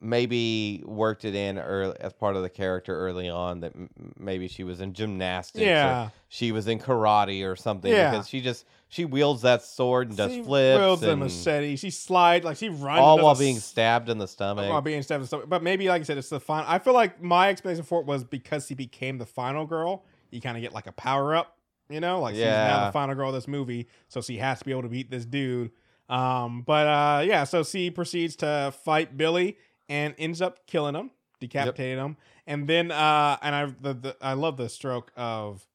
maybe 0.00 0.82
worked 0.86 1.24
it 1.24 1.34
in 1.34 1.58
early, 1.58 1.96
as 2.00 2.12
part 2.12 2.36
of 2.36 2.42
the 2.42 2.48
character 2.48 2.96
early 2.98 3.28
on 3.28 3.60
that 3.60 3.74
m- 3.74 3.90
maybe 4.16 4.48
she 4.48 4.64
was 4.64 4.80
in 4.80 4.92
gymnastics 4.92 5.62
or 5.62 5.66
yeah, 5.66 6.10
she 6.28 6.52
was 6.52 6.68
in 6.68 6.78
karate 6.78 7.44
or 7.46 7.56
something 7.56 7.90
Yeah. 7.92 8.10
because 8.10 8.28
she 8.28 8.40
just 8.40 8.64
she 8.88 9.04
wields 9.04 9.42
that 9.42 9.62
sword 9.62 10.08
and 10.08 10.16
does 10.16 10.32
she 10.32 10.42
flips 10.42 10.80
wields 10.80 11.02
and 11.02 11.20
machete. 11.20 11.76
She 11.76 11.90
slides 11.90 12.44
like 12.44 12.56
she 12.56 12.68
runs 12.68 13.00
all 13.00 13.18
while 13.18 13.34
a 13.34 13.38
being 13.38 13.58
stabbed 13.58 14.08
in 14.08 14.18
the 14.18 14.28
stomach. 14.28 14.68
while 14.70 14.80
being 14.80 15.02
stabbed 15.02 15.18
in 15.18 15.22
the 15.22 15.26
stomach. 15.28 15.48
But 15.48 15.62
maybe, 15.62 15.88
like 15.88 16.00
I 16.00 16.04
said, 16.04 16.16
it's 16.18 16.28
the 16.30 16.40
final. 16.40 16.70
I 16.70 16.78
feel 16.78 16.94
like 16.94 17.20
my 17.22 17.48
explanation 17.50 17.84
for 17.84 18.00
it 18.00 18.06
was 18.06 18.24
because 18.24 18.66
she 18.66 18.74
became 18.74 19.18
the 19.18 19.26
final 19.26 19.66
girl. 19.66 20.04
You 20.30 20.40
kind 20.40 20.56
of 20.56 20.62
get 20.62 20.72
like 20.72 20.86
a 20.86 20.92
power 20.92 21.34
up, 21.34 21.56
you 21.90 22.00
know, 22.00 22.20
like 22.20 22.34
she's 22.34 22.44
now 22.44 22.50
Yeah. 22.80 22.86
the 22.86 22.92
final 22.92 23.14
girl 23.14 23.28
of 23.30 23.34
this 23.34 23.48
movie, 23.48 23.88
so 24.08 24.20
she 24.20 24.38
has 24.38 24.58
to 24.60 24.64
be 24.64 24.70
able 24.70 24.82
to 24.82 24.88
beat 24.88 25.10
this 25.10 25.24
dude. 25.26 25.70
Um, 26.08 26.62
but 26.62 26.86
uh, 26.86 27.22
yeah, 27.26 27.44
so 27.44 27.62
she 27.64 27.90
proceeds 27.90 28.36
to 28.36 28.72
fight 28.84 29.18
Billy 29.18 29.58
and 29.88 30.14
ends 30.18 30.40
up 30.42 30.66
killing 30.66 30.94
him, 30.94 31.10
decapitating 31.40 31.98
him, 31.98 32.16
and 32.46 32.68
then 32.68 32.90
uh, 32.90 33.38
and 33.42 33.54
I 33.54 33.66
the, 33.80 33.94
the 33.94 34.16
I 34.20 34.34
love 34.34 34.56
the 34.56 34.68
stroke 34.68 35.12
of. 35.16 35.66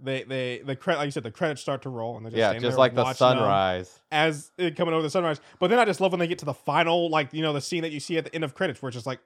They, 0.00 0.22
they, 0.22 0.62
the 0.64 0.76
credit, 0.76 0.98
like 0.98 1.06
you 1.06 1.10
said, 1.10 1.24
the 1.24 1.32
credits 1.32 1.60
start 1.60 1.82
to 1.82 1.88
roll, 1.88 2.16
and 2.16 2.24
they're 2.24 2.30
just 2.30 2.38
yeah, 2.38 2.56
just 2.60 2.78
like 2.78 2.94
the 2.94 3.12
sunrise. 3.14 3.98
as 4.12 4.52
it 4.56 4.76
coming 4.76 4.94
over 4.94 5.02
the 5.02 5.10
sunrise. 5.10 5.40
But 5.58 5.70
then 5.70 5.80
I 5.80 5.84
just 5.84 6.00
love 6.00 6.12
when 6.12 6.20
they 6.20 6.28
get 6.28 6.38
to 6.38 6.44
the 6.44 6.54
final, 6.54 7.10
like 7.10 7.34
you 7.34 7.42
know, 7.42 7.52
the 7.52 7.60
scene 7.60 7.82
that 7.82 7.90
you 7.90 7.98
see 7.98 8.16
at 8.16 8.24
the 8.24 8.32
end 8.32 8.44
of 8.44 8.54
credits, 8.54 8.80
where 8.80 8.90
it's 8.90 8.94
just 8.94 9.08
like 9.08 9.18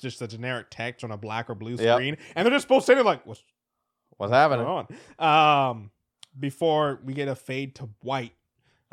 just 0.00 0.22
a 0.22 0.28
generic 0.28 0.68
text 0.70 1.02
on 1.02 1.10
a 1.10 1.16
black 1.16 1.50
or 1.50 1.56
blue 1.56 1.74
Yep. 1.74 1.96
screen, 1.96 2.16
and 2.36 2.46
they're 2.46 2.52
just 2.54 2.68
both 2.68 2.84
sitting 2.84 3.02
like, 3.02 3.26
"What's 3.26 3.42
What's 4.18 4.32
happening? 4.32 4.66
on?" 4.66 4.86
Um, 5.18 5.90
before 6.38 7.00
we 7.04 7.12
get 7.12 7.26
a 7.26 7.34
fade 7.34 7.74
to 7.76 7.88
white, 8.02 8.34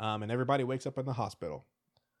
um, 0.00 0.24
and 0.24 0.32
everybody 0.32 0.64
wakes 0.64 0.88
up 0.88 0.98
in 0.98 1.06
the 1.06 1.12
hospital. 1.12 1.64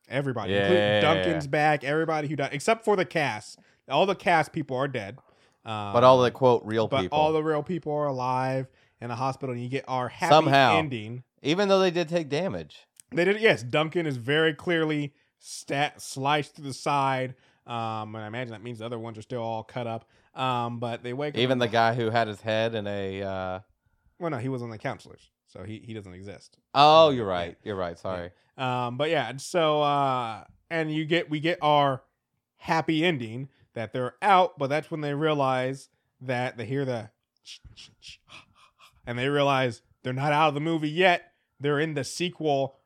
Everybody, 0.08 0.52
Yeah. 0.52 0.66
including 0.66 1.00
Duncan's 1.02 1.46
back. 1.46 1.84
Everybody 1.84 2.28
who 2.28 2.36
died, 2.36 2.50
except 2.52 2.84
for 2.84 2.96
the 2.96 3.04
cast. 3.04 3.58
All 3.88 4.06
the 4.06 4.14
cast 4.14 4.52
people 4.52 4.76
are 4.76 4.88
dead. 4.88 5.18
Um, 5.64 5.92
But 5.92 6.04
all 6.04 6.20
the 6.20 6.30
quote 6.30 6.64
real 6.64 6.88
but 6.88 7.02
people, 7.02 7.18
all 7.18 7.32
the 7.32 7.42
real 7.42 7.62
people 7.62 7.92
are 7.92 8.06
alive 8.06 8.68
in 9.00 9.08
the 9.08 9.16
hospital, 9.16 9.52
and 9.54 9.62
you 9.62 9.68
get 9.68 9.84
our 9.88 10.08
happy 10.08 10.30
Somehow. 10.34 10.76
ending. 10.76 11.22
even 11.42 11.68
though 11.68 11.78
they 11.78 11.90
did 11.90 12.08
take 12.08 12.28
damage. 12.28 12.86
They 13.10 13.24
did 13.24 13.40
yes. 13.40 13.62
Duncan 13.62 14.06
is 14.06 14.16
very 14.16 14.52
clearly 14.54 15.14
stat 15.38 16.00
sliced 16.02 16.56
to 16.56 16.62
the 16.62 16.72
side. 16.74 17.34
Um, 17.66 18.14
and 18.14 18.24
I 18.24 18.26
imagine 18.26 18.52
that 18.52 18.62
means 18.62 18.78
the 18.78 18.86
other 18.86 18.98
ones 18.98 19.18
are 19.18 19.22
still 19.22 19.42
all 19.42 19.62
cut 19.62 19.86
up. 19.86 20.06
Um, 20.34 20.78
but 20.78 21.02
they 21.02 21.12
wake 21.12 21.34
up. 21.34 21.38
Even 21.38 21.58
the 21.58 21.68
guy 21.68 21.94
who 21.94 22.10
had 22.10 22.28
his 22.28 22.40
head 22.40 22.74
in 22.74 22.86
a. 22.86 23.22
Uh... 23.22 23.60
Well, 24.18 24.30
no, 24.30 24.38
he 24.38 24.48
was 24.48 24.62
on 24.62 24.70
the 24.70 24.78
counselors, 24.78 25.30
so 25.46 25.62
he 25.64 25.78
he 25.84 25.92
doesn't 25.94 26.12
exist. 26.14 26.56
Oh, 26.74 27.10
Yeah. 27.10 27.16
you're 27.16 27.26
right. 27.26 27.56
You're 27.62 27.76
right. 27.76 27.98
Sorry. 27.98 28.30
Um, 28.58 28.96
but 28.96 29.10
yeah, 29.10 29.28
and 29.28 29.40
so 29.40 29.82
uh, 29.82 30.44
and 30.70 30.92
you 30.92 31.04
get 31.04 31.30
we 31.30 31.40
get 31.40 31.58
our 31.62 32.02
happy 32.58 33.04
ending 33.04 33.48
that 33.74 33.92
they're 33.92 34.14
out, 34.20 34.58
but 34.58 34.66
that's 34.68 34.90
when 34.90 35.00
they 35.00 35.14
realize 35.14 35.88
that 36.20 36.56
they 36.56 36.66
hear 36.66 36.84
the 36.84 37.10
and 39.06 39.18
they 39.18 39.28
realize 39.28 39.82
they're 40.02 40.12
not 40.12 40.32
out 40.32 40.48
of 40.48 40.54
the 40.54 40.60
movie 40.60 40.90
yet. 40.90 41.32
They're 41.60 41.80
in 41.80 41.94
the 41.94 42.04
sequel, 42.04 42.76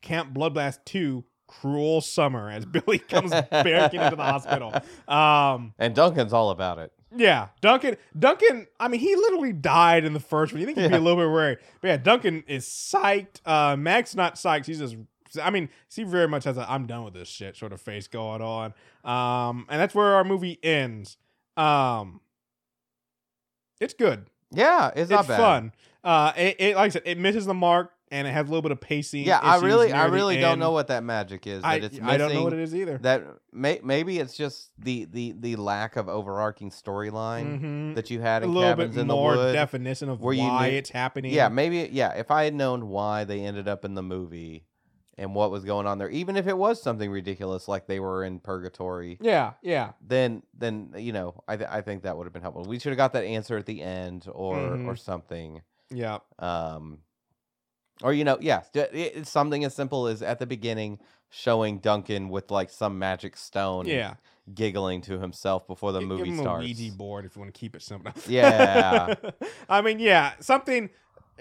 Camp 0.00 0.32
Bloodbath 0.34 0.78
Two. 0.84 1.24
Cruel 1.48 2.00
Summer 2.00 2.48
as 2.50 2.64
Billy 2.66 2.98
comes 2.98 3.30
barricking 3.30 4.00
into 4.00 4.16
the 4.16 4.22
hospital. 4.22 4.72
Um, 5.06 5.74
And 5.78 5.94
Duncan's 5.94 6.32
all 6.32 6.48
about 6.48 6.78
it. 6.78 6.92
yeah, 7.14 7.48
Duncan. 7.60 7.98
Duncan. 8.18 8.66
I 8.80 8.88
mean, 8.88 9.00
he 9.00 9.14
literally 9.14 9.52
died 9.52 10.06
in 10.06 10.14
the 10.14 10.20
first 10.20 10.54
one. 10.54 10.60
You 10.60 10.66
think 10.66 10.78
he'd 10.78 10.88
be 10.88 10.94
a 10.96 10.98
little 11.00 11.22
bit 11.22 11.30
worried, 11.30 11.58
but 11.82 11.88
yeah, 11.88 11.96
Duncan 11.98 12.42
is 12.46 12.64
psyched. 12.64 13.42
Uh, 13.44 13.76
Mac's 13.76 14.14
not 14.14 14.36
psyched. 14.36 14.64
He's 14.64 14.78
just. 14.78 14.96
I 15.40 15.50
mean, 15.50 15.68
he 15.94 16.02
very 16.04 16.26
much 16.28 16.44
has 16.44 16.56
a 16.58 16.70
"I'm 16.70 16.86
done 16.86 17.04
with 17.04 17.14
this 17.14 17.28
shit" 17.28 17.56
sort 17.56 17.72
of 17.72 17.80
face 17.80 18.08
going 18.08 18.42
on. 18.42 18.74
Um, 19.04 19.66
and 19.68 19.80
that's 19.80 19.94
where 19.94 20.14
our 20.14 20.24
movie 20.24 20.58
ends. 20.62 21.16
Um, 21.56 22.20
it's 23.80 23.94
good. 23.94 24.26
Yeah, 24.50 24.90
it's 24.94 25.10
not 25.10 25.20
it's 25.20 25.28
bad. 25.28 25.36
fun. 25.38 25.72
Uh, 26.04 26.32
it, 26.36 26.56
it 26.58 26.76
like 26.76 26.86
I 26.86 26.88
said, 26.90 27.02
it 27.06 27.18
misses 27.18 27.46
the 27.46 27.54
mark 27.54 27.92
and 28.10 28.28
it 28.28 28.32
has 28.32 28.42
a 28.46 28.50
little 28.50 28.60
bit 28.62 28.72
of 28.72 28.80
pacing. 28.80 29.24
Yeah, 29.24 29.38
I 29.38 29.58
really, 29.60 29.92
I 29.92 30.06
really 30.06 30.38
don't 30.38 30.58
know 30.58 30.72
what 30.72 30.88
that 30.88 31.02
magic 31.02 31.46
is. 31.46 31.62
That 31.62 31.68
I, 31.68 31.74
it's 31.76 31.92
missing. 31.94 32.04
I 32.04 32.16
don't 32.18 32.34
know 32.34 32.42
what 32.44 32.52
it 32.52 32.58
is 32.58 32.74
either. 32.74 32.98
That 32.98 33.24
may, 33.52 33.80
maybe 33.82 34.18
it's 34.18 34.36
just 34.36 34.72
the 34.78 35.06
the 35.06 35.32
the 35.38 35.56
lack 35.56 35.96
of 35.96 36.08
overarching 36.08 36.70
storyline 36.70 37.60
Mhm. 37.60 37.94
that 37.94 38.10
you 38.10 38.20
had 38.20 38.42
a 38.42 38.44
in 38.46 38.52
little 38.54 38.70
bit 38.74 38.82
cabins 38.82 38.96
in 38.98 39.06
the 39.06 39.16
wood. 39.16 39.52
definition 39.54 40.10
of 40.10 40.20
where 40.20 40.34
you 40.34 40.42
why 40.42 40.70
knew- 40.70 40.76
it's 40.76 40.90
happening. 40.90 41.32
Yeah, 41.32 41.48
maybe. 41.48 41.88
Yeah, 41.90 42.12
if 42.12 42.30
I 42.30 42.44
had 42.44 42.54
known 42.54 42.88
why 42.88 43.24
they 43.24 43.40
ended 43.40 43.68
up 43.68 43.84
in 43.84 43.94
the 43.94 44.02
movie 44.02 44.66
and 45.18 45.34
what 45.34 45.50
was 45.50 45.64
going 45.64 45.86
on 45.86 45.98
there, 45.98 46.08
even 46.10 46.36
if 46.36 46.46
it 46.46 46.56
was 46.56 46.82
something 46.82 47.10
ridiculous 47.10 47.68
like 47.68 47.86
they 47.86 48.00
were 48.00 48.24
in 48.24 48.38
purgatory, 48.40 49.18
yeah, 49.20 49.52
yeah. 49.62 49.92
then 50.06 50.42
then 50.56 50.94
you 50.96 51.12
know 51.12 51.34
I 51.46 51.56
th- 51.56 51.68
I 51.70 51.80
think 51.82 52.02
that 52.04 52.16
would 52.16 52.24
have 52.24 52.32
been 52.32 52.42
helpful. 52.42 52.64
We 52.64 52.78
should 52.78 52.90
have 52.90 52.96
got 52.98 53.12
that 53.12 53.24
answer 53.24 53.56
at 53.56 53.66
the 53.66 53.82
end 53.82 54.26
or 54.32 54.56
Mhm. 54.56 54.86
or 54.86 54.96
something. 54.96 55.62
Yeah. 55.90 56.18
Um, 56.38 56.98
or 58.02 58.12
you 58.12 58.24
know, 58.24 58.38
yeah, 58.40 58.62
it- 58.74 58.90
it's 58.94 59.30
something 59.30 59.64
as 59.64 59.74
simple 59.74 60.06
as 60.06 60.22
at 60.22 60.38
the 60.38 60.46
beginning 60.46 60.98
showing 61.28 61.78
Duncan 61.78 62.28
with 62.28 62.50
like 62.50 62.70
some 62.70 62.98
magic 62.98 63.36
stone, 63.36 63.86
Yeah. 63.86 64.14
giggling 64.52 65.00
to 65.02 65.18
himself 65.18 65.66
before 65.66 65.92
the 65.92 66.00
Gi- 66.00 66.06
movie 66.06 66.24
give 66.24 66.34
him 66.34 66.40
starts. 66.40 66.64
a 66.64 66.66
Ouija 66.66 66.92
board 66.96 67.24
if 67.24 67.36
you 67.36 67.40
want 67.40 67.54
to 67.54 67.58
keep 67.58 67.76
it 67.76 67.82
simple. 67.82 68.12
Yeah. 68.28 69.14
I 69.68 69.80
mean, 69.82 69.98
yeah, 69.98 70.32
something, 70.40 70.90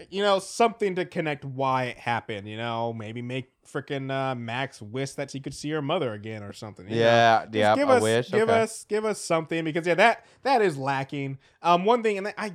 you 0.09 0.23
know, 0.23 0.39
something 0.39 0.95
to 0.95 1.05
connect 1.05 1.45
why 1.45 1.85
it 1.85 1.97
happened. 1.97 2.47
You 2.47 2.57
know, 2.57 2.93
maybe 2.93 3.21
make 3.21 3.51
freaking 3.71 4.11
uh, 4.11 4.35
Max 4.35 4.81
wish 4.81 5.11
that 5.13 5.31
she 5.31 5.39
could 5.39 5.53
see 5.53 5.69
her 5.71 5.81
mother 5.81 6.13
again 6.13 6.43
or 6.43 6.53
something. 6.53 6.87
you 6.87 6.95
know? 6.95 7.01
Yeah, 7.01 7.43
Just 7.45 7.55
yeah. 7.55 7.75
give 7.75 7.89
I 7.89 7.93
us, 7.97 8.01
wish. 8.01 8.31
give 8.31 8.49
okay. 8.49 8.59
us, 8.61 8.85
give 8.89 9.05
us 9.05 9.19
something 9.21 9.63
because 9.63 9.85
yeah, 9.85 9.95
that 9.95 10.25
that 10.43 10.61
is 10.61 10.77
lacking. 10.77 11.37
Um, 11.61 11.85
one 11.85 12.03
thing, 12.03 12.17
and 12.17 12.33
I 12.37 12.53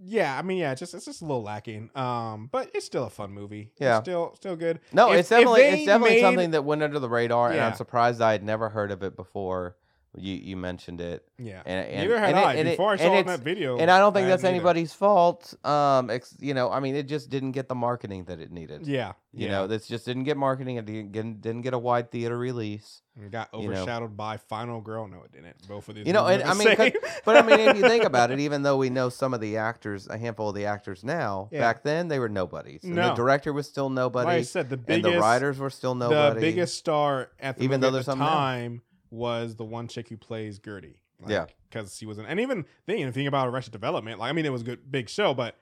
yeah, 0.00 0.38
I 0.38 0.42
mean, 0.42 0.58
yeah, 0.58 0.70
it's 0.72 0.78
just 0.80 0.94
it's 0.94 1.04
just 1.06 1.22
a 1.22 1.24
little 1.24 1.42
lacking. 1.42 1.90
Um, 1.94 2.48
but 2.52 2.70
it's 2.74 2.86
still 2.86 3.04
a 3.04 3.10
fun 3.10 3.32
movie. 3.32 3.70
It's 3.72 3.80
Yeah. 3.80 4.00
still 4.00 4.34
still 4.36 4.56
good. 4.56 4.80
No, 4.92 5.12
If- 5.12 5.20
it's 5.20 5.28
definitely 5.28 5.62
it's 5.62 5.86
definitely 5.86 6.16
made- 6.16 6.20
something 6.22 6.50
that 6.52 6.64
went 6.64 6.82
under 6.82 6.98
the 6.98 7.08
radar, 7.08 7.50
and 7.50 7.60
I'm 7.60 7.74
surprised 7.74 8.20
I 8.20 8.32
had 8.32 8.44
never 8.44 8.68
heard 8.68 8.90
of 8.92 9.02
it 9.02 9.16
before. 9.16 9.76
You 10.16 10.34
you 10.34 10.56
mentioned 10.56 11.00
it, 11.02 11.22
Yeah, 11.38 11.60
and, 11.66 11.86
and 11.86 12.00
neither 12.00 12.18
had 12.18 12.30
and 12.30 12.38
I 12.38 12.54
it- 12.54 12.64
before 12.64 12.92
I 12.92 12.96
saw 12.96 13.14
it 13.14 13.20
in 13.20 13.26
that 13.26 13.40
video. 13.40 13.76
and 13.78 13.90
I 13.90 13.98
don't 13.98 14.14
think 14.14 14.26
that's 14.26 14.40
hadn't 14.42 14.56
either. 14.56 14.60
anybody's 14.68 14.92
fault. 14.94 15.52
Um, 15.66 16.08
ex, 16.10 16.34
you 16.40 16.54
know, 16.54 16.70
I 16.70 16.80
mean, 16.80 16.96
it 16.96 17.06
just 17.08 17.28
didn't 17.28 17.52
get 17.52 17.68
the 17.68 17.74
marketing 17.74 18.24
that 18.24 18.40
it 18.40 18.50
needed. 18.50 18.86
Yeah, 18.86 19.12
You 19.34 19.46
yeah. 19.46 19.52
know, 19.52 19.66
this 19.66 19.86
just 19.86 20.06
didn't 20.06 20.24
get 20.24 20.36
marketing. 20.38 20.76
It 20.76 20.86
didn't 20.86 21.12
get, 21.12 21.40
didn't 21.42 21.60
get 21.60 21.74
a 21.74 21.78
wide 21.78 22.10
theater 22.10 22.38
release. 22.38 23.02
And 23.20 23.30
got 23.32 23.48
you 23.52 23.68
know. 23.68 23.76
overshadowed 23.76 24.16
by 24.16 24.36
Final 24.38 24.80
Girl. 24.80 25.06
No, 25.08 25.24
it 25.24 25.32
didn't. 25.32 25.66
Both 25.68 25.88
of 25.88 25.96
these. 25.96 26.06
You 26.06 26.12
know, 26.12 26.26
and 26.26 26.42
I 26.42 26.54
mean. 26.54 26.92
But 27.24 27.36
I 27.36 27.42
mean, 27.42 27.60
if 27.68 27.76
you 27.76 27.82
think 27.82 28.04
about 28.12 28.30
it, 28.30 28.38
even 28.40 28.62
though 28.62 28.76
we 28.78 28.90
know 28.90 29.08
some 29.10 29.34
of 29.34 29.40
the 29.40 29.56
actors, 29.58 30.06
a 30.08 30.16
handful 30.16 30.48
of 30.48 30.54
the 30.54 30.64
actors 30.66 31.04
now, 31.04 31.48
Yeah. 31.52 31.60
back 31.60 31.82
then 31.82 32.08
they 32.08 32.18
were 32.18 32.28
nobodies. 32.28 32.84
And 32.84 32.94
No. 32.94 33.08
the 33.08 33.14
director 33.14 33.52
was 33.52 33.66
still 33.66 33.90
nobody, 33.90 34.26
like 34.26 34.38
I 34.38 34.42
said, 34.42 34.70
the 34.70 34.76
and 34.76 34.86
biggest, 34.86 35.12
the 35.12 35.18
writers 35.20 35.58
were 35.58 35.68
still 35.70 35.94
nobody. 35.94 36.34
the 36.36 36.40
biggest 36.40 36.76
star 36.78 37.30
at 37.40 37.58
the 37.58 37.64
Even 37.64 37.80
though 37.80 37.90
there's 37.90 38.06
the 38.06 38.14
time 38.14 38.82
was 39.10 39.56
the 39.56 39.64
one 39.64 39.88
chick 39.88 40.08
who 40.08 40.16
plays 40.16 40.58
Gertie. 40.58 40.98
Yeah. 41.26 41.46
because 41.68 41.96
she 41.96 42.06
was, 42.06 42.18
in, 42.18 42.26
and 42.26 42.38
even 42.38 42.64
thinking 42.86 43.06
thinking 43.06 43.26
about 43.26 43.48
Arrested 43.48 43.72
Development, 43.72 44.18
like 44.20 44.30
I 44.30 44.32
mean, 44.32 44.46
it 44.46 44.52
was 44.52 44.62
a 44.62 44.64
good 44.64 44.90
big 44.90 45.08
show, 45.08 45.34
but 45.34 45.56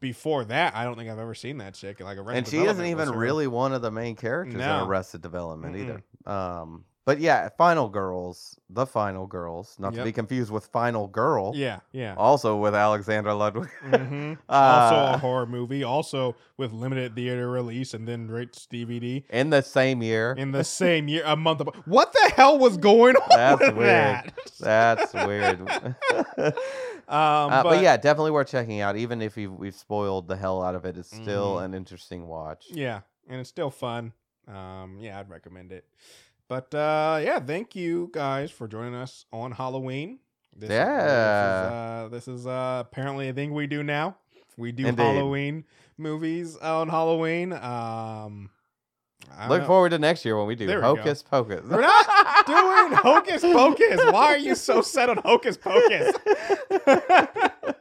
before 0.00 0.44
that, 0.46 0.74
I 0.74 0.82
don't 0.82 0.96
think 0.96 1.08
I've 1.08 1.18
ever 1.20 1.34
seen 1.34 1.58
that 1.58 1.74
chick. 1.74 2.00
Like 2.00 2.18
Arrested 2.18 2.36
and 2.38 2.48
she 2.48 2.58
isn't 2.68 2.84
even 2.86 3.10
really 3.10 3.46
one 3.46 3.72
of 3.72 3.82
the 3.82 3.90
main 3.92 4.16
characters 4.16 4.56
No. 4.58 4.82
in 4.82 4.88
Arrested 4.88 5.22
Development 5.22 5.76
either. 5.76 6.02
Um, 6.26 6.84
but 7.04 7.18
yeah, 7.20 7.48
Final 7.56 7.88
Girls, 7.88 8.58
the 8.68 8.86
Final 8.86 9.26
Girls, 9.26 9.76
not 9.78 9.90
to 9.92 9.96
Yep. 9.98 10.04
be 10.04 10.12
confused 10.12 10.50
with 10.52 10.66
Final 10.66 11.06
Girl, 11.08 11.52
Yeah, 11.54 11.80
yeah. 11.92 12.14
also 12.16 12.56
with 12.56 12.74
Alexander 12.74 13.32
Ludwig. 13.34 13.68
Uh, 14.48 14.52
also 14.52 15.14
a 15.14 15.18
horror 15.18 15.46
movie, 15.46 15.82
also 15.84 16.34
with 16.56 16.72
limited 16.72 17.14
theater 17.14 17.50
release 17.50 17.94
and 17.94 18.06
then 18.06 18.28
rates 18.28 18.66
DVD 18.70 19.24
in 19.30 19.50
the 19.50 19.62
same 19.62 20.02
year. 20.02 20.34
in 20.38 20.52
the 20.52 20.64
same 20.64 21.08
year, 21.08 21.22
a 21.24 21.36
month. 21.36 21.60
Of, 21.60 21.68
what 21.86 22.12
the 22.12 22.32
hell 22.36 22.58
was 22.58 22.76
going 22.76 23.16
on? 23.16 23.28
That's 23.30 23.60
with 23.60 23.76
weird. 23.76 24.32
That? 24.60 25.10
That's 25.10 25.14
weird. 25.26 26.54
Um, 27.08 27.16
Uh, 27.52 27.62
but, 27.64 27.70
but, 27.70 27.82
yeah, 27.82 27.96
definitely 27.96 28.30
worth 28.30 28.48
checking 28.48 28.80
out. 28.80 28.96
Even 28.96 29.20
if 29.20 29.34
we've, 29.34 29.50
we've 29.50 29.74
spoiled 29.74 30.28
the 30.28 30.36
hell 30.36 30.62
out 30.62 30.76
of 30.76 30.84
it, 30.84 30.96
it's 30.96 31.10
still 31.10 31.56
Mhm. 31.56 31.64
an 31.64 31.74
interesting 31.74 32.28
watch. 32.28 32.66
yeah, 32.70 33.00
and 33.28 33.40
it's 33.40 33.48
still 33.48 33.70
fun. 33.70 34.12
Um, 34.46 34.96
yeah, 35.00 35.18
I'd 35.18 35.28
recommend 35.28 35.72
it. 35.72 35.84
But 36.50 36.74
uh, 36.74 37.20
yeah, 37.22 37.38
thank 37.38 37.76
you 37.76 38.10
guys 38.12 38.50
for 38.50 38.66
joining 38.66 38.96
us 38.96 39.24
on 39.32 39.52
Halloween. 39.52 40.18
This, 40.52 40.68
This 40.68 40.70
is, 40.70 40.74
Yeah. 40.74 41.70
uh, 42.04 42.08
this 42.08 42.26
is 42.26 42.44
uh, 42.44 42.82
apparently 42.84 43.28
a 43.28 43.32
thing 43.32 43.54
we 43.54 43.68
do 43.68 43.84
now. 43.84 44.16
We 44.56 44.72
do 44.72 44.84
Indeed. 44.84 45.00
Halloween 45.04 45.64
movies 45.96 46.56
on 46.56 46.88
Halloween. 46.88 47.52
Um, 47.52 48.50
Look 49.48 49.60
know. 49.60 49.66
forward 49.68 49.90
to 49.90 50.00
next 50.00 50.24
year 50.24 50.36
when 50.36 50.48
we 50.48 50.56
do 50.56 50.66
There 50.66 50.78
we 50.78 50.82
go. 50.82 50.96
Hocus 50.96 51.22
Pocus. 51.22 51.62
We're 51.68 51.82
not 51.82 52.46
doing 52.46 52.98
Hocus 52.98 53.42
Pocus. 53.42 54.00
Why 54.10 54.24
are 54.24 54.36
you 54.38 54.56
so 54.56 54.82
set 54.82 55.08
on 55.08 55.18
Hocus 55.18 55.56
Pocus? 55.56 56.16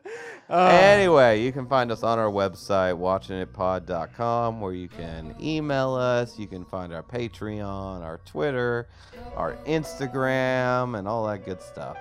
Uh, 0.50 0.68
anyway, 0.82 1.42
you 1.44 1.52
can 1.52 1.68
find 1.68 1.92
us 1.92 2.02
on 2.02 2.18
our 2.18 2.32
website, 2.32 2.98
watchingitpod.com, 2.98 4.60
where 4.60 4.74
you 4.74 4.88
can 4.88 5.36
email 5.40 5.94
us. 5.94 6.40
You 6.40 6.48
can 6.48 6.66
find 6.66 6.92
our 6.92 7.04
Patreon, 7.04 8.02
our 8.02 8.20
Twitter, 8.26 8.88
our 9.36 9.54
Instagram, 9.68 10.98
and 10.98 11.08
all 11.08 11.28
that 11.28 11.46
good 11.46 11.62
stuff. 11.62 11.98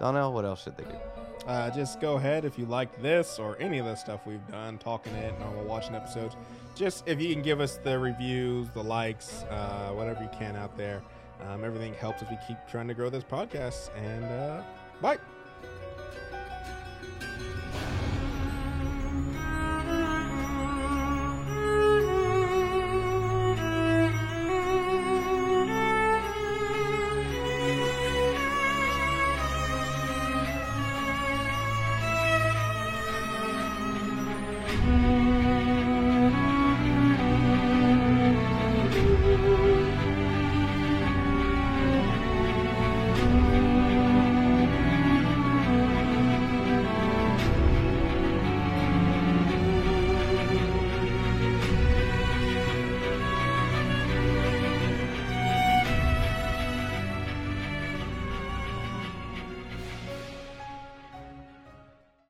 Donnell, 0.00 0.32
what 0.32 0.44
else 0.44 0.64
should 0.64 0.76
they 0.76 0.84
do? 0.84 0.98
uh, 1.46 1.70
just 1.70 2.00
go 2.00 2.14
ahead 2.16 2.44
if 2.44 2.58
you 2.58 2.64
like 2.66 3.00
this 3.02 3.38
or 3.38 3.56
any 3.60 3.78
of 3.78 3.86
the 3.86 3.94
stuff 3.94 4.26
we've 4.26 4.46
done, 4.48 4.78
talking 4.78 5.12
it, 5.14 5.38
normal 5.38 5.64
watching 5.64 5.94
episodes. 5.94 6.36
Just 6.74 7.06
if 7.06 7.20
you 7.20 7.32
can 7.32 7.42
give 7.42 7.60
us 7.60 7.76
the 7.76 7.98
reviews, 7.98 8.68
the 8.70 8.82
likes, 8.82 9.42
uh, 9.50 9.90
whatever 9.92 10.22
you 10.22 10.30
can 10.38 10.56
out 10.56 10.76
there. 10.76 11.02
Um, 11.48 11.64
everything 11.64 11.94
helps 11.94 12.22
as 12.22 12.30
we 12.30 12.38
keep 12.46 12.56
trying 12.70 12.88
to 12.88 12.94
grow 12.94 13.10
this 13.10 13.24
podcast. 13.24 13.90
And 13.96 14.24
uh, 14.24 14.62
bye. 15.00 15.18